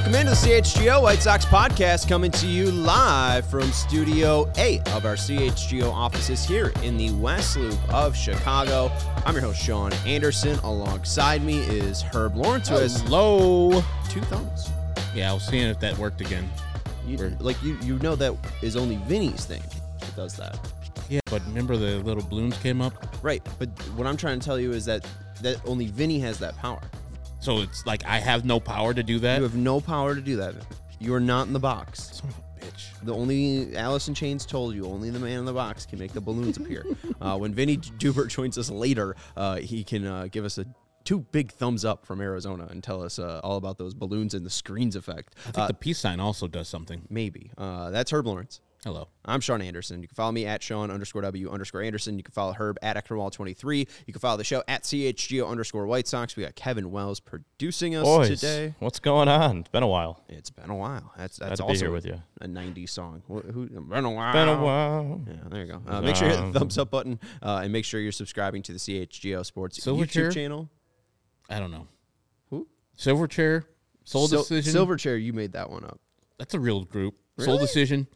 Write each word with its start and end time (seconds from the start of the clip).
welcome 0.00 0.14
into 0.14 0.30
the 0.30 0.48
CHGO 0.48 1.02
White 1.02 1.20
Sox 1.20 1.44
podcast 1.44 2.08
coming 2.08 2.30
to 2.30 2.46
you 2.46 2.70
live 2.70 3.44
from 3.44 3.70
Studio 3.70 4.50
8 4.56 4.88
of 4.94 5.04
our 5.04 5.14
CHGO 5.14 5.92
offices 5.92 6.42
here 6.42 6.72
in 6.82 6.96
the 6.96 7.10
West 7.12 7.58
Loop 7.58 7.78
of 7.92 8.16
Chicago. 8.16 8.90
I'm 9.26 9.34
your 9.34 9.42
host, 9.42 9.60
Sean 9.62 9.92
Anderson. 10.06 10.58
Alongside 10.60 11.44
me 11.44 11.58
is 11.58 12.00
Herb 12.00 12.34
Lawrence, 12.34 12.70
who 12.70 12.76
has 12.76 13.02
Hello. 13.02 13.82
two 14.08 14.22
thumbs. 14.22 14.70
Yeah, 15.14 15.32
I 15.32 15.34
was 15.34 15.46
seeing 15.46 15.68
if 15.68 15.78
that 15.80 15.98
worked 15.98 16.22
again. 16.22 16.48
You, 17.06 17.18
Where- 17.18 17.36
like, 17.38 17.62
you, 17.62 17.76
you 17.82 17.98
know 17.98 18.16
that 18.16 18.34
is 18.62 18.76
only 18.76 18.96
Vinny's 19.06 19.44
thing 19.44 19.62
that 19.98 20.16
does 20.16 20.34
that. 20.36 20.58
Yeah, 21.10 21.20
but 21.26 21.44
remember 21.44 21.76
the 21.76 21.96
little 21.98 22.24
blooms 22.24 22.56
came 22.56 22.80
up? 22.80 22.94
Right, 23.22 23.46
but 23.58 23.68
what 23.96 24.06
I'm 24.06 24.16
trying 24.16 24.40
to 24.40 24.46
tell 24.46 24.58
you 24.58 24.72
is 24.72 24.86
that, 24.86 25.06
that 25.42 25.60
only 25.66 25.88
Vinny 25.88 26.20
has 26.20 26.38
that 26.38 26.56
power. 26.56 26.80
So 27.40 27.58
it's 27.60 27.86
like 27.86 28.04
I 28.04 28.18
have 28.18 28.44
no 28.44 28.60
power 28.60 28.92
to 28.94 29.02
do 29.02 29.18
that. 29.20 29.38
You 29.38 29.42
have 29.44 29.54
no 29.56 29.80
power 29.80 30.14
to 30.14 30.20
do 30.20 30.36
that. 30.36 30.54
You 30.98 31.14
are 31.14 31.20
not 31.20 31.46
in 31.46 31.52
the 31.54 31.58
box. 31.60 32.18
Son 32.20 32.28
of 32.28 32.36
a 32.38 32.66
bitch. 32.66 32.84
The 33.02 33.14
only 33.14 33.74
Alice 33.76 34.08
in 34.08 34.14
Chains 34.14 34.44
told 34.44 34.74
you, 34.74 34.84
only 34.84 35.08
the 35.10 35.18
man 35.18 35.38
in 35.38 35.44
the 35.46 35.52
box 35.52 35.86
can 35.86 35.98
make 35.98 36.12
the 36.12 36.20
balloons 36.20 36.56
appear. 36.56 36.84
Uh, 37.22 37.36
when 37.36 37.52
Vinny 37.52 37.76
Duber 37.76 38.26
joins 38.28 38.56
us 38.56 38.70
later, 38.70 39.14
uh, 39.36 39.56
he 39.56 39.84
can 39.84 40.06
uh, 40.06 40.26
give 40.32 40.42
us 40.46 40.56
a 40.56 40.64
two 41.04 41.20
big 41.32 41.52
thumbs 41.52 41.84
up 41.84 42.06
from 42.06 42.18
Arizona 42.22 42.66
and 42.70 42.82
tell 42.82 43.02
us 43.02 43.18
uh, 43.18 43.40
all 43.44 43.58
about 43.58 43.76
those 43.76 43.92
balloons 43.92 44.32
and 44.32 44.44
the 44.46 44.48
screens 44.50 44.96
effect. 44.96 45.34
I 45.40 45.50
think 45.50 45.58
Uh, 45.58 45.66
the 45.66 45.74
peace 45.74 45.98
sign 45.98 46.18
also 46.18 46.48
does 46.48 46.66
something. 46.68 47.02
maybe. 47.10 47.50
Uh, 47.58 47.90
that's 47.90 48.10
Herb 48.10 48.26
Lawrence. 48.26 48.62
Hello. 48.82 49.08
I'm 49.26 49.40
Sean 49.40 49.60
Anderson. 49.60 50.00
You 50.00 50.08
can 50.08 50.14
follow 50.14 50.32
me 50.32 50.46
at 50.46 50.62
Sean 50.62 50.90
underscore 50.90 51.20
W 51.20 51.50
underscore 51.50 51.82
Anderson. 51.82 52.16
You 52.16 52.22
can 52.22 52.32
follow 52.32 52.54
Herb 52.54 52.78
at 52.80 52.96
Ectorwall23. 52.96 53.86
You 54.06 54.12
can 54.14 54.20
follow 54.20 54.38
the 54.38 54.44
show 54.44 54.62
at 54.66 54.84
CHGO 54.84 55.46
underscore 55.46 55.84
White 55.86 56.08
Sox. 56.08 56.34
We 56.34 56.44
got 56.44 56.54
Kevin 56.54 56.90
Wells 56.90 57.20
producing 57.20 57.94
us 57.94 58.04
Boys, 58.04 58.40
today. 58.40 58.74
what's 58.78 58.98
going 58.98 59.28
on? 59.28 59.58
It's 59.58 59.68
been 59.68 59.82
a 59.82 59.86
while. 59.86 60.24
It's 60.30 60.48
been 60.48 60.70
a 60.70 60.74
while. 60.74 61.12
That's 61.18 61.36
that's 61.36 61.60
also 61.60 61.74
here 61.84 61.90
with 61.92 62.06
you. 62.06 62.22
a 62.40 62.46
90s 62.46 62.88
song. 62.88 63.22
Wh- 63.28 63.46
Who, 63.52 63.66
been 63.68 64.04
a 64.06 64.10
while. 64.10 64.32
Been 64.32 64.48
a 64.48 64.62
while. 64.62 65.20
Yeah, 65.26 65.34
there 65.50 65.60
you 65.66 65.72
go. 65.72 65.82
Uh, 65.86 66.00
make 66.00 66.16
sure 66.16 66.28
you 66.28 66.34
hit 66.34 66.42
Um, 66.42 66.52
the 66.52 66.58
thumbs 66.60 66.78
up 66.78 66.90
button 66.90 67.20
uh, 67.42 67.60
and 67.62 67.70
make 67.74 67.84
sure 67.84 68.00
you're 68.00 68.12
subscribing 68.12 68.62
to 68.62 68.72
the 68.72 68.78
CHGO 68.78 69.44
Sports 69.44 69.82
Silver 69.82 70.04
YouTube 70.06 70.10
chair? 70.10 70.30
channel. 70.30 70.70
I 71.50 71.58
don't 71.58 71.70
know. 71.70 71.86
Who? 72.48 72.66
Silverchair? 72.96 73.64
Soul 74.04 74.26
Sil- 74.32 74.40
Decision? 74.40 74.72
Silverchair, 74.74 75.22
you 75.22 75.34
made 75.34 75.52
that 75.52 75.68
one 75.68 75.84
up. 75.84 76.00
That's 76.38 76.54
a 76.54 76.60
real 76.60 76.84
group. 76.86 77.16
Soul 77.38 77.58
Decision? 77.58 78.06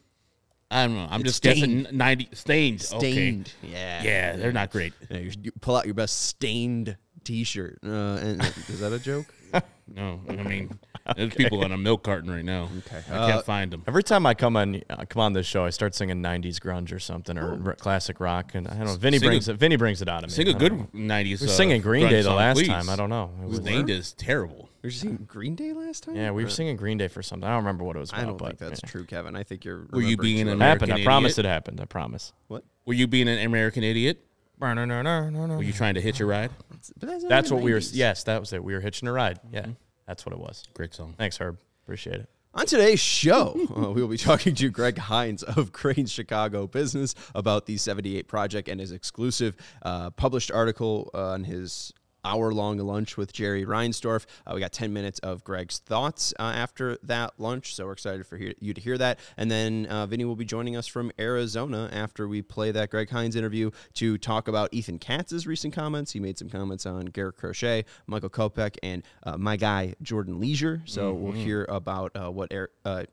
I 0.71 0.87
don't 0.87 0.95
know. 0.95 1.07
I'm 1.09 1.21
It's 1.21 1.29
just 1.31 1.43
guessing 1.43 1.87
90 1.91 2.29
Staind. 2.33 2.81
Staind. 2.81 3.53
Okay. 3.63 3.71
Yeah. 3.73 4.03
Yeah, 4.03 4.35
they're 4.35 4.51
not 4.51 4.71
great. 4.71 4.93
Yeah, 5.09 5.17
you, 5.19 5.31
you 5.43 5.51
pull 5.61 5.75
out 5.75 5.85
your 5.85 5.93
best 5.93 6.25
stained 6.25 6.97
T-shirt. 7.23 7.79
Uh, 7.85 7.87
and 8.21 8.41
is 8.67 8.79
that 8.79 8.91
a 8.93 8.99
joke? 8.99 9.27
No, 9.87 10.19
I 10.27 10.37
mean, 10.37 10.79
there's 11.15 11.35
people 11.35 11.63
on 11.63 11.71
a 11.71 11.77
milk 11.77 12.01
carton 12.01 12.31
right 12.31 12.43
now. 12.43 12.69
Okay. 12.87 13.03
I 13.11 13.15
Uh, 13.17 13.27
can't 13.33 13.45
find 13.45 13.69
them. 13.71 13.83
Every 13.85 14.01
time 14.01 14.25
I 14.25 14.33
come 14.33 14.57
on, 14.57 14.81
uh, 14.89 15.05
come 15.07 15.21
on 15.21 15.33
this 15.33 15.45
show, 15.45 15.63
I 15.63 15.69
start 15.69 15.93
singing 15.93 16.23
'90s 16.23 16.55
grunge 16.59 16.91
or 16.91 16.97
something 16.97 17.37
or 17.37 17.61
r- 17.63 17.75
classic 17.75 18.19
rock, 18.19 18.55
and 18.55 18.67
I 18.67 18.77
don't 18.77 18.85
know. 18.87 18.95
Vinny 18.95 19.19
Sing 19.19 19.27
a- 19.27 19.29
brings 19.29 19.47
it. 19.47 19.57
Vinny 19.57 19.75
brings 19.75 20.01
it 20.01 20.09
out 20.09 20.23
of 20.23 20.31
me. 20.31 20.35
Sing 20.35 20.47
a 20.47 20.49
I 20.49 20.53
don't 20.53 20.59
good 20.59 20.93
know. 20.95 21.15
90s. 21.15 21.39
We 21.41 21.45
were 21.45 21.51
uh, 21.53 21.55
singing 21.55 21.81
Green 21.81 22.09
Day 22.09 22.17
the 22.17 22.23
song, 22.23 22.35
last 22.37 22.55
please. 22.57 22.67
time. 22.67 22.89
I 22.89 22.95
don't 22.95 23.11
know. 23.11 23.29
It 23.43 23.47
was- 23.47 23.57
Staind 23.59 23.91
is 23.91 24.13
terrible. 24.13 24.67
Were 24.85 24.89
you 24.91 24.97
seeing 24.97 25.25
Green 25.27 25.55
Day 25.55 25.73
last 25.73 26.03
time? 26.03 26.15
yeah, 26.15 26.29
we 26.29 26.43
were 26.43 26.47
Or- 26.47 26.51
singing 26.51 26.75
Green 26.77 26.99
Day 26.99 27.07
for 27.07 27.23
something. 27.23 27.47
I 27.47 27.53
don't 27.53 27.63
remember 27.63 27.83
what 27.83 27.95
it 27.95 27.99
was 27.99 28.11
about. 28.11 28.21
I 28.21 28.25
don't 28.25 28.37
but 28.37 28.47
think 28.49 28.59
that's 28.59 28.81
yeah. 28.83 28.89
true, 28.89 29.03
Kevin. 29.03 29.35
I 29.35 29.41
think 29.41 29.65
you're. 29.65 29.87
Were 29.89 30.01
you 30.01 30.15
being 30.15 30.45
too 30.45 30.51
an 30.51 30.59
much. 30.59 30.65
happened. 30.65 30.91
I 30.91 30.95
American 30.95 31.05
promise 31.05 31.37
it 31.39 31.45
happened. 31.45 31.81
I 31.81 31.85
promise. 31.85 32.33
What? 32.49 32.63
Were 32.85 32.93
you 32.93 33.07
being 33.07 33.27
an 33.27 33.39
American 33.39 33.83
idiot? 33.83 34.23
No, 34.61 34.75
no, 34.75 34.85
no, 34.85 35.01
no, 35.01 35.29
no. 35.29 35.55
Were 35.55 35.63
you 35.63 35.73
trying 35.73 35.95
to 35.95 36.01
hitch 36.01 36.19
a 36.19 36.25
ride? 36.27 36.51
But 36.69 37.09
that's, 37.09 37.23
That's 37.25 37.51
only 37.51 37.63
what 37.63 37.65
we 37.65 37.73
were. 37.73 37.79
Yes, 37.79 38.23
that 38.25 38.39
was 38.39 38.53
it. 38.53 38.63
We 38.63 38.75
were 38.75 38.79
hitching 38.79 39.07
a 39.07 39.11
ride. 39.11 39.39
Yeah, 39.51 39.65
that's 40.05 40.23
what 40.23 40.33
it 40.33 40.39
was. 40.39 40.63
Great 40.75 40.93
song. 40.93 41.15
Thanks, 41.17 41.37
Herb. 41.37 41.57
Appreciate 41.83 42.17
it. 42.17 42.29
On 42.53 42.67
today's 42.67 42.99
show, 42.99 43.59
uh, 43.75 43.91
we 43.91 44.01
will 44.01 44.07
be 44.07 44.17
talking 44.17 44.53
to 44.53 44.69
Greg 44.69 44.99
Hinz 44.99 45.41
of 45.41 45.73
Crain's 45.73 46.11
Chicago 46.11 46.67
Business 46.67 47.15
about 47.33 47.65
the 47.65 47.75
78 47.77 48.27
project 48.27 48.69
and 48.69 48.79
his 48.79 48.91
exclusive 48.91 49.55
uh, 49.81 50.11
published 50.11 50.51
article 50.51 51.09
on 51.15 51.43
his 51.43 51.91
hour 52.25 52.53
long 52.53 52.77
lunch 52.77 53.17
with 53.17 53.31
Jerry 53.31 53.65
Reinsdorf. 53.65 54.25
Uh, 54.45 54.51
we 54.55 54.59
got 54.59 54.71
10 54.71 54.91
minutes 54.91 55.19
of 55.19 55.43
Greg's 55.43 55.79
thoughts 55.79 56.33
uh, 56.39 56.43
after 56.55 56.97
that 57.03 57.33
lunch, 57.37 57.75
so 57.75 57.85
we're 57.85 57.93
excited 57.93 58.25
for 58.25 58.37
hear- 58.37 58.53
you 58.59 58.73
to 58.73 58.81
hear 58.81 58.97
that. 58.97 59.19
And 59.37 59.49
then 59.49 59.85
uh, 59.85 60.05
Vinny 60.07 60.25
will 60.25 60.35
be 60.35 60.45
joining 60.45 60.75
us 60.75 60.87
from 60.87 61.11
Arizona 61.19 61.89
after 61.93 62.27
we 62.27 62.41
play 62.41 62.71
that 62.71 62.89
Greg 62.89 63.09
Hinz 63.09 63.35
interview 63.35 63.71
to 63.93 64.17
talk 64.17 64.47
about 64.47 64.73
Ethan 64.73 64.99
Katz's 64.99 65.47
recent 65.47 65.73
comments. 65.73 66.11
He 66.11 66.19
made 66.19 66.37
some 66.37 66.49
comments 66.49 66.85
on 66.85 67.05
Garrett 67.05 67.37
Crochet, 67.37 67.85
Michael 68.07 68.29
Kopech, 68.29 68.77
and 68.83 69.03
uh, 69.23 69.37
my 69.37 69.55
guy 69.55 69.95
Jordan 70.01 70.39
Leasure. 70.39 70.81
So 70.85 71.13
we'll 71.13 71.33
hear 71.33 71.65
about 71.65 72.11
uh, 72.15 72.31
what 72.31 72.51
Eric, 72.51 72.71
uh, 72.83 73.03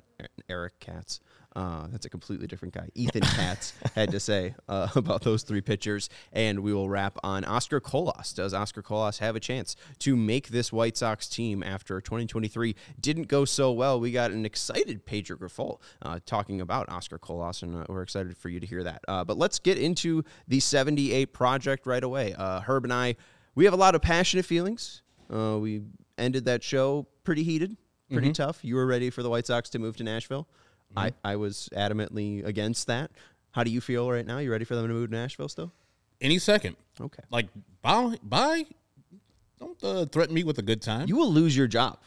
Eric 0.49 0.79
Katz. 0.81 1.21
Uh, 1.55 1.87
that's 1.91 2.07
a 2.07 2.11
completely 2.11 2.47
different 2.47 2.73
guy. 2.73 2.89
Ethan 2.95 3.23
Katz 3.23 3.75
had 3.95 4.11
to 4.11 4.21
say 4.21 4.55
uh, 4.69 4.89
about 4.97 5.23
those 5.23 5.43
three 5.43 5.61
pitchers, 5.61 6.09
and 6.33 6.61
we 6.61 6.73
will 6.73 6.89
wrap 6.89 7.19
on 7.23 7.45
Oscar 7.45 7.81
Colas. 7.81 8.33
Does 8.33 8.55
Oscar 8.55 8.83
Colas 8.83 9.19
have 9.19 9.37
a 9.37 9.41
chance 9.41 9.77
to 10.01 10.17
make 10.17 10.49
this 10.49 10.73
White 10.73 10.97
Sox 10.97 11.29
team 11.29 11.63
after 11.63 12.01
2023 12.01 12.75
didn't 13.01 13.29
go 13.29 13.45
so 13.45 13.73
well? 13.73 14.01
We 14.01 14.13
got 14.13 14.31
an 14.31 14.47
excited 14.47 15.05
Pedro 15.05 15.37
Grifol 15.37 15.81
uh, 16.01 16.21
talking 16.25 16.61
about 16.61 16.89
Oscar 16.89 17.19
Colas, 17.19 17.63
and 17.63 17.77
uh, 17.77 17.85
we're 17.89 18.03
excited 18.03 18.37
for 18.37 18.49
you 18.49 18.61
to 18.61 18.67
hear 18.67 18.85
that. 18.85 19.03
Uh, 19.07 19.25
but 19.25 19.37
let's 19.37 19.59
get 19.59 19.79
into 19.79 20.25
the 20.49 20.61
78 20.61 21.33
project 21.33 21.87
right 21.87 22.03
away. 22.03 22.35
Uh, 22.35 22.61
Herb 22.61 22.85
and 22.85 22.93
I, 22.93 23.17
we 23.55 23.65
have 23.67 23.75
a 23.75 23.79
lot 23.79 23.95
of 23.95 24.01
passionate 24.01 24.47
feelings. 24.47 25.03
Uh, 25.33 25.59
we 25.59 25.83
ended 26.17 26.47
that 26.47 26.63
show 26.63 27.07
pretty 27.25 27.43
heated, 27.43 27.77
pretty 28.11 28.33
tough. 28.33 28.65
You 28.65 28.77
were 28.77 28.87
ready 28.87 29.11
for 29.11 29.23
the 29.23 29.31
White 29.31 29.47
Sox 29.47 29.71
to 29.71 29.79
move 29.79 29.97
to 29.97 30.05
Nashville. 30.05 30.49
I, 30.97 31.13
I 31.25 31.37
was 31.37 31.69
adamantly 31.75 32.45
against 32.45 32.87
that. 32.87 33.11
How 33.53 33.65
do 33.65 33.71
you 33.71 33.81
feel 33.81 34.11
right 34.11 34.27
now? 34.27 34.39
You 34.39 34.51
ready 34.51 34.65
for 34.65 34.75
them 34.75 34.87
to 34.89 34.93
move 34.95 35.11
to 35.11 35.17
Nashville 35.17 35.49
still? 35.49 35.73
Any 36.21 36.39
second. 36.39 36.77
Okay. 37.01 37.23
Like, 37.31 37.49
bye. 37.83 38.17
bye. 38.23 38.65
Don't 39.59 39.83
uh, 39.85 40.07
threaten 40.07 40.35
me 40.35 40.45
with 40.45 40.59
a 40.59 40.63
good 40.63 40.83
time. 40.83 41.09
You 41.09 41.17
will 41.17 41.31
lose 41.33 41.57
your 41.57 41.67
job. 41.67 41.99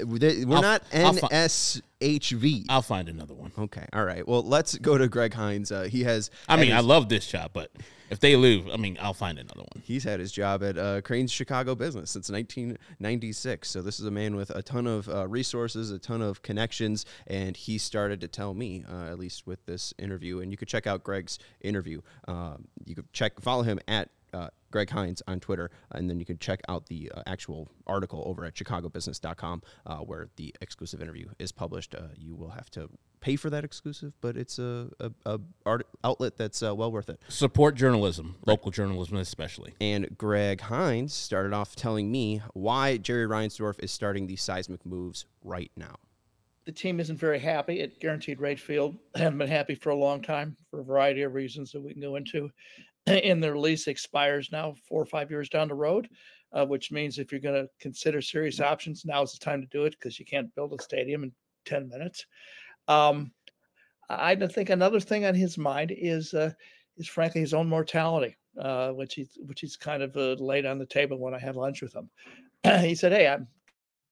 Uh, 0.00 0.06
We're 0.06 0.56
I'll- 0.56 0.62
not 0.62 0.88
NSHV. 0.90 2.66
I'll 2.68 2.82
find 2.82 3.08
another 3.08 3.34
one. 3.34 3.52
Okay. 3.58 3.86
All 3.92 4.04
right. 4.04 4.26
Well, 4.26 4.42
let's 4.42 4.76
go 4.78 4.98
to 4.98 5.08
Greg 5.08 5.34
Hinz. 5.34 5.70
Uh, 5.72 5.82
he 5.84 6.02
has. 6.04 6.30
I 6.48 6.56
mean, 6.56 6.72
I 6.72 6.80
love 6.80 7.08
this 7.08 7.26
job, 7.26 7.50
but 7.52 7.70
if 8.10 8.20
they 8.20 8.36
lose, 8.36 8.68
I 8.72 8.76
mean, 8.76 8.98
I'll 9.00 9.14
find 9.14 9.38
another 9.38 9.60
one. 9.60 9.82
He's 9.84 10.04
had 10.04 10.20
his 10.20 10.32
job 10.32 10.62
at 10.62 10.76
uh, 10.76 11.00
Crain's 11.00 11.30
Chicago 11.30 11.74
Business 11.74 12.10
since 12.10 12.28
1996. 12.28 13.70
So 13.70 13.82
this 13.82 14.00
is 14.00 14.06
a 14.06 14.10
man 14.10 14.36
with 14.36 14.50
a 14.50 14.62
ton 14.62 14.86
of 14.86 15.08
uh, 15.08 15.28
resources, 15.28 15.90
a 15.90 15.98
ton 15.98 16.20
of 16.20 16.42
connections, 16.42 17.06
and 17.26 17.56
he 17.56 17.78
started 17.78 18.20
to 18.20 18.28
tell 18.28 18.52
me, 18.52 18.84
uh, 18.90 19.04
at 19.04 19.18
least 19.18 19.46
with 19.46 19.64
this 19.66 19.94
interview. 19.98 20.40
And 20.40 20.50
you 20.50 20.58
could 20.58 20.68
check 20.68 20.86
out 20.86 21.04
Greg's 21.04 21.38
interview. 21.60 22.00
Um, 22.26 22.66
you 22.84 22.94
could 22.94 23.12
check, 23.12 23.40
follow 23.40 23.62
him 23.62 23.78
at. 23.88 24.10
Uh, 24.32 24.48
Greg 24.70 24.90
Hinz 24.90 25.22
on 25.26 25.40
Twitter, 25.40 25.72
and 25.90 26.08
then 26.08 26.20
you 26.20 26.24
can 26.24 26.38
check 26.38 26.60
out 26.68 26.86
the 26.86 27.10
uh, 27.12 27.22
actual 27.26 27.68
article 27.86 28.22
over 28.26 28.44
at 28.44 28.54
chicagobusiness.com 28.54 29.62
uh, 29.86 29.96
where 29.96 30.28
the 30.36 30.54
exclusive 30.60 31.02
interview 31.02 31.26
is 31.40 31.50
published. 31.50 31.96
Uh, 31.96 32.02
you 32.16 32.36
will 32.36 32.50
have 32.50 32.70
to 32.70 32.88
pay 33.20 33.36
for 33.36 33.50
that 33.50 33.64
exclusive, 33.64 34.12
but 34.20 34.36
it's 34.36 34.58
a, 34.58 34.88
a, 34.98 35.10
a 35.26 35.40
art 35.66 35.86
outlet 36.04 36.36
that's 36.36 36.62
uh, 36.62 36.74
well 36.74 36.90
worth 36.90 37.08
it. 37.08 37.20
Support 37.28 37.74
journalism, 37.74 38.36
local 38.46 38.70
journalism 38.70 39.16
especially. 39.18 39.74
And 39.80 40.16
Greg 40.16 40.62
Hinz 40.62 41.12
started 41.12 41.52
off 41.52 41.76
telling 41.76 42.10
me 42.10 42.42
why 42.54 42.96
Jerry 42.96 43.26
Reinsdorf 43.26 43.76
is 43.82 43.90
starting 43.92 44.26
these 44.26 44.42
seismic 44.42 44.84
moves 44.86 45.26
right 45.44 45.70
now. 45.76 45.96
the 46.66 46.72
team 46.72 47.00
isn't 47.00 47.18
very 47.18 47.38
happy 47.38 47.80
at 47.80 47.98
guaranteed 48.00 48.40
rate 48.40 48.60
field. 48.60 48.96
Haven't 49.16 49.38
been 49.38 49.48
happy 49.48 49.74
for 49.74 49.90
a 49.90 49.94
long 49.96 50.22
time 50.22 50.56
for 50.70 50.80
a 50.80 50.84
variety 50.84 51.22
of 51.22 51.34
reasons 51.34 51.72
that 51.72 51.80
we 51.80 51.92
can 51.92 52.02
go 52.02 52.16
into. 52.16 52.50
And 53.06 53.42
their 53.42 53.56
lease 53.58 53.88
expires 53.88 54.50
now 54.52 54.74
four 54.86 55.02
or 55.02 55.06
five 55.06 55.30
years 55.30 55.48
down 55.48 55.68
the 55.68 55.74
road, 55.74 56.08
uh, 56.52 56.66
which 56.66 56.92
means 56.92 57.18
if 57.18 57.32
you're 57.32 57.40
going 57.40 57.60
to 57.60 57.68
consider 57.80 58.20
serious 58.20 58.60
options, 58.60 59.04
now 59.06 59.22
is 59.22 59.32
the 59.32 59.42
time 59.44 59.62
to 59.62 59.66
do 59.68 59.84
it 59.84 59.96
because 59.98 60.18
you 60.18 60.26
can't 60.26 60.54
build 60.54 60.74
a 60.78 60.82
stadium 60.82 61.24
in 61.24 61.32
10 61.64 61.88
minutes. 61.88 62.26
Um, 62.90 63.30
I 64.08 64.34
think 64.34 64.70
another 64.70 64.98
thing 64.98 65.24
on 65.24 65.34
his 65.34 65.56
mind 65.56 65.92
is 65.96 66.34
uh, 66.34 66.50
is 66.96 67.06
frankly 67.06 67.40
his 67.40 67.54
own 67.54 67.68
mortality, 67.68 68.36
uh, 68.58 68.90
which 68.90 69.14
he's 69.14 69.38
which 69.46 69.60
he's 69.60 69.76
kind 69.76 70.02
of 70.02 70.16
uh, 70.16 70.34
laid 70.42 70.66
on 70.66 70.78
the 70.78 70.86
table 70.86 71.18
when 71.18 71.34
I 71.34 71.38
had 71.38 71.54
lunch 71.54 71.80
with 71.82 71.94
him. 71.94 72.10
he 72.82 72.96
said, 72.96 73.12
"Hey, 73.12 73.28
I'm 73.28 73.46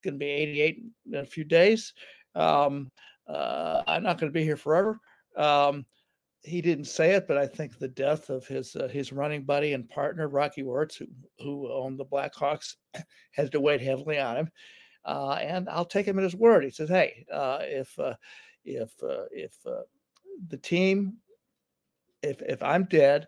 going 0.04 0.14
to 0.14 0.18
be 0.18 0.26
88 0.26 0.82
in 1.06 1.14
a 1.16 1.26
few 1.26 1.42
days. 1.42 1.92
Um, 2.36 2.90
uh, 3.26 3.82
I'm 3.88 4.04
not 4.04 4.18
going 4.18 4.32
to 4.32 4.38
be 4.38 4.44
here 4.44 4.56
forever." 4.56 5.00
Um, 5.36 5.84
he 6.44 6.62
didn't 6.62 6.84
say 6.84 7.14
it, 7.14 7.26
but 7.26 7.36
I 7.36 7.48
think 7.48 7.76
the 7.76 7.88
death 7.88 8.30
of 8.30 8.46
his 8.46 8.76
uh, 8.76 8.86
his 8.86 9.12
running 9.12 9.42
buddy 9.42 9.72
and 9.72 9.88
partner 9.88 10.28
Rocky 10.28 10.62
Wirtz, 10.62 10.96
who 10.96 11.06
who 11.40 11.72
owned 11.72 11.98
the 11.98 12.04
Blackhawks, 12.04 12.76
had 13.32 13.50
to 13.50 13.60
weigh 13.60 13.78
heavily 13.78 14.20
on 14.20 14.36
him. 14.36 14.50
Uh, 15.04 15.32
and 15.40 15.68
I'll 15.68 15.84
take 15.84 16.06
him 16.06 16.18
at 16.18 16.24
his 16.24 16.36
word. 16.36 16.62
He 16.62 16.70
says, 16.70 16.88
"Hey, 16.88 17.26
if 17.28 17.98
if 18.76 18.90
uh, 19.02 19.24
if 19.30 19.54
uh, 19.66 19.82
the 20.48 20.56
team, 20.56 21.14
if 22.22 22.42
if 22.42 22.62
I'm 22.62 22.84
dead, 22.84 23.26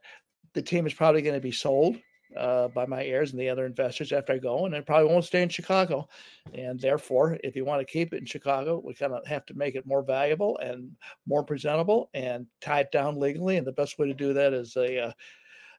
the 0.55 0.63
team 0.63 0.87
is 0.87 0.95
probably 0.95 1.23
going 1.23 1.35
to 1.35 1.41
be 1.41 1.53
sold 1.53 1.97
uh, 2.37 2.69
by 2.69 2.87
my 2.87 3.05
heirs 3.05 3.33
and 3.33 3.41
the 3.41 3.49
other 3.49 3.67
investors 3.67 4.13
after 4.13 4.33
I 4.33 4.39
go, 4.39 4.67
and 4.67 4.75
it 4.75 4.87
probably 4.87 5.09
won't 5.09 5.25
stay 5.25 5.43
in 5.43 5.49
Chicago. 5.49 6.09
And 6.55 6.79
therefore, 6.79 7.39
if 7.43 7.57
you 7.57 7.65
want 7.65 7.81
to 7.81 7.93
keep 7.93 8.13
it 8.13 8.19
in 8.19 8.27
Chicago, 8.27 8.81
we 8.85 8.95
kind 8.95 9.13
of 9.13 9.27
have 9.27 9.47
to 9.47 9.55
make 9.55 9.75
it 9.75 9.87
more 9.87 10.03
valuable 10.03 10.59
and 10.59 10.93
more 11.27 11.43
presentable 11.43 12.11
and 12.15 12.47
tie 12.61 12.81
it 12.81 12.93
down 12.93 13.19
legally. 13.19 13.57
And 13.57 13.67
the 13.67 13.73
best 13.73 13.99
way 13.99 14.07
to 14.07 14.15
do 14.15 14.33
that 14.35 14.53
is 14.53 14.77
a 14.77 15.07
uh, 15.07 15.13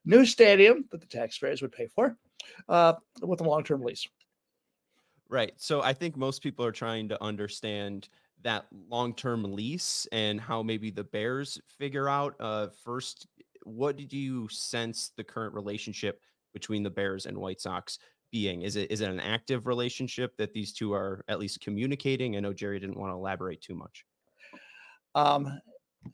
new 0.05 0.25
stadium 0.25 0.85
that 0.91 1.01
the 1.01 1.07
taxpayers 1.07 1.61
would 1.61 1.71
pay 1.71 1.87
for 1.87 2.17
uh, 2.67 2.93
with 3.21 3.41
a 3.41 3.45
long 3.45 3.63
term 3.63 3.81
lease. 3.81 4.07
Right. 5.29 5.53
So 5.55 5.81
I 5.81 5.93
think 5.93 6.17
most 6.17 6.43
people 6.43 6.65
are 6.65 6.73
trying 6.73 7.07
to 7.09 7.23
understand 7.23 8.09
that 8.43 8.65
long-term 8.89 9.43
lease 9.53 10.07
and 10.11 10.39
how 10.39 10.63
maybe 10.63 10.91
the 10.91 11.03
Bears 11.03 11.59
figure 11.77 12.09
out. 12.09 12.35
Uh, 12.39 12.67
first, 12.83 13.27
what 13.63 13.97
did 13.97 14.11
you 14.11 14.47
sense 14.49 15.11
the 15.17 15.23
current 15.23 15.53
relationship 15.53 16.21
between 16.53 16.83
the 16.83 16.89
Bears 16.89 17.25
and 17.25 17.37
White 17.37 17.61
Sox 17.61 17.99
being? 18.31 18.61
Is 18.63 18.75
it 18.75 18.91
is 18.91 19.01
it 19.01 19.09
an 19.09 19.19
active 19.19 19.67
relationship 19.67 20.35
that 20.37 20.53
these 20.53 20.73
two 20.73 20.93
are 20.93 21.23
at 21.27 21.39
least 21.39 21.61
communicating? 21.61 22.35
I 22.35 22.39
know 22.39 22.53
Jerry 22.53 22.79
didn't 22.79 22.99
want 22.99 23.11
to 23.11 23.17
elaborate 23.17 23.61
too 23.61 23.75
much. 23.75 24.05
Um, 25.13 25.59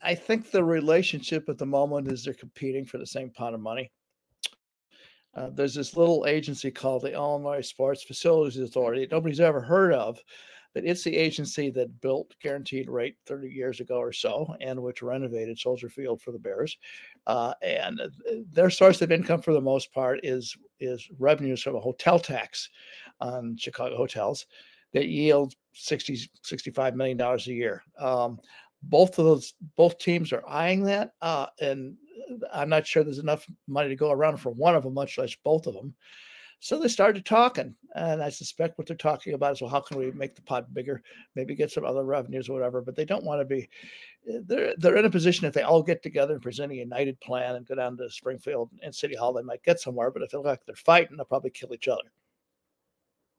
I 0.02 0.14
think 0.14 0.50
the 0.50 0.62
relationship 0.62 1.48
at 1.48 1.58
the 1.58 1.66
moment 1.66 2.10
is 2.12 2.24
they're 2.24 2.34
competing 2.34 2.84
for 2.84 2.98
the 2.98 3.06
same 3.06 3.30
pot 3.30 3.54
of 3.54 3.60
money. 3.60 3.90
Uh, 5.34 5.50
there's 5.50 5.74
this 5.74 5.96
little 5.96 6.26
agency 6.26 6.70
called 6.70 7.02
the 7.02 7.12
Illinois 7.12 7.60
Sports 7.60 8.02
Facilities 8.02 8.58
Authority. 8.58 9.06
Nobody's 9.10 9.40
ever 9.40 9.60
heard 9.60 9.92
of, 9.92 10.18
but 10.74 10.84
it's 10.84 11.02
the 11.02 11.16
agency 11.16 11.70
that 11.70 12.00
built 12.00 12.34
Guaranteed 12.40 12.88
Rate 12.88 13.16
30 13.26 13.48
years 13.48 13.80
ago 13.80 13.96
or 13.96 14.12
so, 14.12 14.54
and 14.60 14.82
which 14.82 15.02
renovated 15.02 15.58
Soldier 15.58 15.88
Field 15.88 16.20
for 16.20 16.32
the 16.32 16.38
Bears. 16.38 16.76
Uh, 17.26 17.54
and 17.62 18.00
their 18.52 18.70
source 18.70 19.00
of 19.02 19.12
income, 19.12 19.40
for 19.40 19.52
the 19.52 19.60
most 19.60 19.92
part, 19.92 20.20
is 20.22 20.56
is 20.80 21.08
revenues 21.18 21.62
from 21.62 21.76
a 21.76 21.80
hotel 21.80 22.18
tax 22.18 22.70
on 23.20 23.56
Chicago 23.56 23.96
hotels 23.96 24.46
that 24.92 25.08
yield 25.08 25.54
60 25.72 26.30
65 26.42 26.96
million 26.96 27.16
dollars 27.16 27.46
a 27.48 27.52
year. 27.52 27.82
Um, 27.98 28.38
both 28.84 29.18
of 29.18 29.24
those 29.24 29.54
both 29.76 29.98
teams 29.98 30.32
are 30.32 30.46
eyeing 30.46 30.84
that, 30.84 31.12
uh, 31.20 31.46
and 31.60 31.96
I'm 32.52 32.68
not 32.68 32.86
sure 32.86 33.02
there's 33.02 33.18
enough 33.18 33.46
money 33.66 33.88
to 33.88 33.96
go 33.96 34.10
around 34.10 34.38
for 34.38 34.50
one 34.50 34.76
of 34.76 34.84
them, 34.84 34.94
much 34.94 35.18
less 35.18 35.34
both 35.42 35.66
of 35.66 35.74
them. 35.74 35.94
So 36.60 36.78
they 36.78 36.88
started 36.88 37.24
talking, 37.24 37.74
and 37.94 38.20
I 38.20 38.30
suspect 38.30 38.78
what 38.78 38.88
they're 38.88 38.96
talking 38.96 39.34
about 39.34 39.52
is, 39.52 39.60
well, 39.60 39.70
how 39.70 39.80
can 39.80 39.96
we 39.96 40.10
make 40.10 40.34
the 40.34 40.42
pot 40.42 40.74
bigger? 40.74 41.02
Maybe 41.36 41.54
get 41.54 41.70
some 41.70 41.84
other 41.84 42.04
revenues 42.04 42.48
or 42.48 42.54
whatever. 42.54 42.80
But 42.80 42.96
they 42.96 43.04
don't 43.04 43.24
want 43.24 43.40
to 43.40 43.44
be. 43.44 43.68
Eh, 44.28 44.40
they're 44.44 44.74
they're 44.76 44.96
in 44.96 45.04
a 45.04 45.10
position 45.10 45.46
if 45.46 45.54
they 45.54 45.62
all 45.62 45.82
get 45.82 46.02
together 46.02 46.34
and 46.34 46.42
present 46.42 46.72
a 46.72 46.76
united 46.76 47.20
plan 47.20 47.54
and 47.54 47.66
go 47.66 47.76
down 47.76 47.96
to 47.98 48.10
Springfield 48.10 48.70
and 48.82 48.94
City 48.94 49.14
Hall, 49.14 49.32
they 49.32 49.42
might 49.42 49.62
get 49.62 49.80
somewhere. 49.80 50.10
But 50.10 50.22
if 50.22 50.30
they 50.30 50.38
look 50.38 50.46
like 50.46 50.66
they're 50.66 50.74
fighting, 50.74 51.16
they'll 51.16 51.26
probably 51.26 51.50
kill 51.50 51.72
each 51.72 51.88
other. 51.88 52.10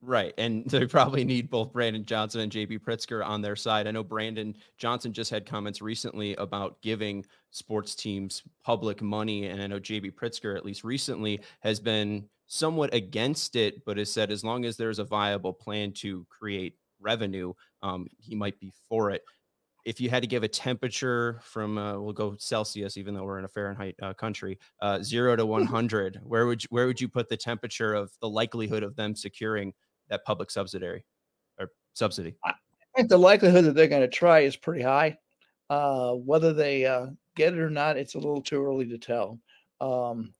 Right. 0.02 0.34
And 0.38 0.66
they 0.70 0.86
probably 0.86 1.24
need 1.24 1.50
both 1.50 1.74
Brandon 1.74 2.06
Johnson 2.06 2.42
and 2.42 2.52
JB 2.52 2.80
Pritzker 2.80 3.26
on 3.26 3.42
their 3.42 3.56
side. 3.56 3.88
I 3.88 3.92
know 3.92 4.04
Brandon 4.04 4.56
Johnson 4.78 5.14
just 5.14 5.32
had 5.32 5.46
comments 5.46 5.82
recently 5.82 6.36
about 6.36 6.82
giving 6.82 7.26
sports 7.52 7.96
teams 7.96 8.44
public 8.64 9.02
money. 9.02 9.48
And 9.48 9.62
I 9.62 9.68
know 9.68 9.80
JB 9.80 10.14
Pritzker, 10.14 10.56
at 10.56 10.66
least 10.66 10.84
recently, 10.84 11.42
has 11.62 11.80
been 11.80 12.26
somewhat 12.48 12.94
against 12.94 13.56
it, 13.56 13.86
but 13.86 13.98
has 13.98 14.12
said 14.12 14.32
as 14.32 14.44
long 14.44 14.66
as 14.66 14.78
there's 14.78 15.00
a 15.00 15.04
viable 15.04 15.54
plan 15.54 15.92
to 15.92 16.26
create 16.30 16.76
revenue, 17.00 17.54
um, 17.84 18.08
he 18.18 18.36
might 18.36 18.60
be 18.60 18.74
for 18.88 19.12
it. 19.12 19.24
If 19.86 20.02
you 20.02 20.10
had 20.10 20.22
to 20.24 20.28
give 20.28 20.44
a 20.44 20.48
temperature 20.48 21.40
from, 21.42 21.78
uh, 21.78 22.00
we'll 22.00 22.14
go 22.14 22.36
Celsius, 22.38 22.98
even 22.98 23.14
though 23.14 23.24
we're 23.24 23.40
in 23.40 23.46
a 23.46 23.50
Fahrenheit 23.50 23.96
uh, 24.02 24.14
country, 24.14 24.60
uh, 24.82 25.02
zero 25.02 25.36
to 25.36 25.46
100, 25.46 26.20
where 26.24 26.46
would 26.46 26.64
you, 26.64 26.68
where 26.70 26.86
would 26.86 27.00
you 27.00 27.08
put 27.08 27.30
the 27.30 27.38
temperature 27.38 27.94
of 27.94 28.12
the 28.20 28.30
likelihood 28.30 28.84
of 28.84 28.96
them 28.96 29.16
securing 29.16 29.74
that 30.10 30.26
public 30.26 30.52
subsidiary 30.52 31.06
or 31.60 31.72
subsidy? 31.94 32.36
I 32.44 32.54
think 32.96 33.10
the 33.10 33.18
likelihood 33.18 33.66
that 33.66 33.76
they're 33.76 33.88
going 33.88 34.02
to 34.02 34.08
try 34.08 34.42
is 34.42 34.56
pretty 34.56 34.82
high. 34.82 35.18
Uh, 35.70 36.14
whether 36.14 36.54
they 36.54 36.86
uh, 36.86 37.08
get 37.36 37.54
it 37.54 37.60
or 37.60 37.70
not, 37.70 37.98
it's 37.98 38.16
a 38.16 38.20
little 38.20 38.42
too 38.42 38.64
early 38.64 38.88
to 38.88 38.98
tell. 38.98 39.40
Um, 39.80 40.34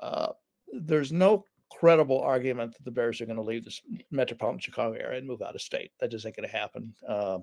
uh, 0.00 0.32
there's 0.72 1.12
no 1.12 1.44
credible 1.70 2.20
argument 2.20 2.72
that 2.72 2.84
the 2.84 2.90
Bears 2.90 3.20
are 3.20 3.26
going 3.26 3.36
to 3.36 3.42
leave 3.42 3.64
the 3.64 3.78
metropolitan 4.10 4.60
Chicago 4.60 4.94
area 4.94 5.18
and 5.18 5.26
move 5.26 5.42
out 5.42 5.54
of 5.54 5.60
state. 5.60 5.90
That 6.00 6.10
just 6.10 6.26
ain't 6.26 6.36
going 6.36 6.48
to 6.48 6.56
happen. 6.56 6.94
Um, 7.06 7.42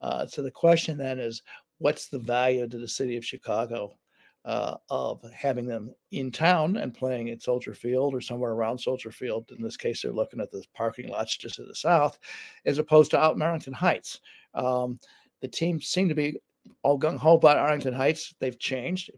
uh, 0.00 0.26
so 0.26 0.42
the 0.42 0.50
question 0.50 0.96
then 0.96 1.18
is, 1.18 1.42
what's 1.78 2.08
the 2.08 2.18
value 2.18 2.68
to 2.68 2.78
the 2.78 2.88
city 2.88 3.16
of 3.16 3.24
Chicago 3.24 3.96
uh, 4.44 4.76
of 4.90 5.22
having 5.32 5.66
them 5.66 5.94
in 6.10 6.30
town 6.30 6.76
and 6.76 6.94
playing 6.94 7.30
at 7.30 7.42
Soldier 7.42 7.74
Field 7.74 8.14
or 8.14 8.20
somewhere 8.20 8.52
around 8.52 8.78
Soldier 8.78 9.10
Field. 9.10 9.50
In 9.56 9.62
this 9.62 9.76
case, 9.76 10.02
they're 10.02 10.12
looking 10.12 10.40
at 10.40 10.50
the 10.50 10.64
parking 10.74 11.08
lots 11.08 11.36
just 11.36 11.56
to 11.56 11.64
the 11.64 11.74
south, 11.74 12.18
as 12.64 12.78
opposed 12.78 13.10
to 13.12 13.20
out 13.20 13.36
in 13.36 13.42
Arlington 13.42 13.72
Heights. 13.72 14.20
Um, 14.54 14.98
the 15.40 15.48
team 15.48 15.80
seem 15.80 16.08
to 16.08 16.14
be 16.14 16.40
all 16.82 16.98
gung 16.98 17.18
ho 17.18 17.34
about 17.34 17.58
Arlington 17.58 17.94
Heights. 17.94 18.34
They've 18.40 18.58
changed, 18.58 19.10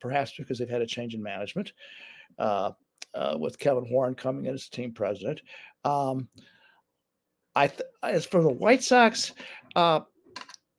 perhaps 0.00 0.32
because 0.36 0.58
they've 0.58 0.68
had 0.68 0.82
a 0.82 0.86
change 0.86 1.14
in 1.14 1.22
management 1.22 1.72
uh, 2.38 2.72
uh, 3.14 3.36
with 3.38 3.58
Kevin 3.58 3.88
Warren 3.90 4.14
coming 4.14 4.46
in 4.46 4.54
as 4.54 4.68
team 4.68 4.92
president. 4.92 5.42
Um, 5.84 6.28
I 7.54 7.66
th- 7.68 7.82
as 8.02 8.26
for 8.26 8.42
the 8.42 8.52
White 8.52 8.84
Sox, 8.84 9.32
uh, 9.74 10.00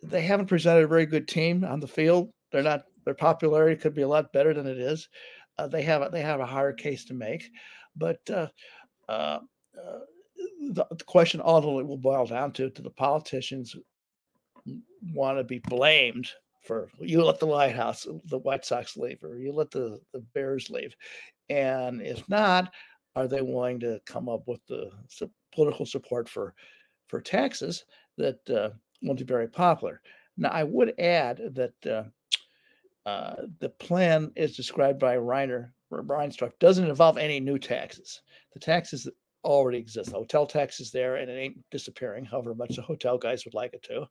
they 0.02 0.22
haven't 0.22 0.48
presented 0.48 0.86
a 0.86 0.88
very 0.88 1.06
good 1.06 1.28
team 1.28 1.66
on 1.66 1.82
the 1.82 1.88
field. 1.88 2.32
They're 2.52 2.64
not 2.64 2.86
their 3.10 3.16
popularity 3.16 3.76
could 3.76 3.96
be 3.96 4.04
a 4.04 4.08
lot 4.08 4.32
better 4.32 4.54
than 4.54 4.68
it 4.68 4.78
is. 4.78 5.10
Uh, 5.58 5.66
they 5.66 5.82
have 5.82 6.04
a, 6.04 6.10
they 6.10 6.22
have 6.22 6.40
a 6.40 6.46
hard 6.46 6.78
case 6.78 7.06
to 7.06 7.16
make, 7.16 7.50
but 7.96 8.20
uh, 8.30 8.46
uh, 9.10 9.40
uh, 9.76 10.00
the, 10.74 10.86
the, 10.92 11.04
question 11.06 11.42
ultimately 11.44 11.84
will 11.84 11.98
boil 11.98 12.28
down 12.28 12.52
to 12.52 12.70
to 12.70 12.84
the 12.84 12.90
politicians 12.92 13.76
want 15.12 15.40
to 15.40 15.44
be 15.44 15.58
blamed 15.58 16.30
for 16.62 16.88
you 17.00 17.24
let 17.24 17.40
the 17.40 17.48
lighthouse 17.48 18.06
the 18.26 18.38
white 18.38 18.64
sox 18.64 18.96
leave 18.96 19.24
or 19.24 19.40
you 19.40 19.52
let 19.52 19.72
the, 19.72 20.00
the 20.14 20.20
bears 20.36 20.70
leave 20.70 20.96
and 21.50 22.04
if 22.04 22.28
not 22.30 22.72
are 23.16 23.28
they 23.28 23.42
willing 23.42 23.80
to 23.80 24.00
come 24.06 24.30
up 24.30 24.44
with 24.46 24.60
the 24.68 24.92
political 25.52 25.86
support 25.86 26.30
for 26.30 26.54
for 27.08 27.20
taxes 27.20 27.86
that 28.18 28.48
uh, 28.52 28.70
won't 29.02 29.18
be 29.18 29.26
very 29.26 29.48
popular 29.48 30.00
now 30.38 30.50
i 30.50 30.64
would 30.64 30.94
add 31.00 31.38
that 31.56 32.12
uh, 33.06 33.36
the 33.60 33.70
plan 33.70 34.32
is 34.36 34.56
described 34.56 35.00
by 35.00 35.16
Reiner 35.16 35.72
Reinsdorf 35.92 36.52
doesn't 36.60 36.88
involve 36.88 37.18
any 37.18 37.40
new 37.40 37.58
taxes. 37.58 38.22
The 38.54 38.60
taxes 38.60 39.04
that 39.04 39.16
already 39.44 39.78
exist. 39.78 40.12
The 40.12 40.18
hotel 40.18 40.46
tax 40.46 40.80
is 40.80 40.92
there 40.92 41.16
and 41.16 41.30
it 41.30 41.36
ain't 41.36 41.70
disappearing, 41.72 42.26
however 42.26 42.54
much 42.54 42.76
the 42.76 42.82
hotel 42.82 43.18
guys 43.18 43.46
would 43.46 43.54
like 43.54 43.74
it 43.74 43.84
to. 43.84 44.08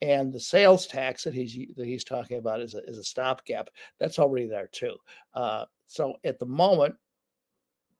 And 0.00 0.32
the 0.32 0.40
sales 0.40 0.86
tax 0.86 1.24
that 1.24 1.34
he's 1.34 1.56
that 1.76 1.86
he's 1.86 2.04
talking 2.04 2.38
about 2.38 2.60
is 2.60 2.74
a, 2.74 2.84
is 2.84 2.98
a 2.98 3.04
stopgap. 3.04 3.68
That's 3.98 4.18
already 4.18 4.46
there 4.46 4.68
too. 4.70 4.94
Uh, 5.34 5.64
so 5.88 6.14
at 6.24 6.38
the 6.38 6.46
moment, 6.46 6.94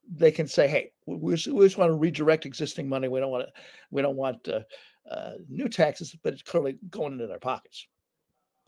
they 0.09 0.31
can 0.31 0.47
say, 0.47 0.69
"Hey, 0.69 0.93
we, 1.07 1.35
just, 1.35 1.49
we 1.49 1.67
just 1.67 1.77
want 1.77 1.91
to 1.91 1.95
redirect 1.95 2.47
existing 2.47 2.89
money. 2.89 3.09
We 3.09 3.19
don't 3.19 3.33
want 3.33 3.47
to, 3.47 3.63
we 3.91 4.01
don't 4.01 4.17
want 4.17 4.49
uh, 4.49 4.61
uh, 5.11 5.33
new 5.49 5.69
taxes, 5.69 6.15
but 6.23 6.35
it's 6.35 6.43
clearly 6.43 6.79
going 6.89 7.15
into 7.15 7.27
their 7.27 7.41
pockets." 7.41 7.89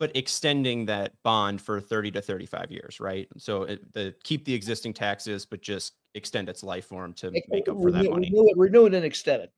But 0.01 0.11
extending 0.15 0.83
that 0.83 1.13
bond 1.21 1.61
for 1.61 1.79
30 1.79 2.09
to 2.09 2.21
35 2.23 2.71
years, 2.71 2.99
right? 2.99 3.27
So 3.37 3.63
it, 3.65 3.93
the 3.93 4.15
keep 4.23 4.43
the 4.45 4.53
existing 4.53 4.95
taxes, 4.95 5.45
but 5.45 5.61
just 5.61 5.93
extend 6.15 6.49
its 6.49 6.63
life 6.63 6.85
form 6.85 7.13
to 7.13 7.29
make 7.29 7.69
up 7.69 7.79
for 7.79 7.91
that 7.91 8.09
money. 8.09 8.31
Renew 8.31 8.47
it, 8.49 8.57
renew 8.57 8.85
it 8.87 8.95
and 8.95 9.05
extend 9.05 9.43
it 9.43 9.51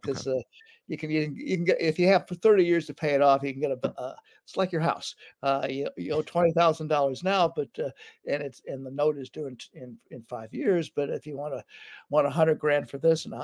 because 0.00 0.26
uh, 0.26 0.30
okay. 0.30 0.38
uh, 0.38 0.42
you 0.88 0.96
can 0.96 1.10
you 1.10 1.30
you 1.36 1.56
can 1.56 1.66
get 1.66 1.78
if 1.78 1.98
you 1.98 2.08
have 2.08 2.26
for 2.26 2.36
30 2.36 2.64
years 2.64 2.86
to 2.86 2.94
pay 2.94 3.10
it 3.10 3.20
off, 3.20 3.42
you 3.42 3.52
can 3.52 3.60
get 3.60 3.70
a 3.70 4.00
uh, 4.00 4.14
it's 4.44 4.56
like 4.56 4.72
your 4.72 4.80
house. 4.80 5.14
Uh, 5.42 5.66
you, 5.68 5.90
you 5.98 6.14
owe 6.14 6.22
twenty 6.22 6.52
thousand 6.52 6.88
dollars 6.88 7.22
now, 7.22 7.52
but 7.54 7.68
uh, 7.78 7.90
and 8.26 8.42
it's 8.42 8.62
and 8.66 8.86
the 8.86 8.90
note 8.90 9.18
is 9.18 9.28
due 9.28 9.46
in 9.46 9.58
in, 9.74 9.98
in 10.10 10.22
five 10.22 10.54
years. 10.54 10.88
But 10.88 11.10
if 11.10 11.26
you 11.26 11.36
want 11.36 11.52
to 11.52 11.62
want 12.08 12.26
a 12.26 12.30
hundred 12.30 12.58
grand 12.58 12.88
for 12.88 12.96
this 12.96 13.26
and 13.26 13.34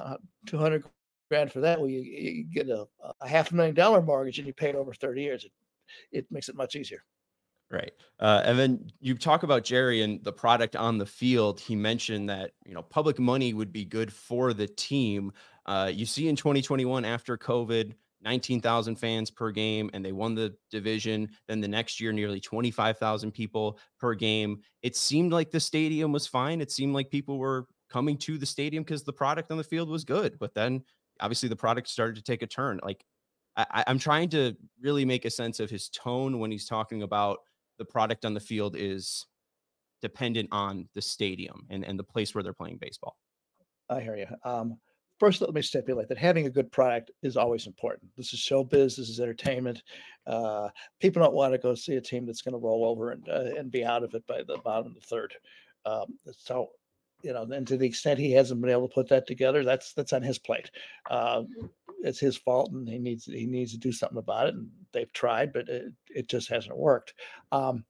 two 0.47 0.57
hundred 0.57 0.83
grand 1.29 1.53
for 1.53 1.61
that, 1.61 1.79
well, 1.79 1.91
you, 1.91 2.01
you 2.01 2.45
get 2.45 2.71
a, 2.71 2.87
a 3.21 3.29
half 3.29 3.53
a 3.53 3.55
million 3.55 3.75
dollar 3.75 4.01
mortgage 4.01 4.39
and 4.39 4.47
you 4.47 4.55
pay 4.55 4.71
it 4.71 4.77
over 4.77 4.95
30 4.95 5.21
years. 5.21 5.47
It 6.13 6.27
makes 6.31 6.49
it 6.49 6.57
much 6.57 6.75
easier. 6.75 7.03
Right. 7.71 7.93
Uh, 8.19 8.43
and 8.47 8.59
then 8.59 8.91
you 9.01 9.15
talk 9.15 9.43
about 9.43 9.63
Jerry 9.63 10.01
and 10.03 10.25
the 10.25 10.33
product 10.33 10.75
on 10.75 10.97
the 10.97 11.05
field. 11.05 11.61
He 11.61 11.77
mentioned 11.77 12.31
that, 12.31 12.53
you 12.65 12.73
know, 12.73 12.83
public 12.83 13.19
money 13.19 13.53
would 13.53 13.73
be 13.73 13.85
good 13.85 14.11
for 14.11 14.55
the 14.55 14.67
team. 14.67 15.33
Uh, 15.67 15.91
you 15.93 16.07
see 16.07 16.29
in 16.29 16.37
2021 16.37 17.05
after 17.05 17.37
COVID, 17.37 17.93
19,000 18.23 18.97
fans 18.97 19.31
per 19.31 19.51
game, 19.51 19.91
and 19.93 20.03
they 20.03 20.13
won 20.13 20.35
the 20.35 20.55
division. 20.71 21.29
Then 21.47 21.61
the 21.61 21.69
next 21.69 22.01
year, 22.01 22.11
nearly 22.11 22.41
25,000 22.41 23.33
people 23.33 23.79
per 24.01 24.15
game. 24.15 24.63
It 24.83 24.97
seemed 24.97 25.33
like 25.33 25.51
the 25.51 25.61
stadium 25.61 26.11
was 26.11 26.27
fine. 26.27 26.63
It 26.63 26.73
seemed 26.73 26.95
like 26.95 27.11
people 27.11 27.39
were 27.39 27.67
coming 27.91 28.17
to 28.19 28.39
the 28.39 28.47
stadium 28.47 28.83
because 28.83 29.05
the 29.05 29.13
product 29.13 29.51
on 29.51 29.59
the 29.59 29.65
field 29.65 29.91
was 29.91 30.05
good. 30.05 30.39
But 30.39 30.55
then 30.55 30.85
obviously 31.21 31.49
the 31.49 31.57
product 31.57 31.89
started 31.89 32.17
to 32.17 32.23
take 32.23 32.43
a 32.43 32.47
turn. 32.47 32.81
Like 32.83 33.05
I, 33.59 33.85
I'm 33.89 33.99
trying 33.99 34.29
to 34.31 34.57
really 34.81 35.05
make 35.05 35.25
a 35.25 35.31
sense 35.31 35.59
of 35.59 35.69
his 35.69 35.89
tone 35.89 36.39
when 36.39 36.51
he's 36.51 36.67
talking 36.67 37.03
about 37.03 37.39
the 37.79 37.85
product 37.85 38.25
on 38.25 38.35
the 38.35 38.41
field 38.41 38.77
is 38.79 39.27
dependent 40.01 40.49
on 40.53 40.89
the 40.95 41.03
stadium 41.03 41.67
and, 41.71 41.85
and 41.85 41.99
the 41.99 42.05
place 42.05 42.35
where 42.35 42.45
they're 42.45 42.53
playing 42.53 42.79
baseball. 42.81 43.17
I 43.91 44.01
hear 44.01 44.17
you. 44.17 44.27
Um, 44.45 44.79
first, 45.19 45.41
let 45.41 45.53
me 45.53 45.63
stipulate 45.63 46.09
that 46.09 46.19
having 46.19 46.47
a 46.47 46.51
good 46.51 46.71
product 46.71 47.11
is 47.23 47.37
always 47.37 47.67
important. 47.67 48.11
This 48.17 48.33
is 48.33 48.41
showbiz. 48.41 48.97
This 48.97 49.09
is 49.09 49.19
entertainment. 49.19 49.83
Uh, 50.27 50.69
people 51.01 51.23
don't 51.23 51.35
want 51.35 51.53
to 51.53 51.59
go 51.59 51.75
see 51.75 51.97
a 51.97 52.01
team 52.01 52.27
that's 52.27 52.43
going 52.43 52.53
to 52.53 52.59
roll 52.59 52.85
over 52.85 53.11
and 53.11 53.29
uh, 53.29 53.57
and 53.59 53.71
be 53.71 53.85
out 53.85 54.05
of 54.05 54.15
it 54.15 54.27
by 54.27 54.43
the 54.47 54.59
bottom 54.59 54.89
of 54.89 54.95
the 54.95 55.01
third. 55.01 55.35
Um, 55.85 56.19
so, 56.33 56.69
you 57.23 57.33
know, 57.33 57.43
and 57.43 57.67
to 57.67 57.77
the 57.77 57.87
extent 57.87 58.21
he 58.21 58.33
hasn't 58.33 58.61
been 58.61 58.71
able 58.71 58.89
to 58.89 58.95
put 58.95 59.09
that 59.09 59.27
together, 59.27 59.65
that's 59.65 59.95
that's 59.95 60.13
on 60.13 60.23
his 60.23 60.39
plate. 60.39 60.71
Uh, 61.11 61.43
it's 62.03 62.21
his 62.21 62.37
fault, 62.37 62.73
and 62.73 62.89
he 62.89 62.99
needs 62.99 63.25
he 63.25 63.47
needs 63.47 63.73
to 63.73 63.79
do 63.79 63.93
something 63.93 64.19
about 64.19 64.49
it. 64.49 64.55
And 64.55 64.69
they've 64.93 65.13
tried, 65.13 65.53
but 65.53 65.69
it, 65.69 65.93
it 66.09 66.29
just 66.29 66.49
hasn't 66.49 66.77
worked. 66.77 67.15
Um, 67.53 67.85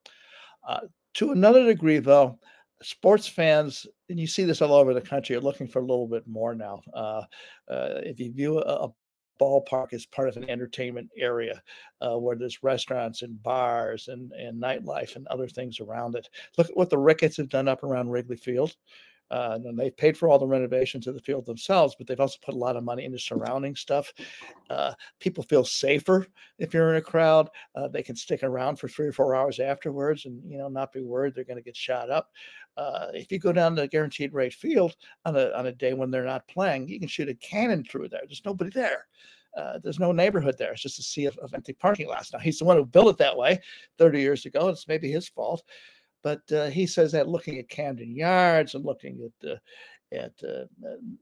uh, 0.66 0.80
to 1.14 1.32
another 1.32 1.64
degree, 1.64 1.98
though, 1.98 2.38
sports 2.82 3.26
fans, 3.26 3.86
and 4.08 4.18
you 4.18 4.26
see 4.26 4.44
this 4.44 4.62
all 4.62 4.74
over 4.74 4.94
the 4.94 5.00
country, 5.00 5.36
are 5.36 5.40
looking 5.40 5.66
for 5.66 5.80
a 5.80 5.86
little 5.86 6.06
bit 6.06 6.26
more 6.26 6.54
now. 6.54 6.80
Uh, 6.94 7.22
uh, 7.70 8.00
if 8.04 8.20
you 8.20 8.32
view 8.32 8.58
a, 8.58 8.86
a, 8.86 8.92
ballpark 9.40 9.92
as 9.92 10.04
part 10.04 10.28
of 10.28 10.36
an 10.36 10.50
entertainment 10.50 11.08
area 11.16 11.62
uh, 12.00 12.18
where 12.18 12.34
there's 12.34 12.64
restaurants 12.64 13.22
and 13.22 13.40
bars 13.40 14.08
and, 14.08 14.32
and 14.32 14.60
nightlife 14.60 15.14
and 15.14 15.28
other 15.28 15.46
things 15.46 15.78
around 15.78 16.16
it, 16.16 16.28
look 16.56 16.68
at 16.68 16.76
what 16.76 16.90
the 16.90 16.98
Ricketts 16.98 17.36
have 17.36 17.48
done 17.48 17.68
up 17.68 17.84
around 17.84 18.10
Wrigley 18.10 18.34
Field. 18.34 18.74
Uh, 19.30 19.58
and 19.64 19.78
they've 19.78 19.96
paid 19.96 20.16
for 20.16 20.28
all 20.28 20.38
the 20.38 20.46
renovations 20.46 21.06
of 21.06 21.14
the 21.14 21.20
field 21.20 21.44
themselves, 21.44 21.94
but 21.96 22.06
they've 22.06 22.20
also 22.20 22.38
put 22.42 22.54
a 22.54 22.58
lot 22.58 22.76
of 22.76 22.84
money 22.84 23.04
into 23.04 23.18
surrounding 23.18 23.76
stuff. 23.76 24.12
Uh, 24.70 24.92
people 25.20 25.44
feel 25.44 25.64
safer 25.64 26.26
if 26.58 26.72
you're 26.72 26.90
in 26.90 26.96
a 26.96 27.02
crowd. 27.02 27.48
Uh, 27.74 27.88
they 27.88 28.02
can 28.02 28.16
stick 28.16 28.42
around 28.42 28.76
for 28.76 28.88
three 28.88 29.06
or 29.06 29.12
four 29.12 29.34
hours 29.34 29.60
afterwards, 29.60 30.24
and 30.24 30.42
you 30.50 30.58
know 30.58 30.68
not 30.68 30.92
be 30.92 31.02
worried 31.02 31.34
they're 31.34 31.44
going 31.44 31.56
to 31.58 31.62
get 31.62 31.76
shot 31.76 32.10
up. 32.10 32.30
Uh, 32.76 33.08
if 33.12 33.30
you 33.30 33.38
go 33.38 33.52
down 33.52 33.76
to 33.76 33.88
guaranteed 33.88 34.32
rate 34.32 34.54
field 34.54 34.96
on 35.24 35.36
a 35.36 35.50
on 35.50 35.66
a 35.66 35.72
day 35.72 35.94
when 35.94 36.10
they're 36.10 36.24
not 36.24 36.46
playing, 36.48 36.88
you 36.88 36.98
can 36.98 37.08
shoot 37.08 37.28
a 37.28 37.34
cannon 37.34 37.84
through 37.84 38.08
there. 38.08 38.22
There's 38.26 38.42
nobody 38.44 38.70
there. 38.70 39.06
Uh, 39.56 39.78
there's 39.82 39.98
no 39.98 40.12
neighborhood 40.12 40.56
there. 40.58 40.72
It's 40.72 40.82
just 40.82 41.00
a 41.00 41.02
sea 41.02 41.24
of, 41.24 41.36
of 41.38 41.52
empty 41.52 41.72
parking 41.72 42.06
lots. 42.06 42.32
Now 42.32 42.38
he's 42.38 42.58
the 42.58 42.64
one 42.64 42.76
who 42.76 42.84
built 42.84 43.08
it 43.08 43.18
that 43.18 43.36
way 43.36 43.60
30 43.98 44.20
years 44.20 44.46
ago. 44.46 44.68
It's 44.68 44.86
maybe 44.86 45.10
his 45.10 45.28
fault. 45.28 45.62
But 46.22 46.40
uh, 46.52 46.66
he 46.68 46.86
says 46.86 47.12
that 47.12 47.28
looking 47.28 47.58
at 47.58 47.68
Camden 47.68 48.14
Yards 48.14 48.74
and 48.74 48.84
looking 48.84 49.30
at 49.42 49.50
uh, 49.50 49.56
at 50.10 50.32
uh, 50.42 50.64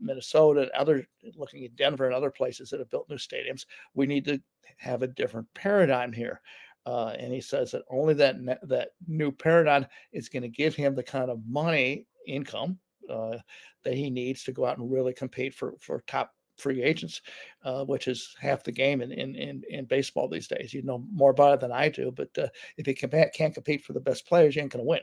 Minnesota 0.00 0.62
and 0.62 0.70
other 0.70 1.06
looking 1.36 1.64
at 1.64 1.76
Denver 1.76 2.06
and 2.06 2.14
other 2.14 2.30
places 2.30 2.70
that 2.70 2.80
have 2.80 2.90
built 2.90 3.10
new 3.10 3.16
stadiums, 3.16 3.66
we 3.94 4.06
need 4.06 4.24
to 4.26 4.40
have 4.78 5.02
a 5.02 5.08
different 5.08 5.46
paradigm 5.54 6.12
here. 6.12 6.40
Uh, 6.86 7.16
and 7.18 7.32
he 7.32 7.40
says 7.40 7.72
that 7.72 7.82
only 7.90 8.14
that 8.14 8.36
that 8.62 8.90
new 9.08 9.32
paradigm 9.32 9.86
is 10.12 10.28
going 10.28 10.42
to 10.42 10.48
give 10.48 10.74
him 10.74 10.94
the 10.94 11.02
kind 11.02 11.30
of 11.30 11.40
money 11.48 12.06
income 12.26 12.78
uh, 13.10 13.36
that 13.84 13.94
he 13.94 14.08
needs 14.08 14.44
to 14.44 14.52
go 14.52 14.64
out 14.64 14.78
and 14.78 14.90
really 14.90 15.12
compete 15.12 15.52
for 15.54 15.74
for 15.80 16.02
top 16.06 16.32
free 16.56 16.82
agents, 16.82 17.22
uh, 17.64 17.84
which 17.84 18.08
is 18.08 18.34
half 18.40 18.62
the 18.64 18.72
game 18.72 19.00
in, 19.00 19.12
in, 19.12 19.34
in 19.34 19.62
in 19.68 19.84
baseball 19.84 20.28
these 20.28 20.48
days. 20.48 20.72
You 20.72 20.82
know 20.82 21.04
more 21.12 21.30
about 21.30 21.54
it 21.54 21.60
than 21.60 21.72
I 21.72 21.88
do, 21.88 22.10
but 22.10 22.36
uh, 22.38 22.48
if 22.76 22.86
you 22.86 22.94
can't, 22.94 23.32
can't 23.32 23.54
compete 23.54 23.84
for 23.84 23.92
the 23.92 24.00
best 24.00 24.26
players, 24.26 24.56
you 24.56 24.62
ain't 24.62 24.72
to 24.72 24.78
win. 24.78 25.00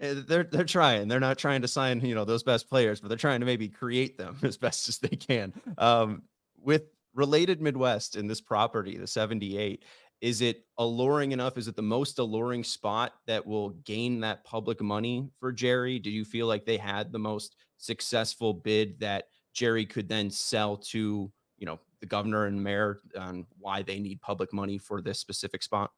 Eh, 0.00 0.14
they're 0.26 0.44
they're 0.44 0.64
trying. 0.64 1.08
They're 1.08 1.20
not 1.20 1.38
trying 1.38 1.62
to 1.62 1.68
sign 1.68 2.00
you 2.00 2.14
know 2.14 2.24
those 2.24 2.42
best 2.42 2.68
players, 2.68 3.00
but 3.00 3.08
they're 3.08 3.18
trying 3.18 3.40
to 3.40 3.46
maybe 3.46 3.68
create 3.68 4.18
them 4.18 4.38
as 4.42 4.56
best 4.56 4.88
as 4.88 4.98
they 4.98 5.16
can. 5.16 5.52
Um, 5.78 6.22
with 6.58 6.84
related 7.14 7.60
Midwest 7.60 8.16
in 8.16 8.26
this 8.26 8.40
property, 8.40 8.96
the 8.96 9.06
78, 9.06 9.84
is 10.20 10.42
it 10.42 10.64
alluring 10.78 11.32
enough? 11.32 11.56
Is 11.56 11.66
it 11.66 11.76
the 11.76 11.82
most 11.82 12.18
alluring 12.18 12.62
spot 12.62 13.14
that 13.26 13.46
will 13.46 13.70
gain 13.70 14.20
that 14.20 14.44
public 14.44 14.80
money 14.80 15.28
for 15.38 15.50
Jerry? 15.50 15.98
Do 15.98 16.10
you 16.10 16.24
feel 16.24 16.46
like 16.46 16.64
they 16.64 16.76
had 16.76 17.10
the 17.10 17.18
most 17.18 17.56
successful 17.78 18.52
bid 18.52 19.00
that 19.00 19.24
Jerry 19.52 19.84
could 19.84 20.08
then 20.08 20.30
sell 20.30 20.76
to, 20.76 21.30
you 21.58 21.66
know, 21.66 21.78
the 22.00 22.06
governor 22.06 22.46
and 22.46 22.62
mayor 22.62 23.00
on 23.18 23.46
why 23.58 23.82
they 23.82 23.98
need 23.98 24.20
public 24.20 24.52
money 24.52 24.78
for 24.78 25.02
this 25.02 25.18
specific 25.18 25.62
spot? 25.62 25.90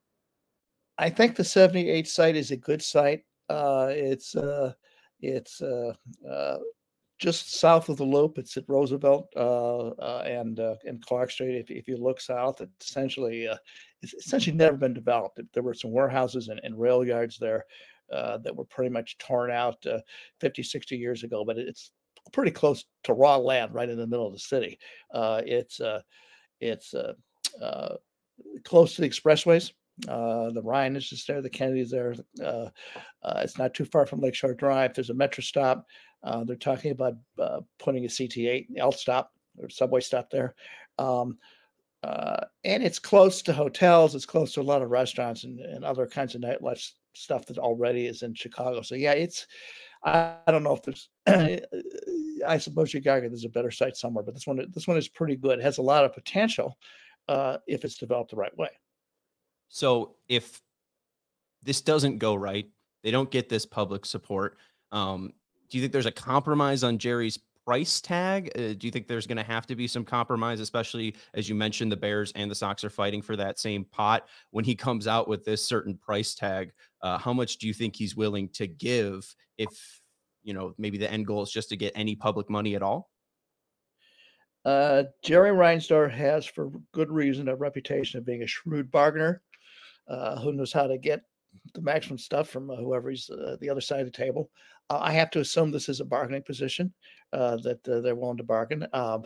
I 0.98 1.10
think 1.10 1.36
the 1.36 1.44
78 1.44 2.06
site 2.06 2.36
is 2.36 2.50
a 2.50 2.56
good 2.56 2.82
site. 2.82 3.24
Uh, 3.48 3.88
it's 3.90 4.34
uh, 4.34 4.72
it's 5.20 5.62
uh, 5.62 5.94
uh, 6.28 6.58
just 7.18 7.58
south 7.58 7.88
of 7.88 7.96
the 7.96 8.04
loop. 8.04 8.38
It's 8.38 8.56
at 8.56 8.68
Roosevelt 8.68 9.32
uh, 9.36 9.88
uh, 9.88 10.24
and 10.26 10.58
and 10.58 11.04
Clark 11.04 11.30
Street. 11.30 11.56
If, 11.56 11.70
if 11.70 11.88
you 11.88 11.96
look 11.96 12.20
south, 12.20 12.60
it's 12.60 12.88
essentially 12.88 13.48
it's 14.02 14.14
essentially 14.14 14.56
never 14.56 14.76
been 14.76 14.94
developed. 14.94 15.40
There 15.52 15.62
were 15.62 15.74
some 15.74 15.92
warehouses 15.92 16.48
and, 16.48 16.60
and 16.62 16.78
rail 16.78 17.04
yards 17.04 17.38
there 17.38 17.64
that 18.10 18.54
were 18.54 18.64
pretty 18.64 18.90
much 18.90 19.16
torn 19.18 19.50
out 19.50 19.84
uh, 19.86 19.98
50, 20.40 20.62
60 20.62 20.96
years 20.96 21.22
ago. 21.22 21.44
But 21.44 21.58
it's 21.58 21.90
pretty 22.32 22.50
close 22.50 22.84
to 23.04 23.12
raw 23.12 23.36
land 23.36 23.74
right 23.74 23.88
in 23.88 23.98
the 23.98 24.06
middle 24.06 24.26
of 24.26 24.32
the 24.32 24.38
city. 24.38 24.78
Uh, 25.12 25.42
it's 25.44 25.80
uh, 25.80 26.00
it's 26.60 26.94
uh, 26.94 27.14
uh 27.60 27.96
close 28.64 28.94
to 28.94 29.02
the 29.02 29.08
expressways. 29.08 29.72
Uh, 30.08 30.50
the 30.50 30.62
Ryan 30.62 30.96
is 30.96 31.08
just 31.08 31.26
there. 31.26 31.42
The 31.42 31.50
Kennedy's 31.50 31.90
there. 31.90 32.14
Uh, 32.42 32.68
it's 33.36 33.58
not 33.58 33.74
too 33.74 33.84
far 33.84 34.06
from 34.06 34.20
Lakeshore 34.20 34.54
Drive. 34.54 34.94
There's 34.94 35.10
a 35.10 35.14
metro 35.14 35.42
stop. 35.42 35.86
they're 36.44 36.56
talking 36.56 36.92
about 36.92 37.16
putting 37.78 38.04
a 38.04 38.08
CTA 38.08 38.66
L 38.78 38.92
stop 38.92 39.32
or 39.58 39.68
subway 39.68 40.00
stop 40.00 40.30
there. 40.30 40.54
Um, 40.98 41.38
and 42.02 42.82
it's 42.82 42.98
close 42.98 43.42
to 43.42 43.52
hotels. 43.52 44.14
It's 44.14 44.26
close 44.26 44.52
to 44.54 44.60
a 44.60 44.62
lot 44.62 44.82
of 44.82 44.90
restaurants 44.90 45.44
and, 45.44 45.60
and 45.60 45.84
other 45.84 46.06
kinds 46.06 46.34
of 46.34 46.40
nightlife 46.40 46.90
stuff 47.14 47.46
that 47.46 47.58
already 47.58 48.06
is 48.06 48.22
in 48.22 48.34
Chicago. 48.34 48.82
So 48.82 48.94
yeah, 48.94 49.12
it's 49.12 49.46
I 50.04 50.36
don't 50.48 50.64
know 50.64 50.76
if 50.76 50.82
there's. 50.82 51.08
I 52.46 52.58
suppose 52.58 52.92
you 52.92 53.00
gotta 53.00 53.28
there's 53.28 53.44
a 53.44 53.48
better 53.48 53.70
site 53.70 53.96
somewhere, 53.96 54.24
but 54.24 54.34
this 54.34 54.46
one 54.46 54.64
this 54.72 54.88
one 54.88 54.96
is 54.96 55.08
pretty 55.08 55.36
good. 55.36 55.58
It 55.58 55.62
has 55.62 55.78
a 55.78 55.82
lot 55.82 56.04
of 56.04 56.12
potential 56.12 56.78
uh, 57.28 57.58
if 57.66 57.84
it's 57.84 57.96
developed 57.96 58.30
the 58.30 58.36
right 58.36 58.56
way. 58.56 58.70
So 59.68 60.16
if 60.28 60.60
this 61.62 61.80
doesn't 61.80 62.18
go 62.18 62.34
right, 62.34 62.68
they 63.02 63.10
don't 63.10 63.30
get 63.30 63.48
this 63.48 63.64
public 63.66 64.04
support. 64.04 64.58
Um, 64.90 65.32
do 65.70 65.78
you 65.78 65.82
think 65.82 65.92
there's 65.92 66.06
a 66.06 66.12
compromise 66.12 66.84
on 66.84 66.98
Jerry's 66.98 67.38
price 67.64 68.00
tag? 68.00 68.50
Uh, 68.54 68.74
do 68.74 68.86
you 68.86 68.90
think 68.90 69.06
there's 69.06 69.26
going 69.26 69.38
to 69.38 69.42
have 69.42 69.66
to 69.66 69.76
be 69.76 69.86
some 69.86 70.04
compromise, 70.04 70.60
especially 70.60 71.14
as 71.34 71.48
you 71.48 71.54
mentioned, 71.54 71.90
the 71.90 71.96
Bears 71.96 72.32
and 72.34 72.50
the 72.50 72.54
Sox 72.54 72.84
are 72.84 72.90
fighting 72.90 73.22
for 73.22 73.36
that 73.36 73.58
same 73.58 73.84
pot? 73.84 74.28
When 74.50 74.64
he 74.64 74.74
comes 74.74 75.06
out 75.06 75.28
with 75.28 75.44
this 75.44 75.64
certain 75.64 75.96
price 75.96 76.34
tag, 76.34 76.72
uh, 77.00 77.18
how 77.18 77.32
much 77.32 77.58
do 77.58 77.66
you 77.66 77.72
think 77.72 77.96
he's 77.96 78.16
willing 78.16 78.48
to 78.50 78.66
give 78.66 79.34
if, 79.58 80.01
you 80.42 80.54
know, 80.54 80.74
maybe 80.78 80.98
the 80.98 81.10
end 81.10 81.26
goal 81.26 81.42
is 81.42 81.50
just 81.50 81.68
to 81.70 81.76
get 81.76 81.92
any 81.94 82.14
public 82.14 82.50
money 82.50 82.74
at 82.74 82.82
all? 82.82 83.10
Uh, 84.64 85.04
Jerry 85.22 85.50
Reinsdorf 85.50 86.12
has, 86.12 86.46
for 86.46 86.70
good 86.92 87.10
reason, 87.10 87.48
a 87.48 87.56
reputation 87.56 88.18
of 88.18 88.26
being 88.26 88.42
a 88.42 88.46
shrewd 88.46 88.90
bargainer 88.90 89.42
uh, 90.08 90.40
who 90.40 90.52
knows 90.52 90.72
how 90.72 90.86
to 90.86 90.98
get 90.98 91.22
the 91.74 91.82
maximum 91.82 92.18
stuff 92.18 92.48
from 92.48 92.70
uh, 92.70 92.76
whoever's 92.76 93.28
uh, 93.30 93.56
the 93.60 93.68
other 93.68 93.80
side 93.80 94.00
of 94.00 94.06
the 94.06 94.12
table. 94.12 94.50
Uh, 94.90 94.98
I 95.00 95.12
have 95.12 95.30
to 95.32 95.40
assume 95.40 95.70
this 95.70 95.88
is 95.88 96.00
a 96.00 96.04
bargaining 96.04 96.42
position 96.42 96.92
uh, 97.32 97.56
that 97.58 97.86
uh, 97.88 98.00
they're 98.00 98.14
willing 98.14 98.36
to 98.38 98.44
bargain. 98.44 98.86
Um, 98.92 99.24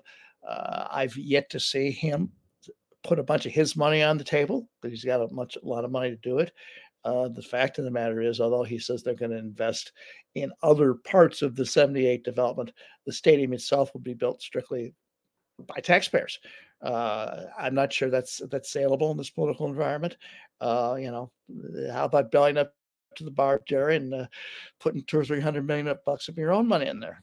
I've 0.48 1.16
yet 1.16 1.50
to 1.50 1.60
see 1.60 1.90
him 1.90 2.30
put 3.02 3.18
a 3.18 3.24
bunch 3.24 3.46
of 3.46 3.52
his 3.52 3.76
money 3.76 4.02
on 4.02 4.16
the 4.16 4.24
table, 4.24 4.68
but 4.80 4.90
he's 4.90 5.04
got 5.04 5.20
a 5.20 5.32
much 5.32 5.56
a 5.56 5.66
lot 5.66 5.84
of 5.84 5.90
money 5.90 6.10
to 6.10 6.16
do 6.16 6.38
it. 6.38 6.52
The 7.06 7.42
fact 7.42 7.78
of 7.78 7.84
the 7.84 7.90
matter 7.90 8.20
is, 8.20 8.40
although 8.40 8.64
he 8.64 8.78
says 8.78 9.02
they're 9.02 9.14
going 9.14 9.30
to 9.30 9.36
invest 9.38 9.92
in 10.34 10.52
other 10.62 10.94
parts 10.94 11.42
of 11.42 11.54
the 11.54 11.64
78 11.64 12.24
development, 12.24 12.72
the 13.06 13.12
stadium 13.12 13.52
itself 13.52 13.92
will 13.94 14.00
be 14.00 14.14
built 14.14 14.42
strictly 14.42 14.92
by 15.66 15.80
taxpayers. 15.80 16.38
Uh, 16.82 17.44
I'm 17.58 17.74
not 17.74 17.92
sure 17.92 18.10
that's 18.10 18.42
that's 18.50 18.70
saleable 18.70 19.10
in 19.10 19.16
this 19.16 19.30
political 19.30 19.66
environment. 19.66 20.16
Uh, 20.60 20.96
you 20.98 21.10
know, 21.10 21.30
how 21.90 22.04
about 22.04 22.30
belling 22.30 22.58
up 22.58 22.72
to 23.16 23.24
the 23.24 23.30
bar, 23.30 23.62
Jerry, 23.66 23.96
and 23.96 24.12
uh, 24.12 24.26
putting 24.80 25.02
two 25.04 25.18
or 25.18 25.24
three 25.24 25.40
hundred 25.40 25.66
million 25.66 25.92
bucks 26.04 26.28
of 26.28 26.36
your 26.36 26.52
own 26.52 26.68
money 26.68 26.86
in 26.86 27.00
there? 27.00 27.22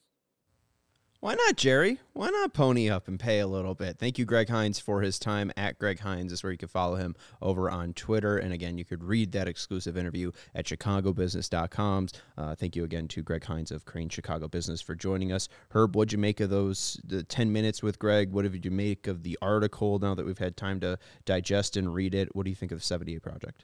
Why 1.23 1.35
not, 1.35 1.55
Jerry? 1.55 2.01
Why 2.11 2.27
not 2.31 2.53
pony 2.53 2.89
up 2.89 3.07
and 3.07 3.17
pay 3.17 3.39
a 3.39 3.47
little 3.47 3.75
bit? 3.75 3.97
Thank 3.97 4.19
you, 4.19 4.25
Greg 4.25 4.49
Hinz, 4.49 4.77
for 4.77 4.99
his 4.99 5.17
time 5.17 5.53
at 5.55 5.79
Greg 5.79 6.01
Hinz. 6.01 6.33
is 6.33 6.43
where 6.43 6.51
you 6.51 6.57
can 6.57 6.67
follow 6.67 6.97
him 6.97 7.15
over 7.41 7.71
on 7.71 7.93
Twitter. 7.93 8.37
And 8.37 8.51
again, 8.51 8.77
you 8.77 8.83
could 8.83 9.05
read 9.05 9.31
that 9.31 9.47
exclusive 9.47 9.95
interview 9.95 10.33
at 10.53 10.65
chicagobusiness.com. 10.65 12.07
Uh, 12.37 12.55
thank 12.55 12.75
you 12.75 12.83
again 12.83 13.07
to 13.07 13.23
Greg 13.23 13.45
Hinz 13.45 13.71
of 13.71 13.85
Crain 13.85 14.09
Chicago 14.09 14.49
Business 14.49 14.81
for 14.81 14.95
joining 14.95 15.31
us. 15.31 15.47
Herb, 15.69 15.95
what'd 15.95 16.11
you 16.11 16.17
make 16.17 16.41
of 16.41 16.49
those 16.49 16.99
the 17.05 17.23
10 17.23 17.53
minutes 17.53 17.81
with 17.81 17.99
Greg? 17.99 18.33
What 18.33 18.41
did 18.41 18.65
you 18.65 18.71
make 18.71 19.07
of 19.07 19.23
the 19.23 19.39
article 19.41 19.99
now 19.99 20.15
that 20.15 20.25
we've 20.25 20.39
had 20.39 20.57
time 20.57 20.81
to 20.81 20.99
digest 21.23 21.77
and 21.77 21.93
read 21.93 22.13
it? 22.13 22.35
What 22.35 22.43
do 22.43 22.49
you 22.49 22.55
think 22.57 22.73
of 22.73 22.79
the 22.79 22.85
78 22.85 23.21
project? 23.21 23.63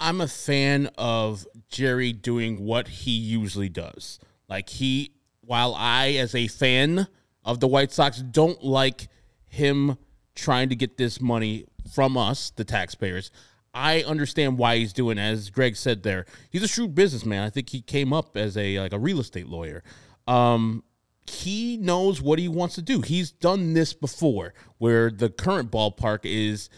I'm 0.00 0.20
a 0.20 0.26
fan 0.26 0.90
of 0.98 1.46
Jerry 1.68 2.12
doing 2.12 2.64
what 2.64 2.88
he 2.88 3.12
usually 3.12 3.68
does. 3.68 4.18
Like 4.48 4.68
he 4.68 5.12
while 5.46 5.74
I, 5.74 6.12
as 6.12 6.34
a 6.34 6.48
fan 6.48 7.06
of 7.44 7.60
the 7.60 7.68
White 7.68 7.92
Sox, 7.92 8.18
don't 8.18 8.62
like 8.62 9.08
him 9.46 9.96
trying 10.34 10.68
to 10.68 10.76
get 10.76 10.96
this 10.96 11.20
money 11.20 11.66
from 11.92 12.16
us, 12.16 12.50
the 12.50 12.64
taxpayers, 12.64 13.30
I 13.74 14.02
understand 14.04 14.56
why 14.56 14.78
he's 14.78 14.92
doing. 14.92 15.18
As 15.18 15.50
Greg 15.50 15.76
said, 15.76 16.04
there, 16.04 16.26
he's 16.50 16.62
a 16.62 16.68
shrewd 16.68 16.94
businessman. 16.94 17.42
I 17.42 17.50
think 17.50 17.70
he 17.70 17.80
came 17.82 18.12
up 18.12 18.36
as 18.36 18.56
a 18.56 18.78
like 18.78 18.92
a 18.92 18.98
real 18.98 19.20
estate 19.20 19.48
lawyer. 19.48 19.82
Um, 20.28 20.84
he 21.26 21.76
knows 21.78 22.22
what 22.22 22.38
he 22.38 22.48
wants 22.48 22.76
to 22.76 22.82
do. 22.82 23.00
He's 23.00 23.32
done 23.32 23.74
this 23.74 23.92
before, 23.92 24.54
where 24.78 25.10
the 25.10 25.28
current 25.28 25.70
ballpark 25.72 26.20
is 26.22 26.70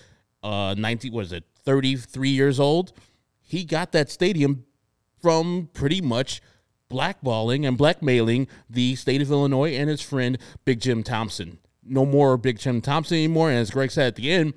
uh 0.43 0.75
19 0.77 1.13
was 1.13 1.33
it 1.33 1.45
33 1.65 2.31
years 2.31 2.59
old. 2.59 2.93
He 3.41 3.65
got 3.65 3.93
that 3.93 4.11
stadium 4.11 4.65
from 5.21 5.69
pretty 5.75 6.01
much 6.01 6.41
blackballing 6.91 7.67
and 7.67 7.77
blackmailing 7.77 8.49
the 8.69 8.95
state 8.95 9.23
of 9.23 9.31
Illinois 9.31 9.75
and 9.75 9.91
his 9.91 10.01
friend 10.01 10.39
Big 10.65 10.81
Jim 10.81 11.03
Thompson. 11.03 11.59
No 11.85 12.05
more 12.05 12.37
Big 12.37 12.59
Jim 12.59 12.81
Thompson 12.81 13.17
anymore. 13.17 13.51
And 13.51 13.59
as 13.59 13.71
Greg 13.71 13.91
said 13.91 14.09
at 14.09 14.17
the 14.17 14.31
end, 14.31 14.55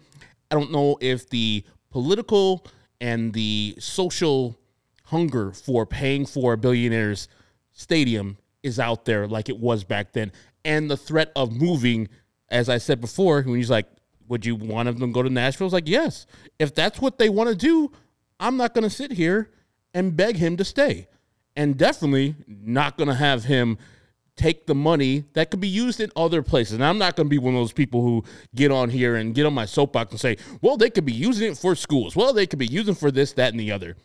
I 0.51 0.55
don't 0.55 0.71
know 0.71 0.97
if 1.01 1.29
the 1.29 1.63
political 1.91 2.65
and 3.01 3.33
the 3.33 3.75
social 3.79 4.57
hunger 5.05 5.51
for 5.51 5.85
paying 5.85 6.25
for 6.25 6.53
a 6.53 6.57
billionaire's 6.57 7.27
stadium 7.71 8.37
is 8.63 8.79
out 8.79 9.05
there 9.05 9.27
like 9.27 9.49
it 9.49 9.57
was 9.59 9.83
back 9.83 10.11
then. 10.13 10.31
And 10.65 10.89
the 10.89 10.97
threat 10.97 11.31
of 11.35 11.51
moving, 11.51 12.09
as 12.49 12.69
I 12.69 12.77
said 12.77 13.01
before, 13.01 13.41
when 13.41 13.55
he's 13.55 13.69
like, 13.69 13.87
Would 14.27 14.45
you 14.45 14.55
want 14.55 14.87
them 14.87 14.99
to 14.99 15.13
go 15.13 15.23
to 15.23 15.29
Nashville? 15.29 15.67
It's 15.67 15.73
like, 15.73 15.87
Yes. 15.87 16.25
If 16.57 16.75
that's 16.75 16.99
what 16.99 17.17
they 17.17 17.29
want 17.29 17.49
to 17.49 17.55
do, 17.55 17.91
I'm 18.39 18.57
not 18.57 18.73
going 18.73 18.83
to 18.83 18.89
sit 18.89 19.11
here 19.11 19.51
and 19.93 20.15
beg 20.15 20.37
him 20.37 20.57
to 20.57 20.65
stay. 20.65 21.07
And 21.59 21.77
definitely 21.77 22.35
not 22.47 22.97
going 22.97 23.09
to 23.09 23.13
have 23.13 23.43
him 23.43 23.79
take 24.37 24.65
the 24.65 24.73
money 24.73 25.25
that 25.33 25.51
could 25.51 25.59
be 25.59 25.67
used 25.67 25.99
in 25.99 26.09
other 26.15 26.41
places. 26.41 26.75
And 26.75 26.85
I'm 26.85 26.97
not 26.97 27.17
going 27.17 27.27
to 27.27 27.29
be 27.29 27.37
one 27.37 27.53
of 27.53 27.59
those 27.59 27.73
people 27.73 28.01
who 28.01 28.23
get 28.55 28.71
on 28.71 28.89
here 28.89 29.17
and 29.17 29.35
get 29.35 29.45
on 29.45 29.53
my 29.53 29.65
soapbox 29.65 30.11
and 30.11 30.21
say, 30.21 30.37
well, 30.61 30.77
they 30.77 30.89
could 30.89 31.03
be 31.03 31.11
using 31.11 31.51
it 31.51 31.57
for 31.57 31.75
schools. 31.75 32.15
Well, 32.15 32.31
they 32.31 32.47
could 32.47 32.59
be 32.59 32.65
using 32.65 32.95
for 32.95 33.11
this, 33.11 33.33
that, 33.33 33.51
and 33.51 33.59
the 33.59 33.73
other. 33.73 33.97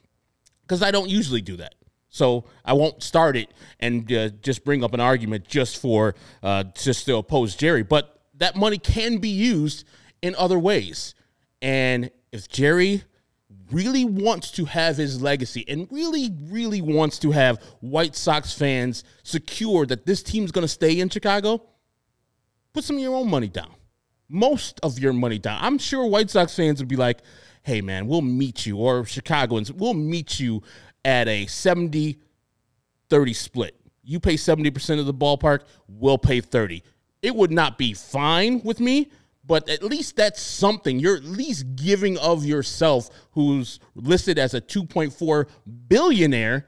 Because 0.62 0.82
I 0.82 0.90
don't 0.90 1.08
usually 1.08 1.42
do 1.42 1.56
that. 1.58 1.76
So 2.08 2.46
I 2.64 2.72
won't 2.72 3.04
start 3.04 3.36
it 3.36 3.50
and 3.78 4.12
uh, 4.12 4.30
just 4.42 4.64
bring 4.64 4.82
up 4.82 4.92
an 4.92 4.98
argument 4.98 5.46
just 5.46 5.80
for 5.80 6.16
uh, 6.42 6.64
just 6.74 7.06
to 7.06 7.18
oppose 7.18 7.54
Jerry. 7.54 7.84
But 7.84 8.20
that 8.34 8.56
money 8.56 8.78
can 8.78 9.18
be 9.18 9.28
used 9.28 9.84
in 10.22 10.34
other 10.34 10.58
ways. 10.58 11.14
And 11.62 12.10
if 12.32 12.48
Jerry 12.48 13.04
really 13.74 14.04
wants 14.04 14.50
to 14.52 14.64
have 14.64 14.96
his 14.96 15.20
legacy 15.20 15.64
and 15.68 15.88
really, 15.90 16.30
really 16.44 16.80
wants 16.80 17.18
to 17.18 17.30
have 17.32 17.60
White 17.80 18.14
Sox 18.14 18.52
fans 18.52 19.04
secure 19.22 19.84
that 19.86 20.06
this 20.06 20.22
team's 20.22 20.52
going 20.52 20.62
to 20.62 20.68
stay 20.68 21.00
in 21.00 21.08
Chicago, 21.08 21.62
put 22.72 22.84
some 22.84 22.96
of 22.96 23.02
your 23.02 23.14
own 23.14 23.28
money 23.28 23.48
down. 23.48 23.70
Most 24.28 24.80
of 24.82 24.98
your 24.98 25.12
money 25.12 25.38
down. 25.38 25.58
I'm 25.60 25.78
sure 25.78 26.06
White 26.06 26.30
Sox 26.30 26.54
fans 26.56 26.80
would 26.80 26.88
be 26.88 26.96
like, 26.96 27.18
hey, 27.62 27.80
man, 27.80 28.06
we'll 28.06 28.22
meet 28.22 28.64
you, 28.66 28.78
or 28.78 29.04
Chicagoans, 29.04 29.72
we'll 29.72 29.94
meet 29.94 30.38
you 30.38 30.62
at 31.04 31.28
a 31.28 31.46
70 31.46 32.18
30 33.10 33.32
split. 33.32 33.80
You 34.02 34.20
pay 34.20 34.34
70% 34.34 34.98
of 34.98 35.06
the 35.06 35.14
ballpark, 35.14 35.60
we'll 35.88 36.18
pay 36.18 36.40
30. 36.40 36.82
It 37.22 37.34
would 37.34 37.50
not 37.50 37.78
be 37.78 37.94
fine 37.94 38.60
with 38.62 38.80
me, 38.80 39.10
but 39.46 39.68
at 39.68 39.82
least 39.82 40.16
that's 40.16 40.40
something. 40.40 40.98
You're 40.98 41.16
at 41.16 41.24
least 41.24 41.76
giving 41.76 42.16
of 42.18 42.44
yourself, 42.44 43.10
who's 43.32 43.78
listed 43.94 44.38
as 44.38 44.54
a 44.54 44.60
2.4 44.60 45.46
billionaire, 45.88 46.66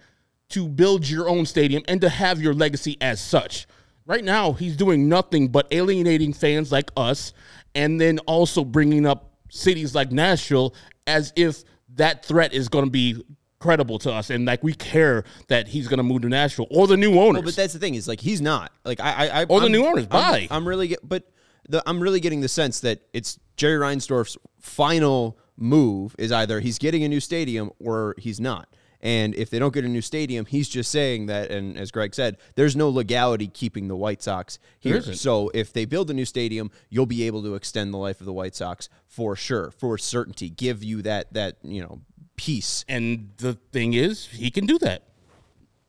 to 0.50 0.68
build 0.68 1.08
your 1.08 1.28
own 1.28 1.44
stadium 1.44 1.82
and 1.88 2.00
to 2.00 2.08
have 2.08 2.40
your 2.40 2.54
legacy 2.54 2.96
as 3.00 3.20
such. 3.20 3.66
Right 4.04 4.22
now, 4.22 4.52
he's 4.52 4.76
doing 4.76 5.08
nothing 5.08 5.48
but 5.48 5.66
alienating 5.72 6.32
fans 6.32 6.70
like 6.70 6.90
us 6.96 7.32
and 7.74 8.00
then 8.00 8.20
also 8.20 8.64
bringing 8.64 9.06
up 9.06 9.32
cities 9.50 9.94
like 9.94 10.12
Nashville 10.12 10.72
as 11.08 11.32
if 11.34 11.64
that 11.96 12.24
threat 12.24 12.52
is 12.52 12.68
going 12.68 12.84
to 12.84 12.90
be 12.90 13.20
credible 13.58 13.98
to 13.98 14.12
us 14.12 14.30
and 14.30 14.44
like 14.44 14.62
we 14.62 14.74
care 14.74 15.24
that 15.48 15.66
he's 15.66 15.88
going 15.88 15.96
to 15.96 16.02
move 16.04 16.22
to 16.22 16.28
Nashville 16.28 16.68
or 16.70 16.86
the 16.86 16.96
new 16.96 17.18
owners. 17.18 17.40
Well, 17.40 17.42
but 17.42 17.56
that's 17.56 17.72
the 17.72 17.80
thing 17.80 17.96
is 17.96 18.06
like 18.06 18.20
he's 18.20 18.40
not 18.40 18.70
like 18.84 19.00
I 19.00 19.26
I, 19.28 19.40
I 19.40 19.44
Or 19.44 19.58
the 19.58 19.64
I'm- 19.66 19.72
new 19.72 19.84
owners, 19.84 20.06
I'm- 20.10 20.32
bye. 20.32 20.48
I'm, 20.50 20.68
really 20.68 20.88
get, 20.88 21.00
but 21.08 21.24
the, 21.68 21.82
I'm 21.86 22.00
really 22.00 22.20
getting 22.20 22.40
the 22.40 22.48
sense 22.48 22.80
that 22.80 23.00
it's 23.12 23.38
Jerry 23.56 23.78
Reinsdorf's 23.78 24.36
final 24.60 25.38
move 25.56 26.14
is 26.18 26.32
either 26.32 26.60
he's 26.60 26.78
getting 26.78 27.04
a 27.04 27.08
new 27.08 27.20
stadium 27.20 27.70
or 27.78 28.14
he's 28.18 28.40
not. 28.40 28.68
And 29.00 29.34
if 29.34 29.50
they 29.50 29.58
don't 29.58 29.74
get 29.74 29.84
a 29.84 29.88
new 29.88 30.00
stadium, 30.00 30.46
he's 30.46 30.68
just 30.68 30.90
saying 30.90 31.26
that, 31.26 31.50
and 31.50 31.76
as 31.76 31.90
Greg 31.90 32.14
said, 32.14 32.38
there's 32.54 32.74
no 32.74 32.88
legality 32.88 33.46
keeping 33.46 33.88
the 33.88 33.96
White 33.96 34.22
Sox 34.22 34.58
here. 34.80 35.00
So 35.02 35.50
if 35.54 35.72
they 35.72 35.84
build 35.84 36.10
a 36.10 36.14
new 36.14 36.24
stadium, 36.24 36.70
you'll 36.88 37.06
be 37.06 37.24
able 37.24 37.42
to 37.42 37.54
extend 37.54 37.92
the 37.92 37.98
life 37.98 38.20
of 38.20 38.26
the 38.26 38.32
White 38.32 38.56
Sox 38.56 38.88
for 39.06 39.36
sure, 39.36 39.70
for 39.70 39.98
certainty. 39.98 40.48
Give 40.48 40.82
you 40.82 41.02
that 41.02 41.32
that 41.34 41.56
you 41.62 41.82
know 41.82 42.00
peace. 42.36 42.84
And 42.88 43.30
the 43.36 43.54
thing 43.70 43.92
is, 43.92 44.26
he 44.26 44.50
can 44.50 44.66
do 44.66 44.78
that 44.78 45.02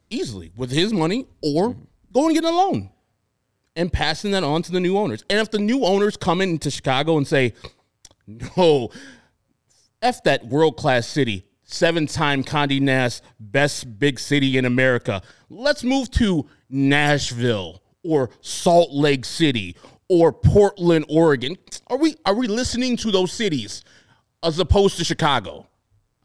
easily 0.10 0.52
with 0.56 0.72
his 0.72 0.94
money 0.94 1.28
or 1.42 1.76
go 2.13 2.26
and 2.28 2.36
get 2.36 2.44
a 2.44 2.52
loan 2.52 2.90
and 3.78 3.94
passing 3.94 4.32
that 4.32 4.44
on 4.44 4.63
to 4.63 4.72
the 4.72 4.80
new 4.82 4.98
owners. 4.98 5.24
And 5.30 5.40
if 5.40 5.52
the 5.52 5.60
new 5.60 5.86
owners 5.86 6.18
come 6.18 6.42
into 6.42 6.70
Chicago 6.70 7.16
and 7.16 7.26
say, 7.26 7.54
no, 8.26 8.90
F 10.02 10.24
that 10.24 10.48
world 10.48 10.76
class 10.76 11.08
city, 11.08 11.46
seven 11.63 12.08
time 12.08 12.44
Condé 12.44 12.82
Nast, 12.82 13.24
best 13.40 14.00
big 14.00 14.20
city 14.20 14.58
in 14.58 14.66
America, 14.66 15.22
let's 15.50 15.84
move 15.84 16.12
to 16.12 16.50
Nashville 16.70 17.82
or 18.04 18.32
Salt 18.42 18.92
Lake 18.92 19.24
City 19.24 19.78
or 20.10 20.34
Portland, 20.34 21.06
Oregon. 21.08 21.56
Are 21.88 21.98
we 21.98 22.16
are 22.26 22.34
we 22.36 22.48
listening 22.48 22.98
to 22.98 23.12
those 23.12 23.32
cities 23.32 23.84
as 24.44 24.60
opposed 24.60 24.98
to 24.98 25.06
Chicago? 25.06 25.68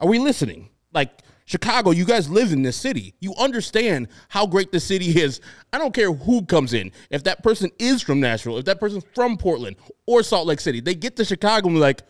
Are 0.00 0.08
we 0.08 0.18
listening? 0.18 0.70
Like 0.92 1.10
Chicago, 1.52 1.90
you 1.90 2.06
guys 2.06 2.30
live 2.30 2.50
in 2.50 2.62
this 2.62 2.78
city. 2.78 3.14
You 3.20 3.34
understand 3.38 4.08
how 4.30 4.46
great 4.46 4.72
the 4.72 4.80
city 4.80 5.20
is. 5.20 5.42
I 5.70 5.76
don't 5.76 5.92
care 5.92 6.10
who 6.10 6.46
comes 6.46 6.72
in. 6.72 6.90
If 7.10 7.24
that 7.24 7.42
person 7.42 7.70
is 7.78 8.00
from 8.00 8.20
Nashville, 8.20 8.56
if 8.56 8.64
that 8.64 8.80
person's 8.80 9.04
from 9.14 9.36
Portland 9.36 9.76
or 10.06 10.22
Salt 10.22 10.46
Lake 10.46 10.60
City, 10.60 10.80
they 10.80 10.94
get 10.94 11.14
to 11.16 11.26
Chicago 11.26 11.66
and 11.66 11.76
be 11.76 11.80
like, 11.80 12.04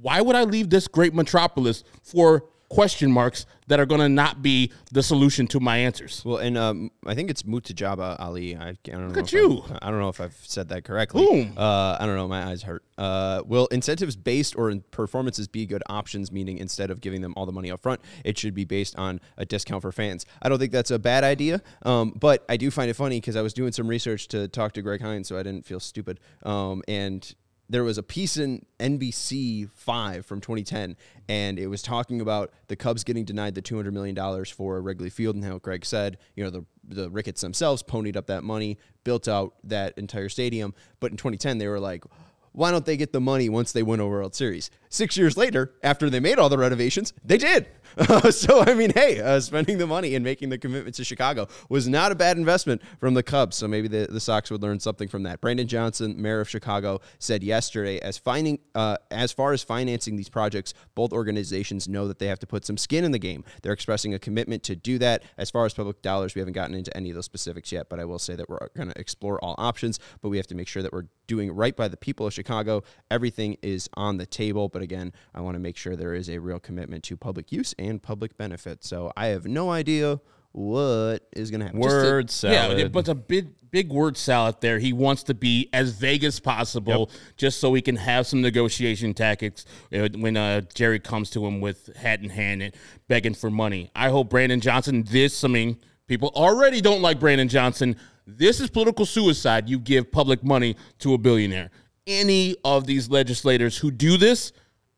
why 0.00 0.20
would 0.20 0.36
I 0.36 0.44
leave 0.44 0.70
this 0.70 0.86
great 0.86 1.14
metropolis 1.14 1.82
for 2.04 2.44
question 2.68 3.10
marks 3.10 3.46
that 3.68 3.80
are 3.80 3.86
going 3.86 4.00
to 4.00 4.08
not 4.08 4.42
be 4.42 4.70
the 4.92 5.02
solution 5.02 5.46
to 5.48 5.60
my 5.60 5.76
answers? 5.78 6.22
Well, 6.24 6.38
and 6.38 6.56
um, 6.56 6.90
I 7.06 7.14
think 7.14 7.30
it's 7.30 7.42
Mutajaba 7.42 8.16
Ali. 8.20 8.56
I, 8.56 8.68
I 8.70 8.74
don't 8.84 9.08
know. 9.12 9.20
at 9.20 9.26
if 9.26 9.32
you. 9.32 9.62
I'm- 9.68 9.78
I 9.82 9.90
don't 9.90 10.00
know 10.00 10.08
if 10.08 10.20
I've 10.20 10.36
said 10.42 10.68
that 10.68 10.84
correctly. 10.84 11.24
Boom. 11.26 11.54
Uh, 11.56 11.96
I 11.98 12.06
don't 12.06 12.16
know. 12.16 12.28
My 12.28 12.44
eyes 12.44 12.62
hurt. 12.62 12.84
Uh, 12.98 13.42
will 13.44 13.66
incentives 13.68 14.16
based 14.16 14.56
or 14.56 14.70
in 14.70 14.82
performances 14.90 15.48
be 15.48 15.66
good 15.66 15.82
options? 15.88 16.30
Meaning, 16.32 16.58
instead 16.58 16.90
of 16.90 17.00
giving 17.00 17.20
them 17.22 17.34
all 17.36 17.46
the 17.46 17.52
money 17.52 17.70
up 17.70 17.80
front, 17.80 18.00
it 18.24 18.38
should 18.38 18.54
be 18.54 18.64
based 18.64 18.96
on 18.96 19.20
a 19.36 19.44
discount 19.44 19.82
for 19.82 19.92
fans. 19.92 20.24
I 20.42 20.48
don't 20.48 20.58
think 20.58 20.72
that's 20.72 20.90
a 20.90 20.98
bad 20.98 21.24
idea. 21.24 21.62
Um, 21.82 22.12
but 22.18 22.44
I 22.48 22.56
do 22.56 22.70
find 22.70 22.90
it 22.90 22.94
funny 22.94 23.18
because 23.18 23.36
I 23.36 23.42
was 23.42 23.52
doing 23.52 23.72
some 23.72 23.86
research 23.88 24.28
to 24.28 24.48
talk 24.48 24.72
to 24.72 24.82
Greg 24.82 25.00
Hinz, 25.00 25.28
so 25.28 25.38
I 25.38 25.42
didn't 25.42 25.66
feel 25.66 25.80
stupid. 25.80 26.20
Um, 26.44 26.82
and 26.88 27.34
there 27.68 27.84
was 27.84 27.98
a 27.98 28.02
piece 28.02 28.36
in 28.36 28.64
NBC 28.78 29.70
5 29.72 30.24
from 30.24 30.40
2010, 30.40 30.96
and 31.28 31.58
it 31.58 31.66
was 31.66 31.82
talking 31.82 32.20
about 32.20 32.52
the 32.68 32.76
Cubs 32.76 33.04
getting 33.04 33.24
denied 33.24 33.54
the 33.54 33.62
$200 33.62 33.92
million 33.92 34.44
for 34.44 34.80
Wrigley 34.80 35.10
Field 35.10 35.36
and 35.36 35.44
how 35.44 35.58
Greg 35.58 35.84
said, 35.84 36.18
you 36.34 36.44
know, 36.44 36.50
the, 36.50 36.64
the 36.84 37.10
Ricketts 37.10 37.40
themselves 37.40 37.82
ponied 37.82 38.16
up 38.16 38.26
that 38.26 38.44
money, 38.44 38.78
built 39.04 39.26
out 39.28 39.54
that 39.64 39.96
entire 39.98 40.28
stadium. 40.28 40.74
But 41.00 41.10
in 41.10 41.16
2010, 41.16 41.58
they 41.58 41.66
were 41.66 41.80
like, 41.80 42.04
why 42.52 42.70
don't 42.70 42.86
they 42.86 42.96
get 42.96 43.12
the 43.12 43.20
money 43.20 43.48
once 43.48 43.72
they 43.72 43.82
win 43.82 44.00
a 44.00 44.06
World 44.06 44.34
Series? 44.34 44.70
Six 44.96 45.14
years 45.18 45.36
later, 45.36 45.74
after 45.82 46.08
they 46.08 46.20
made 46.20 46.38
all 46.38 46.48
the 46.48 46.56
renovations, 46.56 47.12
they 47.22 47.36
did. 47.36 47.66
so, 48.30 48.62
I 48.62 48.72
mean, 48.72 48.92
hey, 48.94 49.20
uh, 49.20 49.40
spending 49.40 49.76
the 49.76 49.86
money 49.86 50.14
and 50.14 50.24
making 50.24 50.48
the 50.48 50.56
commitment 50.56 50.96
to 50.96 51.04
Chicago 51.04 51.48
was 51.68 51.86
not 51.86 52.12
a 52.12 52.14
bad 52.14 52.38
investment 52.38 52.80
from 52.98 53.12
the 53.12 53.22
Cubs. 53.22 53.56
So 53.56 53.68
maybe 53.68 53.88
the, 53.88 54.06
the 54.10 54.20
Sox 54.20 54.50
would 54.50 54.62
learn 54.62 54.80
something 54.80 55.06
from 55.06 55.22
that. 55.24 55.42
Brandon 55.42 55.66
Johnson, 55.68 56.14
mayor 56.20 56.40
of 56.40 56.48
Chicago, 56.48 57.00
said 57.18 57.42
yesterday, 57.42 57.98
as 58.00 58.16
finding, 58.16 58.58
uh, 58.74 58.96
as 59.10 59.32
far 59.32 59.52
as 59.52 59.62
financing 59.62 60.16
these 60.16 60.30
projects, 60.30 60.72
both 60.94 61.12
organizations 61.12 61.88
know 61.88 62.08
that 62.08 62.18
they 62.18 62.26
have 62.26 62.38
to 62.38 62.46
put 62.46 62.64
some 62.64 62.78
skin 62.78 63.04
in 63.04 63.12
the 63.12 63.18
game. 63.18 63.44
They're 63.62 63.74
expressing 63.74 64.14
a 64.14 64.18
commitment 64.18 64.62
to 64.64 64.76
do 64.76 64.98
that. 64.98 65.24
As 65.36 65.50
far 65.50 65.66
as 65.66 65.74
public 65.74 66.00
dollars, 66.00 66.34
we 66.34 66.40
haven't 66.40 66.54
gotten 66.54 66.74
into 66.74 66.94
any 66.96 67.10
of 67.10 67.16
those 67.16 67.26
specifics 67.26 67.70
yet, 67.70 67.90
but 67.90 68.00
I 68.00 68.06
will 68.06 68.18
say 68.18 68.34
that 68.34 68.48
we're 68.48 68.68
going 68.74 68.90
to 68.90 68.98
explore 68.98 69.42
all 69.44 69.54
options, 69.58 69.98
but 70.22 70.30
we 70.30 70.38
have 70.38 70.46
to 70.48 70.54
make 70.54 70.68
sure 70.68 70.82
that 70.82 70.92
we're 70.92 71.06
doing 71.26 71.50
right 71.50 71.76
by 71.76 71.88
the 71.88 71.96
people 71.96 72.26
of 72.26 72.32
Chicago. 72.32 72.82
Everything 73.10 73.56
is 73.62 73.88
on 73.94 74.18
the 74.18 74.26
table, 74.26 74.68
but 74.68 74.82
again, 74.86 75.12
I 75.34 75.40
want 75.42 75.54
to 75.56 75.58
make 75.60 75.76
sure 75.76 75.96
there 75.96 76.14
is 76.14 76.30
a 76.30 76.38
real 76.38 76.58
commitment 76.58 77.04
to 77.04 77.16
public 77.16 77.52
use 77.52 77.74
and 77.78 78.02
public 78.02 78.36
benefit. 78.38 78.84
So 78.84 79.12
I 79.16 79.26
have 79.26 79.44
no 79.46 79.70
idea 79.70 80.20
what 80.52 81.18
is 81.36 81.50
going 81.50 81.60
to 81.60 81.66
happen. 81.66 81.82
Just 81.82 81.94
to- 81.94 82.02
Word 82.02 82.30
salad. 82.30 82.78
Yeah, 82.78 82.88
but 82.88 83.00
it's 83.00 83.08
a 83.10 83.14
big, 83.14 83.48
big 83.70 83.90
word 83.90 84.16
salad 84.16 84.56
there. 84.60 84.78
He 84.78 84.92
wants 84.94 85.22
to 85.24 85.34
be 85.34 85.68
as 85.74 85.90
vague 85.90 86.24
as 86.24 86.40
possible, 86.40 87.10
just 87.36 87.60
so 87.60 87.74
he 87.74 87.82
can 87.82 87.96
have 87.96 88.26
some 88.26 88.40
negotiation 88.40 89.12
tactics 89.12 89.66
uh, 89.92 90.08
when 90.16 90.36
uh, 90.38 90.62
Jerry 90.74 90.98
comes 90.98 91.28
to 91.30 91.44
him 91.46 91.60
with 91.60 91.94
hat 91.96 92.22
in 92.22 92.30
hand 92.30 92.62
and 92.62 92.74
begging 93.06 93.34
for 93.34 93.50
money. 93.50 93.90
I 93.94 94.08
hope 94.08 94.30
Brandon 94.30 94.60
Johnson. 94.60 95.04
This, 95.06 95.44
I 95.44 95.48
mean, 95.48 95.78
people 96.06 96.30
already 96.34 96.80
don't 96.80 97.02
like 97.02 97.20
Brandon 97.20 97.48
Johnson. 97.48 97.96
This 98.26 98.58
is 98.60 98.70
political 98.70 99.04
suicide. 99.04 99.68
You 99.68 99.78
give 99.78 100.10
public 100.10 100.42
money 100.42 100.76
to 101.00 101.12
a 101.12 101.18
billionaire. 101.18 101.70
Any 102.06 102.56
of 102.64 102.86
these 102.86 103.10
legislators 103.10 103.76
who 103.76 103.90
do 103.90 104.16
this, 104.16 104.52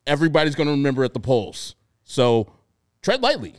everybody's 0.09 0.55
going 0.55 0.67
to 0.67 0.73
remember 0.73 1.05
at 1.05 1.15
the 1.15 1.21
polls. 1.21 1.77
So 2.05 2.53
tread 3.03 3.23
lightly. 3.23 3.55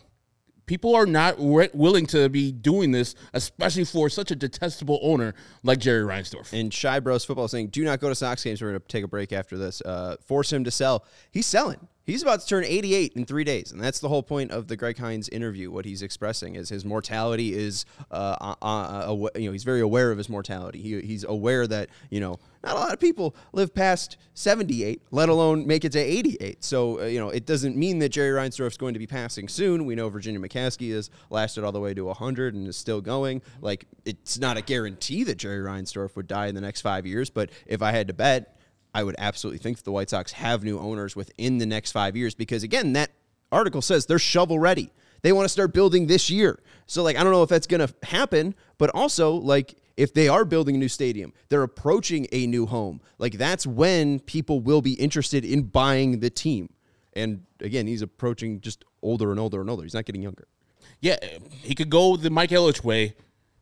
People 0.66 0.96
are 0.96 1.08
not 1.08 1.38
wi- 1.38 1.72
willing 1.74 2.06
to 2.08 2.30
be 2.30 2.52
doing 2.52 2.92
this, 2.92 3.16
especially 3.34 3.86
for 3.86 4.08
such 4.08 4.30
a 4.30 4.36
detestable 4.36 5.00
owner 5.02 5.34
like 5.64 5.80
Jerry 5.80 6.04
Reinsdorf. 6.04 6.54
And 6.54 6.72
Shy 6.72 7.00
Bros 7.00 7.26
Football 7.26 7.48
saying, 7.48 7.70
do 7.70 7.84
not 7.84 8.00
go 8.00 8.10
to 8.10 8.14
Sox 8.14 8.44
games. 8.44 8.62
We're 8.62 8.70
going 8.70 8.82
to 8.82 8.88
take 8.88 9.04
a 9.04 9.08
break 9.08 9.34
after 9.34 9.58
this. 9.58 9.82
Uh, 9.82 10.18
force 10.28 10.54
him 10.54 10.64
to 10.66 10.72
sell. 10.72 11.06
He's 11.32 11.48
selling. 11.48 11.88
He's 12.10 12.24
about 12.24 12.42
to 12.42 12.48
turn 12.48 12.64
88 12.66 13.14
in 13.14 13.26
three 13.26 13.44
days, 13.44 13.72
and 13.72 13.80
that's 13.80 14.00
the 14.00 14.10
whole 14.10 14.24
point 14.24 14.52
of 14.52 14.68
the 14.68 14.76
Greg 14.76 14.98
Hinz 14.98 15.30
interview. 15.30 15.70
What 15.70 15.86
he's 15.86 16.02
expressing 16.02 16.56
is 16.56 16.70
his 16.70 16.84
mortality 16.84 17.54
is, 17.54 17.86
uh, 18.12 18.56
uh, 18.62 18.66
uh, 18.66 19.30
you 19.36 19.46
know, 19.46 19.52
he's 19.52 19.64
very 19.64 19.82
aware 19.82 20.12
of 20.12 20.18
his 20.18 20.30
mortality. 20.30 20.82
He, 20.82 21.02
he's 21.02 21.24
aware 21.24 21.68
that 21.68 21.90
you 22.10 22.20
know 22.20 22.40
not 22.64 22.76
a 22.76 22.80
lot 22.80 22.94
of 22.94 23.00
people 23.00 23.36
live 23.54 23.74
past 23.74 24.18
78, 24.34 25.04
let 25.12 25.30
alone 25.30 25.66
make 25.68 25.86
it 25.86 25.92
to 25.94 26.00
88. 26.00 26.64
So 26.64 27.02
uh, 27.02 27.06
you 27.06 27.20
know, 27.20 27.30
it 27.30 27.46
doesn't 27.46 27.76
mean 27.76 28.00
that 28.00 28.10
Jerry 28.10 28.32
Reinsdorf's 28.32 28.78
going 28.78 28.94
to 28.94 29.00
be 29.00 29.08
passing 29.08 29.48
soon. 29.48 29.86
We 29.86 29.96
know 29.96 30.10
Virginia 30.10 30.40
McCaskey 30.40 30.92
has 30.94 31.10
lasted 31.30 31.64
all 31.64 31.72
the 31.72 31.80
way 31.80 31.94
to 31.94 32.06
100 32.06 32.56
and 32.56 32.68
is 32.68 32.78
still 32.78 33.02
going. 33.02 33.42
Like 33.62 33.86
it's 34.06 34.40
not 34.40 34.58
a 34.58 34.62
guarantee 34.62 35.24
that 35.26 35.38
Jerry 35.38 35.60
Reinsdorf 35.60 36.16
would 36.16 36.28
die 36.28 36.48
in 36.48 36.56
the 36.56 36.62
next 36.62 36.82
five 36.82 37.06
years, 37.06 37.30
but 37.30 37.50
if 37.66 37.82
I 37.82 37.92
had 37.92 38.08
to 38.08 38.14
bet. 38.14 38.56
I 38.94 39.04
would 39.04 39.16
absolutely 39.18 39.60
think 39.60 39.78
that 39.78 39.84
the 39.84 39.92
White 39.92 40.10
Sox 40.10 40.32
have 40.34 40.64
new 40.64 40.80
owners 40.80 41.16
within 41.16 41.58
the 41.58 41.66
next 41.66 41.92
five 41.92 42.16
years 42.16 42.34
because, 42.34 42.64
again, 42.64 42.94
that 42.94 43.12
article 43.52 43.82
says 43.82 44.06
they're 44.06 44.20
shovel 44.20 44.60
ready. 44.60 44.92
They 45.22 45.32
want 45.32 45.46
to 45.46 45.50
start 45.50 45.74
building 45.74 46.08
this 46.08 46.30
year. 46.30 46.60
So, 46.86 47.04
like, 47.04 47.18
I 47.18 47.24
don't 47.24 47.32
know 47.32 47.44
if 47.44 47.50
that's 47.50 47.68
going 47.68 47.86
to 47.86 47.94
happen, 48.04 48.56
but 48.78 48.90
also, 48.94 49.34
like, 49.34 49.76
if 49.98 50.14
they 50.14 50.30
are 50.30 50.46
building 50.46 50.76
a 50.76 50.80
new 50.80 50.88
stadium, 50.88 51.34
they're 51.50 51.64
approaching 51.64 52.26
a 52.32 52.48
new 52.48 52.66
home. 52.66 53.02
Like, 53.18 53.34
that's 53.34 53.68
when 53.68 54.20
people 54.22 54.62
will 54.62 54.82
be 54.82 54.94
interested 54.94 55.44
in 55.44 55.64
buying 55.64 56.22
the 56.22 56.30
team. 56.30 56.70
And 57.14 57.44
again, 57.60 57.86
he's 57.86 58.02
approaching 58.02 58.62
just 58.62 58.86
older 59.02 59.32
and 59.32 59.40
older 59.40 59.62
and 59.62 59.70
older. 59.70 59.84
He's 59.84 59.94
not 59.94 60.06
getting 60.06 60.22
younger. 60.22 60.48
Yeah, 61.02 61.18
he 61.62 61.76
could 61.76 61.90
go 61.90 62.16
the 62.18 62.30
Mike 62.30 62.50
Ilitch 62.50 62.84
way, 62.84 63.16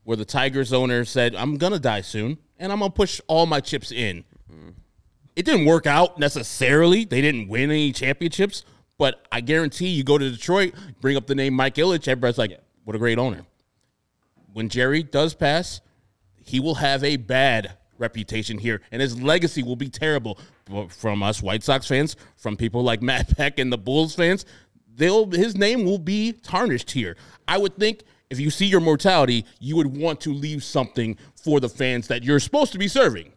where 0.03 0.17
the 0.17 0.25
Tigers 0.25 0.73
owner 0.73 1.05
said, 1.05 1.35
"I'm 1.35 1.57
gonna 1.57 1.79
die 1.79 2.01
soon, 2.01 2.37
and 2.57 2.71
I'm 2.71 2.79
gonna 2.79 2.91
push 2.91 3.21
all 3.27 3.45
my 3.45 3.59
chips 3.59 3.91
in." 3.91 4.23
Mm-hmm. 4.51 4.69
It 5.37 5.45
didn't 5.45 5.65
work 5.67 5.85
out 5.85 6.17
necessarily. 6.17 7.05
They 7.05 7.21
didn't 7.21 7.47
win 7.47 7.69
any 7.69 7.91
championships, 7.91 8.65
but 8.97 9.23
I 9.31 9.41
guarantee 9.41 9.89
you 9.89 10.03
go 10.03 10.17
to 10.17 10.31
Detroit, 10.31 10.73
bring 10.99 11.15
up 11.15 11.27
the 11.27 11.35
name 11.35 11.53
Mike 11.53 11.75
Ilitch, 11.75 12.07
everybody's 12.07 12.39
like, 12.39 12.59
"What 12.85 12.95
a 12.95 12.99
great 12.99 13.19
owner." 13.19 13.45
When 14.51 14.67
Jerry 14.67 15.03
does 15.03 15.35
pass, 15.35 15.79
he 16.43 16.59
will 16.59 16.73
have 16.75 17.03
a 17.03 17.17
bad 17.17 17.73
reputation 17.99 18.57
here, 18.57 18.81
and 18.91 18.99
his 18.99 19.21
legacy 19.21 19.61
will 19.61 19.75
be 19.75 19.89
terrible 19.89 20.39
from 20.89 21.21
us 21.21 21.43
White 21.43 21.61
Sox 21.61 21.85
fans, 21.85 22.15
from 22.35 22.57
people 22.57 22.81
like 22.81 23.03
Matt 23.03 23.27
Peck 23.37 23.59
and 23.59 23.71
the 23.71 23.77
Bulls 23.77 24.15
fans. 24.15 24.43
They'll 24.95 25.29
his 25.29 25.55
name 25.55 25.85
will 25.85 25.99
be 25.99 26.31
tarnished 26.31 26.89
here. 26.89 27.15
I 27.47 27.59
would 27.59 27.77
think 27.77 28.01
if 28.31 28.39
you 28.39 28.49
see 28.49 28.65
your 28.65 28.81
mortality, 28.81 29.45
you 29.59 29.75
would 29.75 29.95
want 29.95 30.19
to 30.21 30.33
leave 30.33 30.63
something 30.63 31.15
for 31.35 31.59
the 31.59 31.69
fans 31.69 32.07
that 32.07 32.23
you're 32.23 32.39
supposed 32.39 32.71
to 32.71 32.79
be 32.79 32.87
serving. 32.87 33.33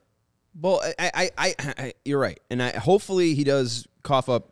Well, 0.58 0.82
I, 0.98 1.10
I, 1.14 1.30
I, 1.38 1.54
I 1.58 1.92
you're 2.04 2.18
right, 2.18 2.40
and 2.50 2.62
I 2.62 2.76
hopefully 2.76 3.34
he 3.34 3.44
does 3.44 3.86
cough 4.02 4.28
up 4.28 4.50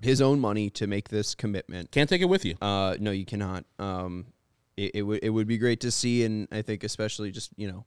his 0.00 0.20
own 0.20 0.40
money 0.40 0.70
to 0.70 0.86
make 0.86 1.08
this 1.08 1.34
commitment. 1.34 1.90
Can't 1.90 2.08
take 2.08 2.22
it 2.22 2.28
with 2.28 2.44
you. 2.44 2.54
Uh, 2.60 2.96
no, 3.00 3.10
you 3.10 3.24
cannot. 3.24 3.64
Um, 3.78 4.26
it, 4.76 4.92
it 4.94 5.02
would 5.02 5.20
it 5.22 5.30
would 5.30 5.46
be 5.46 5.58
great 5.58 5.80
to 5.80 5.90
see, 5.90 6.24
and 6.24 6.48
I 6.52 6.62
think 6.62 6.84
especially 6.84 7.30
just 7.30 7.50
you 7.56 7.68
know, 7.68 7.84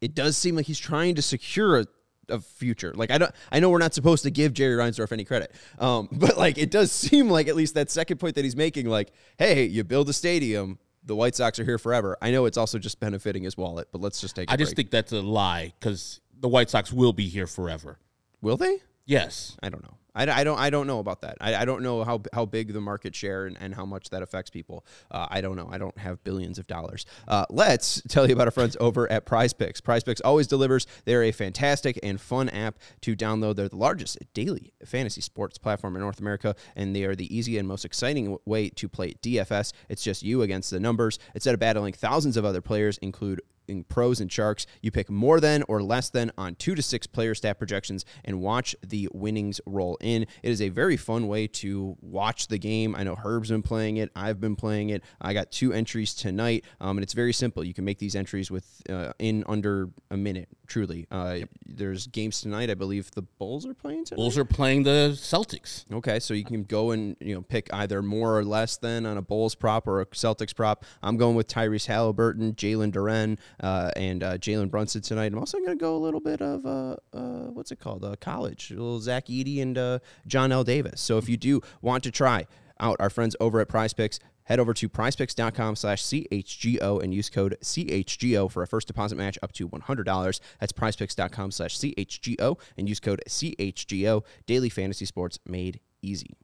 it 0.00 0.14
does 0.14 0.36
seem 0.36 0.56
like 0.56 0.66
he's 0.66 0.78
trying 0.78 1.14
to 1.14 1.22
secure 1.22 1.80
a, 1.80 1.86
a 2.28 2.40
future. 2.40 2.92
Like 2.94 3.10
I 3.10 3.18
don't, 3.18 3.32
I 3.52 3.60
know 3.60 3.70
we're 3.70 3.78
not 3.78 3.94
supposed 3.94 4.24
to 4.24 4.30
give 4.30 4.52
Jerry 4.52 4.76
Reinsdorf 4.76 5.12
any 5.12 5.24
credit, 5.24 5.52
um, 5.78 6.08
but 6.12 6.36
like 6.36 6.58
it 6.58 6.70
does 6.70 6.90
seem 6.92 7.30
like 7.30 7.48
at 7.48 7.56
least 7.56 7.74
that 7.74 7.90
second 7.90 8.18
point 8.18 8.34
that 8.34 8.44
he's 8.44 8.56
making, 8.56 8.88
like, 8.88 9.12
hey, 9.38 9.64
you 9.64 9.84
build 9.84 10.08
a 10.08 10.12
stadium. 10.12 10.78
The 11.06 11.14
White 11.14 11.34
Sox 11.34 11.58
are 11.58 11.64
here 11.64 11.76
forever. 11.76 12.16
I 12.22 12.30
know 12.30 12.46
it's 12.46 12.56
also 12.56 12.78
just 12.78 12.98
benefiting 12.98 13.42
his 13.42 13.58
wallet, 13.58 13.88
but 13.92 14.00
let's 14.00 14.22
just 14.22 14.34
take. 14.36 14.50
I 14.50 14.54
I 14.54 14.56
just 14.56 14.74
think 14.74 14.90
that's 14.90 15.12
a 15.12 15.20
lie 15.20 15.74
because 15.78 16.20
the 16.38 16.48
White 16.48 16.70
Sox 16.70 16.92
will 16.92 17.12
be 17.12 17.28
here 17.28 17.46
forever. 17.46 17.98
will 18.40 18.56
they? 18.56 18.78
Yes. 19.06 19.56
I 19.62 19.68
don't 19.68 19.82
know. 19.82 19.98
I, 20.14 20.30
I 20.30 20.44
don't 20.44 20.58
I 20.58 20.70
don't 20.70 20.86
know 20.86 21.00
about 21.00 21.22
that. 21.22 21.38
I, 21.40 21.56
I 21.56 21.64
don't 21.64 21.82
know 21.82 22.04
how 22.04 22.22
how 22.32 22.46
big 22.46 22.72
the 22.72 22.80
market 22.80 23.14
share 23.14 23.46
and, 23.46 23.56
and 23.60 23.74
how 23.74 23.84
much 23.84 24.10
that 24.10 24.22
affects 24.22 24.50
people. 24.50 24.84
Uh, 25.10 25.26
I 25.28 25.40
don't 25.40 25.56
know. 25.56 25.68
I 25.70 25.78
don't 25.78 25.96
have 25.98 26.22
billions 26.24 26.58
of 26.58 26.66
dollars. 26.66 27.04
Uh, 27.26 27.44
let's 27.50 28.00
tell 28.08 28.26
you 28.26 28.34
about 28.34 28.46
our 28.46 28.52
friends 28.52 28.76
over 28.80 29.10
at 29.10 29.26
Prize 29.26 29.52
Picks. 29.52 29.80
Prize 29.80 30.04
Picks 30.04 30.20
always 30.20 30.46
delivers. 30.46 30.86
They're 31.04 31.24
a 31.24 31.32
fantastic 31.32 31.98
and 32.02 32.20
fun 32.20 32.48
app 32.50 32.78
to 33.02 33.16
download. 33.16 33.56
They're 33.56 33.68
the 33.68 33.76
largest 33.76 34.18
daily 34.34 34.72
fantasy 34.84 35.20
sports 35.20 35.58
platform 35.58 35.96
in 35.96 36.02
North 36.02 36.20
America, 36.20 36.54
and 36.76 36.94
they 36.94 37.04
are 37.04 37.16
the 37.16 37.34
easy 37.36 37.58
and 37.58 37.66
most 37.66 37.84
exciting 37.84 38.38
way 38.44 38.68
to 38.70 38.88
play 38.88 39.14
DFS. 39.14 39.72
It's 39.88 40.02
just 40.02 40.22
you 40.22 40.42
against 40.42 40.70
the 40.70 40.80
numbers. 40.80 41.18
Instead 41.34 41.54
of 41.54 41.60
battling 41.60 41.92
thousands 41.92 42.36
of 42.36 42.44
other 42.44 42.60
players, 42.60 42.98
include 42.98 43.40
in 43.68 43.84
pros 43.84 44.20
and 44.20 44.30
sharks. 44.30 44.66
You 44.82 44.90
pick 44.90 45.10
more 45.10 45.40
than 45.40 45.62
or 45.68 45.82
less 45.82 46.10
than 46.10 46.32
on 46.36 46.54
two 46.54 46.74
to 46.74 46.82
six 46.82 47.06
player 47.06 47.34
stat 47.34 47.58
projections 47.58 48.04
and 48.24 48.40
watch 48.40 48.74
the 48.86 49.08
winnings 49.12 49.60
roll 49.66 49.96
in. 50.00 50.22
It 50.42 50.50
is 50.50 50.60
a 50.60 50.68
very 50.68 50.96
fun 50.96 51.28
way 51.28 51.46
to 51.46 51.96
watch 52.00 52.48
the 52.48 52.58
game. 52.58 52.94
I 52.94 53.04
know 53.04 53.14
Herb's 53.14 53.50
been 53.50 53.62
playing 53.62 53.98
it. 53.98 54.10
I've 54.16 54.40
been 54.40 54.56
playing 54.56 54.90
it. 54.90 55.02
I 55.20 55.34
got 55.34 55.50
two 55.50 55.72
entries 55.72 56.14
tonight, 56.14 56.64
um, 56.80 56.96
and 56.96 57.02
it's 57.02 57.12
very 57.12 57.32
simple. 57.32 57.64
You 57.64 57.74
can 57.74 57.84
make 57.84 57.98
these 57.98 58.14
entries 58.14 58.50
with 58.50 58.82
uh, 58.88 59.12
in 59.18 59.44
under 59.46 59.90
a 60.10 60.16
minute. 60.16 60.48
Truly, 60.66 61.06
uh, 61.10 61.40
there's 61.66 62.06
games 62.06 62.40
tonight. 62.40 62.70
I 62.70 62.74
believe 62.74 63.10
the 63.10 63.22
Bulls 63.22 63.66
are 63.66 63.74
playing 63.74 64.06
tonight. 64.06 64.16
Bulls 64.16 64.38
are 64.38 64.44
playing 64.46 64.84
the 64.84 65.12
Celtics. 65.14 65.84
Okay, 65.92 66.18
so 66.18 66.32
you 66.32 66.44
can 66.44 66.64
go 66.64 66.92
and 66.92 67.16
you 67.20 67.34
know 67.34 67.42
pick 67.42 67.72
either 67.72 68.02
more 68.02 68.38
or 68.38 68.44
less 68.44 68.76
than 68.76 69.04
on 69.04 69.16
a 69.18 69.22
Bulls 69.22 69.54
prop 69.54 69.86
or 69.86 70.00
a 70.00 70.06
Celtics 70.06 70.54
prop. 70.54 70.84
I'm 71.02 71.16
going 71.16 71.36
with 71.36 71.48
Tyrese 71.48 71.86
Halliburton, 71.86 72.54
Jalen 72.54 72.92
Duren, 72.92 73.38
uh, 73.60 73.90
and 73.96 74.22
uh, 74.22 74.38
Jalen 74.38 74.70
Brunson 74.70 75.02
tonight. 75.02 75.32
I'm 75.32 75.38
also 75.38 75.58
going 75.58 75.70
to 75.70 75.76
go 75.76 75.96
a 75.96 75.98
little 75.98 76.20
bit 76.20 76.40
of 76.40 76.64
uh, 76.66 76.96
uh, 77.12 77.50
what's 77.50 77.72
it 77.72 77.80
called, 77.80 78.04
uh, 78.04 78.16
college, 78.20 78.70
a 78.70 78.74
little 78.74 79.00
Zach 79.00 79.26
Edey 79.26 79.62
and 79.62 80.00
John 80.26 80.52
L. 80.52 80.64
Davis. 80.64 81.00
So 81.00 81.18
if 81.18 81.28
you 81.28 81.36
do 81.36 81.60
want 81.82 82.04
to 82.04 82.10
try 82.10 82.46
out 82.80 82.96
our 83.00 83.10
friends 83.10 83.36
over 83.40 83.60
at 83.60 83.68
Prize 83.68 83.92
Picks. 83.92 84.18
Head 84.44 84.60
over 84.60 84.74
to 84.74 84.88
prizepicks.com 84.88 85.76
slash 85.76 86.02
CHGO 86.02 87.02
and 87.02 87.14
use 87.14 87.30
code 87.30 87.56
CHGO 87.62 88.50
for 88.50 88.62
a 88.62 88.66
first 88.66 88.86
deposit 88.86 89.16
match 89.16 89.38
up 89.42 89.52
to 89.52 89.68
$100. 89.68 90.40
That's 90.60 90.72
prizepicks.com 90.72 91.50
slash 91.50 91.78
CHGO 91.78 92.58
and 92.76 92.88
use 92.88 93.00
code 93.00 93.22
CHGO. 93.26 94.22
Daily 94.46 94.68
fantasy 94.68 95.06
sports 95.06 95.38
made 95.46 95.80
easy. 96.02 96.36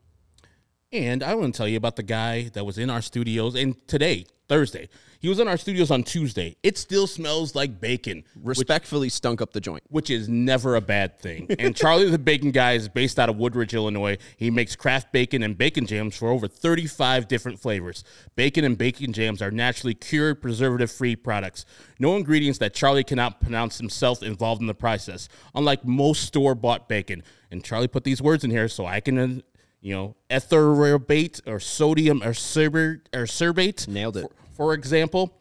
And 0.92 1.22
I 1.22 1.34
want 1.34 1.54
to 1.54 1.56
tell 1.56 1.68
you 1.68 1.76
about 1.76 1.96
the 1.96 2.02
guy 2.02 2.48
that 2.54 2.64
was 2.64 2.78
in 2.78 2.90
our 2.90 3.02
studios 3.02 3.54
and 3.54 3.76
today, 3.86 4.24
Thursday. 4.50 4.88
He 5.20 5.28
was 5.28 5.38
in 5.38 5.46
our 5.46 5.56
studios 5.56 5.92
on 5.92 6.02
Tuesday. 6.02 6.56
It 6.64 6.76
still 6.76 7.06
smells 7.06 7.54
like 7.54 7.80
bacon, 7.80 8.24
Respectfully 8.42 9.08
stunk 9.08 9.40
up 9.40 9.52
the 9.52 9.60
joint. 9.60 9.84
which 9.88 10.10
is 10.10 10.28
never 10.28 10.74
a 10.74 10.80
bad 10.80 11.20
thing. 11.20 11.46
And 11.60 11.76
Charlie 11.76 12.10
the 12.10 12.18
Bacon 12.18 12.50
Guy 12.50 12.72
is 12.72 12.88
based 12.88 13.20
out 13.20 13.28
of 13.28 13.36
Woodridge, 13.36 13.74
Illinois. 13.74 14.18
He 14.36 14.50
makes 14.50 14.74
craft 14.74 15.12
bacon 15.12 15.44
and 15.44 15.56
bacon 15.56 15.86
jams 15.86 16.16
for 16.16 16.30
over 16.30 16.48
35 16.48 17.28
different 17.28 17.60
flavors. 17.60 18.02
Bacon 18.34 18.64
and 18.64 18.76
bacon 18.76 19.12
jams 19.12 19.40
are 19.40 19.52
naturally 19.52 19.94
cured, 19.94 20.42
preservative 20.42 20.90
free 20.90 21.14
products. 21.14 21.64
No 22.00 22.16
ingredients 22.16 22.58
that 22.58 22.74
Charlie 22.74 23.04
cannot 23.04 23.40
pronounce 23.40 23.78
himself 23.78 24.24
involved 24.24 24.60
in 24.62 24.66
the 24.66 24.74
process, 24.74 25.28
unlike 25.54 25.84
most 25.84 26.24
store 26.24 26.56
bought 26.56 26.88
bacon. 26.88 27.22
And 27.52 27.62
Charlie 27.62 27.88
put 27.88 28.02
these 28.02 28.20
words 28.20 28.42
in 28.42 28.50
here 28.50 28.66
so 28.68 28.84
I 28.84 28.98
can. 28.98 29.44
You 29.80 29.94
know, 29.94 30.16
etherobate 30.30 31.40
or 31.46 31.58
sodium 31.58 32.22
or 32.22 32.34
cerbate 32.34 33.00
or 33.14 33.26
cerbate 33.26 33.88
Nailed 33.88 34.18
it. 34.18 34.26
for 34.52 34.74
example, 34.74 35.32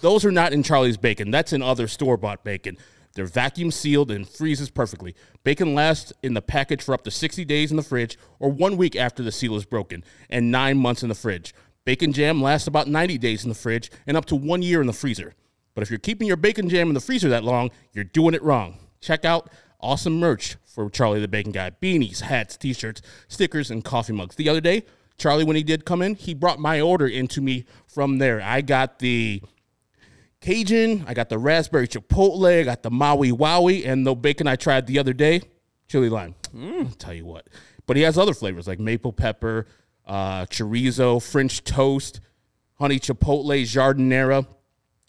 those 0.00 0.24
are 0.24 0.30
not 0.30 0.52
in 0.52 0.62
Charlie's 0.62 0.96
bacon. 0.96 1.30
That's 1.30 1.52
in 1.52 1.62
other 1.62 1.88
store 1.88 2.16
bought 2.16 2.44
bacon. 2.44 2.76
They're 3.14 3.26
vacuum 3.26 3.72
sealed 3.72 4.12
and 4.12 4.28
freezes 4.28 4.70
perfectly. 4.70 5.16
Bacon 5.42 5.74
lasts 5.74 6.12
in 6.22 6.34
the 6.34 6.42
package 6.42 6.82
for 6.82 6.94
up 6.94 7.02
to 7.02 7.10
60 7.10 7.44
days 7.44 7.72
in 7.72 7.76
the 7.76 7.82
fridge 7.82 8.16
or 8.38 8.50
one 8.50 8.76
week 8.76 8.94
after 8.94 9.24
the 9.24 9.32
seal 9.32 9.56
is 9.56 9.64
broken 9.64 10.04
and 10.30 10.52
nine 10.52 10.78
months 10.78 11.02
in 11.02 11.08
the 11.08 11.14
fridge. 11.16 11.52
Bacon 11.84 12.12
jam 12.12 12.40
lasts 12.40 12.68
about 12.68 12.86
90 12.86 13.18
days 13.18 13.42
in 13.42 13.48
the 13.48 13.54
fridge 13.56 13.90
and 14.06 14.16
up 14.16 14.26
to 14.26 14.36
one 14.36 14.62
year 14.62 14.80
in 14.80 14.86
the 14.86 14.92
freezer. 14.92 15.34
But 15.74 15.82
if 15.82 15.90
you're 15.90 15.98
keeping 15.98 16.28
your 16.28 16.36
bacon 16.36 16.68
jam 16.68 16.88
in 16.88 16.94
the 16.94 17.00
freezer 17.00 17.28
that 17.30 17.44
long, 17.44 17.70
you're 17.92 18.04
doing 18.04 18.34
it 18.34 18.42
wrong. 18.42 18.78
Check 19.00 19.24
out 19.24 19.50
awesome 19.80 20.18
merch 20.18 20.56
for 20.64 20.88
Charlie 20.90 21.20
the 21.20 21.28
Bacon 21.28 21.52
Guy 21.52 21.70
beanies, 21.70 22.20
hats, 22.20 22.56
t 22.56 22.72
shirts, 22.72 23.02
stickers, 23.28 23.70
and 23.70 23.84
coffee 23.84 24.12
mugs. 24.12 24.36
The 24.36 24.48
other 24.48 24.60
day, 24.60 24.84
Charlie, 25.16 25.44
when 25.44 25.56
he 25.56 25.62
did 25.62 25.84
come 25.84 26.02
in, 26.02 26.14
he 26.14 26.34
brought 26.34 26.58
my 26.58 26.80
order 26.80 27.06
into 27.06 27.40
me 27.40 27.64
from 27.86 28.18
there. 28.18 28.40
I 28.40 28.60
got 28.60 28.98
the 29.00 29.42
Cajun, 30.40 31.04
I 31.06 31.14
got 31.14 31.28
the 31.28 31.38
raspberry 31.38 31.88
chipotle, 31.88 32.60
I 32.60 32.62
got 32.62 32.82
the 32.82 32.90
Maui 32.90 33.32
Wowie, 33.32 33.86
and 33.86 34.06
the 34.06 34.14
bacon 34.14 34.46
I 34.46 34.56
tried 34.56 34.86
the 34.86 34.98
other 34.98 35.12
day, 35.12 35.42
chili 35.88 36.08
lime. 36.08 36.34
Mm, 36.54 36.96
tell 36.98 37.14
you 37.14 37.26
what. 37.26 37.48
But 37.86 37.96
he 37.96 38.02
has 38.02 38.16
other 38.16 38.34
flavors 38.34 38.68
like 38.68 38.78
maple 38.78 39.12
pepper, 39.12 39.66
uh, 40.06 40.46
chorizo, 40.46 41.20
French 41.20 41.64
toast, 41.64 42.20
honey 42.74 43.00
chipotle, 43.00 43.62
jardinera, 43.62 44.46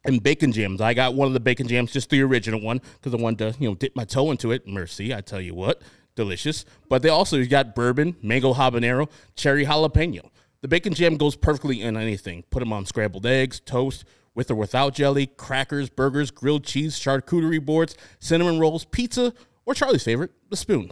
and 0.06 0.24
bacon 0.24 0.52
jams. 0.52 0.82
I 0.82 0.94
got 0.94 1.14
one 1.14 1.28
of 1.28 1.34
the 1.34 1.40
bacon 1.40 1.68
jams, 1.68 1.92
just 1.92 2.10
the 2.10 2.22
original 2.22 2.62
one, 2.62 2.82
because 2.94 3.14
I 3.14 3.22
wanted 3.22 3.54
to, 3.54 3.60
you 3.62 3.70
know, 3.70 3.76
dip 3.76 3.96
my 3.96 4.06
toe 4.06 4.32
into 4.32 4.52
it. 4.52 4.68
Mercy, 4.68 5.14
I 5.14 5.22
tell 5.22 5.42
you 5.42 5.54
what. 5.56 5.82
delicious, 6.16 6.66
but 6.90 7.02
they 7.02 7.10
also 7.10 7.44
got 7.46 7.74
bourbon, 7.74 8.16
mango 8.22 8.54
habanero, 8.54 9.10
cherry 9.36 9.66
jalapeno. 9.66 10.30
The 10.62 10.68
bacon 10.68 10.94
jam 10.94 11.16
goes 11.16 11.38
perfectly 11.38 11.82
in 11.82 11.96
anything. 11.96 12.44
Put 12.50 12.60
them 12.60 12.74
on 12.74 12.86
scrambled 12.86 13.26
eggs, 13.26 13.62
toast, 13.62 14.04
with 14.36 14.52
or 14.52 14.56
without 14.56 14.94
jelly, 14.94 15.28
crackers, 15.28 15.90
burgers, 15.90 16.30
grilled 16.30 16.66
cheese, 16.66 17.00
charcuterie 17.00 17.66
boards, 17.66 17.96
cinnamon 18.20 18.60
rolls, 18.60 18.84
pizza, 18.86 19.34
or 19.66 19.74
Charlie's 19.74 20.04
favorite, 20.04 20.32
the 20.50 20.58
spoon. 20.58 20.92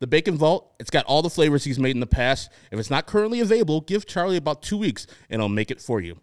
The 0.00 0.06
Bacon 0.06 0.36
Vault, 0.36 0.74
it's 0.78 0.90
got 0.90 1.06
all 1.06 1.22
the 1.22 1.30
flavors 1.30 1.64
he's 1.64 1.78
made 1.78 1.96
in 1.96 2.00
the 2.00 2.06
past. 2.06 2.50
If 2.70 2.78
it's 2.78 2.90
not 2.90 3.06
currently 3.06 3.40
available, 3.40 3.80
give 3.80 4.06
Charlie 4.06 4.36
about 4.36 4.62
two 4.62 4.76
weeks 4.76 5.06
and 5.28 5.40
I'll 5.42 5.48
make 5.48 5.70
it 5.70 5.80
for 5.80 6.00
you. 6.00 6.18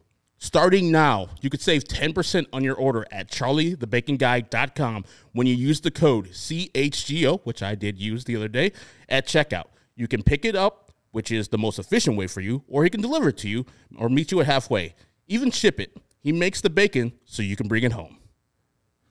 Starting 0.46 0.92
now, 0.92 1.28
you 1.42 1.50
could 1.50 1.60
save 1.60 1.86
10% 1.86 2.46
on 2.54 2.64
your 2.64 2.76
order 2.76 3.04
at 3.12 3.32
charliethebaconguy.com 3.32 5.04
when 5.34 5.48
you 5.48 5.56
use 5.56 5.82
the 5.82 5.90
code 5.90 6.28
CHGO, 6.28 7.42
which 7.46 7.64
I 7.64 7.74
did 7.74 7.98
use 7.98 8.26
the 8.26 8.36
other 8.36 8.48
day, 8.48 8.72
at 9.10 9.26
checkout. 9.26 9.70
You 9.96 10.08
can 10.08 10.22
pick 10.22 10.46
it 10.46 10.56
up, 10.56 10.92
which 11.10 11.32
is 11.32 11.48
the 11.48 11.58
most 11.58 11.80
efficient 11.80 12.16
way 12.16 12.28
for 12.28 12.42
you, 12.42 12.64
or 12.68 12.84
he 12.84 12.92
can 12.92 13.02
deliver 13.02 13.30
it 13.30 13.38
to 13.38 13.50
you 13.50 13.66
or 13.98 14.08
meet 14.08 14.32
you 14.32 14.40
at 14.40 14.46
halfway. 14.46 14.94
Even 15.28 15.50
ship 15.50 15.80
it. 15.80 15.98
He 16.20 16.32
makes 16.32 16.62
the 16.62 16.70
bacon 16.70 17.14
so 17.26 17.42
you 17.42 17.56
can 17.56 17.68
bring 17.68 17.84
it 17.84 17.94
home. 17.94 18.20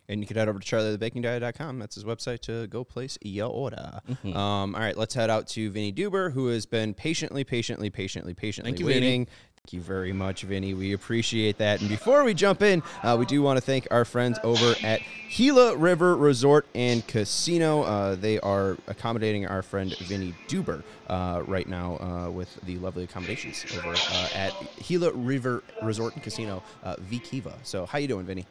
And 0.09 0.21
you 0.21 0.29
can 0.29 0.37
head 0.37 0.49
over 0.49 0.61
to 0.61 0.65
charliethebaconguy.com. 0.77 1.81
That's 1.81 1.97
his 1.97 2.05
website 2.05 2.43
to 2.43 2.69
go 2.69 2.85
place 2.85 3.19
your 3.23 3.49
order. 3.49 4.01
Mm-hmm. 4.09 4.37
Um, 4.37 4.77
all 4.77 4.81
right, 4.81 4.97
let's 4.97 5.15
head 5.15 5.31
out 5.31 5.49
to 5.49 5.69
Vinny 5.69 5.93
Duber, 5.93 6.31
who 6.33 6.47
has 6.49 6.65
been 6.65 6.95
patiently, 6.95 7.43
patiently, 7.43 7.91
patiently, 7.91 8.35
patiently 8.35 8.71
Thank 8.71 8.79
you, 8.79 8.87
waiting. 8.87 9.27
Thank 9.65 9.73
you 9.73 9.81
very 9.81 10.13
much, 10.13 10.43
Vinny. 10.43 10.75
We 10.75 10.93
appreciate 10.93 11.57
that. 11.57 11.81
And 11.81 11.89
before 11.89 12.23
we 12.23 12.35
jump 12.35 12.61
in, 12.61 12.83
uh, 13.03 13.17
we 13.19 13.25
do 13.25 13.41
want 13.41 13.57
to 13.57 13.63
thank 13.63 13.89
our 13.91 14.05
friends 14.05 14.39
over 14.45 14.75
at 14.85 15.01
Gila 15.31 15.79
River 15.79 16.17
Resort 16.17 16.67
and 16.75 17.05
Casino. 17.07 17.83
Uh, 17.83 18.15
they 18.15 18.39
are 18.41 18.77
accommodating 18.89 19.47
our 19.47 19.63
friend 19.63 19.97
Vinny 20.01 20.35
Duber 20.49 20.83
uh, 21.09 21.43
right 21.47 21.67
now 21.67 21.97
uh, 21.97 22.31
with 22.31 22.55
the 22.67 22.77
lovely 22.77 23.05
accommodations 23.05 23.65
over 23.79 23.95
uh, 23.95 24.29
at 24.35 24.53
Gila 24.87 25.13
River 25.13 25.63
Resort 25.83 26.13
and 26.13 26.23
Casino, 26.23 26.63
uh, 26.83 26.97
Vee 26.99 27.21
Quiva. 27.21 27.55
So, 27.63 27.87
how 27.87 27.97
you 27.97 28.07
doing, 28.07 28.27
Vinny? 28.27 28.45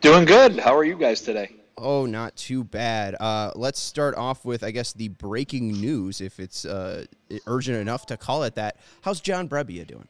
Doing 0.00 0.24
good. 0.24 0.58
How 0.58 0.76
are 0.76 0.84
you 0.84 0.96
guys 0.96 1.20
today? 1.20 1.52
Oh, 1.78 2.06
not 2.06 2.36
too 2.36 2.64
bad. 2.64 3.16
Uh, 3.20 3.52
let's 3.54 3.78
start 3.78 4.14
off 4.14 4.46
with, 4.46 4.64
I 4.64 4.70
guess, 4.70 4.94
the 4.94 5.08
breaking 5.08 5.72
news, 5.72 6.22
if 6.22 6.40
it's 6.40 6.64
uh, 6.64 7.04
urgent 7.46 7.76
enough 7.76 8.06
to 8.06 8.16
call 8.16 8.44
it 8.44 8.54
that. 8.54 8.78
How's 9.02 9.20
John 9.20 9.46
Brebbia 9.46 9.86
doing? 9.86 10.08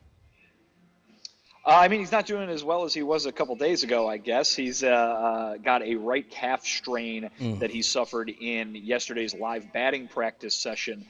Uh, 1.65 1.71
I 1.71 1.89
mean, 1.89 1.99
he's 1.99 2.13
not 2.13 2.27
doing 2.27 2.49
as 2.49 2.63
well 2.63 2.85
as 2.85 2.95
he 2.95 3.03
was 3.03 3.27
a 3.27 3.33
couple 3.33 3.57
days 3.57 3.83
ago, 3.83 4.09
I 4.09 4.19
guess. 4.19 4.55
He's 4.55 4.85
uh, 4.85 4.87
uh, 4.87 5.57
got 5.57 5.83
a 5.83 5.97
right 5.97 6.31
calf 6.31 6.65
strain 6.65 7.29
that 7.59 7.73
he 7.73 7.83
suffered 7.83 8.29
in 8.31 8.77
yesterday's 8.77 9.35
live 9.35 9.73
batting 9.73 10.07
practice 10.07 10.55
session. 10.55 11.05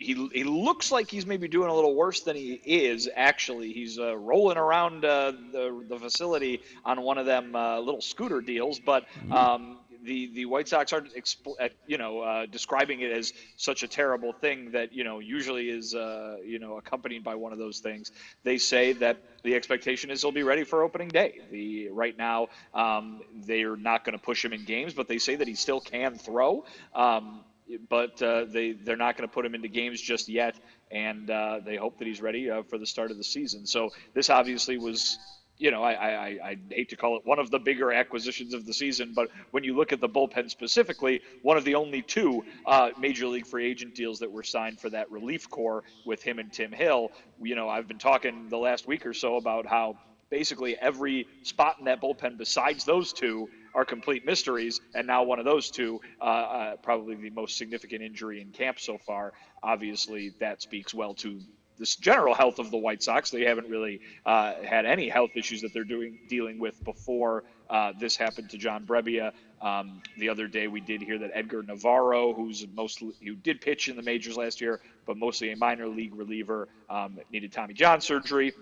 Uh, 0.00 0.04
he, 0.04 0.28
he 0.32 0.44
looks 0.44 0.90
like 0.90 1.10
he's 1.10 1.26
maybe 1.26 1.48
doing 1.48 1.68
a 1.70 1.74
little 1.74 1.94
worse 1.94 2.20
than 2.20 2.36
he 2.36 2.54
is, 2.64 3.08
actually. 3.14 3.72
He's 3.72 3.98
uh, 3.98 4.16
rolling 4.16 4.56
around 4.56 5.04
uh, 5.04 5.32
the, 5.52 5.84
the 5.88 5.98
facility 5.98 6.62
on 6.84 7.02
one 7.02 7.18
of 7.18 7.26
them 7.26 7.52
little 7.52 8.00
scooter 8.00 8.40
deals, 8.40 8.80
but. 8.80 9.06
Um, 9.30 9.78
the, 10.02 10.30
the 10.34 10.46
White 10.46 10.68
Sox 10.68 10.92
aren't, 10.92 11.14
expl- 11.14 11.56
uh, 11.60 11.68
you 11.86 11.98
know, 11.98 12.20
uh, 12.20 12.46
describing 12.46 13.00
it 13.00 13.12
as 13.12 13.32
such 13.56 13.82
a 13.82 13.88
terrible 13.88 14.32
thing 14.32 14.72
that 14.72 14.92
you 14.92 15.04
know 15.04 15.18
usually 15.18 15.68
is, 15.68 15.94
uh, 15.94 16.36
you 16.44 16.58
know, 16.58 16.76
accompanied 16.78 17.24
by 17.24 17.34
one 17.34 17.52
of 17.52 17.58
those 17.58 17.80
things. 17.80 18.12
They 18.42 18.58
say 18.58 18.92
that 18.94 19.18
the 19.42 19.54
expectation 19.54 20.10
is 20.10 20.22
he'll 20.22 20.32
be 20.32 20.42
ready 20.42 20.64
for 20.64 20.82
opening 20.82 21.08
day. 21.08 21.40
The 21.50 21.88
right 21.88 22.16
now 22.16 22.48
um, 22.74 23.20
they're 23.44 23.76
not 23.76 24.04
going 24.04 24.16
to 24.16 24.22
push 24.22 24.44
him 24.44 24.52
in 24.52 24.64
games, 24.64 24.94
but 24.94 25.08
they 25.08 25.18
say 25.18 25.36
that 25.36 25.48
he 25.48 25.54
still 25.54 25.80
can 25.80 26.16
throw. 26.16 26.64
Um, 26.94 27.40
but 27.88 28.20
uh, 28.22 28.44
they 28.46 28.72
they're 28.72 28.96
not 28.96 29.16
going 29.16 29.28
to 29.28 29.32
put 29.32 29.44
him 29.44 29.54
into 29.54 29.68
games 29.68 30.00
just 30.00 30.28
yet, 30.28 30.58
and 30.90 31.30
uh, 31.30 31.60
they 31.64 31.76
hope 31.76 31.98
that 31.98 32.06
he's 32.06 32.20
ready 32.20 32.50
uh, 32.50 32.62
for 32.62 32.78
the 32.78 32.86
start 32.86 33.10
of 33.10 33.16
the 33.16 33.24
season. 33.24 33.66
So 33.66 33.90
this 34.14 34.30
obviously 34.30 34.78
was 34.78 35.18
you 35.60 35.70
know, 35.70 35.82
I, 35.82 35.92
I, 35.92 36.26
I 36.42 36.56
hate 36.70 36.88
to 36.88 36.96
call 36.96 37.18
it 37.18 37.26
one 37.26 37.38
of 37.38 37.50
the 37.50 37.58
bigger 37.58 37.92
acquisitions 37.92 38.54
of 38.54 38.64
the 38.64 38.72
season, 38.72 39.12
but 39.14 39.28
when 39.50 39.62
you 39.62 39.76
look 39.76 39.92
at 39.92 40.00
the 40.00 40.08
bullpen 40.08 40.50
specifically, 40.50 41.20
one 41.42 41.58
of 41.58 41.64
the 41.64 41.74
only 41.74 42.00
two 42.00 42.42
uh, 42.64 42.88
major 42.98 43.26
league 43.26 43.46
free 43.46 43.70
agent 43.70 43.94
deals 43.94 44.18
that 44.20 44.32
were 44.32 44.42
signed 44.42 44.80
for 44.80 44.88
that 44.88 45.10
relief 45.10 45.50
core 45.50 45.84
with 46.06 46.22
him 46.22 46.38
and 46.38 46.50
Tim 46.50 46.72
Hill. 46.72 47.12
You 47.42 47.56
know, 47.56 47.68
I've 47.68 47.86
been 47.86 47.98
talking 47.98 48.48
the 48.48 48.56
last 48.56 48.86
week 48.86 49.04
or 49.04 49.12
so 49.12 49.36
about 49.36 49.66
how 49.66 49.98
basically 50.30 50.78
every 50.78 51.26
spot 51.42 51.76
in 51.78 51.84
that 51.84 52.00
bullpen 52.00 52.38
besides 52.38 52.84
those 52.86 53.12
two 53.12 53.50
are 53.74 53.84
complete 53.84 54.24
mysteries, 54.24 54.80
and 54.94 55.06
now 55.06 55.22
one 55.22 55.38
of 55.38 55.44
those 55.44 55.70
two, 55.70 56.00
uh, 56.20 56.24
uh, 56.24 56.76
probably 56.76 57.14
the 57.14 57.30
most 57.30 57.56
significant 57.56 58.02
injury 58.02 58.40
in 58.40 58.50
camp 58.50 58.80
so 58.80 58.98
far. 58.98 59.32
Obviously, 59.62 60.32
that 60.40 60.62
speaks 60.62 60.94
well 60.94 61.14
to 61.14 61.40
this 61.78 61.96
general 61.96 62.34
health 62.34 62.58
of 62.58 62.70
the 62.70 62.76
White 62.76 63.02
Sox. 63.02 63.30
They 63.30 63.44
haven't 63.44 63.68
really 63.68 64.00
uh, 64.26 64.54
had 64.62 64.84
any 64.84 65.08
health 65.08 65.30
issues 65.34 65.62
that 65.62 65.72
they're 65.72 65.82
doing 65.82 66.18
dealing 66.28 66.58
with 66.58 66.82
before 66.84 67.44
uh, 67.70 67.92
this 67.98 68.16
happened 68.16 68.50
to 68.50 68.58
John 68.58 68.84
Brebbia. 68.84 69.32
Um, 69.62 70.02
the 70.18 70.28
other 70.28 70.46
day, 70.46 70.68
we 70.68 70.80
did 70.80 71.00
hear 71.00 71.18
that 71.18 71.30
Edgar 71.32 71.62
Navarro, 71.62 72.34
who's 72.34 72.66
mostly 72.74 73.12
who 73.24 73.34
did 73.34 73.60
pitch 73.60 73.88
in 73.88 73.96
the 73.96 74.02
majors 74.02 74.36
last 74.36 74.60
year, 74.60 74.80
but 75.06 75.16
mostly 75.16 75.52
a 75.52 75.56
minor 75.56 75.88
league 75.88 76.14
reliever, 76.14 76.68
um, 76.88 77.18
needed 77.32 77.52
Tommy 77.52 77.74
John 77.74 78.00
surgery. 78.00 78.52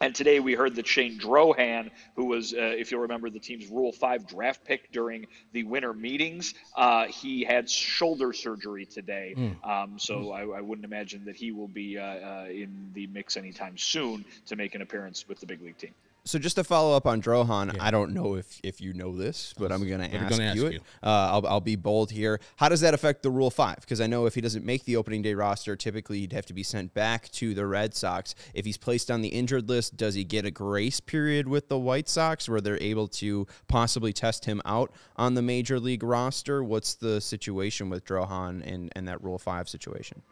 And 0.00 0.14
today 0.14 0.40
we 0.40 0.54
heard 0.54 0.74
that 0.74 0.86
Shane 0.86 1.18
Drohan, 1.18 1.90
who 2.16 2.26
was, 2.26 2.52
uh, 2.52 2.56
if 2.56 2.90
you'll 2.90 3.02
remember, 3.02 3.30
the 3.30 3.38
team's 3.38 3.68
Rule 3.68 3.92
5 3.92 4.26
draft 4.26 4.64
pick 4.64 4.90
during 4.92 5.26
the 5.52 5.62
winter 5.62 5.92
meetings, 5.92 6.54
uh, 6.76 7.06
he 7.06 7.44
had 7.44 7.70
shoulder 7.70 8.32
surgery 8.32 8.86
today. 8.86 9.34
Hmm. 9.36 9.70
Um, 9.70 9.98
so 9.98 10.32
I, 10.32 10.58
I 10.58 10.60
wouldn't 10.60 10.84
imagine 10.84 11.24
that 11.26 11.36
he 11.36 11.52
will 11.52 11.68
be 11.68 11.98
uh, 11.98 12.02
uh, 12.02 12.46
in 12.50 12.90
the 12.92 13.06
mix 13.06 13.36
anytime 13.36 13.78
soon 13.78 14.24
to 14.46 14.56
make 14.56 14.74
an 14.74 14.82
appearance 14.82 15.28
with 15.28 15.38
the 15.40 15.46
big 15.46 15.62
league 15.62 15.78
team. 15.78 15.94
So 16.26 16.38
just 16.38 16.56
to 16.56 16.64
follow 16.64 16.96
up 16.96 17.06
on 17.06 17.20
Drohan, 17.20 17.76
I 17.78 17.90
don't 17.90 18.14
know 18.14 18.36
if, 18.36 18.58
if 18.62 18.80
you 18.80 18.94
know 18.94 19.14
this, 19.14 19.52
but 19.58 19.70
I'm 19.70 19.86
going 19.86 20.00
to 20.00 20.16
ask, 20.16 20.30
gonna 20.30 20.44
ask 20.44 20.56
you 20.56 20.66
it. 20.68 20.72
you. 20.72 20.80
Uh, 21.02 21.28
I'll, 21.32 21.46
I'll 21.46 21.60
be 21.60 21.76
bold 21.76 22.10
here. 22.10 22.40
How 22.56 22.70
does 22.70 22.80
that 22.80 22.94
affect 22.94 23.22
the 23.22 23.28
Rule 23.30 23.50
5? 23.50 23.80
Because 23.82 24.00
I 24.00 24.06
know 24.06 24.24
if 24.24 24.34
he 24.34 24.40
doesn't 24.40 24.64
make 24.64 24.84
the 24.86 24.96
opening 24.96 25.20
day 25.20 25.34
roster, 25.34 25.76
typically 25.76 26.20
he'd 26.20 26.32
have 26.32 26.46
to 26.46 26.54
be 26.54 26.62
sent 26.62 26.94
back 26.94 27.28
to 27.32 27.52
the 27.52 27.66
Red 27.66 27.94
Sox. 27.94 28.34
If 28.54 28.64
he's 28.64 28.78
placed 28.78 29.10
on 29.10 29.20
the 29.20 29.28
injured 29.28 29.68
list, 29.68 29.98
does 29.98 30.14
he 30.14 30.24
get 30.24 30.46
a 30.46 30.50
grace 30.50 30.98
period 30.98 31.46
with 31.46 31.68
the 31.68 31.78
White 31.78 32.08
Sox 32.08 32.48
where 32.48 32.62
they're 32.62 32.82
able 32.82 33.06
to 33.08 33.46
possibly 33.68 34.14
test 34.14 34.46
him 34.46 34.62
out 34.64 34.92
on 35.16 35.34
the 35.34 35.42
major 35.42 35.78
league 35.78 36.02
roster? 36.02 36.64
What's 36.64 36.94
the 36.94 37.20
situation 37.20 37.90
with 37.90 38.06
Drohan 38.06 38.66
and, 38.66 38.90
and 38.96 39.06
that 39.08 39.22
Rule 39.22 39.38
5 39.38 39.68
situation? 39.68 40.22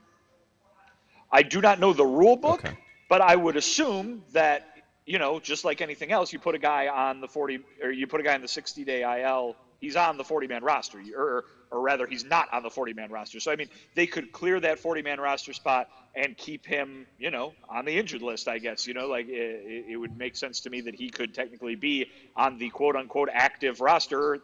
I 1.31 1.43
do 1.43 1.61
not 1.61 1.81
know 1.81 1.93
the 1.93 2.07
rule 2.07 2.37
book, 2.37 2.65
Okay. 2.65 2.79
but 3.11 3.21
I 3.21 3.37
would 3.37 3.57
assume 3.57 4.23
that 4.33 4.69
you 5.13 5.19
know, 5.19 5.41
just 5.41 5.63
like 5.67 5.83
anything 5.83 6.11
else, 6.11 6.33
you 6.33 6.39
put 6.39 6.55
a 6.55 6.59
guy 6.59 6.89
on 6.89 7.21
the 7.21 7.29
40 7.29 7.61
or 7.83 7.91
you 7.93 8.07
put 8.07 8.21
a 8.21 8.25
guy 8.25 8.35
in 8.35 8.41
the 8.41 8.49
60 8.49 8.85
day 8.87 9.03
IL, 9.03 9.59
he's 9.79 9.95
on 9.95 10.17
the 10.17 10.25
40 10.25 10.47
man 10.47 10.65
roster, 10.65 11.03
or 11.15 11.45
or 11.71 11.83
rather, 11.83 12.07
he's 12.07 12.25
not 12.25 12.49
on 12.53 12.63
the 12.63 12.71
40 12.71 12.95
man 12.95 13.11
roster. 13.11 13.39
So 13.41 13.53
I 13.53 13.57
mean, 13.57 13.69
they 13.95 14.07
could 14.07 14.33
clear 14.33 14.59
that 14.61 14.79
40 14.79 15.03
man 15.03 15.21
roster 15.21 15.53
spot 15.53 15.89
and 16.17 16.35
keep 16.39 16.65
him, 16.67 17.09
you 17.19 17.31
know, 17.31 17.57
on 17.69 17.85
the 17.85 17.99
injured 17.99 18.23
list. 18.23 18.49
I 18.49 18.59
guess 18.59 18.87
you 18.87 18.95
know, 18.95 19.09
like 19.09 19.29
it, 19.29 19.85
it- 19.91 19.99
would 19.99 20.17
make 20.17 20.37
sense 20.37 20.63
to 20.63 20.71
me 20.71 20.81
that 20.83 20.95
he 20.95 21.11
could 21.11 21.35
technically 21.35 21.77
be 21.77 22.07
on 22.37 22.57
the 22.59 22.71
quote 22.71 22.97
unquote 22.97 23.29
active 23.35 23.83
roster, 23.83 24.39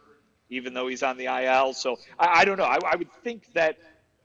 even 0.49 0.75
though 0.75 0.87
he's 0.87 1.03
on 1.03 1.17
the 1.17 1.25
IL. 1.25 1.73
So 1.73 1.99
I, 2.19 2.41
I 2.41 2.45
don't 2.45 2.57
know. 2.59 2.65
I, 2.65 2.77
I 2.85 2.95
would 2.95 3.11
think 3.23 3.45
that 3.55 3.77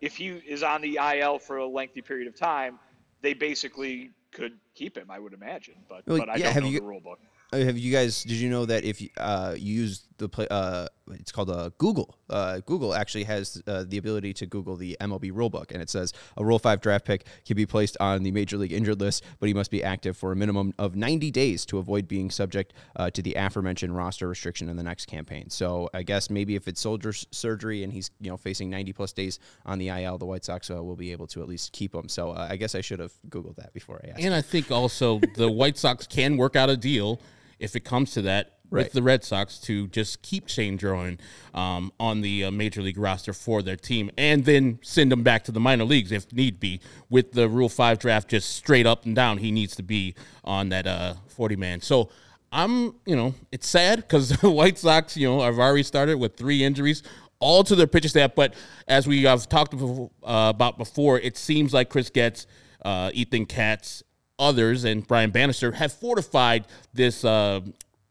if 0.03 0.17
he 0.17 0.29
is 0.29 0.63
on 0.63 0.83
the 0.83 0.99
IL 0.99 1.39
for 1.39 1.57
a 1.57 1.67
lengthy 1.67 2.03
period 2.03 2.29
of 2.29 2.37
time, 2.39 2.81
they 3.23 3.35
basically 3.35 4.11
could 4.35 4.53
keep 4.75 4.97
him. 4.99 5.11
I 5.11 5.19
would 5.19 5.33
imagine, 5.33 5.77
but 5.89 6.03
Well, 6.07 6.19
but 6.19 6.29
I 6.29 6.35
yeah, 6.37 6.45
don't 6.45 6.53
have 6.55 6.63
know 6.65 6.69
you- 6.71 6.81
the 6.81 6.87
rule 6.87 7.01
book. 7.01 7.21
Have 7.53 7.79
you 7.79 7.93
guys? 7.93 8.25
Did 8.25 8.39
you 8.39 8.51
know 8.51 8.65
that 8.67 8.83
if 8.85 9.01
you, 9.01 9.11
uh, 9.17 9.55
you 9.57 9.73
use 9.83 10.03
the 10.19 10.29
play, 10.29 10.47
uh, 10.51 10.87
it's 11.13 11.33
called 11.33 11.51
uh, 11.51 11.71
Google. 11.79 12.17
Uh, 12.31 12.61
Google 12.67 12.95
actually 12.95 13.25
has 13.25 13.63
uh, 13.67 13.85
the 13.87 13.99
ability 13.99 14.33
to 14.35 14.47
Google 14.47 14.77
the 14.77 14.97
MLB 15.01 15.33
rulebook, 15.33 15.71
and 15.73 15.83
it 15.83 15.91
says 15.91 16.13
a 16.37 16.45
Rule 16.45 16.59
Five 16.59 16.81
draft 16.81 17.05
pick 17.05 17.27
can 17.45 17.57
be 17.57 17.67
placed 17.67 17.97
on 18.01 18.23
the 18.23 18.31
Major 18.31 18.57
League 18.57 18.73
injured 18.73 19.01
list, 19.01 19.25
but 19.41 19.47
he 19.47 19.55
must 19.55 19.71
be 19.71 19.83
active 19.83 20.17
for 20.17 20.33
a 20.33 20.37
minimum 20.37 20.73
of 20.79 20.97
90 20.97 21.31
days 21.31 21.67
to 21.67 21.79
avoid 21.79 22.09
being 22.09 22.31
subject 22.31 22.73
uh, 22.97 23.11
to 23.11 23.23
the 23.23 23.35
aforementioned 23.35 23.97
roster 23.97 24.29
restriction 24.29 24.69
in 24.69 24.77
the 24.77 24.83
next 24.83 25.07
campaign. 25.07 25.51
So 25.51 25.91
I 25.93 26.03
guess 26.03 26.31
maybe 26.31 26.55
if 26.55 26.69
it's 26.69 26.81
soldier 26.81 27.13
surgery 27.13 27.83
and 27.83 27.93
he's 27.93 28.11
you 28.21 28.31
know 28.31 28.37
facing 28.37 28.71
90 28.71 28.93
plus 28.93 29.13
days 29.13 29.39
on 29.67 29.79
the 29.79 29.89
IL, 29.89 30.19
the 30.19 30.27
White 30.27 30.45
Sox 30.45 30.71
uh, 30.71 30.83
will 30.83 30.97
be 30.97 31.13
able 31.13 31.27
to 31.29 31.43
at 31.43 31.49
least 31.49 31.73
keep 31.73 31.95
him. 31.95 32.09
So 32.09 32.31
uh, 32.31 32.49
I 32.51 32.57
guess 32.57 32.75
I 32.75 32.81
should 32.81 33.01
have 33.01 33.13
Googled 33.29 33.57
that 33.57 33.73
before 33.73 34.01
I 34.05 34.11
asked. 34.11 34.21
And 34.21 34.35
I 34.35 34.43
think 34.43 34.71
also 34.71 35.21
the 35.37 35.51
White 35.51 35.77
Sox 35.77 36.07
can 36.07 36.37
work 36.37 36.57
out 36.57 36.71
a 36.71 36.77
deal 36.77 37.21
if 37.59 37.77
it 37.77 37.85
comes 37.85 38.13
to 38.13 38.23
that 38.23 38.59
Right. 38.75 38.85
with 38.85 38.93
the 38.93 39.03
Red 39.03 39.23
Sox 39.23 39.59
to 39.61 39.87
just 39.89 40.23
keep 40.23 40.49
Shane 40.49 40.77
Drohan 40.77 41.19
um, 41.55 41.93
on 42.01 42.23
the 42.23 42.45
uh, 42.45 42.51
major 42.51 42.83
league 42.83 42.99
roster 42.99 43.33
for 43.33 43.63
their 43.63 43.77
team 43.77 44.11
and 44.19 44.45
then 44.45 44.81
send 44.83 45.13
him 45.13 45.23
back 45.23 45.45
to 45.45 45.53
the 45.53 45.61
minor 45.61 45.85
leagues 45.85 46.11
if 46.11 46.33
need 46.33 46.59
be. 46.59 46.81
With 47.09 47.33
the 47.33 47.49
Rule 47.49 47.69
5 47.69 47.99
draft 47.99 48.29
just 48.29 48.55
straight 48.55 48.87
up 48.87 49.05
and 49.05 49.15
down, 49.15 49.39
he 49.39 49.53
needs 49.53 49.77
to 49.77 49.83
be 49.83 50.15
on 50.43 50.71
that 50.71 50.87
uh, 50.87 51.15
40 51.29 51.57
man. 51.57 51.81
So 51.83 52.11
I'm, 52.51 52.97
you 53.07 53.15
know, 53.15 53.35
it's 53.53 53.69
sad 53.69 53.99
because 53.99 54.29
the 54.41 54.51
White 54.51 54.79
Sox, 54.79 55.17
you 55.17 55.29
know, 55.29 55.43
have 55.43 55.59
already 55.59 55.85
started 55.85 56.19
with 56.19 56.37
three 56.37 56.65
injuries 56.65 57.03
all 57.41 57.63
to 57.65 57.77
their 57.77 57.87
pitching 57.87 58.09
staff. 58.09 58.35
But 58.35 58.55
as 58.89 59.07
we 59.07 59.23
have 59.25 59.49
talked 59.49 59.75
uh, 59.75 60.09
about 60.25 60.79
before, 60.79 61.19
it 61.21 61.37
seems 61.37 61.75
like 61.75 61.91
Chris 61.91 62.11
Getz, 62.11 62.47
uh, 62.85 63.11
Ethan 63.13 63.47
Katz, 63.47 64.03
others, 64.39 64.85
and 64.85 65.07
Brian 65.07 65.31
Bannister 65.31 65.73
have 65.73 65.93
fortified 65.93 66.67
this 66.93 67.25
uh, 67.25 67.61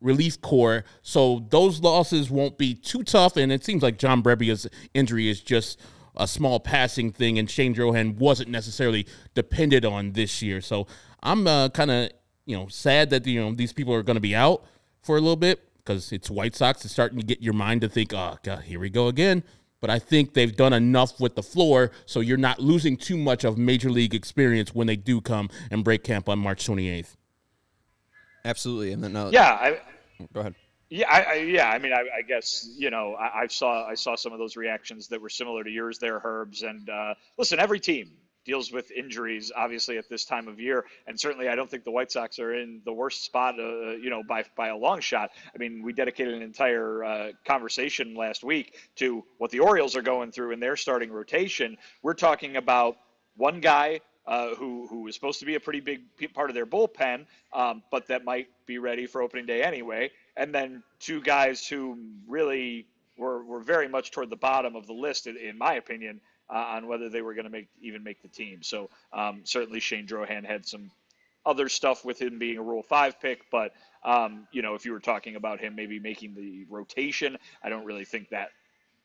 relief 0.03 0.39
core, 0.41 0.83
so 1.01 1.45
those 1.49 1.79
losses 1.79 2.29
won't 2.29 2.57
be 2.57 2.75
too 2.75 3.03
tough. 3.03 3.37
And 3.37 3.51
it 3.51 3.63
seems 3.63 3.81
like 3.81 3.97
John 3.97 4.21
Brebbia's 4.21 4.67
injury 4.93 5.29
is 5.29 5.41
just 5.41 5.79
a 6.15 6.27
small 6.27 6.59
passing 6.59 7.11
thing, 7.11 7.39
and 7.39 7.49
Shane 7.49 7.73
Drohan 7.73 8.17
wasn't 8.17 8.49
necessarily 8.49 9.07
depended 9.33 9.85
on 9.85 10.11
this 10.11 10.41
year. 10.41 10.61
So 10.61 10.85
I'm 11.21 11.47
uh, 11.47 11.69
kind 11.69 11.89
of 11.89 12.11
you 12.45 12.55
know 12.55 12.67
sad 12.67 13.09
that 13.09 13.25
you 13.25 13.41
know 13.41 13.53
these 13.53 13.73
people 13.73 13.93
are 13.93 14.03
going 14.03 14.15
to 14.15 14.21
be 14.21 14.35
out 14.35 14.63
for 15.01 15.17
a 15.17 15.21
little 15.21 15.35
bit 15.35 15.61
because 15.77 16.11
it's 16.11 16.29
White 16.29 16.55
Sox. 16.55 16.85
It's 16.85 16.93
starting 16.93 17.19
to 17.19 17.25
get 17.25 17.41
your 17.41 17.53
mind 17.53 17.81
to 17.81 17.89
think, 17.89 18.13
oh 18.13 18.37
god, 18.43 18.63
here 18.63 18.79
we 18.79 18.89
go 18.89 19.07
again. 19.07 19.43
But 19.81 19.89
I 19.89 19.99
think 19.99 20.33
they've 20.33 20.55
done 20.55 20.71
enough 20.71 21.19
with 21.19 21.35
the 21.35 21.43
floor, 21.43 21.91
so 22.05 22.21
you're 22.21 22.37
not 22.37 22.59
losing 22.59 22.95
too 22.95 23.17
much 23.17 23.43
of 23.43 23.57
major 23.57 23.89
league 23.89 24.15
experience 24.15 24.73
when 24.73 24.87
they 24.87 24.95
do 24.95 25.19
come 25.19 25.49
and 25.71 25.83
break 25.83 26.05
camp 26.05 26.29
on 26.29 26.39
March 26.39 26.65
28th. 26.65 27.15
Absolutely, 28.45 28.93
and 28.93 29.03
then 29.03 29.15
uh, 29.15 29.29
yeah, 29.33 29.51
I, 29.51 29.81
go 30.33 30.39
ahead. 30.41 30.55
Yeah, 30.89 31.09
I, 31.09 31.21
I, 31.21 31.33
yeah. 31.35 31.69
I 31.69 31.79
mean, 31.79 31.91
I, 31.91 32.03
I 32.19 32.21
guess 32.21 32.69
you 32.77 32.91
know, 32.91 33.15
I, 33.15 33.41
I, 33.41 33.47
saw 33.47 33.87
I 33.87 33.95
saw 33.95 34.15
some 34.15 34.31
of 34.31 34.39
those 34.39 34.55
reactions 34.55 35.07
that 35.07 35.21
were 35.21 35.29
similar 35.29 35.63
to 35.63 35.69
yours 35.69 35.97
there, 35.97 36.21
Herbs. 36.23 36.61
And 36.61 36.87
uh, 36.89 37.15
listen, 37.37 37.59
every 37.59 37.79
team 37.79 38.11
deals 38.45 38.71
with 38.71 38.91
injuries, 38.91 39.51
obviously 39.55 39.97
at 39.97 40.09
this 40.09 40.25
time 40.25 40.47
of 40.47 40.59
year, 40.59 40.85
and 41.07 41.19
certainly 41.19 41.47
I 41.47 41.55
don't 41.55 41.69
think 41.69 41.83
the 41.83 41.91
White 41.91 42.11
Sox 42.11 42.37
are 42.39 42.53
in 42.53 42.81
the 42.85 42.93
worst 42.93 43.23
spot, 43.23 43.55
uh, 43.57 43.91
you 43.91 44.09
know, 44.09 44.21
by 44.27 44.43
by 44.55 44.67
a 44.67 44.77
long 44.77 44.99
shot. 44.99 45.31
I 45.55 45.57
mean, 45.57 45.81
we 45.83 45.93
dedicated 45.93 46.35
an 46.35 46.43
entire 46.43 47.03
uh, 47.03 47.31
conversation 47.45 48.15
last 48.15 48.43
week 48.43 48.75
to 48.97 49.23
what 49.39 49.49
the 49.49 49.61
Orioles 49.61 49.95
are 49.95 50.01
going 50.03 50.31
through 50.31 50.51
in 50.51 50.59
their 50.59 50.75
starting 50.75 51.11
rotation. 51.11 51.77
We're 52.03 52.13
talking 52.13 52.57
about 52.57 52.97
one 53.35 53.61
guy 53.61 54.01
uh, 54.25 54.55
who 54.55 54.87
who 54.87 55.07
is 55.07 55.15
supposed 55.15 55.39
to 55.39 55.45
be 55.45 55.55
a 55.55 55.59
pretty 55.59 55.79
big 55.79 56.01
part 56.33 56.49
of 56.49 56.55
their 56.55 56.65
bullpen, 56.65 57.25
um, 57.53 57.83
but 57.91 58.07
that 58.07 58.23
might 58.23 58.47
be 58.65 58.77
ready 58.77 59.05
for 59.05 59.21
opening 59.21 59.45
day 59.45 59.63
anyway 59.63 60.09
and 60.35 60.53
then 60.53 60.83
two 60.99 61.21
guys 61.21 61.67
who 61.67 61.97
really 62.27 62.87
were, 63.17 63.43
were 63.43 63.61
very 63.61 63.87
much 63.87 64.11
toward 64.11 64.29
the 64.29 64.35
bottom 64.35 64.75
of 64.75 64.87
the 64.87 64.93
list, 64.93 65.27
in, 65.27 65.37
in 65.37 65.57
my 65.57 65.75
opinion, 65.75 66.21
uh, 66.49 66.57
on 66.57 66.87
whether 66.87 67.09
they 67.09 67.21
were 67.21 67.33
going 67.33 67.45
to 67.45 67.51
make 67.51 67.67
even 67.81 68.03
make 68.03 68.21
the 68.21 68.27
team. 68.27 68.63
So 68.63 68.89
um, 69.11 69.41
certainly 69.43 69.79
Shane 69.79 70.07
Drohan 70.07 70.45
had 70.45 70.65
some 70.65 70.91
other 71.45 71.69
stuff 71.69 72.05
with 72.05 72.21
him 72.21 72.39
being 72.39 72.57
a 72.57 72.63
Rule 72.63 72.83
Five 72.83 73.19
pick, 73.19 73.49
but 73.51 73.73
um, 74.03 74.47
you 74.51 74.61
know 74.61 74.75
if 74.75 74.85
you 74.85 74.91
were 74.91 74.99
talking 74.99 75.35
about 75.35 75.59
him 75.59 75.75
maybe 75.75 75.99
making 75.99 76.35
the 76.35 76.65
rotation, 76.69 77.37
I 77.63 77.69
don't 77.69 77.85
really 77.85 78.05
think 78.05 78.29
that 78.29 78.49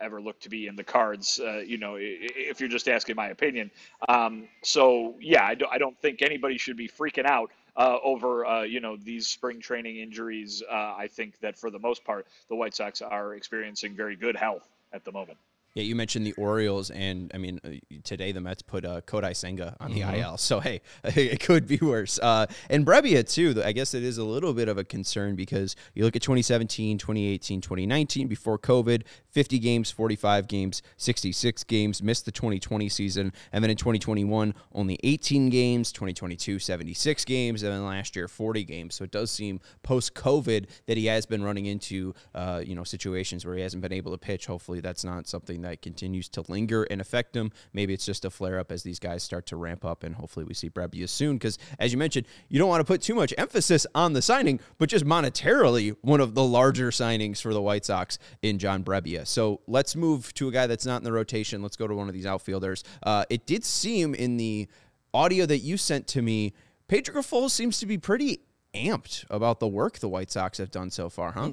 ever 0.01 0.21
look 0.21 0.41
to 0.41 0.49
be 0.49 0.67
in 0.67 0.77
the 0.77 0.85
cards. 0.85 1.41
Uh, 1.43 1.59
you 1.59 1.79
know, 1.79 1.97
if 1.99 2.61
you're 2.61 2.69
just 2.69 2.89
asking 2.89 3.17
my 3.17 3.29
opinion. 3.29 3.71
Um, 4.09 4.49
so 4.63 5.17
yeah, 5.21 5.45
I, 5.45 5.55
do, 5.55 5.67
I 5.71 5.79
don't 5.79 5.99
think 6.01 6.23
anybody 6.23 6.59
should 6.59 6.77
be 6.77 6.89
freaking 6.89 7.27
out 7.27 7.51
uh, 7.77 7.99
over 8.03 8.45
uh, 8.45 8.63
you 8.63 8.81
know 8.81 8.97
these 8.97 9.29
spring 9.29 9.61
training 9.61 9.99
injuries. 9.99 10.63
Uh, 10.69 10.95
I 10.97 11.09
think 11.11 11.39
that 11.41 11.57
for 11.57 11.71
the 11.71 11.79
most 11.79 12.05
part, 12.05 12.27
the 12.49 12.57
White 12.57 12.75
Sox 12.75 13.01
are 13.01 13.35
experiencing 13.35 13.95
very 13.95 14.17
good 14.17 14.37
health 14.37 14.69
at 14.93 15.05
the 15.05 15.13
moment. 15.13 15.39
Yeah, 15.75 15.83
you 15.85 15.95
mentioned 15.95 16.27
the 16.27 16.33
Orioles, 16.33 16.91
and 16.91 17.31
I 17.35 17.39
mean, 17.39 17.61
uh, 17.65 17.69
today 18.03 18.33
the 18.33 18.41
Mets 18.41 18.63
put 18.63 18.85
uh, 18.85 19.01
Kodai 19.03 19.37
Senga 19.37 19.77
on 19.81 19.93
the 19.93 20.01
mm-hmm. 20.01 20.15
IL. 20.15 20.37
So, 20.39 20.61
hey, 20.61 20.81
it 21.05 21.41
could 21.41 21.67
be 21.67 21.79
worse. 21.81 22.19
Uh, 22.19 22.47
and 22.71 22.87
Brebbia, 22.87 23.29
too, 23.29 23.63
I 23.65 23.73
guess 23.73 23.95
it 23.95 24.03
is 24.03 24.19
a 24.19 24.25
little 24.25 24.55
bit 24.55 24.69
of 24.69 24.79
a 24.79 24.85
concern 24.85 25.37
because 25.37 25.77
you 25.95 26.05
look 26.05 26.17
at 26.17 26.23
2017, 26.23 26.99
2018, 26.99 27.61
2019, 27.61 28.29
before 28.29 28.59
COVID, 28.59 29.03
50 29.31 29.59
games, 29.59 29.91
45 29.91 30.49
games, 30.49 30.83
66 30.97 31.65
games, 31.65 32.03
missed 32.03 32.25
the 32.25 32.33
2020 32.33 32.89
season. 32.89 33.33
And 33.53 33.63
then 33.63 33.71
in 33.71 33.77
2021, 33.77 34.55
only 34.73 34.99
18 35.05 35.49
games, 35.51 35.93
2022, 35.93 36.59
76 36.59 37.25
games, 37.25 37.63
and 37.63 37.73
then 37.73 37.85
last 37.85 38.17
year, 38.17 38.27
40 38.27 38.65
games. 38.65 38.95
So 38.95 39.05
it 39.05 39.11
does 39.11 39.31
seem 39.31 39.61
post 39.83 40.15
COVID 40.15 40.67
that 40.87 40.97
he 40.97 41.07
has 41.07 41.27
been 41.27 41.45
running 41.45 41.67
into, 41.67 42.15
uh, 42.35 42.63
you 42.65 42.75
know, 42.75 42.85
situations 42.85 43.45
where 43.45 43.55
he 43.55 43.63
hasn't 43.63 43.83
been 43.83 43.93
able 43.93 44.13
to 44.13 44.19
pitch. 44.19 44.47
Hopefully, 44.47 44.81
that's 44.81 45.05
not 45.05 45.29
something 45.29 45.58
that 45.63 45.79
that 45.79 45.83
continues 45.83 46.29
to 46.31 46.45
linger 46.49 46.85
and 46.85 47.01
affect 47.01 47.37
him. 47.37 47.53
Maybe 47.73 47.95
it's 47.95 48.07
just 48.07 48.25
a 48.25 48.31
flare 48.31 48.59
up 48.59 48.73
as 48.73 48.83
these 48.83 48.99
guys 48.99 49.23
start 49.23 49.47
to 49.47 49.57
ramp 49.57 49.85
up, 49.85 50.03
and 50.03 50.15
hopefully 50.15 50.45
we 50.45 50.55
see 50.55 50.71
Brebbia 50.71 51.09
soon. 51.09 51.37
Because 51.37 51.59
as 51.79 51.93
you 51.93 51.99
mentioned, 51.99 52.27
you 52.49 52.59
don't 52.59 52.69
want 52.69 52.81
to 52.81 52.85
put 52.85 53.03
too 53.03 53.15
much 53.15 53.33
emphasis 53.39 53.87
on 53.95 54.13
the 54.13 54.23
signing, 54.23 54.61
but 54.79 54.89
just 54.89 55.05
monetarily, 55.05 55.97
one 56.01 56.21
of 56.21 56.35
the 56.35 56.45
larger 56.45 56.91
signings 56.91 57.41
for 57.41 57.53
the 57.53 57.63
White 57.63 57.85
Sox 57.85 58.19
in 58.43 58.59
John 58.59 58.83
Brebbia. 58.83 59.27
So 59.27 59.61
let's 59.67 59.95
move 59.95 60.33
to 60.35 60.49
a 60.49 60.53
guy 60.53 60.67
that's 60.67 60.87
not 60.87 60.99
in 60.99 61.05
the 61.05 61.13
rotation. 61.13 61.63
Let's 61.63 61.77
go 61.77 61.87
to 61.87 61.95
one 61.95 62.09
of 62.09 62.15
these 62.15 62.27
outfielders. 62.27 62.83
Uh, 63.03 63.25
it 63.31 63.47
did 63.47 63.65
seem 63.65 64.15
in 64.15 64.37
the 64.37 64.69
audio 65.15 65.47
that 65.47 65.59
you 65.59 65.77
sent 65.77 66.07
to 66.09 66.23
me, 66.23 66.55
Pedro 66.89 67.17
Grifol 67.17 67.51
seems 67.51 67.79
to 67.81 67.87
be 67.87 67.99
pretty 67.99 68.41
amped 68.75 69.25
about 69.31 69.61
the 69.61 69.67
work 69.67 69.99
the 69.99 70.09
White 70.09 70.31
Sox 70.31 70.59
have 70.59 70.71
done 70.71 70.91
so 70.91 71.09
far, 71.09 71.33
huh? 71.33 71.51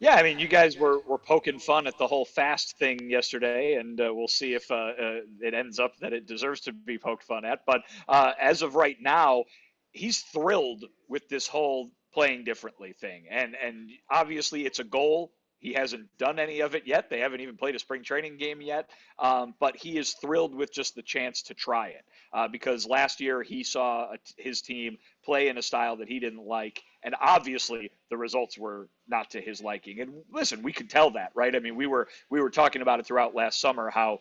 Yeah, 0.00 0.14
I 0.14 0.22
mean, 0.22 0.38
you 0.38 0.48
guys 0.48 0.78
were, 0.78 0.98
were 1.00 1.18
poking 1.18 1.58
fun 1.58 1.86
at 1.86 1.98
the 1.98 2.06
whole 2.06 2.24
fast 2.24 2.78
thing 2.78 3.10
yesterday, 3.10 3.74
and 3.74 4.00
uh, 4.00 4.10
we'll 4.14 4.28
see 4.28 4.54
if 4.54 4.70
uh, 4.70 4.74
uh, 4.74 5.20
it 5.42 5.52
ends 5.52 5.78
up 5.78 5.92
that 5.98 6.14
it 6.14 6.26
deserves 6.26 6.62
to 6.62 6.72
be 6.72 6.96
poked 6.96 7.22
fun 7.22 7.44
at. 7.44 7.66
But 7.66 7.82
uh, 8.08 8.32
as 8.40 8.62
of 8.62 8.76
right 8.76 8.96
now, 8.98 9.44
he's 9.92 10.20
thrilled 10.20 10.86
with 11.06 11.28
this 11.28 11.46
whole 11.46 11.90
playing 12.14 12.44
differently 12.44 12.94
thing, 12.98 13.24
and 13.30 13.54
and 13.54 13.90
obviously 14.10 14.64
it's 14.64 14.78
a 14.78 14.84
goal. 14.84 15.32
He 15.58 15.74
hasn't 15.74 16.08
done 16.16 16.38
any 16.38 16.60
of 16.60 16.74
it 16.74 16.86
yet. 16.86 17.10
They 17.10 17.20
haven't 17.20 17.42
even 17.42 17.58
played 17.58 17.74
a 17.74 17.78
spring 17.78 18.02
training 18.02 18.38
game 18.38 18.62
yet. 18.62 18.88
Um, 19.18 19.52
but 19.60 19.76
he 19.76 19.98
is 19.98 20.14
thrilled 20.14 20.54
with 20.54 20.72
just 20.72 20.94
the 20.94 21.02
chance 21.02 21.42
to 21.42 21.54
try 21.54 21.88
it 21.88 22.04
uh, 22.32 22.48
because 22.48 22.86
last 22.86 23.20
year 23.20 23.42
he 23.42 23.62
saw 23.62 24.14
his 24.38 24.62
team 24.62 24.96
play 25.22 25.48
in 25.48 25.58
a 25.58 25.62
style 25.62 25.96
that 25.96 26.08
he 26.08 26.18
didn't 26.18 26.46
like 26.46 26.82
and 27.02 27.14
obviously 27.20 27.90
the 28.10 28.16
results 28.16 28.58
were 28.58 28.88
not 29.08 29.30
to 29.30 29.40
his 29.40 29.60
liking. 29.62 30.00
And 30.00 30.22
listen, 30.30 30.62
we 30.62 30.72
could 30.72 30.90
tell 30.90 31.12
that, 31.12 31.32
right? 31.34 31.54
I 31.54 31.58
mean, 31.58 31.76
we 31.76 31.86
were 31.86 32.08
we 32.28 32.40
were 32.40 32.50
talking 32.50 32.82
about 32.82 33.00
it 33.00 33.06
throughout 33.06 33.34
last 33.34 33.60
summer 33.60 33.90
how 33.90 34.20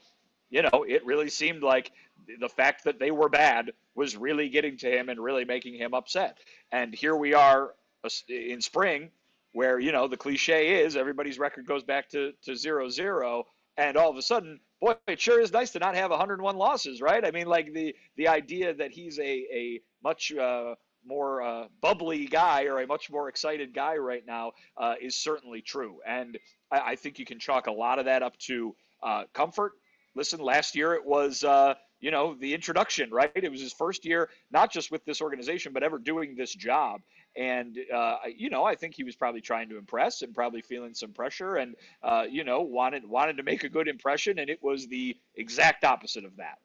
you 0.49 0.63
know, 0.63 0.83
it 0.87 1.05
really 1.05 1.29
seemed 1.29 1.63
like 1.63 1.91
the 2.39 2.49
fact 2.49 2.83
that 2.85 2.99
they 2.99 3.11
were 3.11 3.29
bad 3.29 3.71
was 3.95 4.17
really 4.17 4.49
getting 4.49 4.77
to 4.77 4.89
him 4.89 5.09
and 5.09 5.19
really 5.19 5.45
making 5.45 5.75
him 5.75 5.93
upset. 5.93 6.37
And 6.71 6.93
here 6.93 7.15
we 7.15 7.33
are 7.33 7.73
in 8.27 8.61
spring 8.61 9.11
where, 9.51 9.79
you 9.79 9.91
know, 9.91 10.07
the 10.07 10.17
cliche 10.17 10.83
is 10.83 10.95
everybody's 10.95 11.39
record 11.39 11.65
goes 11.65 11.83
back 11.83 12.09
to, 12.09 12.33
to 12.43 12.55
zero 12.55 12.89
zero. 12.89 13.45
And 13.77 13.95
all 13.95 14.09
of 14.09 14.17
a 14.17 14.21
sudden, 14.21 14.59
boy, 14.81 14.95
it 15.07 15.21
sure 15.21 15.39
is 15.39 15.53
nice 15.53 15.71
to 15.71 15.79
not 15.79 15.95
have 15.95 16.11
101 16.11 16.55
losses, 16.55 17.01
right? 17.01 17.23
I 17.23 17.31
mean, 17.31 17.47
like 17.47 17.73
the, 17.73 17.95
the 18.17 18.27
idea 18.27 18.73
that 18.73 18.91
he's 18.91 19.19
a, 19.19 19.23
a 19.23 19.81
much 20.03 20.33
uh, 20.33 20.75
more 21.09 21.41
uh, 21.41 21.65
bubbly 21.81 22.27
guy 22.27 22.65
or 22.65 22.79
a 22.79 22.87
much 22.87 23.11
more 23.11 23.27
excited 23.27 23.73
guy 23.73 23.97
right 23.97 24.25
now 24.25 24.51
uh, 24.77 24.93
is 25.01 25.15
certainly 25.15 25.61
true. 25.61 25.97
And 26.07 26.37
I, 26.71 26.91
I, 26.91 26.95
think 26.95 27.19
you 27.19 27.25
can 27.25 27.39
chalk 27.39 27.67
a 27.67 27.71
lot 27.71 27.99
of 27.99 28.05
that 28.05 28.23
up 28.23 28.37
to 28.47 28.75
uh, 29.03 29.23
comfort. 29.33 29.73
Listen, 30.15 30.39
last 30.39 30.75
year 30.75 30.93
it 30.93 31.05
was, 31.05 31.43
uh, 31.43 31.73
you 31.99 32.11
know, 32.11 32.35
the 32.35 32.53
introduction, 32.53 33.09
right? 33.11 33.31
It 33.35 33.51
was 33.51 33.59
his 33.59 33.73
first 33.73 34.05
year, 34.05 34.29
not 34.51 34.71
just 34.71 34.91
with 34.91 35.03
this 35.03 35.21
organization, 35.21 35.73
but 35.73 35.83
ever 35.83 35.97
doing 35.97 36.35
this 36.35 36.53
job. 36.53 37.01
And, 37.35 37.77
uh, 37.93 38.17
you 38.35 38.49
know, 38.49 38.63
I 38.63 38.75
think 38.75 38.95
he 38.95 39.03
was 39.03 39.15
probably 39.15 39.41
trying 39.41 39.69
to 39.69 39.77
impress 39.77 40.21
and 40.21 40.33
probably 40.33 40.61
feeling 40.61 40.93
some 40.93 41.11
pressure 41.11 41.57
and, 41.57 41.75
uh, 42.03 42.25
you 42.29 42.43
know, 42.43 42.61
wanted, 42.61 43.07
wanted 43.07 43.37
to 43.37 43.43
make 43.43 43.63
a 43.63 43.69
good 43.69 43.87
impression. 43.87 44.39
And 44.39 44.49
it 44.49 44.61
was 44.61 44.87
the 44.87 45.17
exact 45.35 45.83
opposite 45.83 46.25
of 46.25 46.37
that. 46.37 46.59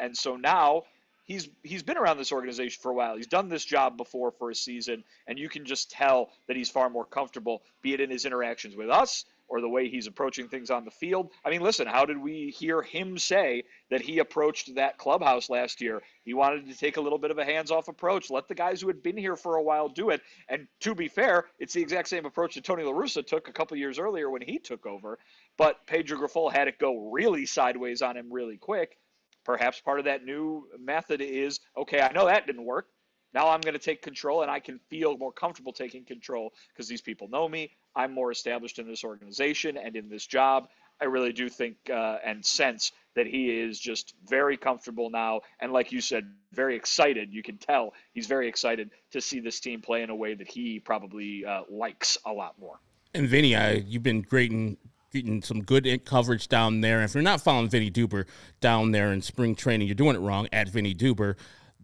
and 0.00 0.16
so 0.16 0.36
now 0.36 0.84
he's 1.24 1.48
he's 1.62 1.82
been 1.82 1.96
around 1.96 2.18
this 2.18 2.32
organization 2.32 2.80
for 2.80 2.90
a 2.90 2.94
while. 2.94 3.16
He's 3.16 3.26
done 3.26 3.48
this 3.48 3.64
job 3.64 3.96
before 3.96 4.30
for 4.30 4.50
a 4.50 4.54
season, 4.54 5.04
and 5.26 5.38
you 5.38 5.48
can 5.48 5.64
just 5.64 5.90
tell 5.90 6.30
that 6.46 6.56
he's 6.56 6.70
far 6.70 6.88
more 6.90 7.04
comfortable, 7.04 7.62
be 7.82 7.94
it 7.94 8.00
in 8.00 8.10
his 8.10 8.24
interactions 8.24 8.76
with 8.76 8.90
us 8.90 9.24
or 9.46 9.60
the 9.60 9.68
way 9.68 9.88
he's 9.88 10.06
approaching 10.06 10.48
things 10.48 10.70
on 10.70 10.86
the 10.86 10.90
field. 10.90 11.30
I 11.44 11.50
mean, 11.50 11.60
listen, 11.60 11.86
how 11.86 12.06
did 12.06 12.18
we 12.18 12.48
hear 12.48 12.80
him 12.80 13.18
say 13.18 13.64
that 13.90 14.00
he 14.00 14.18
approached 14.18 14.74
that 14.76 14.96
clubhouse 14.96 15.50
last 15.50 15.82
year? 15.82 16.00
He 16.24 16.32
wanted 16.32 16.66
to 16.68 16.76
take 16.76 16.96
a 16.96 17.00
little 17.00 17.18
bit 17.18 17.30
of 17.30 17.38
a 17.38 17.44
hands-off 17.44 17.88
approach, 17.88 18.30
let 18.30 18.48
the 18.48 18.54
guys 18.54 18.80
who 18.80 18.88
had 18.88 19.02
been 19.02 19.18
here 19.18 19.36
for 19.36 19.56
a 19.56 19.62
while 19.62 19.90
do 19.90 20.10
it. 20.10 20.22
And 20.48 20.66
to 20.80 20.94
be 20.94 21.08
fair, 21.08 21.44
it's 21.58 21.74
the 21.74 21.82
exact 21.82 22.08
same 22.08 22.24
approach 22.24 22.54
that 22.54 22.64
Tony 22.64 22.84
La 22.84 22.92
Russa 22.92 23.24
took 23.24 23.48
a 23.48 23.52
couple 23.52 23.76
years 23.76 23.98
earlier 23.98 24.30
when 24.30 24.42
he 24.42 24.58
took 24.58 24.86
over. 24.86 25.18
But 25.58 25.86
Pedro 25.86 26.18
Grifol 26.18 26.50
had 26.50 26.68
it 26.68 26.78
go 26.78 27.10
really 27.10 27.44
sideways 27.44 28.00
on 28.00 28.16
him 28.16 28.32
really 28.32 28.56
quick 28.56 28.96
Perhaps 29.44 29.80
part 29.80 29.98
of 29.98 30.06
that 30.06 30.24
new 30.24 30.66
method 30.78 31.20
is 31.20 31.60
okay, 31.76 32.00
I 32.00 32.12
know 32.12 32.26
that 32.26 32.46
didn't 32.46 32.64
work. 32.64 32.88
Now 33.32 33.48
I'm 33.48 33.60
going 33.60 33.74
to 33.74 33.80
take 33.80 34.00
control 34.00 34.42
and 34.42 34.50
I 34.50 34.60
can 34.60 34.78
feel 34.88 35.16
more 35.18 35.32
comfortable 35.32 35.72
taking 35.72 36.04
control 36.04 36.52
because 36.68 36.88
these 36.88 37.02
people 37.02 37.28
know 37.28 37.48
me. 37.48 37.72
I'm 37.96 38.12
more 38.12 38.30
established 38.30 38.78
in 38.78 38.86
this 38.86 39.04
organization 39.04 39.76
and 39.76 39.96
in 39.96 40.08
this 40.08 40.26
job. 40.26 40.68
I 41.00 41.06
really 41.06 41.32
do 41.32 41.48
think 41.48 41.76
uh, 41.90 42.18
and 42.24 42.44
sense 42.46 42.92
that 43.16 43.26
he 43.26 43.50
is 43.50 43.78
just 43.78 44.14
very 44.24 44.56
comfortable 44.56 45.10
now. 45.10 45.40
And 45.60 45.72
like 45.72 45.90
you 45.90 46.00
said, 46.00 46.32
very 46.52 46.76
excited. 46.76 47.32
You 47.32 47.42
can 47.42 47.58
tell 47.58 47.94
he's 48.12 48.28
very 48.28 48.48
excited 48.48 48.90
to 49.10 49.20
see 49.20 49.40
this 49.40 49.58
team 49.58 49.80
play 49.80 50.02
in 50.02 50.10
a 50.10 50.14
way 50.14 50.34
that 50.34 50.48
he 50.48 50.78
probably 50.78 51.44
uh, 51.44 51.62
likes 51.68 52.16
a 52.24 52.32
lot 52.32 52.58
more. 52.60 52.78
And 53.12 53.28
Vinnie, 53.28 53.56
I, 53.56 53.72
you've 53.72 54.02
been 54.02 54.22
great 54.22 54.52
in 54.52 54.76
getting 55.14 55.42
some 55.42 55.62
good 55.62 56.04
coverage 56.04 56.48
down 56.48 56.80
there. 56.80 56.96
And 56.96 57.04
if 57.04 57.14
you're 57.14 57.22
not 57.22 57.40
following 57.40 57.68
Vinnie 57.68 57.90
Duber 57.90 58.26
down 58.60 58.90
there 58.90 59.12
in 59.12 59.22
spring 59.22 59.54
training, 59.54 59.86
you're 59.86 59.94
doing 59.94 60.16
it 60.16 60.18
wrong 60.18 60.48
at 60.52 60.68
Vinnie 60.68 60.94
Duber. 60.94 61.36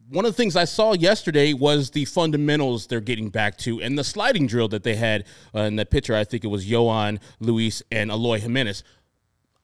One 0.08 0.24
of 0.24 0.32
the 0.32 0.36
things 0.36 0.56
I 0.56 0.64
saw 0.64 0.92
yesterday 0.92 1.52
was 1.52 1.90
the 1.90 2.04
fundamentals 2.06 2.88
they're 2.88 3.00
getting 3.00 3.30
back 3.30 3.56
to 3.58 3.80
and 3.80 3.96
the 3.96 4.02
sliding 4.02 4.48
drill 4.48 4.66
that 4.68 4.82
they 4.82 4.96
had 4.96 5.24
uh, 5.54 5.60
in 5.60 5.76
the 5.76 5.86
picture. 5.86 6.16
I 6.16 6.24
think 6.24 6.44
it 6.44 6.48
was 6.48 6.66
Yohan, 6.66 7.20
Luis, 7.38 7.82
and 7.92 8.10
Eloy 8.10 8.40
Jimenez. 8.40 8.82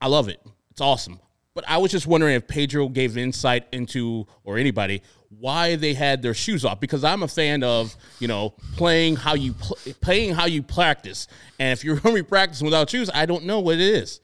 I 0.01 0.07
love 0.07 0.29
it. 0.29 0.41
It's 0.71 0.81
awesome. 0.81 1.19
But 1.57 1.65
I 1.67 1.79
was 1.79 1.91
just 1.91 2.07
wondering 2.07 2.35
if 2.35 2.47
Pedro 2.47 2.91
gave 2.91 3.17
insight 3.17 3.67
into, 3.73 4.27
or 4.45 4.59
anybody, 4.59 5.03
why 5.31 5.77
they 5.77 5.95
had 5.95 6.21
their 6.21 6.35
shoes 6.35 6.67
off. 6.67 6.81
Because 6.81 7.03
I'm 7.03 7.23
a 7.23 7.29
fan 7.29 7.63
of, 7.63 7.97
you 8.21 8.29
know, 8.29 8.51
playing 8.77 9.17
how 9.17 9.33
you 9.33 9.55
pl- 9.55 9.79
playing 10.03 10.35
how 10.35 10.45
you 10.45 10.63
practice. 10.63 11.29
And 11.59 11.73
if 11.73 11.83
you're 11.83 11.97
be 12.15 12.23
practicing 12.23 12.67
without 12.67 12.91
shoes, 12.91 13.09
I 13.13 13.25
don't 13.25 13.45
know 13.45 13.61
what 13.61 13.77
it 13.77 13.81
is. 13.81 14.21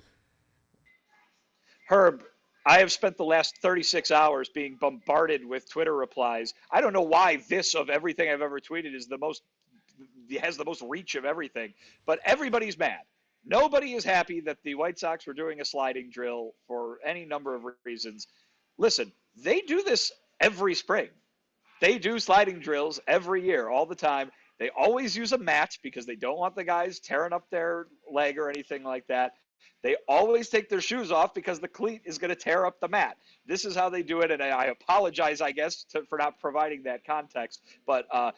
Herb, 1.88 2.22
I 2.66 2.80
have 2.80 2.92
spent 2.92 3.16
the 3.16 3.24
last 3.24 3.56
36 3.62 4.10
hours 4.10 4.50
being 4.50 4.76
bombarded 4.78 5.42
with 5.42 5.70
Twitter 5.70 5.96
replies. 5.96 6.52
I 6.70 6.82
don't 6.82 6.92
know 6.92 7.00
why 7.00 7.42
this 7.48 7.74
of 7.74 7.88
everything 7.88 8.28
I've 8.28 8.42
ever 8.42 8.60
tweeted 8.60 8.94
is 8.94 9.06
the 9.06 9.16
most 9.16 9.42
has 10.38 10.58
the 10.58 10.66
most 10.66 10.82
reach 10.82 11.14
of 11.14 11.24
everything, 11.24 11.72
but 12.04 12.18
everybody's 12.26 12.78
mad. 12.78 13.00
Nobody 13.44 13.94
is 13.94 14.04
happy 14.04 14.40
that 14.40 14.58
the 14.62 14.74
White 14.74 14.98
Sox 14.98 15.26
were 15.26 15.34
doing 15.34 15.60
a 15.60 15.64
sliding 15.64 16.10
drill 16.10 16.52
for 16.66 16.98
any 17.04 17.24
number 17.24 17.54
of 17.54 17.62
reasons. 17.84 18.28
Listen, 18.78 19.12
they 19.36 19.60
do 19.60 19.82
this 19.82 20.12
every 20.40 20.74
spring. 20.74 21.08
They 21.80 21.98
do 21.98 22.18
sliding 22.20 22.60
drills 22.60 23.00
every 23.08 23.44
year, 23.44 23.68
all 23.68 23.86
the 23.86 23.96
time. 23.96 24.30
They 24.58 24.70
always 24.70 25.16
use 25.16 25.32
a 25.32 25.38
mat 25.38 25.76
because 25.82 26.06
they 26.06 26.14
don't 26.14 26.38
want 26.38 26.54
the 26.54 26.62
guys 26.62 27.00
tearing 27.00 27.32
up 27.32 27.50
their 27.50 27.88
leg 28.10 28.38
or 28.38 28.48
anything 28.48 28.84
like 28.84 29.06
that. 29.08 29.32
They 29.82 29.96
always 30.06 30.48
take 30.48 30.68
their 30.68 30.80
shoes 30.80 31.10
off 31.10 31.34
because 31.34 31.58
the 31.58 31.66
cleat 31.66 32.02
is 32.04 32.18
going 32.18 32.28
to 32.28 32.36
tear 32.36 32.66
up 32.66 32.78
the 32.80 32.86
mat. 32.86 33.16
This 33.46 33.64
is 33.64 33.74
how 33.74 33.88
they 33.88 34.04
do 34.04 34.20
it, 34.20 34.30
and 34.30 34.40
I 34.40 34.66
apologize, 34.66 35.40
I 35.40 35.50
guess, 35.50 35.82
to, 35.90 36.04
for 36.04 36.18
not 36.18 36.38
providing 36.38 36.84
that 36.84 37.04
context. 37.04 37.62
But 37.84 38.06
uh, 38.12 38.30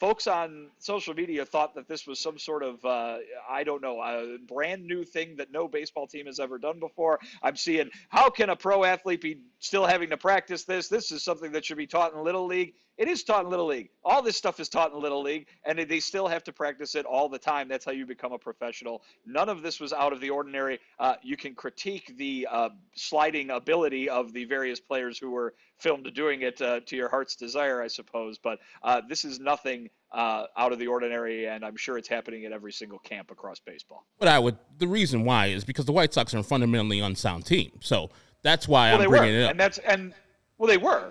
folks 0.00 0.26
on 0.26 0.68
social 0.78 1.14
media 1.14 1.44
thought 1.44 1.74
that 1.74 1.88
this 1.88 2.06
was 2.06 2.18
some 2.18 2.38
sort 2.38 2.62
of 2.62 2.84
uh, 2.84 3.18
I 3.48 3.64
don't 3.64 3.82
know 3.82 4.00
a 4.00 4.38
brand 4.38 4.86
new 4.86 5.04
thing 5.04 5.36
that 5.36 5.52
no 5.52 5.68
baseball 5.68 6.06
team 6.06 6.26
has 6.26 6.40
ever 6.40 6.58
done 6.58 6.80
before. 6.80 7.20
I'm 7.42 7.56
seeing 7.56 7.90
how 8.08 8.30
can 8.30 8.50
a 8.50 8.56
pro 8.56 8.84
athlete 8.84 9.20
be 9.20 9.40
still 9.60 9.86
having 9.86 10.10
to 10.10 10.16
practice 10.16 10.64
this? 10.64 10.88
This 10.88 11.12
is 11.12 11.22
something 11.22 11.52
that 11.52 11.64
should 11.64 11.76
be 11.76 11.86
taught 11.86 12.14
in 12.14 12.22
little 12.22 12.46
league. 12.46 12.74
It 12.96 13.08
is 13.08 13.24
taught 13.24 13.44
in 13.44 13.50
little 13.50 13.66
league. 13.66 13.88
All 14.04 14.22
this 14.22 14.36
stuff 14.36 14.60
is 14.60 14.68
taught 14.68 14.92
in 14.92 15.00
little 15.00 15.22
league, 15.22 15.48
and 15.64 15.78
they 15.78 15.98
still 15.98 16.28
have 16.28 16.44
to 16.44 16.52
practice 16.52 16.94
it 16.94 17.04
all 17.04 17.28
the 17.28 17.38
time. 17.38 17.66
That's 17.68 17.84
how 17.84 17.90
you 17.90 18.06
become 18.06 18.32
a 18.32 18.38
professional. 18.38 19.02
None 19.26 19.48
of 19.48 19.62
this 19.62 19.80
was 19.80 19.92
out 19.92 20.12
of 20.12 20.20
the 20.20 20.30
ordinary. 20.30 20.78
Uh, 21.00 21.14
you 21.22 21.36
can 21.36 21.54
critique 21.54 22.14
the 22.16 22.46
uh, 22.50 22.68
sliding 22.94 23.50
ability 23.50 24.08
of 24.08 24.32
the 24.32 24.44
various 24.44 24.78
players 24.78 25.18
who 25.18 25.30
were 25.32 25.54
filmed 25.78 26.12
doing 26.14 26.42
it 26.42 26.60
uh, 26.62 26.80
to 26.86 26.94
your 26.96 27.08
heart's 27.08 27.34
desire, 27.34 27.82
I 27.82 27.88
suppose. 27.88 28.38
But 28.38 28.60
uh, 28.82 29.02
this 29.08 29.24
is 29.24 29.40
nothing 29.40 29.90
uh, 30.12 30.44
out 30.56 30.72
of 30.72 30.78
the 30.78 30.86
ordinary, 30.86 31.48
and 31.48 31.64
I'm 31.64 31.76
sure 31.76 31.98
it's 31.98 32.08
happening 32.08 32.44
at 32.44 32.52
every 32.52 32.72
single 32.72 33.00
camp 33.00 33.32
across 33.32 33.58
baseball. 33.58 34.06
But 34.20 34.28
I 34.28 34.38
would. 34.38 34.56
The 34.78 34.86
reason 34.86 35.24
why 35.24 35.46
is 35.46 35.64
because 35.64 35.84
the 35.84 35.92
White 35.92 36.14
Sox 36.14 36.32
are 36.32 36.38
a 36.38 36.42
fundamentally 36.44 37.00
unsound 37.00 37.44
team. 37.44 37.72
So 37.80 38.10
that's 38.42 38.68
why 38.68 38.92
well, 38.92 39.02
I'm 39.02 39.10
were, 39.10 39.18
bringing 39.18 39.40
it 39.40 39.44
up. 39.44 39.50
And 39.50 39.58
that's 39.58 39.78
and 39.78 40.14
well, 40.58 40.68
they 40.68 40.78
were. 40.78 41.10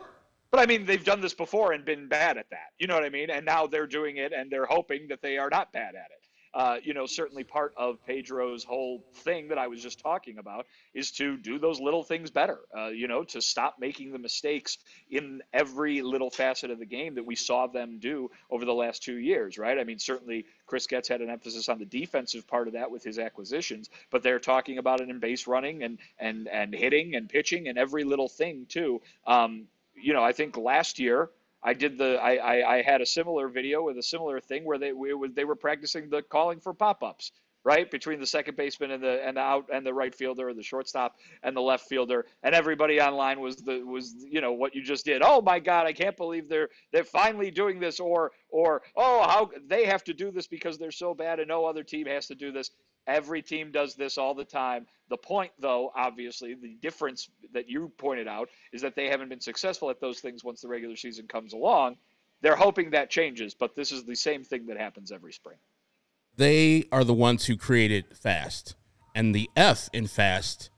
But 0.54 0.62
I 0.62 0.68
mean, 0.68 0.86
they've 0.86 1.04
done 1.04 1.20
this 1.20 1.34
before 1.34 1.72
and 1.72 1.84
been 1.84 2.08
bad 2.08 2.38
at 2.38 2.52
that. 2.52 2.74
You 2.78 2.86
know 2.86 2.94
what 2.94 3.04
I 3.04 3.10
mean? 3.10 3.32
And 3.32 3.44
now 3.44 3.66
they're 3.66 3.88
doing 3.88 4.18
it, 4.18 4.34
and 4.34 4.52
they're 4.52 4.68
hoping 4.68 5.08
that 5.08 5.20
they 5.20 5.40
are 5.40 5.50
not 5.50 5.74
bad 5.74 5.96
at 5.96 6.12
it. 6.12 6.28
Uh, 6.54 6.78
you 6.84 6.94
know, 6.94 7.08
certainly 7.08 7.44
part 7.44 7.74
of 7.76 7.98
Pedro's 8.06 8.64
whole 8.64 9.04
thing 9.24 9.48
that 9.48 9.58
I 9.58 9.66
was 9.66 9.82
just 9.82 10.00
talking 10.00 10.38
about 10.38 10.68
is 10.94 11.10
to 11.14 11.38
do 11.38 11.58
those 11.58 11.82
little 11.82 12.04
things 12.04 12.30
better. 12.30 12.60
Uh, 12.78 12.90
you 12.90 13.08
know, 13.08 13.24
to 13.24 13.42
stop 13.42 13.78
making 13.80 14.12
the 14.12 14.20
mistakes 14.20 14.78
in 15.10 15.42
every 15.52 16.04
little 16.04 16.30
facet 16.30 16.70
of 16.70 16.78
the 16.78 16.86
game 16.86 17.16
that 17.16 17.26
we 17.26 17.36
saw 17.36 17.66
them 17.66 17.98
do 17.98 18.30
over 18.52 18.64
the 18.64 18.76
last 18.76 19.02
two 19.02 19.18
years, 19.18 19.58
right? 19.58 19.80
I 19.80 19.84
mean, 19.84 19.98
certainly 19.98 20.46
Chris 20.68 20.86
Getz 20.86 21.08
had 21.08 21.22
an 21.22 21.32
emphasis 21.32 21.68
on 21.68 21.80
the 21.80 21.86
defensive 21.86 22.48
part 22.48 22.68
of 22.68 22.74
that 22.74 22.92
with 22.92 23.04
his 23.04 23.18
acquisitions, 23.18 23.90
but 24.12 24.22
they're 24.22 24.40
talking 24.40 24.78
about 24.78 25.02
it 25.02 25.10
in 25.10 25.18
base 25.18 25.48
running 25.48 25.82
and 25.82 25.98
and 26.20 26.48
and 26.48 26.76
hitting 26.76 27.16
and 27.16 27.28
pitching 27.28 27.68
and 27.68 27.80
every 27.80 28.04
little 28.04 28.30
thing 28.30 28.68
too. 28.70 29.02
Um, 29.26 29.66
you 29.96 30.14
know, 30.14 30.24
I 30.24 30.32
think 30.32 30.58
last 30.58 31.00
year 31.00 31.30
I 31.62 31.74
did 31.74 31.98
the 31.98 32.18
I, 32.22 32.36
I, 32.36 32.76
I 32.78 32.82
had 32.82 33.02
a 33.02 33.06
similar 33.06 33.48
video 33.48 33.84
with 33.84 33.98
a 33.98 34.04
similar 34.04 34.40
thing 34.40 34.66
where 34.66 34.78
they 34.78 34.92
we, 34.92 35.14
they 35.30 35.46
were 35.46 35.56
practicing 35.56 36.10
the 36.10 36.22
calling 36.22 36.60
for 36.60 36.74
pop 36.74 37.04
ups 37.04 37.32
right 37.64 37.90
between 37.90 38.20
the 38.20 38.28
second 38.28 38.58
baseman 38.58 38.92
and 38.92 39.04
the 39.04 39.26
and 39.26 39.38
the 39.38 39.42
out 39.42 39.70
and 39.74 39.86
the 39.86 39.94
right 39.94 40.14
fielder 40.14 40.50
or 40.50 40.54
the 40.54 40.64
shortstop 40.64 41.16
and 41.44 41.56
the 41.56 41.62
left 41.62 41.88
fielder 41.88 42.26
and 42.44 42.54
everybody 42.54 43.00
online 43.00 43.40
was 43.40 43.58
the 43.58 43.82
was 43.84 44.16
you 44.30 44.42
know 44.42 44.52
what 44.52 44.76
you 44.76 44.84
just 44.84 45.06
did 45.06 45.22
oh 45.24 45.42
my 45.42 45.60
god 45.60 45.86
i 45.86 45.94
can't 45.94 46.18
believe 46.18 46.50
they're 46.50 46.70
they're 46.92 47.04
finally 47.04 47.52
doing 47.52 47.80
this 47.80 48.00
or 48.00 48.32
or 48.50 48.82
oh 48.96 49.24
how 49.24 49.50
they 49.68 49.86
have 49.86 50.04
to 50.04 50.14
do 50.14 50.32
this 50.32 50.48
because 50.48 50.78
they're 50.78 50.92
so 50.92 51.14
bad 51.14 51.40
and 51.40 51.48
no 51.48 51.66
other 51.66 51.84
team 51.84 52.06
has 52.06 52.28
to 52.28 52.36
do 52.36 52.52
this 52.52 52.72
Every 53.06 53.42
team 53.42 53.72
does 53.72 53.96
this 53.96 54.18
all 54.18 54.34
the 54.34 54.46
time. 54.46 54.88
The 55.10 55.18
point, 55.18 55.52
though, 55.60 55.92
obviously, 55.94 56.54
the 56.54 56.76
difference 56.76 57.30
that 57.54 57.70
you 57.70 57.92
pointed 57.98 58.28
out 58.28 58.50
is 58.72 58.82
that 58.82 58.96
they 58.96 59.10
haven't 59.10 59.30
been 59.30 59.42
successful 59.42 59.90
at 59.90 60.00
those 60.00 60.22
things 60.22 60.44
once 60.44 60.62
the 60.62 60.70
regular 60.70 60.96
season 60.96 61.28
comes 61.28 61.54
along. 61.54 61.98
They're 62.42 62.56
hoping 62.56 62.92
that 62.92 63.10
changes, 63.10 63.54
but 63.54 63.76
this 63.76 63.92
is 63.92 64.06
the 64.06 64.16
same 64.16 64.44
thing 64.44 64.68
that 64.68 64.78
happens 64.78 65.12
every 65.12 65.34
spring. 65.34 65.58
They 66.38 66.86
are 66.92 67.04
the 67.04 67.14
ones 67.14 67.46
who 67.46 67.58
created 67.58 68.06
fast. 68.16 68.76
And 69.16 69.34
the 69.34 69.50
F 69.56 69.90
in 69.94 70.08
fast 70.08 70.70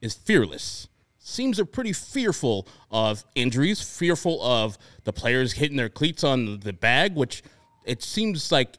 is 0.00 0.14
fearless. 0.14 0.88
Seems 1.18 1.56
they're 1.56 1.66
pretty 1.66 1.92
fearful 1.92 2.66
of 2.90 3.24
injuries, 3.34 3.80
fearful 3.82 4.42
of 4.42 4.78
the 5.04 5.12
players 5.12 5.52
hitting 5.52 5.76
their 5.76 5.88
cleats 5.88 6.24
on 6.24 6.60
the 6.60 6.72
bag, 6.72 7.14
which 7.14 7.42
it 7.84 8.02
seems 8.02 8.50
like 8.50 8.76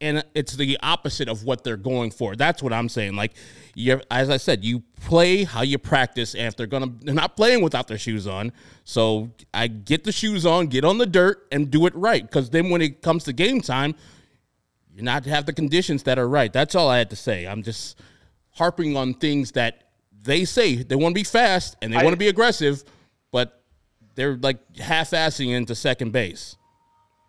and 0.00 0.24
it's 0.34 0.54
the 0.54 0.78
opposite 0.82 1.28
of 1.28 1.44
what 1.44 1.64
they're 1.64 1.76
going 1.76 2.10
for. 2.10 2.36
That's 2.36 2.62
what 2.62 2.72
I'm 2.72 2.88
saying. 2.88 3.16
Like, 3.16 3.32
as 4.10 4.30
I 4.30 4.36
said, 4.36 4.64
you 4.64 4.82
play 5.00 5.44
how 5.44 5.62
you 5.62 5.78
practice, 5.78 6.34
and 6.34 6.46
if 6.46 6.56
they're 6.56 6.66
gonna, 6.66 6.92
they're 7.00 7.14
not 7.14 7.36
playing 7.36 7.62
without 7.62 7.88
their 7.88 7.98
shoes 7.98 8.26
on. 8.26 8.52
So 8.84 9.30
I 9.52 9.66
get 9.66 10.04
the 10.04 10.12
shoes 10.12 10.46
on, 10.46 10.68
get 10.68 10.84
on 10.84 10.98
the 10.98 11.06
dirt, 11.06 11.46
and 11.50 11.70
do 11.70 11.86
it 11.86 11.94
right. 11.96 12.22
Because 12.22 12.50
then 12.50 12.70
when 12.70 12.80
it 12.80 13.02
comes 13.02 13.24
to 13.24 13.32
game 13.32 13.60
time, 13.60 13.94
you 14.98 15.04
not 15.04 15.24
have 15.26 15.46
the 15.46 15.52
conditions 15.52 16.02
that 16.02 16.18
are 16.18 16.28
right. 16.28 16.52
That's 16.52 16.74
all 16.74 16.88
I 16.90 16.98
had 16.98 17.10
to 17.10 17.16
say. 17.16 17.46
I'm 17.46 17.62
just 17.62 18.00
harping 18.50 18.96
on 18.96 19.14
things 19.14 19.52
that 19.52 19.84
they 20.22 20.44
say 20.44 20.74
they 20.74 20.96
want 20.96 21.14
to 21.14 21.20
be 21.20 21.24
fast 21.24 21.76
and 21.80 21.92
they 21.92 21.96
want 21.98 22.10
to 22.10 22.16
be 22.16 22.26
aggressive, 22.26 22.82
but 23.30 23.62
they're 24.16 24.36
like 24.36 24.58
half-assing 24.76 25.54
into 25.54 25.76
second 25.76 26.10
base. 26.10 26.56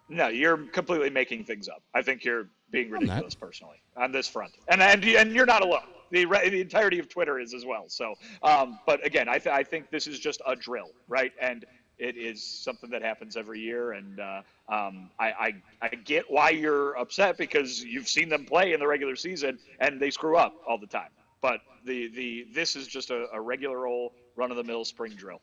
No, 0.09 0.29
you're 0.29 0.57
completely 0.57 1.11
making 1.11 1.43
things 1.43 1.69
up. 1.69 1.83
I 1.93 2.01
think 2.01 2.25
you're 2.25 2.49
being 2.71 2.89
ridiculous 2.89 3.35
personally 3.35 3.77
on 3.95 4.11
this 4.11 4.27
front, 4.27 4.53
and 4.67 4.81
and 4.81 5.05
and 5.05 5.31
you're 5.31 5.45
not 5.45 5.61
alone. 5.61 5.83
The, 6.09 6.25
the 6.25 6.61
entirety 6.61 6.97
of 6.97 7.07
Twitter 7.07 7.39
is 7.39 7.53
as 7.53 7.67
well. 7.67 7.83
So, 7.87 8.15
um, 8.41 8.79
but 8.87 9.05
again, 9.05 9.29
I, 9.29 9.37
th- 9.37 9.53
I 9.53 9.61
think 9.61 9.91
this 9.91 10.07
is 10.07 10.19
just 10.19 10.41
a 10.47 10.55
drill, 10.55 10.89
right? 11.07 11.31
And 11.39 11.65
it 11.99 12.15
is 12.15 12.43
something 12.43 12.89
that 12.89 13.01
happens 13.01 13.35
every 13.35 13.59
year, 13.59 13.91
and 13.91 14.19
uh, 14.19 14.41
um, 14.69 15.09
I, 15.19 15.31
I 15.31 15.53
I 15.81 15.89
get 15.89 16.29
why 16.29 16.49
you're 16.49 16.97
upset 16.97 17.37
because 17.37 17.83
you've 17.83 18.07
seen 18.07 18.29
them 18.29 18.45
play 18.45 18.73
in 18.73 18.79
the 18.79 18.87
regular 18.87 19.15
season 19.15 19.59
and 19.79 19.99
they 19.99 20.09
screw 20.09 20.37
up 20.37 20.55
all 20.67 20.77
the 20.77 20.87
time. 20.87 21.09
But 21.41 21.61
the 21.85 22.09
the 22.09 22.47
this 22.53 22.75
is 22.75 22.87
just 22.87 23.11
a, 23.11 23.27
a 23.33 23.41
regular 23.41 23.85
old 23.85 24.13
run 24.35 24.49
of 24.51 24.57
the 24.57 24.63
mill 24.63 24.85
spring 24.85 25.13
drill. 25.13 25.41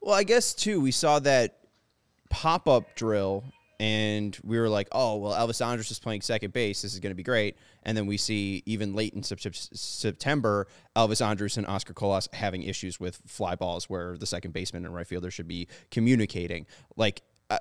Well, 0.00 0.14
I 0.14 0.22
guess 0.22 0.54
too 0.54 0.80
we 0.80 0.90
saw 0.92 1.18
that 1.20 1.58
pop 2.30 2.68
up 2.68 2.94
drill 2.94 3.44
and 3.80 4.38
we 4.42 4.58
were 4.58 4.68
like, 4.68 4.88
oh, 4.92 5.16
well, 5.16 5.32
Elvis 5.32 5.64
Andrus 5.64 5.90
is 5.90 5.98
playing 5.98 6.20
second 6.20 6.52
base. 6.52 6.82
This 6.82 6.94
is 6.94 7.00
going 7.00 7.10
to 7.10 7.16
be 7.16 7.22
great. 7.22 7.56
And 7.82 7.96
then 7.96 8.06
we 8.06 8.16
see 8.16 8.62
even 8.66 8.94
late 8.94 9.14
in 9.14 9.22
September, 9.22 10.66
Elvis 10.96 11.24
Andrus 11.24 11.56
and 11.56 11.66
Oscar 11.66 11.92
Colas 11.92 12.28
having 12.32 12.62
issues 12.62 13.00
with 13.00 13.20
fly 13.26 13.54
balls 13.54 13.90
where 13.90 14.16
the 14.16 14.26
second 14.26 14.52
baseman 14.52 14.84
and 14.84 14.94
right 14.94 15.06
fielder 15.06 15.30
should 15.30 15.48
be 15.48 15.68
communicating. 15.90 16.66
Like, 16.96 17.22
uh, 17.50 17.58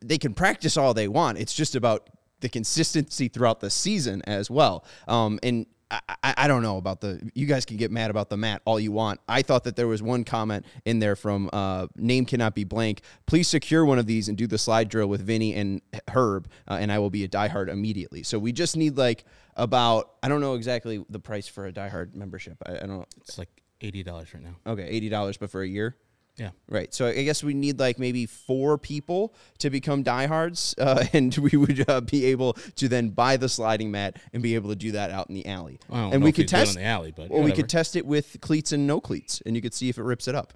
they 0.00 0.18
can 0.18 0.34
practice 0.34 0.76
all 0.76 0.94
they 0.94 1.08
want. 1.08 1.38
It's 1.38 1.54
just 1.54 1.74
about 1.76 2.08
the 2.40 2.48
consistency 2.48 3.28
throughout 3.28 3.60
the 3.60 3.70
season 3.70 4.22
as 4.26 4.50
well. 4.50 4.84
Um, 5.06 5.38
and 5.42 5.66
I, 5.92 6.34
I, 6.38 6.48
don't 6.48 6.62
know 6.62 6.78
about 6.78 7.00
the. 7.00 7.20
You 7.34 7.46
guys 7.46 7.64
can 7.66 7.76
get 7.76 7.90
mad 7.90 8.10
about 8.10 8.30
the 8.30 8.36
mat 8.36 8.62
all 8.64 8.80
you 8.80 8.92
want. 8.92 9.20
I 9.28 9.42
thought 9.42 9.64
that 9.64 9.76
there 9.76 9.86
was 9.86 10.02
one 10.02 10.24
comment 10.24 10.64
in 10.84 11.00
there 11.00 11.16
from 11.16 11.50
uh, 11.52 11.88
name 11.96 12.24
cannot 12.24 12.54
be 12.54 12.64
blank. 12.64 13.02
Please 13.26 13.46
secure 13.46 13.84
one 13.84 13.98
of 13.98 14.06
these 14.06 14.28
and 14.28 14.38
do 14.38 14.46
the 14.46 14.58
slide 14.58 14.88
drill 14.88 15.08
with 15.08 15.20
Vinnie 15.20 15.54
and 15.54 15.82
Herb, 16.08 16.48
uh, 16.66 16.78
and 16.80 16.90
I 16.90 16.98
will 16.98 17.10
be 17.10 17.24
a 17.24 17.28
diehard 17.28 17.68
immediately. 17.68 18.22
So 18.22 18.38
we 18.38 18.52
just 18.52 18.76
need 18.76 18.96
like 18.96 19.24
about. 19.54 20.14
I 20.22 20.28
don't 20.28 20.40
know 20.40 20.54
exactly 20.54 21.04
the 21.10 21.20
price 21.20 21.46
for 21.46 21.66
a 21.66 21.72
diehard 21.72 22.14
membership. 22.14 22.56
I, 22.64 22.76
I 22.76 22.86
don't. 22.86 23.06
It's 23.18 23.36
like 23.36 23.50
eighty 23.82 24.02
dollars 24.02 24.32
right 24.32 24.42
now. 24.42 24.56
Okay, 24.66 24.84
eighty 24.84 25.10
dollars, 25.10 25.36
but 25.36 25.50
for 25.50 25.62
a 25.62 25.68
year. 25.68 25.96
Yeah. 26.36 26.50
Right. 26.68 26.92
So 26.94 27.06
I 27.06 27.24
guess 27.24 27.44
we 27.44 27.52
need 27.52 27.78
like 27.78 27.98
maybe 27.98 28.26
four 28.26 28.78
people 28.78 29.34
to 29.58 29.70
become 29.70 30.02
diehards, 30.02 30.74
uh, 30.78 31.04
and 31.12 31.36
we 31.36 31.56
would 31.56 31.88
uh, 31.88 32.00
be 32.00 32.26
able 32.26 32.54
to 32.76 32.88
then 32.88 33.10
buy 33.10 33.36
the 33.36 33.48
sliding 33.48 33.90
mat 33.90 34.16
and 34.32 34.42
be 34.42 34.54
able 34.54 34.70
to 34.70 34.76
do 34.76 34.92
that 34.92 35.10
out 35.10 35.28
in 35.28 35.34
the 35.34 35.46
alley. 35.46 35.78
I 35.90 36.04
and 36.04 36.24
we 36.24 36.32
could 36.32 36.42
he's 36.44 36.50
doing 36.50 36.62
it 36.62 36.64
test 36.66 36.76
in 36.76 36.82
the 36.82 36.88
alley, 36.88 37.12
but 37.14 37.30
Well, 37.30 37.42
we 37.42 37.52
could 37.52 37.68
test 37.68 37.96
it 37.96 38.06
with 38.06 38.38
cleats 38.40 38.72
and 38.72 38.86
no 38.86 39.00
cleats, 39.00 39.42
and 39.44 39.54
you 39.54 39.62
could 39.62 39.74
see 39.74 39.88
if 39.88 39.98
it 39.98 40.02
rips 40.02 40.26
it 40.26 40.34
up. 40.34 40.54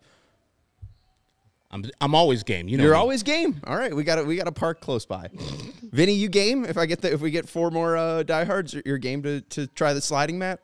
I'm 1.71 1.85
I'm 2.01 2.15
always 2.15 2.43
game. 2.43 2.69
You 2.69 2.79
know, 2.79 2.85
You're 2.85 2.95
me. 2.95 2.99
always 2.99 3.23
game. 3.23 3.61
All 3.65 3.77
right, 3.77 3.95
we 3.95 4.05
got 4.05 4.19
a, 4.19 4.25
we 4.25 4.37
got 4.37 4.49
a 4.49 4.53
park 4.53 4.81
close 4.81 5.05
by. 5.05 5.29
Vinnie, 5.83 6.15
you 6.15 6.29
game? 6.29 6.65
If 6.65 6.79
I 6.79 6.87
get 6.87 7.03
the 7.03 7.13
if 7.13 7.21
we 7.21 7.31
get 7.31 7.49
four 7.49 7.71
more 7.71 7.97
uh, 7.97 8.23
diehards, 8.23 8.75
you're 8.87 8.99
game 8.99 9.23
to 9.25 9.41
to 9.43 9.67
try 9.67 9.93
the 9.93 10.01
sliding 10.01 10.39
mat. 10.39 10.61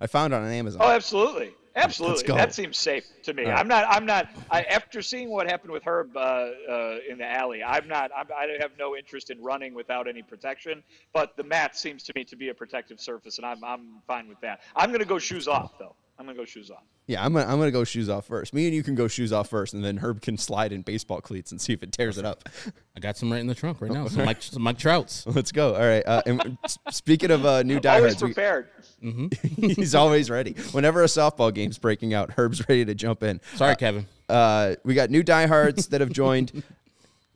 I 0.00 0.06
found 0.06 0.32
it 0.32 0.36
on 0.36 0.50
Amazon. 0.50 0.80
Oh, 0.84 0.90
absolutely. 0.90 1.52
Absolutely, 1.76 2.34
that 2.34 2.54
seems 2.54 2.78
safe 2.78 3.04
to 3.24 3.34
me. 3.34 3.44
I'm 3.46 3.68
not. 3.68 3.84
I'm 3.88 4.06
not. 4.06 4.28
I, 4.50 4.62
after 4.62 5.02
seeing 5.02 5.30
what 5.30 5.48
happened 5.48 5.72
with 5.72 5.84
Herb 5.84 6.16
uh, 6.16 6.20
uh, 6.20 6.98
in 7.08 7.18
the 7.18 7.26
alley, 7.26 7.62
I'm 7.62 7.86
not. 7.86 8.10
I'm, 8.16 8.26
I 8.36 8.56
have 8.60 8.72
no 8.78 8.96
interest 8.96 9.30
in 9.30 9.42
running 9.42 9.74
without 9.74 10.08
any 10.08 10.22
protection. 10.22 10.82
But 11.12 11.36
the 11.36 11.44
mat 11.44 11.76
seems 11.76 12.02
to 12.04 12.12
me 12.16 12.24
to 12.24 12.36
be 12.36 12.48
a 12.48 12.54
protective 12.54 13.00
surface, 13.00 13.36
and 13.38 13.46
I'm 13.46 13.62
I'm 13.62 14.02
fine 14.06 14.28
with 14.28 14.40
that. 14.40 14.60
I'm 14.74 14.88
going 14.90 15.00
to 15.00 15.06
go 15.06 15.18
shoes 15.18 15.48
off 15.48 15.78
though. 15.78 15.94
I'm 16.28 16.34
going 16.34 16.36
to 16.36 16.42
go 16.42 16.44
shoes 16.44 16.70
off. 16.70 16.82
Yeah, 17.06 17.24
I'm 17.24 17.32
gonna, 17.32 17.46
I'm 17.46 17.58
gonna 17.58 17.70
go 17.70 17.84
shoes 17.84 18.08
off 18.08 18.26
first. 18.26 18.52
Me 18.52 18.66
and 18.66 18.74
you 18.74 18.82
can 18.82 18.96
go 18.96 19.06
shoes 19.06 19.32
off 19.32 19.48
first, 19.48 19.74
and 19.74 19.84
then 19.84 19.96
Herb 19.98 20.20
can 20.20 20.36
slide 20.36 20.72
in 20.72 20.82
baseball 20.82 21.20
cleats 21.20 21.52
and 21.52 21.60
see 21.60 21.72
if 21.72 21.84
it 21.84 21.92
tears 21.92 22.18
it 22.18 22.24
up. 22.24 22.48
I 22.96 23.00
got 23.00 23.16
some 23.16 23.30
right 23.30 23.38
in 23.38 23.46
the 23.46 23.54
trunk 23.54 23.80
right 23.80 23.92
now. 23.92 24.08
Some 24.16 24.24
Mike, 24.24 24.42
some 24.42 24.62
Mike 24.62 24.78
Trouts. 24.78 25.24
Let's 25.26 25.52
go. 25.52 25.74
All 25.74 25.80
right. 25.80 26.04
Uh, 26.04 26.22
and 26.26 26.58
speaking 26.90 27.30
of 27.30 27.46
uh, 27.46 27.62
new 27.62 27.74
Always 27.74 27.82
diehards, 27.82 28.22
we, 28.22 28.32
prepared. 28.32 28.68
he's 29.56 29.94
always 29.94 30.30
ready. 30.30 30.54
Whenever 30.72 31.02
a 31.02 31.06
softball 31.06 31.54
game's 31.54 31.78
breaking 31.78 32.12
out, 32.12 32.32
Herb's 32.32 32.68
ready 32.68 32.84
to 32.84 32.94
jump 32.94 33.22
in. 33.22 33.40
Sorry, 33.54 33.76
Kevin. 33.76 34.06
Uh, 34.28 34.74
we 34.84 34.94
got 34.94 35.10
new 35.10 35.22
diehards 35.22 35.88
that 35.88 36.00
have 36.00 36.10
joined. 36.10 36.64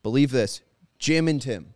Believe 0.03 0.32
this, 0.32 0.62
Jim 0.99 1.28
and 1.28 1.41
Tim. 1.41 1.74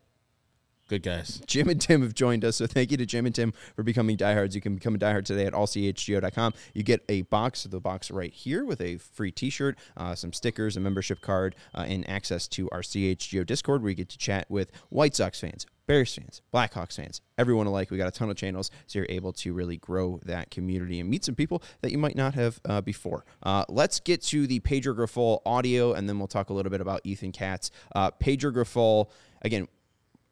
Good 0.87 1.03
guys. 1.03 1.41
Jim 1.47 1.71
and 1.71 1.81
Tim 1.81 2.03
have 2.03 2.13
joined 2.13 2.45
us. 2.45 2.57
So 2.57 2.67
thank 2.67 2.91
you 2.91 2.99
to 2.99 3.07
Jim 3.07 3.25
and 3.25 3.35
Tim 3.35 3.55
for 3.75 3.83
becoming 3.83 4.17
diehards. 4.17 4.55
You 4.55 4.61
can 4.61 4.75
become 4.75 4.95
a 4.95 4.99
diehard 4.99 5.25
today 5.25 5.47
at 5.47 5.55
allchgo.com. 5.55 6.53
You 6.75 6.83
get 6.83 7.03
a 7.09 7.23
box, 7.23 7.65
the 7.65 7.81
box 7.81 8.11
right 8.11 8.33
here 8.33 8.67
with 8.67 8.83
a 8.83 8.99
free 8.99 9.33
t-shirt, 9.33 9.79
uh, 9.97 10.15
some 10.15 10.35
stickers, 10.35 10.77
a 10.77 10.81
membership 10.81 11.23
card, 11.23 11.57
uh, 11.75 11.87
and 11.89 12.09
access 12.09 12.47
to 12.49 12.69
our 12.71 12.83
CHGO 12.83 13.47
Discord 13.47 13.83
where 13.83 13.91
you 13.91 13.97
get 13.97 14.11
to 14.11 14.19
chat 14.19 14.45
with 14.51 14.73
White 14.91 15.17
Sox 15.17 15.41
fans, 15.41 15.65
Bears 15.87 16.15
fans, 16.15 16.43
Blackhawks 16.53 16.97
fans, 16.97 17.23
everyone 17.39 17.67
alike. 17.67 17.91
We 17.91 17.97
got 17.97 18.09
a 18.09 18.11
ton 18.11 18.29
of 18.29 18.37
channels, 18.37 18.71
so 18.87 18.99
you're 18.99 19.07
able 19.09 19.33
to 19.33 19.55
really 19.55 19.79
grow 19.79 20.21
that 20.27 20.51
community 20.51 21.01
and 21.01 21.09
meet 21.09 21.25
some 21.25 21.35
people 21.35 21.63
that 21.81 21.93
you 21.93 21.99
might 21.99 22.17
not 22.17 22.35
have 22.35 22.61
uh, 22.67 22.83
before. 22.83 23.25
Uh, 23.43 23.65
let's 23.71 24.01
get 24.01 24.21
to 24.25 24.47
the 24.47 24.61
Pedro 24.61 24.93
Grifol 24.93 25.41
audio, 25.47 25.95
and 25.95 26.07
then 26.07 26.19
we'll 26.19 26.29
talk 26.29 26.51
a 26.51 26.53
little 26.53 26.71
bit 26.71 26.83
about 26.83 27.01
Ethan 27.05 27.33
Katz. 27.33 27.71
Uh, 27.95 28.11
Pedro 28.11 28.51
Grifol, 28.51 29.09
again, 29.41 29.67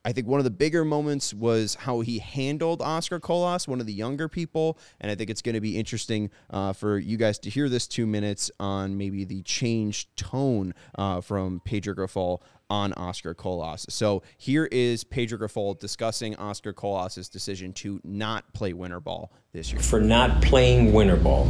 I 0.04 0.12
think 0.12 0.26
one 0.26 0.40
of 0.40 0.44
the 0.44 0.50
bigger 0.50 0.84
moments 0.84 1.32
was 1.32 1.76
how 1.76 2.00
he 2.00 2.18
handled 2.18 2.82
Oscar 2.82 3.20
Colas, 3.20 3.68
one 3.68 3.78
of 3.80 3.86
the 3.86 3.92
younger 3.92 4.28
people, 4.28 4.76
and 5.00 5.12
I 5.12 5.14
think 5.14 5.30
it's 5.30 5.42
going 5.42 5.54
to 5.54 5.60
be 5.60 5.78
interesting 5.78 6.30
uh, 6.50 6.72
for 6.72 6.98
you 6.98 7.16
guys 7.16 7.38
to 7.40 7.50
hear 7.50 7.68
this 7.68 7.86
two 7.86 8.06
minutes 8.06 8.50
on 8.58 8.98
maybe 8.98 9.24
the 9.24 9.42
changed 9.42 10.16
tone 10.16 10.74
uh, 10.96 11.20
from 11.20 11.60
Pedro 11.64 11.94
Grifol 11.94 12.40
on 12.68 12.92
Oscar 12.94 13.32
Colas. 13.32 13.86
So 13.90 14.22
here 14.38 14.66
is 14.72 15.04
Pedro 15.04 15.38
Grifol 15.38 15.78
discussing 15.78 16.34
Oscar 16.36 16.72
Colas' 16.72 17.28
decision 17.28 17.72
to 17.74 18.00
not 18.02 18.52
play 18.54 18.72
winter 18.72 18.98
ball 18.98 19.30
this 19.52 19.72
year. 19.72 19.80
for 19.80 20.00
not 20.00 20.42
playing 20.42 20.92
winter 20.92 21.16
ball, 21.16 21.44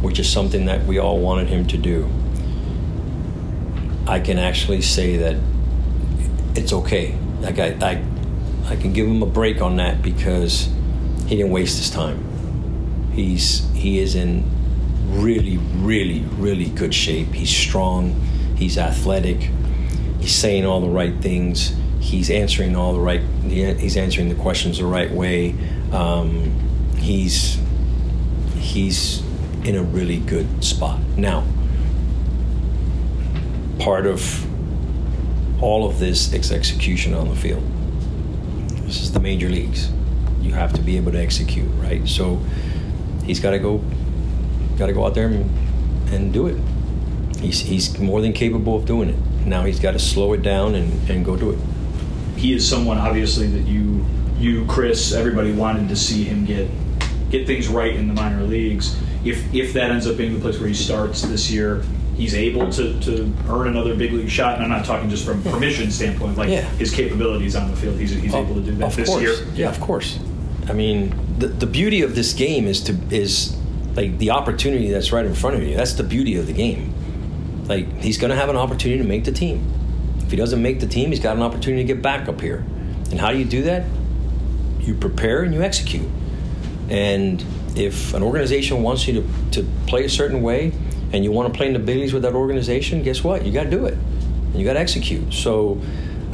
which 0.00 0.18
is 0.18 0.28
something 0.28 0.64
that 0.66 0.84
we 0.84 0.98
all 0.98 1.20
wanted 1.20 1.48
him 1.48 1.64
to 1.68 1.78
do, 1.78 2.10
I 4.08 4.18
can 4.18 4.38
actually 4.38 4.80
say 4.80 5.16
that 5.18 5.36
it's 6.56 6.72
okay. 6.72 7.16
Like 7.40 7.58
I, 7.58 7.76
I, 7.80 8.04
I 8.66 8.76
can 8.76 8.92
give 8.92 9.06
him 9.06 9.22
a 9.22 9.26
break 9.26 9.60
on 9.60 9.76
that 9.76 10.02
because 10.02 10.68
he 11.26 11.36
didn't 11.36 11.52
waste 11.52 11.78
his 11.78 11.90
time. 11.90 13.12
He's 13.12 13.68
he 13.72 13.98
is 13.98 14.14
in 14.14 14.44
really, 15.06 15.58
really, 15.58 16.20
really 16.20 16.68
good 16.68 16.94
shape. 16.94 17.28
He's 17.28 17.50
strong. 17.50 18.20
He's 18.56 18.78
athletic. 18.78 19.50
He's 20.20 20.34
saying 20.34 20.64
all 20.64 20.80
the 20.80 20.88
right 20.88 21.14
things. 21.20 21.74
He's 22.00 22.30
answering 22.30 22.76
all 22.76 22.92
the 22.92 23.00
right. 23.00 23.20
He's 23.42 23.96
answering 23.96 24.28
the 24.28 24.34
questions 24.34 24.78
the 24.78 24.86
right 24.86 25.10
way. 25.10 25.54
Um, 25.92 26.52
he's 26.96 27.58
he's 28.56 29.22
in 29.64 29.76
a 29.76 29.82
really 29.82 30.18
good 30.18 30.64
spot 30.64 31.00
now. 31.16 31.44
Part 33.78 34.06
of 34.06 34.46
all 35.60 35.88
of 35.88 35.98
this 35.98 36.32
is 36.32 36.52
execution 36.52 37.14
on 37.14 37.28
the 37.28 37.36
field. 37.36 37.62
This 38.84 39.02
is 39.02 39.12
the 39.12 39.20
major 39.20 39.48
leagues. 39.48 39.90
You 40.40 40.52
have 40.52 40.72
to 40.74 40.82
be 40.82 40.96
able 40.96 41.12
to 41.12 41.18
execute, 41.18 41.68
right? 41.76 42.06
So 42.08 42.40
he's 43.24 43.40
got 43.40 43.50
to 43.50 43.58
go, 43.58 43.82
got 44.78 44.86
to 44.86 44.92
go 44.92 45.04
out 45.06 45.14
there 45.14 45.28
and, 45.28 45.50
and 46.12 46.32
do 46.32 46.46
it. 46.46 46.60
He's, 47.40 47.60
he's 47.60 47.98
more 47.98 48.20
than 48.20 48.32
capable 48.32 48.76
of 48.76 48.84
doing 48.86 49.10
it. 49.10 49.46
Now 49.46 49.64
he's 49.64 49.80
got 49.80 49.92
to 49.92 49.98
slow 49.98 50.32
it 50.34 50.42
down 50.42 50.74
and, 50.74 51.10
and 51.10 51.24
go 51.24 51.36
do 51.36 51.50
it. 51.52 51.58
he 52.36 52.52
is 52.52 52.68
someone 52.68 52.98
obviously 52.98 53.46
that 53.48 53.66
you 53.66 54.04
you 54.38 54.64
Chris 54.66 55.12
everybody 55.12 55.52
wanted 55.52 55.88
to 55.88 55.96
see 55.96 56.24
him 56.24 56.44
get 56.44 56.68
get 57.30 57.46
things 57.46 57.68
right 57.68 57.94
in 57.94 58.06
the 58.08 58.14
minor 58.14 58.42
leagues 58.42 58.96
if 59.24 59.52
if 59.54 59.72
that 59.72 59.90
ends 59.90 60.06
up 60.06 60.16
being 60.16 60.34
the 60.34 60.40
place 60.40 60.58
where 60.58 60.68
he 60.68 60.74
starts 60.74 61.22
this 61.22 61.50
year 61.50 61.82
he's 62.16 62.34
able 62.34 62.70
to, 62.72 62.98
to 63.00 63.32
earn 63.48 63.68
another 63.68 63.94
big 63.94 64.12
league 64.12 64.30
shot 64.30 64.54
and 64.54 64.64
I'm 64.64 64.70
not 64.70 64.84
talking 64.84 65.10
just 65.10 65.24
from 65.24 65.42
permission 65.42 65.90
standpoint 65.90 66.38
like 66.38 66.48
Yeah. 66.48 66.62
his 66.76 66.90
capabilities 66.90 67.54
on 67.54 67.70
the 67.70 67.76
field 67.76 67.98
he's, 67.98 68.10
he's 68.10 68.34
oh, 68.34 68.38
able 68.42 68.54
to 68.54 68.62
do 68.62 68.72
that 68.76 68.86
of 68.86 68.96
this 68.96 69.08
course. 69.08 69.22
year 69.22 69.34
Yeah, 69.54 69.68
of 69.68 69.80
course. 69.80 70.18
I 70.68 70.72
mean, 70.72 71.14
the, 71.38 71.48
the 71.48 71.66
beauty 71.66 72.02
of 72.02 72.14
this 72.14 72.32
game 72.32 72.66
is 72.66 72.82
to 72.84 72.96
is 73.10 73.56
like 73.94 74.18
the 74.18 74.30
opportunity 74.30 74.90
that's 74.90 75.12
right 75.12 75.24
in 75.24 75.34
front 75.34 75.56
of 75.56 75.62
you. 75.62 75.76
That's 75.76 75.94
the 75.94 76.02
beauty 76.02 76.36
of 76.36 76.46
the 76.46 76.52
game. 76.52 76.92
Like 77.66 78.00
he's 78.00 78.18
going 78.18 78.30
to 78.30 78.36
have 78.36 78.48
an 78.48 78.56
opportunity 78.56 79.00
to 79.00 79.08
make 79.08 79.24
the 79.24 79.32
team. 79.32 79.72
If 80.20 80.30
he 80.30 80.36
doesn't 80.36 80.60
make 80.60 80.80
the 80.80 80.86
team, 80.86 81.10
he's 81.10 81.20
got 81.20 81.36
an 81.36 81.42
opportunity 81.42 81.84
to 81.84 81.94
get 81.94 82.02
back 82.02 82.28
up 82.28 82.40
here. 82.40 82.64
And 83.10 83.20
how 83.20 83.30
do 83.30 83.38
you 83.38 83.44
do 83.44 83.62
that? 83.62 83.84
You 84.80 84.94
prepare 84.94 85.42
and 85.44 85.54
you 85.54 85.62
execute. 85.62 86.08
And 86.88 87.44
if 87.76 88.14
an 88.14 88.22
organization 88.22 88.82
wants 88.82 89.06
you 89.06 89.22
to, 89.22 89.60
to 89.62 89.68
play 89.86 90.04
a 90.04 90.08
certain 90.08 90.42
way 90.42 90.72
and 91.12 91.24
you 91.24 91.32
want 91.32 91.52
to 91.52 91.56
play 91.56 91.66
in 91.66 91.72
the 91.72 91.78
big 91.78 91.98
leagues 91.98 92.12
with 92.12 92.22
that 92.22 92.34
organization, 92.34 93.02
guess 93.02 93.22
what? 93.22 93.44
You 93.44 93.52
got 93.52 93.64
to 93.64 93.70
do 93.70 93.86
it. 93.86 93.94
And 93.94 94.56
you 94.56 94.64
got 94.64 94.74
to 94.74 94.80
execute. 94.80 95.32
So 95.32 95.80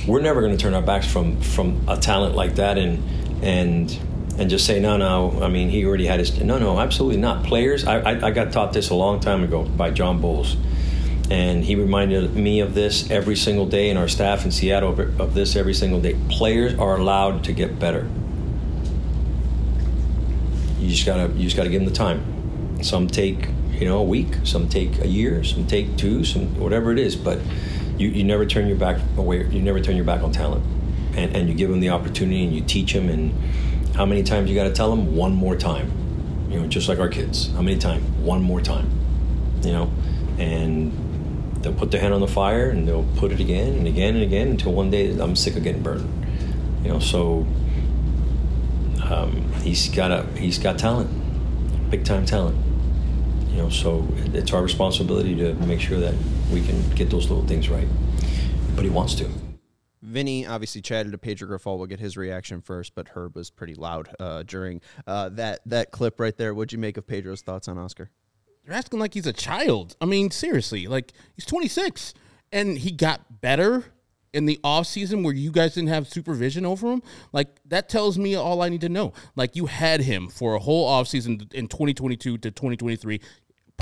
we're 0.06 0.20
never 0.20 0.40
going 0.40 0.56
to 0.56 0.62
turn 0.62 0.74
our 0.74 0.82
backs 0.82 1.06
from 1.06 1.40
from 1.40 1.80
a 1.88 1.96
talent 1.96 2.34
like 2.34 2.56
that 2.56 2.78
and 2.78 3.02
and 3.42 3.98
and 4.38 4.50
just 4.50 4.66
say 4.66 4.80
no 4.80 4.96
no 4.96 5.40
I 5.42 5.48
mean 5.48 5.68
he 5.68 5.84
already 5.84 6.06
had 6.06 6.18
his 6.18 6.40
no 6.40 6.58
no 6.58 6.78
absolutely 6.80 7.20
not 7.20 7.44
players 7.44 7.86
I, 7.86 7.98
I, 8.00 8.26
I 8.26 8.30
got 8.30 8.52
taught 8.52 8.72
this 8.72 8.90
a 8.90 8.94
long 8.94 9.20
time 9.20 9.44
ago 9.44 9.62
by 9.62 9.90
John 9.90 10.20
Boles 10.20 10.56
and 11.30 11.64
he 11.64 11.76
reminded 11.76 12.34
me 12.34 12.60
of 12.60 12.74
this 12.74 13.10
every 13.10 13.36
single 13.36 13.66
day 13.66 13.90
and 13.90 13.98
our 13.98 14.08
staff 14.08 14.44
in 14.44 14.50
Seattle 14.50 14.98
of 15.20 15.34
this 15.34 15.54
every 15.54 15.74
single 15.74 16.00
day 16.00 16.16
players 16.28 16.76
are 16.78 16.96
allowed 16.96 17.44
to 17.44 17.52
get 17.52 17.78
better 17.78 18.08
you 20.80 20.88
just 20.88 21.06
gotta 21.06 21.32
you 21.34 21.44
just 21.44 21.56
gotta 21.56 21.68
give 21.70 21.80
them 21.80 21.88
the 21.88 21.96
time 21.96 22.82
some 22.82 23.06
take 23.06 23.48
you 23.82 23.88
know 23.88 23.98
a 23.98 24.04
week. 24.04 24.36
Some 24.44 24.68
take 24.68 25.00
a 25.00 25.08
year 25.08 25.42
some 25.42 25.66
take 25.66 25.96
two 25.96 26.24
some 26.24 26.60
whatever 26.60 26.92
it 26.92 27.00
is. 27.00 27.16
But 27.16 27.40
you, 27.98 28.08
you 28.08 28.22
never 28.22 28.46
turn 28.46 28.68
your 28.68 28.76
back 28.76 29.00
away 29.16 29.44
you 29.48 29.60
never 29.60 29.80
turn 29.80 29.96
your 29.96 30.04
back 30.04 30.22
on 30.22 30.30
talent. 30.30 30.64
And, 31.16 31.34
and 31.34 31.48
you 31.48 31.54
give 31.56 31.68
them 31.68 31.80
the 31.80 31.90
opportunity 31.90 32.44
and 32.44 32.54
you 32.54 32.60
teach 32.60 32.92
them 32.92 33.08
and 33.08 33.34
how 33.96 34.06
many 34.06 34.22
times 34.22 34.48
you 34.48 34.54
got 34.54 34.64
to 34.64 34.72
tell 34.72 34.88
them 34.88 35.16
one 35.16 35.32
more 35.34 35.56
time. 35.56 35.90
You 36.48 36.60
know 36.60 36.68
just 36.68 36.88
like 36.88 37.00
our 37.00 37.08
kids. 37.08 37.52
How 37.54 37.60
many 37.60 37.76
times? 37.76 38.04
One 38.20 38.40
more 38.40 38.60
time 38.60 38.88
you 39.64 39.72
know? 39.72 39.90
And 40.38 40.92
they'll 41.62 41.74
put 41.74 41.90
their 41.90 42.00
hand 42.00 42.14
on 42.14 42.20
the 42.20 42.28
fire 42.28 42.70
and 42.70 42.86
they'll 42.86 43.06
put 43.16 43.32
it 43.32 43.40
again 43.40 43.74
and 43.74 43.86
again 43.88 44.14
and 44.14 44.22
again 44.22 44.48
until 44.48 44.72
one 44.72 44.90
day 44.90 45.16
i'm 45.18 45.36
sick 45.36 45.56
of 45.56 45.64
getting 45.64 45.82
burned. 45.82 46.08
You 46.84 46.90
know 46.90 46.98
so 47.00 47.46
um, 49.04 49.52
he's 49.62 49.88
got 49.88 50.12
a 50.12 50.22
he's 50.38 50.58
got 50.58 50.78
talent. 50.78 51.10
Big 51.90 52.04
time 52.04 52.24
talent 52.24 52.71
you 53.52 53.58
know 53.58 53.68
so 53.68 54.06
it's 54.32 54.52
our 54.52 54.62
responsibility 54.62 55.34
to 55.36 55.54
make 55.66 55.80
sure 55.80 56.00
that 56.00 56.14
we 56.52 56.62
can 56.62 56.90
get 56.90 57.10
those 57.10 57.28
little 57.28 57.46
things 57.46 57.68
right 57.68 57.86
but 58.74 58.84
he 58.84 58.90
wants 58.90 59.14
to 59.14 59.28
Vinnie 60.02 60.44
obviously 60.44 60.82
chatted 60.82 61.12
to 61.12 61.18
Pedro 61.18 61.48
Grifol. 61.48 61.78
We'll 61.78 61.86
get 61.86 62.00
his 62.00 62.16
reaction 62.16 62.60
first, 62.60 62.94
but 62.96 63.10
Herb 63.10 63.36
was 63.36 63.50
pretty 63.50 63.74
loud 63.74 64.08
uh, 64.18 64.42
during 64.42 64.80
uh, 65.06 65.28
that 65.30 65.60
that 65.66 65.92
clip 65.92 66.18
right 66.18 66.36
there. 66.36 66.52
What'd 66.54 66.72
you 66.72 66.78
make 66.78 66.96
of 66.96 67.06
Pedro's 67.06 67.40
thoughts 67.40 67.68
on 67.68 67.78
Oscar? 67.78 68.10
You're 68.64 68.74
asking 68.74 68.98
like 68.98 69.14
he's 69.14 69.28
a 69.28 69.32
child. 69.32 69.96
I 70.00 70.06
mean, 70.06 70.30
seriously, 70.32 70.88
like 70.88 71.12
he's 71.34 71.46
26 71.46 72.14
and 72.50 72.78
he 72.78 72.90
got 72.90 73.40
better 73.40 73.84
in 74.32 74.46
the 74.46 74.58
off 74.64 74.86
season 74.86 75.22
where 75.22 75.34
you 75.34 75.50
guys 75.50 75.74
didn't 75.74 75.90
have 75.90 76.08
supervision 76.08 76.64
over 76.64 76.90
him. 76.90 77.02
Like 77.32 77.48
that 77.66 77.88
tells 77.88 78.18
me 78.18 78.34
all 78.34 78.62
I 78.62 78.68
need 78.68 78.80
to 78.82 78.88
know. 78.88 79.12
Like 79.36 79.56
you 79.56 79.66
had 79.66 80.00
him 80.00 80.28
for 80.28 80.54
a 80.54 80.58
whole 80.58 80.86
off 80.86 81.08
season 81.08 81.48
in 81.52 81.68
2022 81.68 82.38
to 82.38 82.50
2023, 82.50 83.20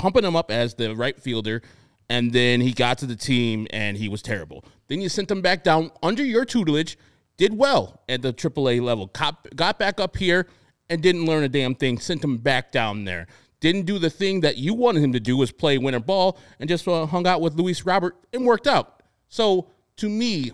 pumping 0.01 0.23
him 0.23 0.35
up 0.35 0.49
as 0.49 0.73
the 0.73 0.95
right 0.95 1.19
fielder. 1.19 1.61
and 2.09 2.33
then 2.33 2.59
he 2.59 2.73
got 2.73 2.97
to 2.97 3.05
the 3.05 3.15
team 3.15 3.67
and 3.69 3.95
he 3.95 4.09
was 4.09 4.21
terrible. 4.21 4.65
Then 4.87 4.99
you 4.99 5.07
sent 5.07 5.31
him 5.31 5.41
back 5.41 5.63
down 5.63 5.91
under 6.03 6.25
your 6.25 6.43
tutelage, 6.43 6.97
did 7.37 7.55
well 7.55 8.01
at 8.09 8.21
the 8.21 8.33
AAA 8.33 8.81
level, 8.81 9.05
got, 9.07 9.55
got 9.55 9.79
back 9.79 9.99
up 9.99 10.17
here 10.17 10.47
and 10.89 11.01
didn't 11.01 11.25
learn 11.25 11.43
a 11.43 11.47
damn 11.47 11.75
thing. 11.75 11.99
Sent 11.99 12.21
him 12.21 12.37
back 12.37 12.71
down 12.71 13.05
there. 13.05 13.27
Didn't 13.61 13.85
do 13.85 13.99
the 13.99 14.09
thing 14.09 14.41
that 14.41 14.57
you 14.57 14.73
wanted 14.73 15.03
him 15.03 15.13
to 15.13 15.19
do, 15.19 15.37
was 15.37 15.51
play 15.51 15.77
winter 15.77 15.99
ball, 15.99 16.37
and 16.59 16.67
just 16.67 16.87
uh, 16.87 17.05
hung 17.05 17.27
out 17.27 17.39
with 17.41 17.53
Luis 17.53 17.85
Robert 17.85 18.17
and 18.33 18.43
worked 18.43 18.67
out. 18.67 19.03
So 19.29 19.69
to 19.97 20.09
me, 20.09 20.51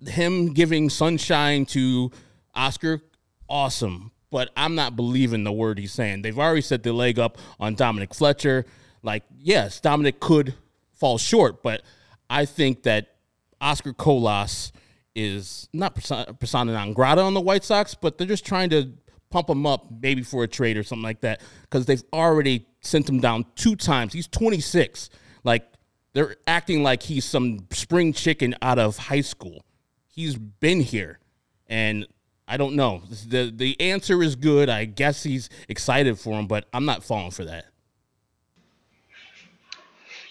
him 0.00 0.54
giving 0.54 0.88
sunshine 0.88 1.66
to 1.66 2.12
Oscar, 2.54 3.02
awesome. 3.48 4.12
But 4.34 4.50
I'm 4.56 4.74
not 4.74 4.96
believing 4.96 5.44
the 5.44 5.52
word 5.52 5.78
he's 5.78 5.92
saying. 5.92 6.22
They've 6.22 6.36
already 6.36 6.60
set 6.60 6.82
the 6.82 6.92
leg 6.92 7.20
up 7.20 7.38
on 7.60 7.76
Dominic 7.76 8.12
Fletcher. 8.12 8.66
Like, 9.00 9.22
yes, 9.38 9.78
Dominic 9.78 10.18
could 10.18 10.54
fall 10.92 11.18
short, 11.18 11.62
but 11.62 11.82
I 12.28 12.44
think 12.44 12.82
that 12.82 13.14
Oscar 13.60 13.92
Colas 13.92 14.72
is 15.14 15.68
not 15.72 15.94
persona 15.94 16.72
non 16.72 16.94
grata 16.94 17.22
on 17.22 17.34
the 17.34 17.40
White 17.40 17.62
Sox, 17.62 17.94
but 17.94 18.18
they're 18.18 18.26
just 18.26 18.44
trying 18.44 18.70
to 18.70 18.92
pump 19.30 19.48
him 19.48 19.66
up 19.66 19.86
maybe 20.02 20.24
for 20.24 20.42
a 20.42 20.48
trade 20.48 20.76
or 20.76 20.82
something 20.82 21.04
like 21.04 21.20
that 21.20 21.40
because 21.60 21.86
they've 21.86 22.02
already 22.12 22.66
sent 22.80 23.08
him 23.08 23.20
down 23.20 23.46
two 23.54 23.76
times. 23.76 24.12
He's 24.12 24.26
26. 24.26 25.10
Like, 25.44 25.64
they're 26.12 26.34
acting 26.48 26.82
like 26.82 27.04
he's 27.04 27.24
some 27.24 27.68
spring 27.70 28.12
chicken 28.12 28.56
out 28.60 28.80
of 28.80 28.96
high 28.96 29.20
school. 29.20 29.64
He's 30.08 30.34
been 30.34 30.80
here. 30.80 31.20
And 31.68 32.08
I 32.46 32.56
don't 32.56 32.74
know. 32.74 33.02
The 33.26 33.52
the 33.54 33.80
answer 33.80 34.22
is 34.22 34.36
good. 34.36 34.68
I 34.68 34.84
guess 34.84 35.22
he's 35.22 35.48
excited 35.68 36.18
for 36.18 36.38
him, 36.38 36.46
but 36.46 36.66
I'm 36.72 36.84
not 36.84 37.02
falling 37.02 37.30
for 37.30 37.44
that. 37.44 37.66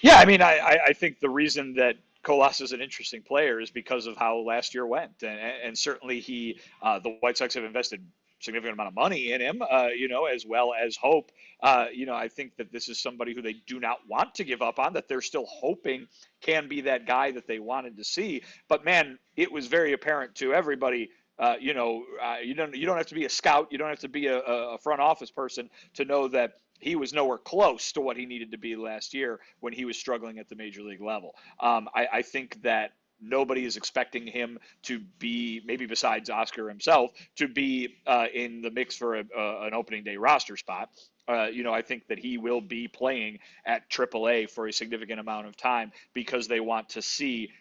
Yeah, 0.02 0.18
I 0.18 0.26
mean, 0.26 0.42
I, 0.42 0.80
I 0.88 0.94
think 0.94 1.22
the 1.22 1.30
reason 1.30 1.76
that 1.76 1.96
Colas 2.24 2.60
is 2.60 2.74
an 2.74 2.82
interesting 2.82 3.22
player 3.22 3.62
is 3.62 3.72
because 3.72 4.06
of 4.06 4.18
how 4.18 4.38
last 4.40 4.74
year 4.74 4.86
went, 4.86 5.24
and, 5.24 5.40
and 5.40 5.78
certainly 5.78 6.20
he, 6.20 6.60
uh, 6.82 7.00
the 7.00 7.12
White 7.22 7.38
Sox 7.38 7.54
have 7.54 7.64
invested 7.64 8.06
significant 8.44 8.74
amount 8.74 8.90
of 8.90 8.96
money 8.96 9.32
in 9.32 9.40
him, 9.40 9.62
uh, 9.62 9.88
you 9.96 10.10
know, 10.10 10.26
as 10.26 10.46
well 10.46 10.74
as 10.74 10.98
hope. 10.98 11.32
Uh, 11.62 11.86
you 11.94 12.06
know, 12.06 12.14
I 12.14 12.28
think 12.28 12.58
that 12.58 12.72
this 12.72 12.90
is 12.90 13.00
somebody 13.00 13.34
who 13.34 13.42
they 13.42 13.54
do 13.54 13.80
not 13.80 14.00
want 14.08 14.36
to 14.36 14.44
give 14.44 14.62
up 14.62 14.80
on, 14.80 14.94
that 14.94 15.08
they're 15.08 15.22
still 15.22 15.46
hoping 15.46 16.08
can 16.42 16.68
be 16.68 16.82
that 16.82 17.08
guy 17.08 17.32
that 17.32 17.48
they 17.48 17.60
wanted 17.60 17.96
to 17.98 18.04
see. 18.04 18.44
But 18.68 18.84
man, 18.84 19.18
it 19.38 19.52
was 19.52 19.68
very 19.68 19.94
apparent 19.94 20.36
to 20.36 20.54
everybody 20.54 21.10
uh, 21.40 21.56
you 21.60 21.74
know, 21.74 22.04
uh, 22.22 22.38
you 22.44 22.54
don't 22.54 22.76
you 22.76 22.86
don't 22.86 22.98
have 22.98 23.08
to 23.08 23.16
be 23.16 23.26
a 23.26 23.30
scout, 23.30 23.68
you 23.72 23.78
don't 23.78 23.90
have 23.90 24.00
to 24.00 24.10
be 24.10 24.28
a, 24.28 24.40
a 24.40 24.78
front 24.78 25.02
office 25.02 25.32
person 25.32 25.70
to 25.96 26.06
know 26.06 26.28
that 26.28 26.54
he 26.80 26.96
was 26.96 27.14
nowhere 27.14 27.38
close 27.38 27.94
to 27.94 28.02
what 28.02 28.18
he 28.18 28.26
needed 28.26 28.52
to 28.52 28.58
be 28.58 28.76
last 28.76 29.14
year 29.14 29.40
when 29.62 29.74
he 29.74 29.86
was 29.86 29.98
struggling 29.98 30.38
at 30.40 30.50
the 30.50 30.56
major 30.56 30.82
league 30.82 31.02
level. 31.02 31.34
Um, 31.60 31.88
I, 31.96 32.08
I 32.12 32.22
think 32.22 32.62
that 32.64 32.92
nobody 33.22 33.66
is 33.66 33.78
expecting 33.78 34.28
him 34.28 34.60
to 34.84 35.00
be, 35.20 35.62
maybe 35.66 35.86
besides 35.86 36.30
Oscar 36.30 36.68
himself, 36.68 37.12
to 37.38 37.48
be 37.48 37.96
uh, 38.06 38.26
in 38.34 38.62
the 38.62 38.70
mix 38.70 38.98
for 38.98 39.16
a, 39.16 39.24
an 39.36 39.74
opening 39.74 40.04
day 40.04 40.18
roster 40.18 40.58
spot. 40.58 40.90
Uh, 41.26 41.46
you 41.46 41.64
know, 41.64 41.74
I 41.74 41.82
think 41.82 42.08
that 42.08 42.20
he 42.20 42.38
will 42.38 42.60
be 42.60 42.90
playing 42.90 43.40
at 43.66 43.90
AAA 43.90 44.50
for 44.50 44.68
a 44.68 44.74
significant 44.74 45.22
amount 45.22 45.48
of 45.48 45.56
time 45.56 45.94
because 46.14 46.50
they 46.50 46.60
want 46.60 46.90
to 46.90 47.02
see 47.02 47.52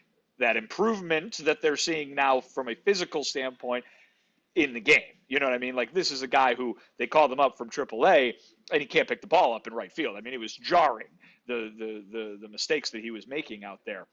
that 0.42 0.56
improvement 0.56 1.38
that 1.44 1.62
they're 1.62 1.76
seeing 1.76 2.14
now 2.14 2.40
from 2.40 2.68
a 2.68 2.74
physical 2.74 3.22
standpoint 3.22 3.84
in 4.56 4.74
the 4.74 4.80
game. 4.80 5.00
You 5.28 5.38
know 5.38 5.46
what 5.46 5.54
I 5.54 5.58
mean? 5.58 5.76
Like 5.76 5.94
this 5.94 6.10
is 6.10 6.22
a 6.22 6.26
guy 6.26 6.54
who 6.54 6.76
they 6.98 7.06
called 7.06 7.32
him 7.32 7.40
up 7.40 7.56
from 7.56 7.70
AAA 7.70 8.34
and 8.70 8.80
he 8.80 8.86
can't 8.86 9.08
pick 9.08 9.20
the 9.20 9.26
ball 9.28 9.54
up 9.54 9.66
in 9.66 9.72
right 9.72 9.92
field. 9.92 10.16
I 10.16 10.20
mean, 10.20 10.34
it 10.34 10.40
was 10.40 10.54
jarring 10.54 11.06
the 11.46 11.72
the 11.78 12.04
the, 12.12 12.38
the 12.42 12.48
mistakes 12.48 12.90
that 12.90 13.02
he 13.02 13.10
was 13.10 13.26
making 13.26 13.64
out 13.64 13.80
there 13.86 14.06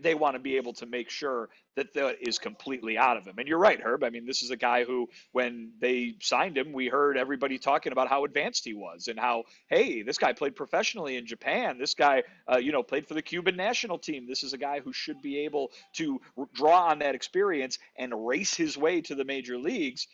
they 0.00 0.14
want 0.14 0.34
to 0.34 0.38
be 0.40 0.56
able 0.56 0.72
to 0.74 0.86
make 0.86 1.10
sure 1.10 1.48
that 1.76 1.92
that 1.94 2.16
is 2.20 2.38
completely 2.38 2.98
out 2.98 3.16
of 3.16 3.24
him. 3.24 3.34
And 3.38 3.46
you're 3.46 3.58
right, 3.58 3.80
Herb. 3.80 4.04
I 4.04 4.10
mean, 4.10 4.26
this 4.26 4.42
is 4.42 4.50
a 4.50 4.56
guy 4.56 4.84
who, 4.84 5.08
when 5.32 5.72
they 5.80 6.14
signed 6.20 6.56
him, 6.56 6.72
we 6.72 6.88
heard 6.88 7.16
everybody 7.16 7.58
talking 7.58 7.92
about 7.92 8.08
how 8.08 8.24
advanced 8.24 8.64
he 8.64 8.74
was 8.74 9.08
and 9.08 9.18
how, 9.18 9.44
hey, 9.68 10.02
this 10.02 10.18
guy 10.18 10.32
played 10.32 10.56
professionally 10.56 11.16
in 11.16 11.26
Japan. 11.26 11.78
This 11.78 11.94
guy, 11.94 12.22
uh, 12.52 12.58
you 12.58 12.72
know, 12.72 12.82
played 12.82 13.06
for 13.06 13.14
the 13.14 13.22
Cuban 13.22 13.56
national 13.56 13.98
team. 13.98 14.26
This 14.26 14.42
is 14.42 14.52
a 14.52 14.58
guy 14.58 14.80
who 14.80 14.92
should 14.92 15.20
be 15.22 15.38
able 15.40 15.70
to 15.94 16.20
draw 16.54 16.88
on 16.88 16.98
that 17.00 17.14
experience 17.14 17.78
and 17.96 18.26
race 18.26 18.54
his 18.54 18.76
way 18.76 19.00
to 19.02 19.14
the 19.14 19.24
major 19.24 19.58
leagues. 19.58 20.08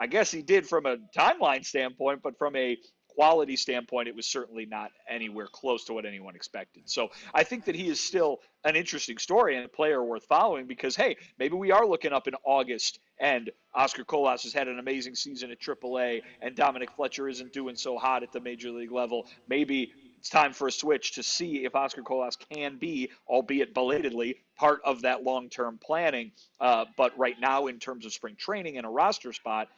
I 0.00 0.06
guess 0.06 0.32
he 0.32 0.42
did 0.42 0.68
from 0.68 0.86
a 0.86 0.96
timeline 1.16 1.64
standpoint, 1.64 2.22
but 2.22 2.36
from 2.36 2.56
a 2.56 2.76
quality 3.14 3.56
standpoint, 3.56 4.08
it 4.08 4.14
was 4.14 4.26
certainly 4.26 4.66
not 4.66 4.90
anywhere 5.08 5.46
close 5.46 5.84
to 5.84 5.92
what 5.92 6.04
anyone 6.04 6.34
expected. 6.34 6.88
So 6.88 7.10
I 7.34 7.44
think 7.44 7.64
that 7.66 7.74
he 7.74 7.88
is 7.88 8.00
still 8.00 8.40
an 8.64 8.76
interesting 8.76 9.18
story 9.18 9.56
and 9.56 9.64
a 9.64 9.68
player 9.68 10.02
worth 10.02 10.24
following 10.24 10.66
because, 10.66 10.96
hey, 10.96 11.16
maybe 11.38 11.54
we 11.54 11.72
are 11.72 11.86
looking 11.86 12.12
up 12.12 12.28
in 12.28 12.34
August 12.44 13.00
and 13.18 13.50
Oscar 13.74 14.04
Colas 14.04 14.42
has 14.44 14.52
had 14.52 14.68
an 14.68 14.78
amazing 14.78 15.14
season 15.14 15.50
at 15.50 15.60
AAA 15.60 16.22
and 16.40 16.54
Dominic 16.54 16.90
Fletcher 16.92 17.28
isn't 17.28 17.52
doing 17.52 17.76
so 17.76 17.98
hot 17.98 18.22
at 18.22 18.32
the 18.32 18.40
major 18.40 18.70
league 18.70 18.92
level. 18.92 19.26
Maybe 19.48 19.92
it's 20.18 20.28
time 20.28 20.52
for 20.52 20.68
a 20.68 20.72
switch 20.72 21.14
to 21.14 21.22
see 21.22 21.64
if 21.64 21.74
Oscar 21.74 22.02
Colas 22.02 22.36
can 22.36 22.78
be, 22.78 23.10
albeit 23.28 23.74
belatedly, 23.74 24.36
part 24.56 24.80
of 24.84 25.02
that 25.02 25.24
long 25.24 25.48
term 25.48 25.78
planning. 25.82 26.30
Uh, 26.60 26.84
but 26.96 27.18
right 27.18 27.34
now, 27.40 27.66
in 27.66 27.80
terms 27.80 28.06
of 28.06 28.12
spring 28.12 28.36
training 28.36 28.76
and 28.76 28.86
a 28.86 28.88
roster 28.88 29.32
spot, 29.32 29.68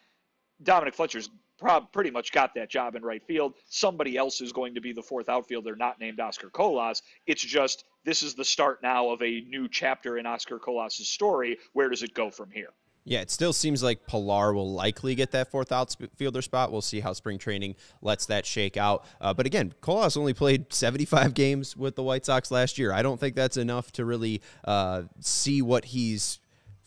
Dominic 0.62 0.95
Fletcher's 0.95 1.30
prob- 1.59 1.93
pretty 1.93 2.11
much 2.11 2.33
got 2.33 2.55
that 2.55 2.71
job 2.71 2.95
in 2.95 3.03
right 3.03 3.23
field. 3.27 3.55
Somebody 3.69 4.17
else 4.17 4.41
is 4.41 4.53
going 4.53 4.75
to 4.75 4.81
be 4.81 4.93
the 4.93 5.03
fourth 5.03 5.29
outfielder, 5.29 5.77
not 5.77 6.01
named 6.01 6.21
Oscar 6.21 6.51
Colas. 6.51 7.03
It's 7.27 7.43
just 7.43 7.85
this 8.05 8.23
is 8.23 8.35
the 8.35 8.45
start 8.45 8.83
now 8.83 9.11
of 9.11 9.23
a 9.23 9.41
new 9.43 9.69
chapter 9.69 10.19
in 10.19 10.27
Oscar 10.27 10.59
Colas's 10.59 11.09
story. 11.09 11.59
Where 11.73 11.89
does 11.89 12.03
it 12.03 12.15
go 12.15 12.31
from 12.31 12.51
here? 12.51 12.71
Yeah, 13.07 13.21
it 13.21 13.31
still 13.31 13.53
seems 13.53 13.83
like 13.83 14.07
Pillar 14.07 14.55
will 14.55 14.73
likely 14.73 15.15
get 15.15 15.31
that 15.33 15.51
fourth 15.51 15.73
outfielder 15.73 16.41
spot. 16.41 16.73
We'll 16.73 16.81
see 16.81 17.01
how 17.01 17.13
spring 17.13 17.37
training 17.37 17.77
lets 18.01 18.25
that 18.27 18.47
shake 18.47 18.79
out. 18.79 19.05
Uh, 19.21 19.35
but 19.35 19.45
again, 19.45 19.75
Colas 19.83 20.17
only 20.17 20.33
played 20.33 20.73
75 20.73 21.35
games 21.35 21.77
with 21.77 21.97
the 21.97 22.03
White 22.03 22.25
Sox 22.25 22.51
last 22.51 22.79
year. 22.79 22.93
I 22.93 23.03
don't 23.03 23.21
think 23.21 23.37
that's 23.37 23.59
enough 23.59 23.93
to 23.93 24.07
really 24.07 24.41
uh, 24.65 25.03
see 25.21 25.61
what 25.61 25.85
he's 25.87 26.39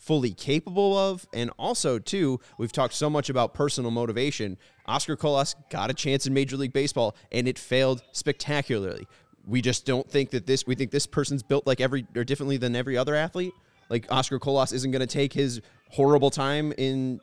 fully 0.08 0.32
capable 0.32 0.96
of. 0.96 1.26
And 1.34 1.50
also, 1.58 1.98
too, 1.98 2.40
we've 2.56 2.72
talked 2.72 2.94
so 2.94 3.10
much 3.10 3.28
about 3.28 3.52
personal 3.52 3.90
motivation. 3.90 4.56
Oscar 4.86 5.16
Colas 5.16 5.54
got 5.68 5.90
a 5.90 5.94
chance 5.94 6.26
in 6.26 6.32
Major 6.32 6.56
League 6.56 6.72
Baseball, 6.72 7.14
and 7.30 7.46
it 7.46 7.58
failed 7.58 8.02
spectacularly. 8.12 9.06
We 9.46 9.60
just 9.60 9.84
don't 9.84 10.10
think 10.10 10.30
that 10.30 10.46
this. 10.46 10.66
We 10.66 10.74
think 10.74 10.90
this 10.90 11.06
person's 11.06 11.42
built 11.42 11.66
like 11.66 11.82
every 11.82 12.06
or 12.16 12.24
differently 12.24 12.56
than 12.56 12.74
every 12.74 12.96
other 12.96 13.14
athlete. 13.14 13.52
Like 13.90 14.10
Oscar 14.10 14.38
Colas 14.38 14.72
isn't 14.72 14.90
going 14.90 15.00
to 15.00 15.06
take 15.06 15.34
his 15.34 15.60
horrible 15.90 16.30
time 16.30 16.72
in 16.78 17.20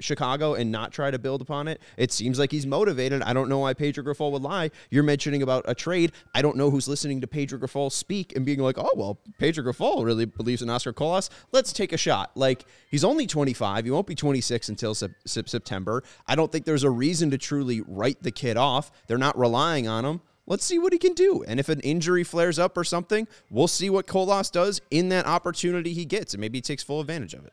Chicago 0.00 0.54
and 0.54 0.70
not 0.70 0.92
try 0.92 1.10
to 1.10 1.18
build 1.18 1.42
upon 1.42 1.68
it. 1.68 1.80
It 1.96 2.12
seems 2.12 2.38
like 2.38 2.50
he's 2.50 2.66
motivated. 2.66 3.22
I 3.22 3.32
don't 3.32 3.48
know 3.48 3.58
why 3.58 3.74
Pedro 3.74 4.04
Grifol 4.04 4.32
would 4.32 4.42
lie. 4.42 4.70
You're 4.90 5.02
mentioning 5.02 5.42
about 5.42 5.64
a 5.66 5.74
trade. 5.74 6.12
I 6.34 6.42
don't 6.42 6.56
know 6.56 6.70
who's 6.70 6.88
listening 6.88 7.20
to 7.20 7.26
Pedro 7.26 7.58
Grifol 7.58 7.90
speak 7.90 8.34
and 8.36 8.44
being 8.44 8.60
like, 8.60 8.78
oh, 8.78 8.90
well, 8.96 9.20
Pedro 9.38 9.64
Grifol 9.64 10.04
really 10.04 10.24
believes 10.24 10.62
in 10.62 10.70
Oscar 10.70 10.92
Colas. 10.92 11.30
Let's 11.52 11.72
take 11.72 11.92
a 11.92 11.96
shot. 11.96 12.30
Like, 12.34 12.64
he's 12.90 13.04
only 13.04 13.26
25. 13.26 13.84
He 13.84 13.90
won't 13.90 14.06
be 14.06 14.14
26 14.14 14.68
until 14.68 14.94
Sep 14.94 15.12
September. 15.26 16.02
I 16.26 16.34
don't 16.34 16.50
think 16.50 16.64
there's 16.64 16.84
a 16.84 16.90
reason 16.90 17.30
to 17.30 17.38
truly 17.38 17.82
write 17.86 18.22
the 18.22 18.30
kid 18.30 18.56
off. 18.56 18.90
They're 19.06 19.18
not 19.18 19.38
relying 19.38 19.88
on 19.88 20.04
him. 20.04 20.20
Let's 20.46 20.64
see 20.64 20.78
what 20.78 20.94
he 20.94 20.98
can 20.98 21.12
do. 21.12 21.44
And 21.46 21.60
if 21.60 21.68
an 21.68 21.80
injury 21.80 22.24
flares 22.24 22.58
up 22.58 22.78
or 22.78 22.84
something, 22.84 23.28
we'll 23.50 23.68
see 23.68 23.90
what 23.90 24.06
Colas 24.06 24.48
does 24.48 24.80
in 24.90 25.10
that 25.10 25.26
opportunity 25.26 25.92
he 25.92 26.06
gets. 26.06 26.32
And 26.32 26.40
maybe 26.40 26.56
he 26.56 26.62
takes 26.62 26.82
full 26.82 27.02
advantage 27.02 27.34
of 27.34 27.44
it. 27.44 27.52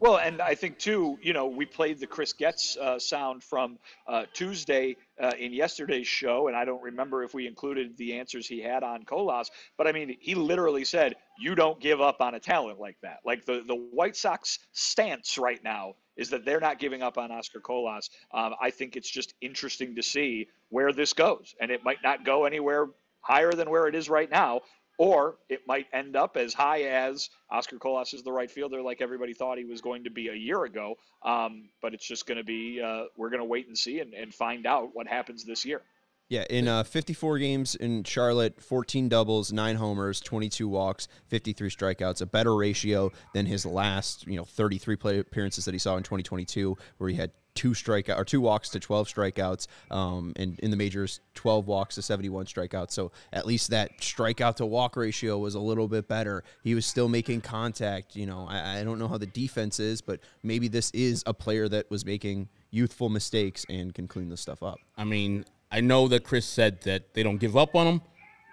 Well, 0.00 0.16
and 0.16 0.40
I 0.40 0.54
think 0.54 0.78
too, 0.78 1.18
you 1.20 1.34
know, 1.34 1.46
we 1.46 1.66
played 1.66 1.98
the 1.98 2.06
Chris 2.06 2.32
Getz 2.32 2.74
uh, 2.78 2.98
sound 2.98 3.44
from 3.44 3.78
uh, 4.06 4.24
Tuesday 4.32 4.96
uh, 5.22 5.32
in 5.38 5.52
yesterday's 5.52 6.06
show, 6.06 6.48
and 6.48 6.56
I 6.56 6.64
don't 6.64 6.82
remember 6.82 7.22
if 7.22 7.34
we 7.34 7.46
included 7.46 7.98
the 7.98 8.14
answers 8.14 8.46
he 8.46 8.62
had 8.62 8.82
on 8.82 9.04
Colas, 9.04 9.50
but 9.76 9.86
I 9.86 9.92
mean, 9.92 10.16
he 10.18 10.34
literally 10.34 10.86
said, 10.86 11.16
"You 11.38 11.54
don't 11.54 11.78
give 11.78 12.00
up 12.00 12.22
on 12.22 12.34
a 12.34 12.40
talent 12.40 12.80
like 12.80 12.96
that." 13.02 13.18
Like 13.26 13.44
the 13.44 13.62
the 13.66 13.74
White 13.74 14.16
Sox 14.16 14.58
stance 14.72 15.36
right 15.36 15.62
now 15.62 15.96
is 16.16 16.30
that 16.30 16.46
they're 16.46 16.60
not 16.60 16.78
giving 16.78 17.02
up 17.02 17.18
on 17.18 17.30
Oscar 17.30 17.60
Colas. 17.60 18.08
Um, 18.32 18.54
I 18.58 18.70
think 18.70 18.96
it's 18.96 19.10
just 19.10 19.34
interesting 19.42 19.96
to 19.96 20.02
see 20.02 20.48
where 20.70 20.94
this 20.94 21.12
goes, 21.12 21.54
and 21.60 21.70
it 21.70 21.84
might 21.84 22.02
not 22.02 22.24
go 22.24 22.46
anywhere 22.46 22.86
higher 23.20 23.52
than 23.52 23.68
where 23.68 23.86
it 23.86 23.94
is 23.94 24.08
right 24.08 24.30
now 24.30 24.62
or 25.00 25.36
it 25.48 25.62
might 25.66 25.86
end 25.94 26.14
up 26.14 26.36
as 26.36 26.52
high 26.52 26.82
as 26.82 27.30
Oscar 27.50 27.78
Colas 27.78 28.12
is 28.12 28.22
the 28.22 28.30
right 28.30 28.50
fielder, 28.50 28.82
like 28.82 29.00
everybody 29.00 29.32
thought 29.32 29.56
he 29.56 29.64
was 29.64 29.80
going 29.80 30.04
to 30.04 30.10
be 30.10 30.28
a 30.28 30.34
year 30.34 30.64
ago. 30.64 30.96
Um, 31.22 31.70
but 31.80 31.94
it's 31.94 32.06
just 32.06 32.26
going 32.26 32.36
to 32.36 32.44
be, 32.44 32.82
uh, 32.82 33.04
we're 33.16 33.30
going 33.30 33.40
to 33.40 33.46
wait 33.46 33.66
and 33.66 33.78
see 33.78 34.00
and, 34.00 34.12
and, 34.12 34.34
find 34.34 34.66
out 34.66 34.90
what 34.92 35.06
happens 35.06 35.42
this 35.42 35.64
year. 35.64 35.80
Yeah, 36.28 36.44
in 36.50 36.68
uh, 36.68 36.82
54 36.84 37.38
games 37.38 37.74
in 37.76 38.04
Charlotte, 38.04 38.60
14 38.60 39.08
doubles, 39.08 39.54
nine 39.54 39.76
homers, 39.76 40.20
22 40.20 40.68
walks, 40.68 41.08
53 41.28 41.70
strikeouts, 41.70 42.20
a 42.20 42.26
better 42.26 42.54
ratio 42.54 43.10
than 43.32 43.46
his 43.46 43.64
last, 43.64 44.26
you 44.26 44.36
know, 44.36 44.44
33 44.44 44.96
play 44.96 45.18
appearances 45.18 45.64
that 45.64 45.72
he 45.72 45.78
saw 45.78 45.96
in 45.96 46.02
2022, 46.02 46.76
where 46.98 47.08
he 47.08 47.16
had 47.16 47.30
two 47.54 47.70
strikeout 47.70 48.18
or 48.18 48.24
two 48.24 48.40
walks 48.40 48.68
to 48.70 48.80
12 48.80 49.08
strikeouts 49.08 49.66
um, 49.90 50.32
and 50.36 50.58
in 50.60 50.70
the 50.70 50.76
majors 50.76 51.20
12 51.34 51.66
walks 51.66 51.94
to 51.96 52.02
71 52.02 52.46
strikeouts. 52.46 52.92
So 52.92 53.12
at 53.32 53.46
least 53.46 53.70
that 53.70 53.98
strikeout 53.98 54.56
to 54.56 54.66
walk 54.66 54.96
ratio 54.96 55.38
was 55.38 55.54
a 55.54 55.60
little 55.60 55.88
bit 55.88 56.08
better. 56.08 56.44
He 56.62 56.74
was 56.74 56.86
still 56.86 57.08
making 57.08 57.40
contact 57.40 58.16
you 58.16 58.26
know. 58.26 58.46
I, 58.48 58.80
I 58.80 58.84
don't 58.84 58.98
know 58.98 59.08
how 59.08 59.18
the 59.18 59.26
defense 59.26 59.80
is 59.80 60.00
but 60.00 60.20
maybe 60.42 60.68
this 60.68 60.90
is 60.92 61.22
a 61.26 61.34
player 61.34 61.68
that 61.68 61.90
was 61.90 62.04
making 62.04 62.48
youthful 62.70 63.08
mistakes 63.08 63.66
and 63.68 63.94
can 63.94 64.08
clean 64.08 64.28
this 64.28 64.40
stuff 64.40 64.62
up. 64.62 64.78
I 64.96 65.04
mean, 65.04 65.44
I 65.70 65.80
know 65.80 66.08
that 66.08 66.24
Chris 66.24 66.46
said 66.46 66.82
that 66.82 67.14
they 67.14 67.22
don't 67.22 67.38
give 67.38 67.56
up 67.56 67.74
on 67.74 67.86
him, 67.86 68.02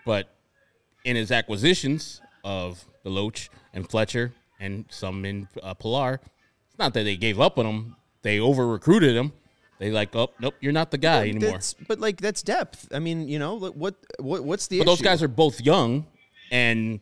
but 0.05 0.29
in 1.03 1.15
his 1.15 1.31
acquisitions 1.31 2.21
of 2.43 2.83
Deloach 3.05 3.49
and 3.73 3.89
Fletcher 3.89 4.33
and 4.59 4.85
some 4.89 5.25
in 5.25 5.47
uh, 5.63 5.73
Pillar, 5.73 6.19
it's 6.67 6.77
not 6.77 6.93
that 6.93 7.03
they 7.03 7.17
gave 7.17 7.39
up 7.39 7.57
on 7.57 7.65
him. 7.65 7.95
They 8.27 8.41
over 8.41 8.67
recruited 8.67 9.15
him. 9.15 9.31
They 9.79 9.89
like, 9.89 10.13
oh 10.13 10.31
nope, 10.41 10.55
you're 10.59 10.73
not 10.73 10.91
the 10.91 10.97
guy 10.97 11.29
anymore. 11.29 11.61
But 11.87 12.01
like 12.01 12.17
that's 12.19 12.43
depth. 12.43 12.89
I 12.93 12.99
mean, 12.99 13.29
you 13.29 13.39
know, 13.39 13.55
what 13.55 13.95
what 14.19 14.43
what's 14.43 14.67
the 14.67 14.79
But 14.79 14.85
those 14.85 15.01
guys 15.01 15.23
are 15.23 15.29
both 15.29 15.61
young, 15.61 16.05
and 16.51 16.99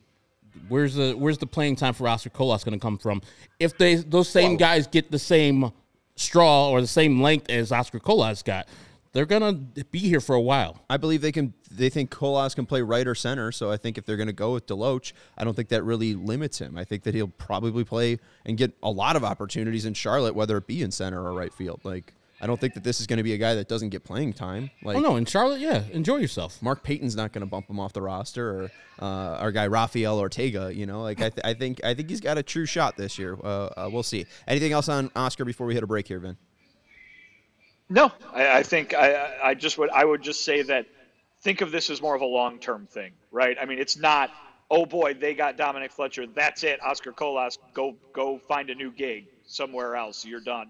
where's 0.68 0.94
the 0.94 1.14
where's 1.14 1.40
the 1.40 1.48
playing 1.48 1.78
time 1.78 1.96
for 1.96 2.08
Oscar 2.08 2.30
Colas 2.30 2.64
going 2.64 2.78
to 2.78 2.84
come 2.84 3.00
from? 3.00 3.24
If 3.60 3.76
they 3.76 3.96
those 3.96 4.30
same 4.30 4.52
Well- 4.52 4.60
guys 4.60 4.86
get 4.86 5.10
the 5.10 5.18
same 5.18 5.72
straw 6.16 6.70
or 6.70 6.80
the 6.80 6.86
same 6.86 7.20
length 7.24 7.50
as 7.50 7.72
Oscar 7.72 8.00
Colas 8.00 8.44
got, 8.44 8.68
they're 9.16 9.26
gonna 9.26 9.54
be 9.54 10.00
here 10.00 10.20
for 10.20 10.36
a 10.36 10.42
while. 10.42 10.84
I 10.90 10.98
believe 10.98 11.22
they 11.22 11.32
can. 11.32 11.54
They 11.72 11.90
think 11.90 12.12
Colas 12.12 12.54
can 12.54 12.66
play 12.66 12.82
right 12.82 13.08
or 13.08 13.16
center. 13.16 13.50
So 13.54 13.72
I 13.72 13.78
think 13.78 13.98
if 13.98 14.06
they're 14.06 14.18
going 14.18 14.28
to 14.28 14.34
go 14.34 14.52
with 14.52 14.68
Deloach, 14.68 15.14
I 15.38 15.46
don't 15.46 15.54
think 15.56 15.70
that 15.70 15.84
really 15.84 16.14
limits 16.14 16.60
him. 16.60 16.78
I 16.78 16.84
think 16.84 17.04
that 17.04 17.16
he'll 17.16 17.30
probably 17.30 17.86
play 17.86 18.20
and 18.46 18.58
get 18.58 18.74
a 18.84 18.92
lot 18.92 19.16
of 19.16 19.24
opportunities 19.24 19.86
in 19.86 19.94
Charlotte, 19.94 20.36
whether 20.36 20.58
it 20.58 20.68
be 20.68 20.82
in 20.82 20.92
center 20.92 21.26
or 21.26 21.32
right 21.32 21.54
field. 21.54 21.80
Like 21.86 22.14
I 22.42 22.46
don't 22.46 22.60
think 22.60 22.74
that 22.74 22.84
this 22.84 23.00
is 23.00 23.08
going 23.08 23.18
to 23.18 23.24
be 23.24 23.32
a 23.32 23.38
guy 23.38 23.56
that 23.56 23.70
doesn't 23.70 23.90
get 23.90 24.04
playing 24.04 24.34
time. 24.34 24.70
Like 24.84 24.98
Oh 24.98 25.00
no, 25.00 25.16
in 25.16 25.24
Charlotte, 25.24 25.62
yeah, 25.62 25.84
enjoy 25.94 26.18
yourself. 26.18 26.62
Mark 26.62 26.84
Payton's 26.84 27.16
not 27.16 27.32
going 27.32 27.42
to 27.42 27.50
bump 27.50 27.70
him 27.70 27.80
off 27.80 27.94
the 27.94 28.02
roster, 28.02 28.50
or 28.50 28.72
uh, 29.02 29.38
our 29.38 29.54
guy 29.54 29.68
Rafael 29.68 30.20
Ortega. 30.20 30.76
You 30.76 30.86
know, 30.86 31.02
like 31.02 31.22
I, 31.22 31.30
th- 31.30 31.46
I 31.46 31.54
think 31.54 31.82
I 31.86 31.94
think 31.94 32.10
he's 32.10 32.20
got 32.20 32.38
a 32.38 32.44
true 32.44 32.66
shot 32.66 32.98
this 32.98 33.18
year. 33.18 33.38
Uh, 33.42 33.70
uh, 33.78 33.90
we'll 33.90 34.04
see. 34.04 34.26
Anything 34.46 34.74
else 34.74 34.90
on 34.90 35.10
Oscar 35.16 35.46
before 35.46 35.68
we 35.68 35.74
hit 35.74 35.84
a 35.84 35.88
break 35.88 36.10
here, 36.10 36.20
Vin? 36.20 36.36
No, 37.90 38.12
I, 38.34 38.60
I 38.60 38.64
think 38.64 38.94
I, 38.94 39.38
I 39.44 39.54
just 39.54 39.78
would 39.78 39.90
I 39.90 40.04
would 40.04 40.22
just 40.24 40.44
say 40.44 40.64
that 40.64 40.88
think 41.42 41.62
of 41.62 41.72
this 41.72 41.90
as 41.90 42.02
more 42.02 42.16
of 42.16 42.22
a 42.22 42.26
long 42.26 42.60
term 42.60 42.88
thing, 42.88 43.12
right? 43.32 43.58
I 43.60 43.66
mean, 43.66 43.80
it's 43.80 43.98
not 43.98 44.32
oh 44.72 44.86
boy 44.86 45.14
they 45.14 45.34
got 45.36 45.58
Dominic 45.58 45.92
Fletcher, 45.92 46.26
that's 46.28 46.64
it. 46.64 46.82
Oscar 46.84 47.12
Colas, 47.12 47.58
go 47.74 47.96
go 48.14 48.40
find 48.40 48.70
a 48.70 48.76
new 48.76 48.92
gig 48.92 49.26
somewhere 49.46 49.96
else. 49.96 50.26
You're 50.26 50.40
done. 50.40 50.70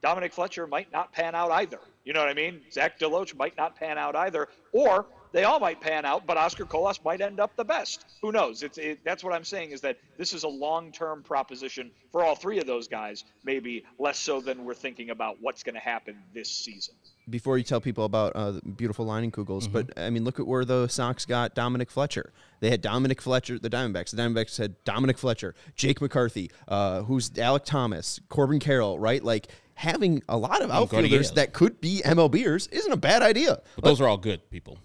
Dominic 0.00 0.32
Fletcher 0.32 0.66
might 0.66 0.92
not 0.92 1.12
pan 1.12 1.34
out 1.34 1.50
either. 1.50 1.80
You 2.04 2.12
know 2.12 2.20
what 2.20 2.28
I 2.28 2.34
mean? 2.34 2.60
Zach 2.70 2.98
Deloach 2.98 3.34
might 3.34 3.56
not 3.56 3.76
pan 3.76 3.98
out 3.98 4.14
either, 4.14 4.48
or 4.72 5.06
they 5.34 5.42
all 5.42 5.58
might 5.58 5.80
pan 5.80 6.04
out, 6.04 6.26
but 6.26 6.36
Oscar 6.36 6.64
Colas 6.64 7.00
might 7.04 7.20
end 7.20 7.40
up 7.40 7.56
the 7.56 7.64
best. 7.64 8.06
Who 8.22 8.30
knows? 8.30 8.62
It's 8.62 8.78
it, 8.78 9.00
that's 9.04 9.24
what 9.24 9.34
I'm 9.34 9.42
saying 9.42 9.72
is 9.72 9.80
that 9.80 9.98
this 10.16 10.32
is 10.32 10.44
a 10.44 10.48
long-term 10.48 11.24
proposition 11.24 11.90
for 12.12 12.24
all 12.24 12.36
three 12.36 12.60
of 12.60 12.66
those 12.66 12.86
guys. 12.86 13.24
Maybe 13.42 13.84
less 13.98 14.16
so 14.16 14.40
than 14.40 14.64
we're 14.64 14.74
thinking 14.74 15.10
about 15.10 15.36
what's 15.40 15.64
going 15.64 15.74
to 15.74 15.80
happen 15.80 16.16
this 16.32 16.48
season. 16.48 16.94
before 17.28 17.58
you 17.58 17.64
tell 17.64 17.80
people 17.80 18.04
about 18.04 18.32
uh, 18.36 18.52
the 18.52 18.60
beautiful 18.62 19.06
Leinenkugels, 19.06 19.70
but 19.70 19.84
Mm-hmm. 19.88 20.00
I 20.00 20.10
mean, 20.10 20.24
look 20.24 20.38
at 20.38 20.46
where 20.46 20.64
the 20.64 20.86
Sox 20.86 21.26
got 21.26 21.54
Dominic 21.54 21.90
Fletcher. 21.90 22.32
They 22.60 22.70
had 22.70 22.80
Dominic 22.80 23.20
Fletcher, 23.20 23.58
the 23.58 23.68
Diamondbacks. 23.68 24.10
The 24.10 24.22
Diamondbacks 24.22 24.56
had 24.56 24.82
Dominic 24.84 25.18
Fletcher, 25.18 25.54
Jake 25.74 26.00
McCarthy, 26.00 26.50
uh, 26.68 27.02
who's 27.02 27.30
Alek 27.30 27.64
Thomas, 27.64 28.20
Corbin 28.28 28.60
Carroll, 28.60 28.98
right? 28.98 29.22
Like 29.22 29.48
having 29.74 30.22
a 30.28 30.38
lot 30.38 30.62
of 30.62 30.70
outfielders 30.70 31.32
that 31.32 31.52
could 31.52 31.80
be 31.80 32.02
MLBers 32.04 32.72
isn't 32.72 32.92
a 32.92 32.96
bad 32.96 33.22
idea. 33.22 33.60
But 33.74 33.84
those 33.84 34.00
are 34.00 34.06
all 34.06 34.16
good 34.16 34.48
people. 34.50 34.78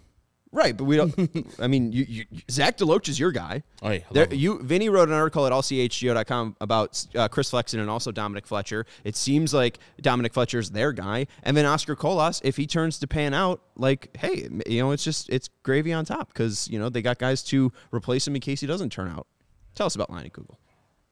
Right, 0.52 0.76
but 0.76 0.86
we 0.86 0.98
don't. 0.98 1.14
I 1.60 1.68
mean, 1.68 1.92
you, 1.92 2.06
you, 2.08 2.26
Zach 2.50 2.78
Deloach 2.78 3.08
is 3.08 3.20
your 3.20 3.32
guy. 3.32 3.62
Oh, 3.84 3.92
yeah, 3.92 4.00
there, 4.12 4.34
you. 4.34 4.60
Vinnie 4.64 4.90
wrote 4.90 5.08
an 5.08 5.14
article 5.14 5.46
at 5.46 5.52
allchgo.com 5.52 6.56
about 6.60 7.06
uh, 7.14 7.28
Chris 7.28 7.52
Flexen 7.52 7.80
and 7.80 7.88
also 7.88 8.12
Dominic 8.12 8.48
Fletcher. 8.48 8.88
It 9.04 9.16
seems 9.16 9.54
like 9.54 9.78
Dominic 10.02 10.34
Fletcher's 10.34 10.72
their 10.72 10.92
guy, 10.92 11.28
and 11.44 11.56
then 11.56 11.66
Oscar 11.66 11.96
Colas, 11.96 12.42
if 12.44 12.58
he 12.58 12.66
turns 12.66 12.98
to 13.00 13.08
pan 13.08 13.36
out, 13.36 13.62
like, 13.76 14.16
hey, 14.18 14.50
you 14.66 14.82
know, 14.82 14.90
it's 14.90 15.04
just 15.04 15.30
it's 15.30 15.50
gravy 15.62 15.94
on 15.94 16.04
top 16.04 16.30
because 16.30 16.68
you 16.68 16.80
know 16.80 16.90
they 16.90 17.04
got 17.04 17.20
guys 17.20 17.44
to 17.44 17.72
replace 17.92 18.28
him 18.28 18.34
in 18.34 18.42
case 18.42 18.60
he 18.60 18.66
doesn't 18.66 18.92
turn 18.92 19.08
out. 19.08 19.28
Tell 19.76 19.86
us 19.86 19.94
about 19.94 20.10
Leinenkugel. 20.10 20.56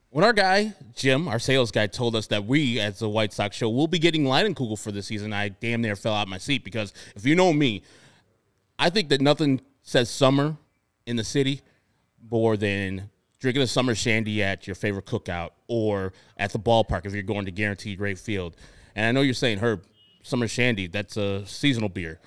When 0.10 0.26
our 0.26 0.34
guy 0.34 0.74
Jim, 0.96 1.28
our 1.28 1.38
sales 1.38 1.70
guy, 1.70 1.86
told 1.86 2.16
us 2.16 2.26
that 2.28 2.46
we, 2.46 2.80
as 2.80 2.98
the 2.98 3.10
White 3.10 3.34
Sox 3.34 3.56
show, 3.56 3.70
will 3.70 3.88
be 3.88 4.00
getting 4.00 4.24
Leinenkugel 4.24 4.80
for 4.80 4.92
this 4.92 5.06
season, 5.06 5.32
I 5.32 5.50
damn 5.50 5.82
near 5.82 5.96
fell 5.96 6.16
out 6.16 6.28
my 6.28 6.40
seat 6.40 6.64
because 6.64 6.92
if 7.16 7.24
you 7.24 7.36
know 7.36 7.54
me, 7.54 7.84
I 8.80 8.90
think 8.90 9.10
that 9.10 9.22
nothing 9.22 9.62
says 9.82 10.10
summer 10.10 10.58
in 11.06 11.16
the 11.16 11.24
city 11.24 11.62
more 12.30 12.58
than 12.58 13.10
drinking 13.40 13.64
a 13.64 13.68
summer 13.68 13.96
shandy 13.96 14.44
at 14.44 14.68
your 14.68 14.76
favorite 14.76 15.06
cookout 15.06 15.52
or 15.68 16.14
at 16.38 16.52
the 16.52 16.60
ballpark 16.60 17.06
if 17.06 17.14
you're 17.14 17.24
going 17.24 17.46
to 17.46 17.52
guaranteed 17.52 18.00
rate 18.00 18.20
field. 18.20 18.56
And 18.96 19.06
I 19.06 19.12
know 19.12 19.22
you're 19.22 19.34
saying, 19.34 19.60
Herb, 19.60 19.84
summer 20.24 20.48
shandy, 20.48 20.88
that's 20.88 21.18
a 21.18 21.46
seasonal 21.46 21.90
beer. 21.90 22.20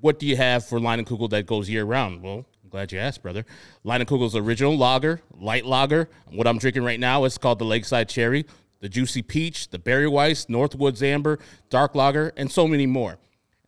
What 0.00 0.18
do 0.18 0.26
you 0.26 0.36
have 0.36 0.64
for 0.64 0.78
Leinenkugel 0.78 1.30
that 1.30 1.46
goes 1.46 1.68
year 1.68 1.84
round? 1.84 2.22
Well, 2.22 2.46
I'm 2.62 2.70
glad 2.70 2.92
you 2.92 2.98
asked, 2.98 3.22
brother. 3.22 3.44
Leinenkugel's 3.84 4.36
original 4.36 4.76
lager, 4.76 5.20
light 5.38 5.66
lager. 5.66 6.08
What 6.30 6.46
I'm 6.46 6.58
drinking 6.58 6.84
right 6.84 7.00
now 7.00 7.24
is 7.24 7.36
called 7.36 7.58
the 7.58 7.64
Lakeside 7.64 8.08
Cherry, 8.08 8.46
the 8.80 8.88
Juicy 8.88 9.22
Peach, 9.22 9.70
the 9.70 9.78
Berry 9.78 10.06
Weiss, 10.06 10.46
Northwoods 10.46 11.02
Amber, 11.02 11.38
Dark 11.70 11.94
Lager, 11.94 12.32
and 12.36 12.52
so 12.52 12.68
many 12.68 12.86
more. 12.86 13.18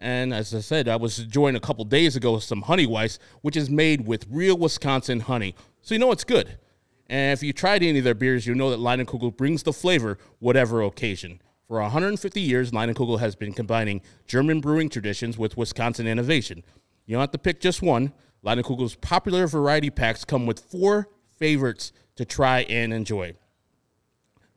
And 0.01 0.32
as 0.32 0.55
I 0.55 0.61
said, 0.61 0.88
I 0.88 0.96
was 0.96 1.18
enjoying 1.18 1.57
a 1.57 1.61
couple 1.61 1.84
days 1.84 2.16
ago 2.16 2.32
with 2.32 2.42
some 2.42 2.62
Honey 2.62 2.86
Weiss, 2.86 3.18
which 3.42 3.57
is 3.57 3.68
made 3.68 4.07
with 4.07 4.26
real 4.30 4.57
Wisconsin 4.57 5.20
honey. 5.20 5.55
So 5.82 5.94
you 5.94 5.98
know 5.98 6.11
it's 6.11 6.24
good. 6.24 6.59
And 7.07 7.34
if 7.34 7.42
you 7.42 7.53
tried 7.53 7.82
any 7.82 7.98
of 7.98 8.05
their 8.05 8.14
beers, 8.14 8.46
you 8.46 8.55
know 8.55 8.70
that 8.70 8.78
Leinenkugel 8.78 9.36
brings 9.36 9.62
the 9.62 9.74
flavor 9.74 10.16
whatever 10.38 10.80
occasion. 10.80 11.42
For 11.68 11.80
150 11.80 12.40
years, 12.40 12.70
Leinenkugel 12.70 13.20
has 13.20 13.36
been 13.36 13.53
combining 13.53 14.01
German 14.26 14.61
brewing 14.61 14.88
traditions 14.88 15.36
with 15.36 15.57
Wisconsin 15.57 16.07
innovation. 16.07 16.64
You 17.05 17.14
don't 17.14 17.20
have 17.20 17.30
to 17.32 17.38
pick 17.38 17.61
just 17.61 17.82
one. 17.82 18.12
Leinenkugel's 18.42 18.94
popular 18.94 19.46
variety 19.46 19.90
packs 19.90 20.24
come 20.24 20.46
with 20.46 20.61
four 20.61 21.09
favorites 21.38 21.92
to 22.16 22.24
try 22.24 22.61
and 22.62 22.94
enjoy. 22.94 23.34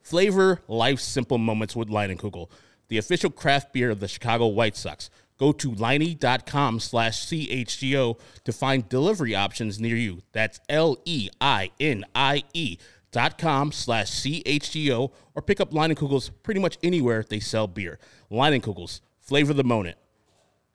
Flavor 0.01 0.61
life's 0.67 1.03
simple 1.03 1.37
moments 1.37 1.75
with 1.75 1.89
Leinenkugel, 1.89 2.49
the 2.87 2.97
official 2.97 3.29
craft 3.29 3.73
beer 3.73 3.89
of 3.89 3.99
the 3.99 4.07
Chicago 4.07 4.47
White 4.47 4.75
Sox. 4.75 5.09
Go 5.43 5.51
to 5.51 5.73
leinie.com 5.73 6.79
slash 6.79 7.25
CHGO 7.25 8.17
to 8.45 8.53
find 8.53 8.87
delivery 8.87 9.35
options 9.35 9.77
near 9.77 9.97
you. 9.97 10.21
That's 10.31 10.61
L 10.69 10.97
E 11.03 11.27
I 11.41 11.71
N 11.81 12.05
I 12.15 12.45
E 12.53 12.77
dot 13.11 13.37
com 13.37 13.73
slash 13.73 14.09
CHGO 14.09 15.11
or 15.35 15.41
pick 15.41 15.59
up 15.59 15.71
Leinenkugels 15.71 16.31
pretty 16.43 16.61
much 16.61 16.77
anywhere 16.81 17.25
they 17.27 17.41
sell 17.41 17.67
beer. 17.67 17.99
Leinenkugels, 18.31 19.01
flavor 19.19 19.53
the 19.53 19.65
moment. 19.65 19.97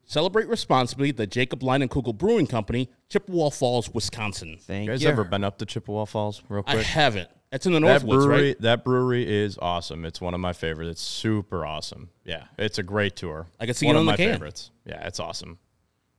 Celebrate 0.08 0.48
responsibly. 0.48 1.10
The 1.12 1.26
Jacob 1.26 1.60
Leinenkugel 1.60 2.16
Brewing 2.16 2.46
Company, 2.46 2.88
Chippewa 3.10 3.50
Falls, 3.50 3.90
Wisconsin. 3.92 4.56
Thank 4.58 4.86
You 4.86 4.92
guys 4.92 5.02
you. 5.02 5.08
ever 5.10 5.22
been 5.22 5.44
up 5.44 5.58
to 5.58 5.66
Chippewa 5.66 6.06
Falls 6.06 6.42
real 6.48 6.62
quick. 6.62 6.70
I 6.72 6.76
quick? 6.78 6.86
haven't. 6.86 7.28
That's 7.50 7.66
in 7.66 7.72
the 7.72 7.80
that 7.80 8.06
brewery, 8.06 8.48
right? 8.48 8.60
that 8.62 8.84
brewery 8.84 9.28
is 9.28 9.58
awesome. 9.60 10.06
It's 10.06 10.18
one 10.20 10.32
of 10.32 10.40
my 10.40 10.54
favorites. 10.54 10.90
It's 10.92 11.00
super 11.02 11.66
awesome. 11.66 12.08
Yeah, 12.24 12.44
it's 12.58 12.78
a 12.78 12.82
great 12.82 13.16
tour. 13.16 13.48
I 13.60 13.66
can 13.66 13.74
see 13.74 13.86
one 13.86 13.96
it 13.96 13.98
of 13.98 14.00
on 14.00 14.06
the 14.06 14.12
my 14.12 14.16
can. 14.16 14.32
favorites. 14.32 14.70
Yeah, 14.86 15.06
it's 15.06 15.20
awesome. 15.20 15.58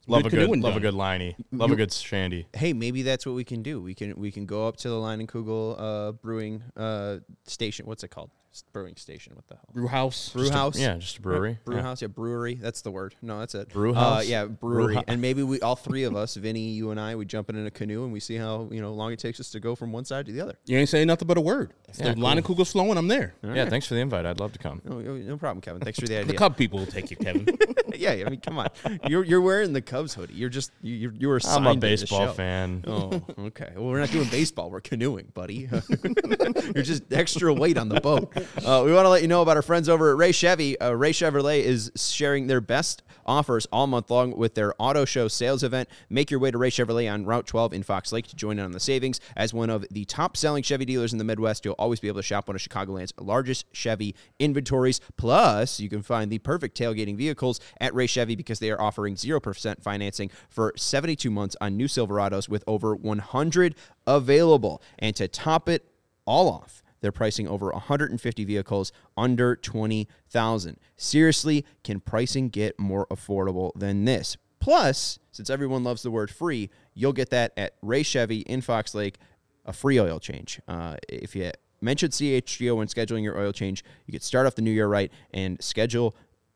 Love 0.07 0.21
a 0.21 0.23
good 0.23 0.31
canoeing 0.39 0.61
good, 0.61 0.67
love 0.67 0.75
a 0.77 0.79
good 0.79 0.93
Leinie. 0.95 1.35
Love 1.51 1.71
a 1.71 1.75
good 1.75 1.91
shandy. 1.93 2.47
hey, 2.55 2.73
maybe 2.73 3.03
that's 3.03 3.25
what 3.27 3.35
we 3.35 3.43
can 3.43 3.61
do. 3.61 3.79
We 3.81 3.93
can 3.95 4.15
we 4.17 4.31
can 4.31 4.45
go 4.47 4.67
up 4.67 4.77
to 4.77 4.89
the 4.89 4.95
Leinenkugel 4.95 5.75
uh, 5.79 6.11
brewing 6.13 6.63
uh, 6.75 7.17
station. 7.45 7.85
What's 7.85 8.03
it 8.03 8.09
called? 8.09 8.31
S- 8.59 8.63
Brewing 8.73 8.95
station. 8.95 9.33
What 9.35 9.47
the 9.47 9.55
hell? 9.55 9.65
Brew 9.73 9.87
House. 9.87 10.29
Brew 10.29 10.49
house. 10.49 10.77
Yeah, 10.77 10.95
just 10.97 11.17
a 11.17 11.21
brewery. 11.21 11.57
Brew 11.65 11.77
Yeah. 11.77 11.81
house, 11.83 12.01
yeah, 12.01 12.07
brewery. 12.09 12.55
That's 12.55 12.81
the 12.81 12.91
word. 12.91 13.15
No, 13.21 13.39
that's 13.39 13.55
it. 13.55 13.69
Brew 13.69 13.91
Uh, 13.91 14.15
house? 14.15 14.27
yeah, 14.27 14.45
brewery. 14.45 14.95
hou- 14.95 15.03
and 15.07 15.21
maybe 15.21 15.43
we, 15.43 15.59
all 15.61 15.75
three 15.75 16.03
of 16.03 16.15
us, 16.15 16.35
Vinnie, 16.35 16.69
you 16.69 16.91
and 16.91 16.99
I, 16.99 17.15
we 17.15 17.25
jump 17.25 17.49
in, 17.49 17.55
in 17.55 17.65
a 17.65 17.71
canoe 17.71 18.03
and 18.03 18.11
we 18.13 18.19
see 18.19 18.35
how 18.35 18.67
you 18.71 18.81
know 18.81 18.91
long 18.93 19.11
it 19.13 19.19
takes 19.19 19.39
us 19.39 19.49
to 19.51 19.59
go 19.59 19.75
from 19.75 19.91
one 19.91 20.05
side 20.05 20.25
to 20.27 20.31
the 20.31 20.41
other. 20.41 20.55
You 20.65 20.77
ain't 20.77 20.89
saying 20.89 21.07
nothing 21.07 21.27
but 21.27 21.37
a 21.37 21.41
word. 21.41 21.73
If 21.87 21.99
Yeah, 21.99 22.13
the 22.13 22.21
Leinenkugel's 22.21 22.71
flowing, 22.71 22.97
I'm 22.97 23.07
there. 23.07 23.33
Yeah, 23.43 23.67
thanks 23.69 23.87
for 23.87 23.93
the 23.95 24.01
invite. 24.01 24.25
I'd 24.25 24.39
love 24.39 24.51
to 24.53 24.59
come. 24.59 24.81
No, 24.85 24.99
no 24.99 25.15
no 25.15 25.37
problem, 25.37 25.61
Kevin. 25.61 25.81
Thanks 25.81 25.99
for 25.99 26.05
the 26.07 26.15
The 26.15 26.19
idea. 26.21 26.37
Cub 26.37 26.57
people 26.57 26.79
will 26.79 26.85
take 26.85 27.09
you, 27.11 27.17
Kevin. 27.17 27.47
yeah, 27.95 28.11
I 28.25 28.29
mean, 28.29 28.39
come 28.41 28.59
on. 28.59 28.67
You're 29.07 29.23
you're 29.23 29.41
wearing 29.41 29.73
the 29.73 29.81
Cubs 29.81 30.13
hoodie. 30.13 30.33
You're 30.33 30.49
just 30.49 30.71
you 30.81 30.95
you, 30.95 31.11
you 31.17 31.27
were 31.29 31.39
I'm 31.47 31.65
a 31.67 31.73
to 31.73 31.79
this 31.79 32.01
baseball 32.01 32.27
show. 32.27 32.33
fan. 32.33 32.83
Oh, 32.87 33.21
okay. 33.39 33.71
Well, 33.75 33.85
we're 33.85 33.99
not 33.99 34.11
doing 34.11 34.27
baseball. 34.29 34.69
We're 34.69 34.81
canoeing, 34.81 35.31
buddy. 35.33 35.69
You're 36.75 36.83
just 36.83 37.11
extra 37.11 37.53
weight 37.53 37.77
on 37.77 37.89
the 37.89 37.99
boat. 38.01 38.33
Uh, 38.57 38.83
we 38.85 38.91
want 38.93 39.05
to 39.05 39.09
let 39.09 39.21
you 39.21 39.27
know 39.27 39.41
about 39.41 39.55
our 39.55 39.63
friends 39.63 39.87
over 39.87 40.11
at 40.11 40.17
Ray 40.17 40.31
Chevy. 40.31 40.79
Uh, 40.79 40.91
Ray 40.91 41.11
Chevrolet 41.11 41.61
is 41.61 41.91
sharing 41.95 42.47
their 42.47 42.61
best 42.61 43.03
offers 43.29 43.67
all 43.71 43.85
month 43.85 44.09
long 44.09 44.35
with 44.35 44.55
their 44.55 44.73
auto 44.79 45.05
show 45.05 45.27
sales 45.27 45.63
event. 45.63 45.87
Make 46.09 46.31
your 46.31 46.39
way 46.39 46.49
to 46.49 46.57
Ray 46.57 46.71
Chevrolet 46.71 47.11
on 47.11 47.25
Route 47.25 47.45
12 47.45 47.73
in 47.73 47.83
Fox 47.83 48.11
Lake 48.11 48.27
to 48.27 48.35
join 48.35 48.57
in 48.57 48.65
on 48.65 48.71
the 48.71 48.79
savings. 48.79 49.21
As 49.35 49.53
one 49.53 49.69
of 49.69 49.85
the 49.91 50.03
top 50.05 50.35
selling 50.35 50.63
Chevy 50.63 50.85
dealers 50.85 51.13
in 51.13 51.19
the 51.19 51.23
Midwest, 51.23 51.63
you'll 51.63 51.75
always 51.75 51.99
be 51.99 52.07
able 52.07 52.19
to 52.19 52.23
shop 52.23 52.47
one 52.47 52.55
of 52.55 52.61
Chicagoland's 52.61 53.13
largest 53.19 53.65
Chevy 53.71 54.15
inventories. 54.39 54.99
Plus, 55.15 55.79
you 55.79 55.89
can 55.89 56.01
find 56.01 56.31
the 56.31 56.39
perfect 56.39 56.77
tailgating 56.77 57.15
vehicles 57.15 57.59
at 57.79 57.93
Ray 57.93 58.07
Chevy 58.07 58.35
because 58.35 58.59
they 58.59 58.71
are 58.71 58.81
offering 58.81 59.15
0% 59.15 59.83
financing 59.83 60.31
for 60.49 60.73
72 60.75 61.29
months 61.29 61.55
on 61.61 61.77
new 61.77 61.87
Silverados 61.87 62.49
with 62.49 62.63
over 62.65 62.95
100 62.95 63.75
available. 64.07 64.81
And 64.97 65.15
to 65.15 65.27
top 65.27 65.69
it 65.69 65.85
all 66.25 66.49
off, 66.49 66.81
they're 67.01 67.11
pricing 67.11 67.47
over 67.47 67.69
150 67.71 68.45
vehicles 68.45 68.91
under 69.17 69.55
20,000. 69.55 70.77
Seriously, 70.97 71.65
can 71.83 71.99
pricing 71.99 72.49
get 72.49 72.79
more 72.79 73.07
affordable 73.07 73.71
than 73.75 74.05
this? 74.05 74.37
Plus, 74.59 75.19
since 75.31 75.49
everyone 75.49 75.83
loves 75.83 76.03
the 76.03 76.11
word 76.11 76.29
free, 76.29 76.69
you'll 76.93 77.13
get 77.13 77.29
that 77.29 77.53
at 77.55 77.75
Ray 77.81 78.03
Chevy 78.03 78.39
in 78.39 78.61
Fox 78.61 78.93
Lake, 78.93 79.17
a 79.65 79.73
free 79.73 79.99
oil 79.99 80.19
change. 80.19 80.59
Uh, 80.67 80.97
if 81.07 81.35
you 81.35 81.51
mention 81.81 82.09
CHGO 82.09 82.75
when 82.75 82.87
scheduling 82.87 83.23
your 83.23 83.39
oil 83.39 83.53
change, 83.53 83.83
you 84.05 84.11
can 84.11 84.21
start 84.21 84.45
off 84.45 84.55
the 84.55 84.61
new 84.61 84.71
year 84.71 84.87
right 84.87 85.11
and 85.33 85.61
schedule 85.63 86.15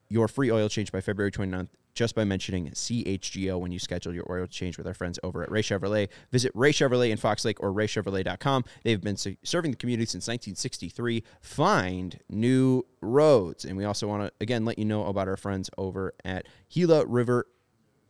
your 0.09 0.27
free 0.27 0.51
oil 0.51 0.67
change 0.67 0.91
by 0.91 1.01
February 1.01 1.31
29th 1.31 1.69
just 1.93 2.15
by 2.15 2.23
mentioning 2.23 2.69
CHGO 2.69 3.59
when 3.59 3.71
you 3.71 3.79
schedule 3.79 4.13
your 4.13 4.25
oil 4.29 4.47
change 4.47 4.77
with 4.77 4.87
our 4.87 4.93
friends 4.93 5.19
over 5.23 5.43
at 5.43 5.51
Ray 5.51 5.61
Chevrolet. 5.61 6.09
Visit 6.31 6.51
Ray 6.55 6.71
Chevrolet 6.71 7.11
in 7.11 7.17
Fox 7.17 7.45
Lake 7.45 7.61
or 7.61 7.71
raychevrolet.com. 7.71 8.65
They've 8.83 9.01
been 9.01 9.17
serving 9.17 9.71
the 9.71 9.77
community 9.77 10.05
since 10.05 10.27
1963. 10.27 11.23
Find 11.41 12.19
new 12.29 12.85
roads. 13.01 13.65
And 13.65 13.77
we 13.77 13.85
also 13.85 14.07
want 14.07 14.23
to, 14.23 14.31
again, 14.41 14.65
let 14.65 14.79
you 14.79 14.85
know 14.85 15.05
about 15.05 15.27
our 15.27 15.37
friends 15.37 15.69
over 15.77 16.13
at 16.25 16.47
Gila 16.69 17.05
River 17.05 17.47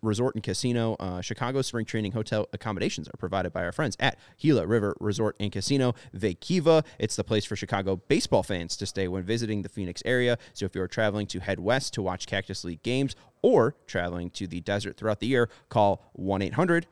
Resort 0.03 0.35
and 0.35 0.43
Casino. 0.43 0.95
Uh, 0.99 1.21
Chicago 1.21 1.61
Spring 1.61 1.85
Training 1.85 2.11
Hotel 2.11 2.47
accommodations 2.53 3.07
are 3.07 3.17
provided 3.17 3.53
by 3.53 3.63
our 3.63 3.71
friends 3.71 3.95
at 3.99 4.17
Gila 4.37 4.67
River 4.67 4.95
Resort 4.99 5.35
and 5.39 5.51
Casino. 5.51 5.95
Vee 6.13 6.35
Quiva, 6.35 6.85
it's 6.99 7.15
the 7.15 7.23
place 7.23 7.45
for 7.45 7.55
Chicago 7.55 7.95
baseball 8.07 8.43
fans 8.43 8.75
to 8.77 8.85
stay 8.85 9.07
when 9.07 9.23
visiting 9.23 9.61
the 9.61 9.69
Phoenix 9.69 10.03
area. 10.05 10.37
So 10.53 10.65
if 10.65 10.75
you're 10.75 10.87
traveling 10.87 11.27
to 11.27 11.39
head 11.39 11.59
west 11.59 11.93
to 11.95 12.01
watch 12.01 12.27
Cactus 12.27 12.63
League 12.63 12.83
games 12.83 13.15
or 13.41 13.75
traveling 13.87 14.29
to 14.31 14.47
the 14.47 14.61
desert 14.61 14.97
throughout 14.97 15.19
the 15.19 15.27
year, 15.27 15.49
call 15.69 16.03
1 16.13 16.41
800 16.41 16.87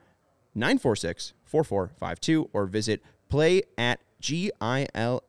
946 0.53 1.33
4452 1.43 2.49
or 2.53 2.65
visit 2.65 3.01
play 3.29 3.63
at 3.77 4.01
G-I-L-A.com, 4.19 5.23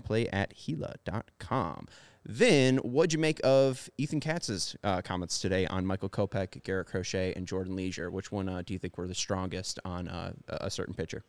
play 0.00 0.28
at 0.28 0.54
Gila.com. 0.54 1.88
Then, 2.30 2.76
what'd 2.78 3.14
you 3.14 3.18
make 3.18 3.40
of 3.42 3.88
Ethan 3.96 4.20
Katz's 4.20 4.76
uh, 4.84 5.00
comments 5.00 5.38
today 5.38 5.66
on 5.66 5.86
Michael 5.86 6.10
Kopech, 6.10 6.62
Garrett 6.62 6.88
Crochet, 6.88 7.32
and 7.34 7.46
Jordan 7.46 7.74
Leasure? 7.74 8.10
Which 8.10 8.30
one 8.30 8.50
uh, 8.50 8.62
do 8.66 8.74
you 8.74 8.78
think 8.78 8.98
were 8.98 9.06
the 9.06 9.14
strongest 9.14 9.80
on 9.82 10.08
uh, 10.08 10.34
a 10.46 10.70
certain 10.70 10.92
pitcher? 10.92 11.24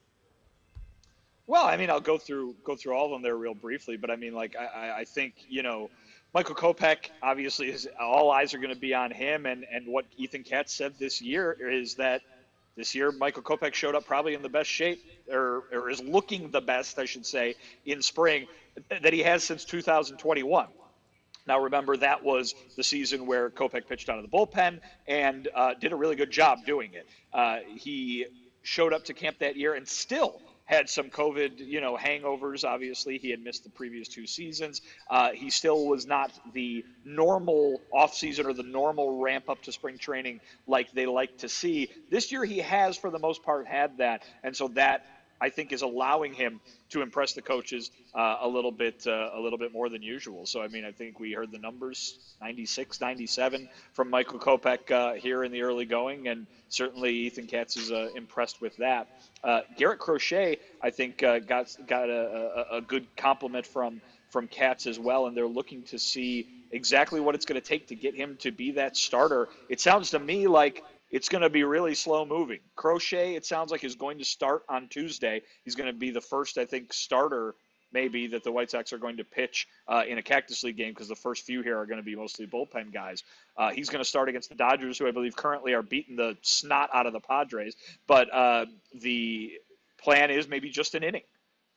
Well, 1.47 1.65
I 1.65 1.77
mean, 1.77 1.89
I'll 1.89 2.01
go 2.01 2.17
through 2.17 2.53
go 2.65 2.75
through 2.75 2.95
all 2.95 3.05
of 3.05 3.11
them 3.11 3.21
there 3.21 3.37
real 3.37 3.53
briefly, 3.53 3.95
but 3.95 4.11
I 4.11 4.17
mean, 4.17 4.33
like, 4.33 4.57
I, 4.57 4.91
I 4.97 5.05
think 5.05 5.35
you 5.47 5.63
know, 5.63 5.89
Michael 6.33 6.53
Kopech 6.53 7.11
obviously 7.23 7.71
is 7.71 7.87
all 7.97 8.29
eyes 8.29 8.53
are 8.53 8.59
going 8.59 8.73
to 8.73 8.79
be 8.79 8.93
on 8.93 9.09
him, 9.09 9.45
and 9.45 9.65
and 9.71 9.87
what 9.87 10.03
Ethan 10.17 10.43
Katz 10.43 10.73
said 10.73 10.95
this 10.99 11.21
year 11.21 11.55
is 11.61 11.95
that 11.95 12.23
this 12.75 12.93
year 12.93 13.13
Michael 13.13 13.41
Kopech 13.41 13.73
showed 13.73 13.95
up 13.95 14.05
probably 14.05 14.33
in 14.33 14.41
the 14.41 14.49
best 14.49 14.69
shape, 14.69 15.01
or 15.31 15.63
or 15.71 15.89
is 15.89 16.01
looking 16.01 16.51
the 16.51 16.61
best, 16.61 16.99
I 16.99 17.05
should 17.05 17.25
say, 17.25 17.55
in 17.85 18.01
spring 18.01 18.47
that 19.01 19.13
he 19.13 19.23
has 19.23 19.45
since 19.45 19.63
2021. 19.63 20.67
Now, 21.47 21.59
remember, 21.63 21.97
that 21.97 22.23
was 22.23 22.55
the 22.75 22.83
season 22.83 23.25
where 23.25 23.49
Kopech 23.49 23.87
pitched 23.87 24.09
out 24.09 24.17
of 24.17 24.29
the 24.29 24.35
bullpen 24.35 24.79
and 25.07 25.47
uh, 25.55 25.73
did 25.79 25.91
a 25.91 25.95
really 25.95 26.15
good 26.15 26.31
job 26.31 26.65
doing 26.65 26.93
it. 26.93 27.07
Uh, 27.33 27.59
he 27.75 28.25
showed 28.61 28.93
up 28.93 29.05
to 29.05 29.13
camp 29.13 29.39
that 29.39 29.55
year 29.55 29.73
and 29.73 29.87
still 29.87 30.41
had 30.69 30.87
some 30.87 31.09
COVID, 31.09 31.57
you 31.57 31.81
know, 31.81 31.97
hangovers. 31.97 32.63
Obviously, 32.63 33.17
he 33.17 33.31
had 33.31 33.43
missed 33.43 33.63
the 33.63 33.71
previous 33.71 34.07
two 34.07 34.27
seasons. 34.27 34.81
Uh, 35.09 35.31
he 35.31 35.49
still 35.49 35.87
was 35.87 36.05
not 36.05 36.31
the 36.53 36.85
normal 37.03 37.81
offseason 37.91 38.45
or 38.45 38.53
the 38.53 38.61
normal 38.61 39.19
ramp 39.19 39.49
up 39.49 39.59
to 39.63 39.71
spring 39.71 39.97
training 39.97 40.39
like 40.67 40.91
they 40.91 41.07
like 41.07 41.35
to 41.39 41.49
see. 41.49 41.89
This 42.11 42.31
year, 42.31 42.45
he 42.45 42.59
has, 42.59 42.95
for 42.95 43.09
the 43.09 43.17
most 43.17 43.41
part, 43.41 43.65
had 43.65 43.97
that, 43.97 44.21
and 44.43 44.55
so 44.55 44.67
that 44.69 45.07
I 45.41 45.49
think 45.49 45.71
is 45.71 45.81
allowing 45.81 46.33
him 46.33 46.59
to 46.89 47.01
impress 47.01 47.33
the 47.33 47.41
coaches 47.41 47.91
uh, 48.13 48.37
a 48.41 48.47
little 48.47 48.71
bit 48.71 49.05
uh, 49.07 49.29
a 49.33 49.39
little 49.39 49.57
bit 49.57 49.71
more 49.71 49.89
than 49.89 50.01
usual. 50.01 50.45
So 50.45 50.61
I 50.61 50.67
mean, 50.67 50.85
I 50.85 50.91
think 50.91 51.19
we 51.19 51.33
heard 51.33 51.51
the 51.51 51.59
numbers 51.59 52.17
96, 52.41 53.01
97 53.01 53.69
from 53.93 54.09
Michael 54.09 54.39
Kopech 54.39 54.91
uh, 54.91 55.13
here 55.13 55.43
in 55.43 55.51
the 55.51 55.61
early 55.61 55.85
going, 55.85 56.27
and 56.27 56.47
certainly 56.69 57.13
Ethan 57.13 57.47
Katz 57.47 57.77
is 57.77 57.91
uh, 57.91 58.09
impressed 58.15 58.61
with 58.61 58.75
that. 58.77 59.07
Uh, 59.43 59.61
Garrett 59.77 59.99
Crochet, 59.99 60.57
I 60.81 60.89
think, 60.89 61.23
uh, 61.23 61.39
got 61.39 61.75
got 61.87 62.09
a, 62.09 62.65
a, 62.73 62.77
a 62.77 62.81
good 62.81 63.07
compliment 63.15 63.65
from 63.65 64.01
from 64.29 64.47
Katz 64.47 64.85
as 64.85 64.99
well, 64.99 65.27
and 65.27 65.35
they're 65.35 65.47
looking 65.47 65.83
to 65.83 65.99
see 65.99 66.47
exactly 66.71 67.19
what 67.19 67.35
it's 67.35 67.45
going 67.45 67.59
to 67.59 67.67
take 67.67 67.87
to 67.87 67.95
get 67.95 68.15
him 68.15 68.37
to 68.37 68.51
be 68.51 68.71
that 68.71 68.95
starter. 68.95 69.49
It 69.69 69.79
sounds 69.79 70.11
to 70.11 70.19
me 70.19 70.47
like 70.47 70.83
it's 71.09 71.29
going 71.29 71.41
to 71.41 71.49
be 71.49 71.63
really 71.63 71.95
slow 71.95 72.25
moving. 72.25 72.59
Crochet, 72.75 73.35
it 73.35 73.45
sounds 73.45 73.71
like, 73.71 73.83
is 73.83 73.95
going 73.95 74.19
to 74.19 74.25
start 74.25 74.63
on 74.69 74.87
Tuesday. 74.87 75.41
He's 75.63 75.75
going 75.75 75.91
to 75.91 75.97
be 75.97 76.11
the 76.11 76.21
first, 76.21 76.57
I 76.57 76.65
think, 76.65 76.93
starter 76.93 77.55
maybe 77.91 78.27
that 78.27 78.43
the 78.43 78.51
White 78.51 78.71
Sox 78.71 78.93
are 78.93 78.97
going 78.97 79.17
to 79.17 79.23
pitch 79.23 79.67
uh, 79.87 80.03
in 80.07 80.17
a 80.17 80.21
Cactus 80.21 80.63
League 80.63 80.77
game 80.77 80.91
because 80.91 81.07
the 81.07 81.15
first 81.15 81.45
few 81.45 81.61
here 81.61 81.77
are 81.77 81.85
going 81.85 81.97
to 81.97 82.03
be 82.03 82.15
mostly 82.15 82.45
bullpen 82.45 82.93
guys. 82.93 83.23
Uh, 83.57 83.71
he's 83.71 83.89
going 83.89 84.03
to 84.03 84.07
start 84.07 84.29
against 84.29 84.49
the 84.49 84.55
Dodgers, 84.55 84.97
who 84.97 85.07
I 85.07 85.11
believe 85.11 85.35
currently 85.35 85.73
are 85.73 85.81
beating 85.81 86.15
the 86.15 86.37
snot 86.41 86.89
out 86.93 87.05
of 87.05 87.13
the 87.13 87.19
Padres. 87.19 87.75
But 88.07 88.33
uh, 88.33 88.65
the 88.93 89.53
plan 90.01 90.31
is 90.31 90.47
maybe 90.47 90.69
just 90.69 90.95
an 90.95 91.03
inning 91.03 91.23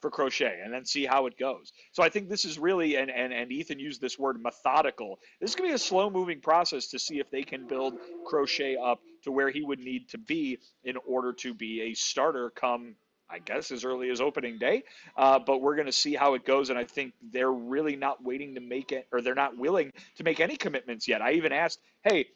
for 0.01 0.11
Crochet 0.11 0.59
and 0.63 0.73
then 0.73 0.85
see 0.85 1.05
how 1.05 1.27
it 1.27 1.37
goes. 1.37 1.71
So 1.93 2.03
I 2.03 2.09
think 2.09 2.29
this 2.29 2.45
is 2.45 2.59
really, 2.59 2.97
and, 2.97 3.09
and, 3.09 3.31
and 3.31 3.51
Ethan 3.51 3.79
used 3.79 4.01
this 4.01 4.19
word 4.19 4.41
methodical. 4.41 5.19
This 5.39 5.51
is 5.51 5.55
going 5.55 5.69
to 5.69 5.71
be 5.71 5.75
a 5.75 5.79
slow 5.79 6.09
moving 6.09 6.41
process 6.41 6.87
to 6.87 6.99
see 6.99 7.19
if 7.19 7.31
they 7.31 7.43
can 7.43 7.67
build 7.67 7.95
Crochet 8.25 8.75
up 8.75 8.99
to 9.23 9.31
where 9.31 9.49
he 9.49 9.63
would 9.63 9.79
need 9.79 10.09
to 10.09 10.17
be 10.17 10.59
in 10.83 10.97
order 11.07 11.33
to 11.33 11.53
be 11.53 11.81
a 11.81 11.93
starter 11.93 12.49
come 12.49 12.95
I 13.29 13.39
guess 13.39 13.71
as 13.71 13.83
early 13.83 14.11
as 14.11 14.21
opening 14.21 14.59
day. 14.59 14.83
Uh, 15.17 15.39
but 15.39 15.59
we're 15.59 15.75
going 15.75 15.87
to 15.87 15.91
see 15.91 16.13
how 16.13 16.35
it 16.35 16.45
goes. 16.45 16.69
And 16.69 16.77
I 16.77 16.83
think 16.83 17.13
they're 17.31 17.51
really 17.51 17.95
not 17.95 18.23
waiting 18.23 18.53
to 18.55 18.61
make 18.61 18.91
it, 18.91 19.07
or 19.11 19.21
they're 19.21 19.33
not 19.33 19.57
willing 19.57 19.91
to 20.17 20.23
make 20.23 20.39
any 20.39 20.55
commitments 20.55 21.07
yet. 21.07 21.21
I 21.21 21.31
even 21.31 21.51
asked, 21.51 21.79
hey, 22.03 22.27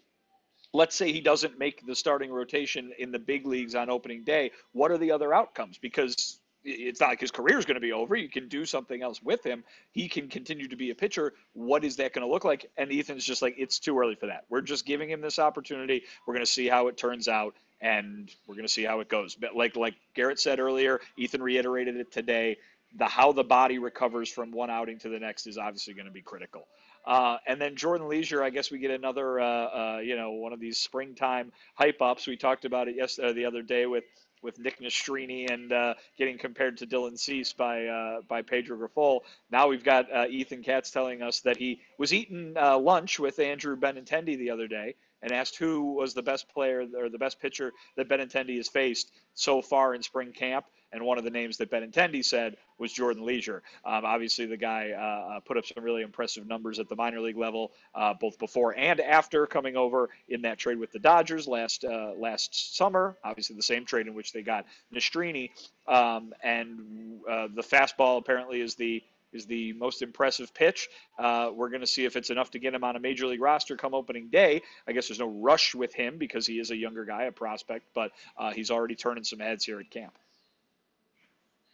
let's 0.74 0.96
say 0.96 1.12
he 1.12 1.22
doesn't 1.22 1.60
make 1.60 1.86
the 1.86 1.96
starting 1.96 2.32
rotation 2.32 2.92
in 2.98 3.12
the 3.12 3.20
big 3.20 3.46
leagues 3.46 3.76
on 3.76 3.90
opening 3.90 4.24
day. 4.24 4.52
What 4.72 4.92
are 4.92 4.98
the 4.98 5.12
other 5.12 5.34
outcomes? 5.34 5.78
Because 5.78 6.40
it's 6.64 7.00
not 7.00 7.10
like 7.10 7.22
his 7.22 7.32
career 7.32 7.58
is 7.58 7.66
going 7.66 7.76
to 7.76 7.82
be 7.82 7.94
over. 7.94 8.16
You 8.16 8.30
can 8.30 8.48
do 8.48 8.66
something 8.66 9.02
else 9.02 9.22
with 9.22 9.46
him. 9.46 9.64
He 9.92 10.10
can 10.10 10.28
continue 10.28 10.68
to 10.68 10.76
be 10.76 10.90
a 10.90 10.96
pitcher. 10.96 11.34
What 11.54 11.84
is 11.84 11.96
that 11.98 12.14
going 12.14 12.26
to 12.26 12.32
look 12.32 12.44
like? 12.44 12.70
And 12.78 12.92
Ethan's 12.92 13.26
just 13.26 13.42
like, 13.42 13.56
it's 13.58 13.80
too 13.80 13.98
early 13.98 14.16
for 14.16 14.28
that. 14.28 14.46
We're 14.50 14.62
just 14.62 14.86
giving 14.86 15.10
him 15.10 15.22
this 15.22 15.40
opportunity. 15.40 16.04
We're 16.26 16.34
going 16.34 16.46
to 16.46 16.52
see 16.52 16.68
how 16.68 16.88
it 16.88 16.98
turns 16.98 17.28
out, 17.28 17.56
and 17.82 18.30
we're 18.48 18.56
going 18.56 18.68
to 18.68 18.74
see 18.74 18.84
how 18.84 19.00
it 19.00 19.10
goes. 19.10 19.36
But 19.36 19.56
like 19.56 19.76
like 19.76 19.96
Garrett 20.16 20.40
said 20.40 20.60
earlier, 20.60 21.00
Ethan 21.18 21.42
reiterated 21.42 21.96
it 21.98 22.12
today. 22.12 22.58
The 22.98 23.06
how 23.06 23.34
the 23.34 23.44
body 23.44 23.80
recovers 23.80 24.30
from 24.30 24.52
one 24.52 24.70
outing 24.70 25.00
to 25.00 25.10
the 25.10 25.20
next 25.20 25.46
is 25.46 25.58
obviously 25.58 25.94
going 25.94 26.06
to 26.06 26.12
be 26.12 26.22
critical. 26.22 26.68
Uh, 27.06 27.38
and 27.48 27.62
then 27.62 27.78
Jordan 27.78 28.10
Leasure, 28.10 28.44
I 28.44 28.50
guess 28.50 28.70
we 28.70 28.80
get 28.80 28.92
another, 28.92 29.40
uh, 29.40 29.46
uh, 29.46 30.00
you 30.04 30.18
know, 30.18 30.32
one 30.32 30.52
of 30.52 30.60
these 30.60 30.78
springtime 30.78 31.54
hype 31.76 32.02
ups. 32.02 32.28
We 32.28 32.36
talked 32.36 32.66
about 32.66 32.90
it 32.90 32.98
yesterday, 32.98 33.32
the 33.34 33.46
other 33.46 33.62
day 33.62 33.86
with 33.86 34.04
with 34.42 34.60
Nick 34.60 34.80
Nastrini 34.80 35.52
and 35.52 35.72
uh, 35.72 35.94
getting 36.18 36.38
compared 36.38 36.78
to 36.78 36.88
Dylan 36.88 37.18
Cease 37.18 37.54
by 37.54 37.86
uh, 37.86 38.22
by 38.28 38.42
Pedro 38.42 38.78
Grifol. 38.78 39.22
Now 39.52 39.68
we've 39.68 39.84
got 39.84 40.12
uh, 40.12 40.26
Ethan 40.30 40.64
Katz 40.64 40.92
telling 40.92 41.22
us 41.22 41.42
that 41.42 41.58
he 41.58 41.82
was 41.98 42.14
eating 42.14 42.56
uh, 42.60 42.78
lunch 42.78 43.20
with 43.20 43.40
Andrew 43.40 43.76
Benintendi 43.76 44.38
the 44.38 44.52
other 44.52 44.68
day 44.68 44.96
and 45.22 45.32
asked 45.32 45.58
who 45.58 45.94
was 45.94 46.14
the 46.14 46.22
best 46.22 46.48
player 46.50 46.86
or 46.98 47.10
the 47.10 47.18
best 47.18 47.40
pitcher 47.40 47.74
that 47.96 48.08
Benintendi 48.08 48.58
has 48.58 48.68
faced 48.68 49.12
so 49.34 49.62
far 49.62 49.96
in 49.96 50.04
spring 50.04 50.32
camp. 50.32 50.66
And 50.92 51.04
one 51.04 51.18
of 51.18 51.24
the 51.24 51.30
names 51.30 51.58
that 51.58 51.70
Ben 51.70 51.92
Benintendi 51.92 52.24
said 52.24 52.58
was 52.78 52.94
Jordan 52.94 53.24
Leasure. 53.24 53.62
Um, 53.84 54.06
obviously, 54.06 54.46
the 54.46 54.58
guy 54.58 54.92
uh, 54.92 55.38
uh, 55.38 55.40
put 55.42 55.58
up 55.58 55.66
some 55.66 55.84
really 55.84 56.02
impressive 56.02 56.48
numbers 56.48 56.80
at 56.80 56.88
the 56.88 56.96
minor 56.96 57.20
league 57.20 57.38
level, 57.38 57.72
uh, 57.94 58.14
both 58.14 58.38
before 58.40 58.78
and 58.78 59.00
after 59.00 59.46
coming 59.48 59.76
over 59.76 60.10
in 60.30 60.44
that 60.44 60.58
trade 60.58 60.78
with 60.78 60.92
the 60.92 61.00
Dodgers 61.00 61.48
last 61.48 61.84
uh, 61.84 62.14
last 62.18 62.76
summer. 62.78 63.18
Obviously, 63.24 63.56
the 63.56 63.64
same 63.64 63.86
trade 63.86 64.08
in 64.08 64.14
which 64.14 64.34
they 64.34 64.42
got 64.42 64.66
Nastrini. 64.94 65.52
Um, 65.88 66.34
and 66.44 67.20
uh, 67.30 67.48
the 67.54 67.64
fastball 67.64 68.18
apparently 68.18 68.62
is 68.62 68.76
the 68.76 69.04
is 69.34 69.46
the 69.46 69.74
most 69.74 70.02
impressive 70.02 70.54
pitch. 70.54 70.88
Uh, 71.20 71.52
we're 71.54 71.70
going 71.70 71.82
to 71.82 71.88
see 71.88 72.06
if 72.06 72.16
it's 72.16 72.30
enough 72.30 72.52
to 72.52 72.60
get 72.60 72.74
him 72.74 72.84
on 72.84 72.96
a 72.96 73.00
major 73.00 73.28
league 73.28 73.42
roster 73.42 73.76
come 73.76 73.94
opening 73.94 74.30
day. 74.30 74.62
I 74.88 74.94
guess 74.94 75.10
there's 75.10 75.20
no 75.20 75.30
rush 75.30 75.76
with 75.76 75.94
him 75.94 76.18
because 76.18 76.48
he 76.48 76.60
is 76.60 76.72
a 76.72 76.76
younger 76.76 77.06
guy, 77.06 77.24
a 77.24 77.32
prospect, 77.32 77.88
but 77.94 78.12
uh, 78.38 78.52
he's 78.52 78.72
already 78.72 78.96
turning 78.96 79.24
some 79.24 79.40
heads 79.40 79.66
here 79.66 79.80
at 79.80 79.92
camp. 79.92 80.14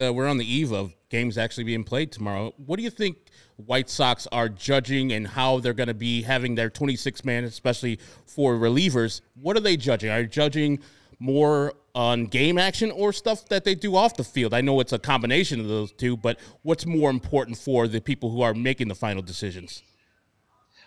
Uh, 0.01 0.13
we're 0.13 0.27
on 0.27 0.37
the 0.37 0.51
eve 0.51 0.71
of 0.71 0.93
games 1.09 1.37
actually 1.37 1.63
being 1.63 1.83
played 1.83 2.11
tomorrow. 2.11 2.53
What 2.57 2.77
do 2.77 2.83
you 2.83 2.89
think 2.89 3.17
White 3.57 3.89
Sox 3.89 4.27
are 4.31 4.49
judging 4.49 5.11
and 5.13 5.27
how 5.27 5.59
they're 5.59 5.73
going 5.73 5.87
to 5.87 5.93
be 5.93 6.23
having 6.23 6.55
their 6.55 6.69
26 6.69 7.23
man, 7.23 7.43
especially 7.43 7.99
for 8.25 8.55
relievers? 8.55 9.21
What 9.39 9.55
are 9.55 9.61
they 9.61 9.77
judging? 9.77 10.09
Are 10.09 10.23
judging 10.25 10.79
more 11.19 11.73
on 11.95 12.25
game 12.25 12.57
action 12.57 12.89
or 12.91 13.13
stuff 13.13 13.47
that 13.49 13.63
they 13.63 13.75
do 13.75 13.95
off 13.95 14.15
the 14.15 14.23
field? 14.23 14.53
I 14.53 14.61
know 14.61 14.79
it's 14.79 14.93
a 14.93 14.99
combination 14.99 15.59
of 15.59 15.67
those 15.67 15.91
two, 15.91 16.17
but 16.17 16.39
what's 16.63 16.85
more 16.85 17.09
important 17.09 17.57
for 17.57 17.87
the 17.87 18.01
people 18.01 18.31
who 18.31 18.41
are 18.41 18.53
making 18.53 18.87
the 18.87 18.95
final 18.95 19.21
decisions? 19.21 19.83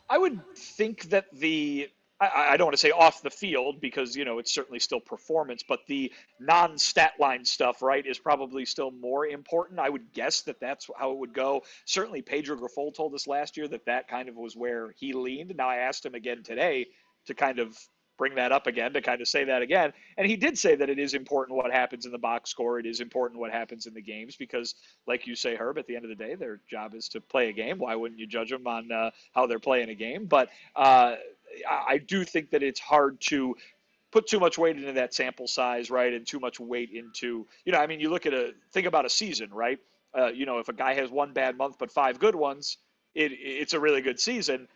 I 0.09 0.19
would 0.19 0.41
think 0.57 1.05
that 1.11 1.27
the 1.33 1.89
I, 2.21 2.49
I, 2.51 2.57
don't 2.57 2.67
want 2.67 2.75
to 2.75 2.79
say 2.79 2.93
off 2.93 3.23
the 3.23 3.31
field 3.31 3.81
because 3.81 4.17
you 4.17 4.25
know 4.25 4.39
it's 4.39 4.53
certainly 4.55 4.79
still 4.79 5.01
performance, 5.01 5.63
but 5.67 5.81
the 5.87 6.13
non-stat 6.41 7.13
line 7.21 7.45
stuff, 7.45 7.83
right, 7.83 8.07
is 8.07 8.19
probably 8.19 8.65
still 8.65 8.91
more 8.91 9.27
important. 9.27 9.81
I 9.81 9.91
would 9.91 10.13
guess 10.13 10.43
that 10.43 10.61
that's 10.61 10.89
how 10.99 11.13
it 11.13 11.19
would 11.19 11.35
go. 11.35 11.63
Certainly, 11.85 12.23
Pedro 12.23 12.57
Grifol 12.57 12.95
told 12.95 13.15
us 13.15 13.27
last 13.27 13.57
year 13.57 13.69
that 13.69 13.85
that 13.87 14.09
kind 14.09 14.29
of 14.29 14.37
was 14.37 14.57
where 14.57 14.95
he 14.97 15.13
leaned. 15.13 15.55
Now 15.57 15.69
I 15.69 15.77
asked 15.77 16.07
him 16.07 16.15
again 16.15 16.43
today 16.43 16.87
to 17.27 17.35
kind 17.35 17.59
of 17.59 17.77
bring 18.19 18.35
that 18.37 18.53
up 18.53 18.67
again 18.67 18.93
to 18.95 19.03
kind 19.03 19.21
of 19.21 19.29
say 19.29 19.45
that 19.45 19.63
again. 19.63 19.93
And 20.17 20.27
he 20.27 20.37
did 20.37 20.59
say 20.59 20.75
that 20.77 20.89
it 20.89 20.99
is 20.99 21.15
important 21.15 21.57
what 21.57 21.73
happens 21.73 22.07
in 22.07 22.13
the 22.13 22.19
box 22.19 22.51
score. 22.51 22.79
It 22.79 22.87
is 22.87 23.01
important 23.01 23.41
what 23.41 23.53
happens 23.53 23.87
in 23.87 23.95
the 23.95 24.03
games 24.03 24.37
because, 24.37 24.75
like 25.07 25.27
you 25.27 25.35
say, 25.35 25.55
Herb, 25.55 25.79
at 25.79 25.87
the 25.87 25.97
end 25.97 26.05
of 26.05 26.09
the 26.09 26.25
day, 26.25 26.35
their 26.35 26.61
job 26.69 26.95
is 26.95 27.09
to 27.11 27.21
play 27.21 27.49
a 27.49 27.53
game. 27.53 27.79
Why 27.79 27.95
wouldn't 27.95 28.21
you 28.21 28.27
judge 28.27 28.51
them 28.51 28.67
on 28.67 28.91
uh, 28.91 29.11
how 29.35 29.47
they're 29.47 29.59
playing 29.59 29.91
a 29.91 29.95
game? 29.95 30.27
But 30.27 30.49
uh, 30.75 31.17
I 31.69 31.99
do 31.99 32.25
think 32.25 32.51
that 32.51 32.63
it's 32.63 32.81
hard 32.81 33.21
to 33.23 33.57
put 34.13 34.27
too 34.27 34.41
much 34.41 34.57
weight 34.57 34.77
into 34.77 34.93
that 34.93 35.15
sample 35.15 35.47
size, 35.47 35.91
right? 35.91 36.13
And 36.13 36.27
too 36.27 36.41
much 36.41 36.59
weight 36.61 36.91
into, 36.91 37.47
you 37.65 37.73
know, 37.73 37.79
I 37.79 37.87
mean, 37.87 38.01
you 38.01 38.11
look 38.11 38.27
at 38.27 38.33
a, 38.33 38.53
think 38.73 38.87
about 38.87 39.05
a 39.05 39.11
season, 39.11 39.51
right? 39.53 39.79
Uh, 40.17 40.29
you 40.29 40.47
know, 40.47 40.59
if 40.59 40.69
a 40.69 40.73
guy 40.73 40.95
has 40.95 41.11
one 41.11 41.33
bad 41.33 41.57
month 41.57 41.77
but 41.79 41.91
five 41.91 42.19
good 42.19 42.35
ones, 42.35 42.79
it, 43.15 43.33
it's 43.33 43.73
a 43.73 43.81
really 43.81 44.01
good 44.01 44.21
season 44.21 44.69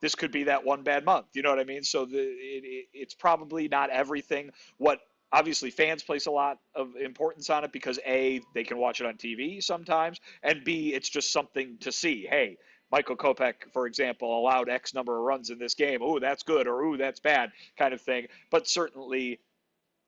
this 0.00 0.14
could 0.14 0.30
be 0.30 0.44
that 0.44 0.64
one 0.64 0.82
bad 0.82 1.04
month. 1.04 1.26
You 1.34 1.42
know 1.42 1.50
what 1.50 1.58
I 1.58 1.64
mean? 1.64 1.82
So 1.82 2.04
the 2.04 2.18
it, 2.18 2.64
it, 2.64 2.86
it's 2.92 3.14
probably 3.14 3.68
not 3.68 3.90
everything. 3.90 4.50
What 4.78 5.00
obviously 5.32 5.70
fans 5.70 6.02
place 6.02 6.26
a 6.26 6.30
lot 6.30 6.58
of 6.74 6.96
importance 6.96 7.50
on 7.50 7.64
it 7.64 7.72
because 7.72 7.98
a 8.06 8.40
they 8.54 8.64
can 8.64 8.78
watch 8.78 9.00
it 9.00 9.06
on 9.06 9.14
TV 9.14 9.62
sometimes, 9.62 10.20
and 10.42 10.64
b 10.64 10.94
it's 10.94 11.08
just 11.08 11.32
something 11.32 11.78
to 11.80 11.92
see. 11.92 12.26
Hey. 12.28 12.58
Michael 12.90 13.16
Kopech, 13.16 13.70
for 13.72 13.86
example, 13.86 14.38
allowed 14.38 14.68
X 14.68 14.94
number 14.94 15.16
of 15.18 15.24
runs 15.24 15.50
in 15.50 15.58
this 15.58 15.74
game. 15.74 16.00
Oh, 16.02 16.18
that's 16.18 16.42
good, 16.42 16.66
or 16.66 16.84
oh, 16.84 16.96
that's 16.96 17.20
bad, 17.20 17.50
kind 17.76 17.92
of 17.92 18.00
thing. 18.00 18.28
But 18.50 18.68
certainly, 18.68 19.40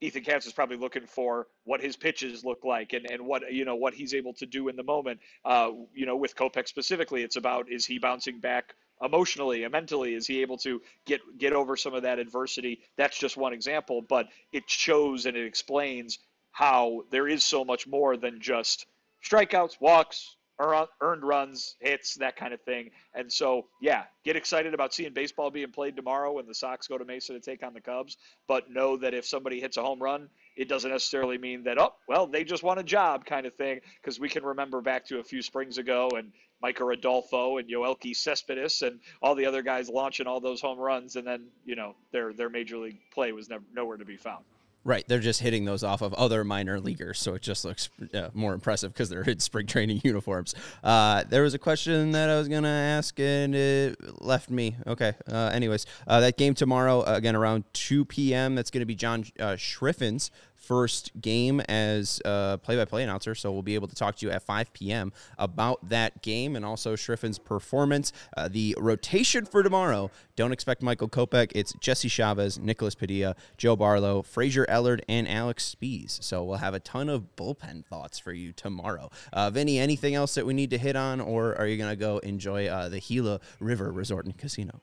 Ethan 0.01 0.23
Katz 0.23 0.47
is 0.47 0.53
probably 0.53 0.77
looking 0.77 1.07
for 1.07 1.49
what 1.65 1.81
his 1.81 1.97
pitches 1.97 2.45
look 2.45 2.65
like 2.65 2.93
and, 2.93 3.11
and 3.11 3.27
what 3.27 3.53
you 3.53 3.65
know 3.65 3.75
what 3.77 3.95
he's 3.95 4.15
able 4.15 4.35
to 4.35 4.47
do 4.47 4.69
in 4.69 4.77
the 4.77 4.85
moment. 4.85 5.21
Uh, 5.45 5.71
you 5.95 6.07
know, 6.07 6.17
with 6.17 6.37
Kopech 6.37 6.69
specifically, 6.69 7.23
it's 7.23 7.37
about 7.37 7.71
is 7.71 7.85
he 7.85 7.99
bouncing 7.99 8.39
back 8.39 8.75
emotionally 9.03 9.65
and 9.65 9.73
mentally 9.73 10.15
is 10.15 10.27
he 10.27 10.43
able 10.43 10.59
to 10.59 10.83
get 11.05 11.21
get 11.39 11.53
over 11.53 11.77
some 11.77 11.95
of 11.95 12.03
that 12.03 12.19
adversity 12.19 12.81
that's 12.97 13.17
just 13.17 13.37
one 13.37 13.53
example 13.53 14.03
but 14.03 14.27
it 14.53 14.69
shows 14.69 15.27
and 15.27 15.37
it 15.37 15.47
explains 15.47 16.19
how 16.51 17.03
there 17.11 17.29
is 17.29 17.45
so 17.45 17.65
much 17.65 17.87
more 17.87 18.17
than 18.17 18.41
just 18.41 18.87
strikeouts 19.25 19.81
walks 19.81 20.37
earned 20.61 21.23
runs 21.23 21.77
hits 21.81 22.15
that 22.15 22.37
kind 22.37 22.53
of 22.53 22.61
thing 22.63 22.91
and 23.15 23.33
so 23.33 23.67
yeah 23.81 24.05
get 24.25 24.37
excited 24.37 24.75
about 24.75 24.93
seeing 24.93 25.13
baseball 25.13 25.51
being 25.51 25.71
played 25.71 25.95
tomorrow 25.95 26.33
when 26.33 26.47
the 26.47 26.55
sox 26.55 26.89
go 26.89 26.99
to 26.99 27.05
mesa 27.05 27.33
to 27.33 27.41
take 27.41 27.63
on 27.63 27.73
the 27.73 27.81
cubs 27.81 28.17
but 28.47 28.71
know 28.71 28.97
that 28.97 29.15
if 29.15 29.27
somebody 29.27 29.61
hits 29.61 29.77
a 29.77 29.83
home 29.83 30.03
run 30.03 30.29
it 30.57 30.69
doesn't 30.69 30.91
necessarily 30.91 31.39
mean 31.39 31.63
that 31.65 31.79
oh 31.79 31.95
well 32.09 32.27
they 32.27 32.45
just 32.45 32.63
won 32.63 32.79
a 32.79 32.83
job 32.83 33.25
kind 33.25 33.47
of 33.47 33.55
thing 33.55 33.81
because 34.01 34.19
we 34.19 34.29
can 34.29 34.43
remember 34.43 34.81
back 34.81 35.05
to 35.05 35.19
a 35.19 35.25
few 35.25 35.43
springs 35.43 35.79
ago 35.79 36.09
and 36.17 36.33
Micker 36.63 36.93
Adolfo 36.93 37.59
and 37.59 37.69
Yoelqui 37.69 38.17
Cespedes 38.17 38.83
and 38.83 38.99
all 39.23 39.35
the 39.35 39.47
other 39.47 39.63
guys 39.63 39.89
launching 39.89 40.27
all 40.27 40.41
those 40.41 40.61
home 40.61 40.79
runs, 40.79 41.17
and 41.17 41.27
then 41.27 41.47
you 41.65 41.77
know 41.77 41.95
their 42.11 42.33
their 42.33 42.51
major 42.51 42.79
league 42.79 42.99
play 43.13 43.33
was 43.33 43.49
never 43.49 43.65
nowhere 43.73 43.97
to 43.97 44.05
be 44.05 44.17
found. 44.17 44.45
Right, 44.89 45.07
they're 45.07 45.19
just 45.19 45.43
hitting 45.43 45.67
those 45.67 45.85
off 45.85 46.01
of 46.01 46.15
other 46.15 46.45
minor 46.45 46.81
leaguers, 46.81 47.19
so 47.19 47.35
it 47.35 47.43
just 47.43 47.63
looks 47.63 47.91
uh, 48.15 48.31
more 48.33 48.55
impressive 48.55 48.91
because 48.91 49.11
they're 49.11 49.21
in 49.31 49.39
spring 49.39 49.67
training 49.67 50.01
uniforms. 50.03 50.55
Uh, 50.83 51.25
there 51.29 51.43
was 51.43 51.53
a 51.53 51.59
question 51.59 52.13
that 52.13 52.31
I 52.31 52.39
was 52.39 52.49
gonna 52.49 52.69
ask 52.69 53.21
and 53.21 53.55
it 53.55 54.23
left 54.25 54.49
me. 54.49 54.77
Okay, 54.87 55.13
uh, 55.31 55.51
anyways, 55.53 55.85
uh, 56.07 56.21
that 56.21 56.39
game 56.39 56.55
tomorrow 56.55 57.03
again 57.03 57.37
around 57.37 57.65
2 57.75 58.07
p.m. 58.07 58.55
That's 58.55 58.71
gonna 58.71 58.87
be 58.87 58.95
John 58.95 59.27
uh, 59.39 59.57
Schriffen's 59.57 60.31
first 60.59 61.13
game 61.21 61.61
as 61.61 62.21
a 62.25 62.59
play-by-play 62.63 63.03
announcer, 63.03 63.35
so 63.35 63.51
we'll 63.51 63.63
be 63.63 63.75
able 63.75 63.89
to 63.89 63.95
talk 63.95 64.17
to 64.17 64.27
you 64.27 64.33
at 64.33 64.43
5 64.43 64.73
p.m. 64.73 65.13
about 65.39 65.89
that 65.89 66.23
game 66.23 66.57
and 66.57 66.65
also 66.65 66.95
Schriffen's 66.95 67.39
performance. 67.39 68.13
Uh, 68.37 68.49
the 68.49 68.77
rotation 68.79 69.47
for 69.47 69.63
tomorrow: 69.63 70.11
don't 70.37 70.53
expect 70.53 70.83
Michael 70.83 71.09
Kopech. 71.09 71.53
It's 71.55 71.73
Jesse 71.81 72.09
Chavez, 72.09 72.59
Nicholas 72.59 72.95
Padilla, 72.95 73.37
Joe 73.57 73.77
Barlow, 73.77 74.23
Fraser 74.23 74.67
Ellard, 74.69 75.01
and 75.09 75.29
Alex 75.29 75.75
Speas. 75.75 76.23
So 76.23 76.45
we'll 76.45 76.59
have 76.59 76.75
a 76.75 76.81
ton 76.81 77.09
of 77.09 77.37
bullpen 77.37 77.87
thoughts 77.87 78.19
for 78.19 78.33
you 78.33 78.53
tomorrow. 78.53 79.11
Uh, 79.33 79.51
Vinnie, 79.51 79.79
anything 79.79 80.15
else 80.15 80.35
that 80.35 80.45
we 80.45 80.55
need 80.55 80.71
to 80.71 80.79
hit 80.79 80.97
on, 80.97 81.21
or 81.21 81.57
are 81.57 81.67
you 81.67 81.77
going 81.77 81.91
to 81.91 81.97
go 81.97 82.19
enjoy 82.19 82.67
uh, 82.67 82.89
the 82.89 83.01
Gila 83.01 83.41
River 83.61 83.91
Resort 83.93 84.27
and 84.27 84.37
Casino? 84.37 84.81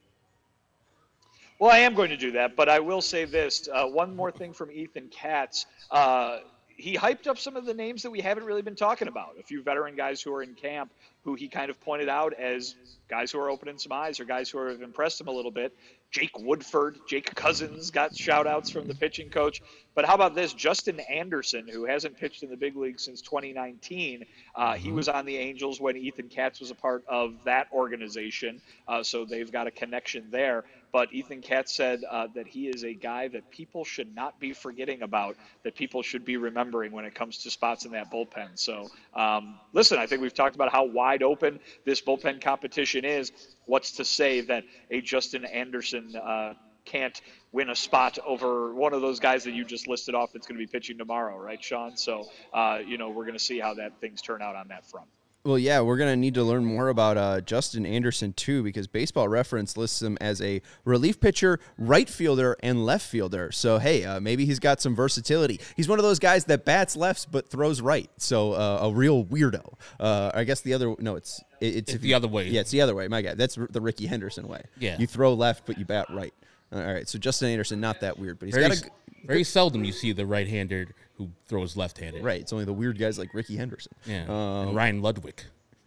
Well, 1.66 1.74
I 1.74 1.80
am 1.80 1.96
going 1.96 2.12
to 2.12 2.18
do 2.18 2.34
that, 2.34 2.56
but 2.56 2.70
I 2.70 2.78
will 2.78 3.02
say 3.02 3.26
this: 3.26 3.68
uh, 3.74 3.88
one 3.88 4.16
more 4.16 4.32
thing 4.32 4.54
from 4.54 4.70
Ethan 4.70 5.08
Katz. 5.10 5.66
Uh, 5.90 6.38
he 6.68 6.96
hyped 6.96 7.26
up 7.26 7.40
some 7.40 7.56
of 7.56 7.66
the 7.66 7.74
names 7.74 8.04
that 8.04 8.12
we 8.12 8.22
haven't 8.22 8.44
really 8.44 8.62
been 8.62 8.76
talking 8.76 9.08
about. 9.08 9.30
A 9.40 9.42
few 9.42 9.64
veteran 9.64 9.96
guys 9.96 10.22
who 10.22 10.32
are 10.36 10.44
in 10.44 10.54
camp, 10.54 10.92
who 11.24 11.34
he 11.34 11.48
kind 11.48 11.72
of 11.72 11.82
pointed 11.82 12.08
out 12.08 12.34
as 12.34 12.76
guys 13.10 13.32
who 13.32 13.40
are 13.40 13.50
opening 13.50 13.80
some 13.80 13.92
eyes 13.92 14.20
or 14.20 14.26
guys 14.26 14.48
who 14.48 14.60
have 14.60 14.84
impressed 14.84 15.20
him 15.20 15.28
a 15.28 15.32
little 15.32 15.50
bit. 15.50 15.76
Jake 16.12 16.38
Woodford, 16.38 17.00
Jake 17.08 17.34
Cousins 17.34 17.90
got 17.90 18.16
shout 18.16 18.46
outs 18.46 18.70
from 18.70 18.88
the 18.88 18.94
pitching 18.94 19.32
coach. 19.32 19.64
But 19.96 20.04
how 20.06 20.14
about 20.14 20.36
this? 20.36 20.54
Justin 20.54 21.00
Anderson, 21.00 21.68
who 21.68 21.86
hasn't 21.86 22.18
pitched 22.18 22.44
in 22.44 22.50
the 22.50 22.58
big 22.58 22.76
league 22.76 23.00
since 23.00 23.22
2019, 23.22 24.26
uh, 24.54 24.74
he 24.74 24.88
mm-hmm. 24.88 24.96
was 24.96 25.08
on 25.08 25.26
the 25.26 25.38
Angels 25.38 25.80
when 25.80 25.96
Ethan 25.96 26.28
Katz 26.28 26.60
was 26.60 26.70
a 26.70 26.76
part 26.76 27.06
of 27.08 27.34
that 27.46 27.68
organization. 27.72 28.62
Uh, 28.90 29.02
so 29.02 29.24
they've 29.24 29.52
got 29.52 29.68
a 29.68 29.72
connection 29.72 30.28
there. 30.32 30.66
But 30.92 31.14
Ethan 31.14 31.42
Katz 31.42 31.76
said 31.76 32.04
uh, 32.10 32.28
that 32.36 32.48
he 32.48 32.68
is 32.68 32.84
a 32.84 32.94
guy 32.94 33.28
that 33.30 33.50
people 33.52 33.84
should 33.84 34.16
not 34.16 34.40
be 34.40 34.54
forgetting 34.54 35.02
about, 35.02 35.36
that 35.64 35.76
people 35.76 36.02
should 36.02 36.24
be 36.24 36.38
remembering 36.38 36.92
when 36.92 37.04
it 37.04 37.14
comes 37.14 37.40
to 37.40 37.52
spots 37.52 37.86
in 37.86 37.92
that 37.92 38.12
bullpen. 38.12 38.52
So, 38.56 38.90
um, 39.14 39.60
listen, 39.74 39.98
I 39.98 40.06
think 40.08 40.22
we've 40.22 40.34
talked 40.34 40.56
about 40.56 40.72
how 40.72 40.86
wide 40.86 41.22
open 41.22 41.60
this 41.86 42.02
bullpen 42.02 42.42
competition 42.42 43.04
is. 43.04 43.34
What's 43.66 43.92
to 43.94 44.06
say 44.06 44.42
that 44.42 44.64
a 44.90 45.02
Justin 45.02 45.44
Anderson 45.44 46.16
uh, 46.16 46.54
can't 46.86 47.20
win 47.52 47.70
a 47.70 47.76
spot 47.76 48.18
over 48.26 48.74
one 48.74 48.94
of 48.94 49.02
those 49.02 49.20
guys 49.20 49.44
that 49.44 49.54
you 49.54 49.66
just 49.66 49.88
listed 49.88 50.16
off 50.16 50.32
that's 50.34 50.48
going 50.48 50.60
to 50.60 50.66
be 50.66 50.72
pitching 50.72 50.98
tomorrow, 50.98 51.38
right, 51.38 51.64
Sean? 51.64 51.98
So, 51.98 52.28
uh, 52.54 52.80
you 52.86 52.98
know, 52.98 53.10
we're 53.10 53.26
going 53.26 53.38
to 53.38 53.44
see 53.44 53.60
how 53.60 53.74
that 53.76 54.00
things 54.00 54.22
turn 54.22 54.42
out 54.42 54.56
on 54.56 54.68
that 54.70 54.86
front. 54.86 55.08
Well, 55.46 55.60
yeah, 55.60 55.82
we're 55.82 55.98
going 55.98 56.12
to 56.12 56.16
need 56.16 56.34
to 56.34 56.44
learn 56.44 56.66
more 56.66 56.90
about 56.90 57.18
uh, 57.18 57.40
Justin 57.40 57.86
Anderson, 57.86 58.34
too, 58.34 58.64
because 58.64 58.88
Baseball 58.88 59.28
Reference 59.28 59.78
lists 59.78 60.02
him 60.02 60.18
as 60.20 60.42
a 60.42 60.60
relief 60.86 61.20
pitcher, 61.20 61.60
right 61.78 62.10
fielder, 62.10 62.58
and 62.64 62.84
left 62.84 63.08
fielder. 63.08 63.52
So, 63.52 63.78
hey, 63.78 64.04
uh, 64.04 64.20
maybe 64.20 64.48
he's 64.48 64.58
got 64.58 64.82
some 64.82 64.96
versatility. 64.96 65.60
He's 65.76 65.88
one 65.88 66.00
of 66.00 66.04
those 66.04 66.18
guys 66.18 66.46
that 66.46 66.66
bats 66.66 66.96
lefts 66.96 67.28
but 67.28 67.48
throws 67.48 67.80
right. 67.80 68.10
So, 68.18 68.54
uh, 68.54 68.80
a 68.82 68.92
real 68.92 69.24
weirdo. 69.24 69.76
Uh, 70.00 70.32
I 70.34 70.46
guess 70.46 70.62
the 70.62 70.74
other, 70.74 70.96
no, 70.98 71.16
it's. 71.16 71.44
It's, 71.62 71.94
it's 71.94 72.02
the 72.02 72.10
you, 72.10 72.16
other 72.16 72.28
way. 72.28 72.50
Yeah, 72.50 72.62
it's 72.62 72.72
the 72.72 72.82
other 72.82 72.96
way. 72.96 73.08
My 73.08 73.22
guy. 73.22 73.36
That's 73.36 73.56
the 73.56 73.82
Rickey 73.82 74.08
Henderson 74.08 74.48
way. 74.48 74.64
Yeah. 74.80 74.98
You 75.00 75.08
throw 75.08 75.36
left, 75.36 75.68
but 75.68 75.78
you 75.78 75.86
bat 75.86 76.08
right. 76.10 76.34
All 76.76 76.94
right. 76.94 77.08
So, 77.08 77.18
Justin 77.18 77.50
Anderson, 77.50 77.80
not 77.80 78.02
that 78.02 78.20
weird, 78.20 78.40
but 78.40 78.48
he's 78.48 78.56
very, 78.56 78.68
got 78.70 78.82
a. 78.84 78.90
Very 79.26 79.44
seldom 79.44 79.84
you 79.84 79.92
see 79.92 80.12
the 80.12 80.26
right 80.26 80.48
hander 80.48 80.88
who 81.18 81.30
throws 81.48 81.76
left 81.76 81.98
handed. 81.98 82.24
Right. 82.24 82.42
It's 82.42 82.54
only 82.54 82.66
the 82.66 82.74
weird 82.74 83.00
guys 83.00 83.18
like 83.18 83.34
Rickey 83.34 83.56
Henderson. 83.56 83.94
Yeah. 84.06 84.26
Um, 84.28 84.76
Ryan 84.76 85.02
Ludwick. 85.02 85.46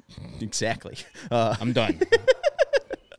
Exactly. 0.40 0.96
Uh, 1.30 1.54
I'm 1.60 1.74
done. 1.74 2.00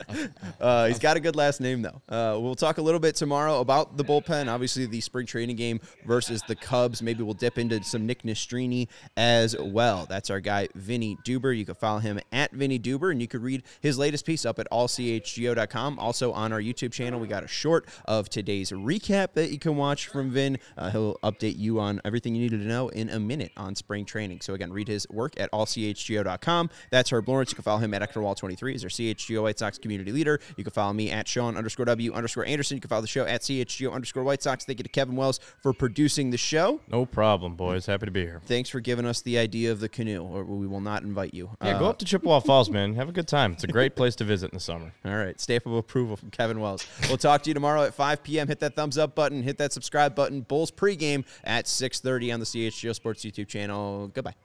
Uh, 0.59 0.87
he's 0.87 0.99
got 0.99 1.15
a 1.15 1.21
good 1.21 1.37
last 1.37 1.61
name, 1.61 1.81
though. 1.81 2.01
Uh, 2.09 2.37
we'll 2.37 2.55
talk 2.55 2.79
a 2.79 2.81
little 2.81 2.99
bit 2.99 3.15
tomorrow 3.15 3.61
about 3.61 3.95
the 3.95 4.03
bullpen. 4.03 4.51
Obviously, 4.51 4.85
the 4.85 4.99
spring 4.99 5.25
training 5.25 5.55
game 5.55 5.79
versus 6.05 6.41
the 6.49 6.55
Cubs. 6.55 7.01
Maybe 7.01 7.23
we'll 7.23 7.33
dip 7.33 7.57
into 7.57 7.81
some 7.83 8.05
Nick 8.05 8.23
Nastrini 8.23 8.89
as 9.15 9.55
well. 9.57 10.05
That's 10.09 10.29
our 10.29 10.41
guy, 10.41 10.67
Vinnie 10.75 11.17
Duber. 11.25 11.57
You 11.57 11.65
can 11.65 11.75
follow 11.75 11.99
him 11.99 12.19
at 12.33 12.51
Vinnie 12.51 12.77
Duber, 12.77 13.11
and 13.11 13.21
you 13.21 13.27
can 13.27 13.41
read 13.41 13.63
his 13.79 13.97
latest 13.97 14.25
piece 14.25 14.45
up 14.45 14.59
at 14.59 14.69
allchgo.com. 14.69 15.97
Also, 15.97 16.33
on 16.33 16.51
our 16.51 16.59
YouTube 16.61 16.91
channel, 16.91 17.21
we 17.21 17.27
got 17.27 17.45
a 17.45 17.47
short 17.47 17.87
of 18.03 18.29
today's 18.29 18.71
recap 18.71 19.33
that 19.35 19.51
you 19.51 19.59
can 19.59 19.77
watch 19.77 20.07
from 20.07 20.29
Vin. 20.31 20.57
Uh, 20.77 20.89
he'll 20.89 21.15
update 21.23 21.57
you 21.57 21.79
on 21.79 22.01
everything 22.03 22.35
you 22.35 22.41
needed 22.41 22.59
to 22.59 22.67
know 22.67 22.89
in 22.89 23.09
a 23.09 23.19
minute 23.19 23.53
on 23.55 23.75
spring 23.75 24.03
training. 24.03 24.41
So, 24.41 24.55
again, 24.55 24.73
read 24.73 24.89
his 24.89 25.07
work 25.09 25.39
at 25.39 25.49
allchgo.com. 25.53 26.69
That's 26.91 27.11
Herb 27.11 27.29
Lawrence. 27.29 27.51
You 27.51 27.55
can 27.55 27.63
follow 27.63 27.79
him 27.79 27.93
at 27.93 28.01
EctorWall23. 28.01 28.71
He's 28.71 28.83
our 28.83 28.89
CHGO 28.89 29.43
White 29.43 29.57
Sox 29.57 29.77
community 29.77 29.98
community 29.99 30.11
leader. 30.17 30.39
You 30.57 30.63
can 30.63 30.71
follow 30.71 30.93
me 30.93 31.11
at 31.11 31.27
Sean 31.27 31.57
underscore 31.57 31.85
W 31.85 32.13
underscore 32.13 32.45
Anderson. 32.45 32.77
You 32.77 32.81
can 32.81 32.89
follow 32.89 33.01
the 33.01 33.07
show 33.07 33.25
at 33.25 33.41
CHGO 33.41 33.91
underscore 33.91 34.23
White 34.23 34.41
Sox. 34.41 34.65
Thank 34.65 34.79
you 34.79 34.83
to 34.83 34.89
Kevin 34.89 35.15
Wells 35.15 35.39
for 35.61 35.73
producing 35.73 36.29
the 36.31 36.37
show. 36.37 36.79
No 36.89 37.05
problem, 37.05 37.55
boys. 37.55 37.85
Happy 37.85 38.05
to 38.05 38.11
be 38.11 38.21
here. 38.21 38.41
Thanks 38.45 38.69
for 38.69 38.79
giving 38.79 39.05
us 39.05 39.21
the 39.21 39.37
idea 39.37 39.71
of 39.71 39.79
the 39.79 39.89
canoe, 39.89 40.23
or 40.23 40.43
we 40.43 40.67
will 40.67 40.81
not 40.81 41.03
invite 41.03 41.33
you. 41.33 41.51
Yeah, 41.63 41.75
Uh, 41.75 41.79
go 41.79 41.85
up 41.87 41.99
to 41.99 42.05
Chippewa 42.05 42.39
Falls, 42.39 42.69
man. 42.69 42.95
Have 42.95 43.09
a 43.09 43.11
good 43.11 43.27
time. 43.27 43.53
It's 43.53 43.63
a 43.63 43.67
great 43.67 43.95
place 43.95 44.15
to 44.17 44.23
visit 44.23 44.51
in 44.51 44.55
the 44.55 44.61
summer. 44.61 44.93
All 45.05 45.15
right, 45.15 45.39
stamp 45.39 45.65
of 45.65 45.73
approval 45.73 46.15
from 46.15 46.31
Kevin 46.31 46.59
Wells. 46.59 46.85
We'll 47.07 47.17
talk 47.17 47.43
to 47.43 47.49
you 47.49 47.53
tomorrow 47.53 47.83
at 47.83 47.93
5 47.93 48.23
p.m. 48.23 48.47
Hit 48.47 48.59
that 48.59 48.75
thumbs 48.75 48.97
up 48.97 49.15
button, 49.15 49.43
hit 49.43 49.57
that 49.57 49.73
subscribe 49.73 50.15
button. 50.15 50.41
Bulls 50.41 50.71
pregame 50.71 51.25
at 51.43 51.65
6:30 51.65 52.33
on 52.33 52.39
the 52.39 52.45
CHGO 52.45 52.93
Sports 52.95 53.23
YouTube 53.25 53.47
channel. 53.47 54.07
Goodbye. 54.13 54.35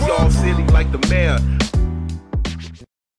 We 0.00 0.10
all 0.10 0.30
silly 0.30 0.64
like 0.68 0.90
the 0.92 1.04
mayor. 1.08 1.38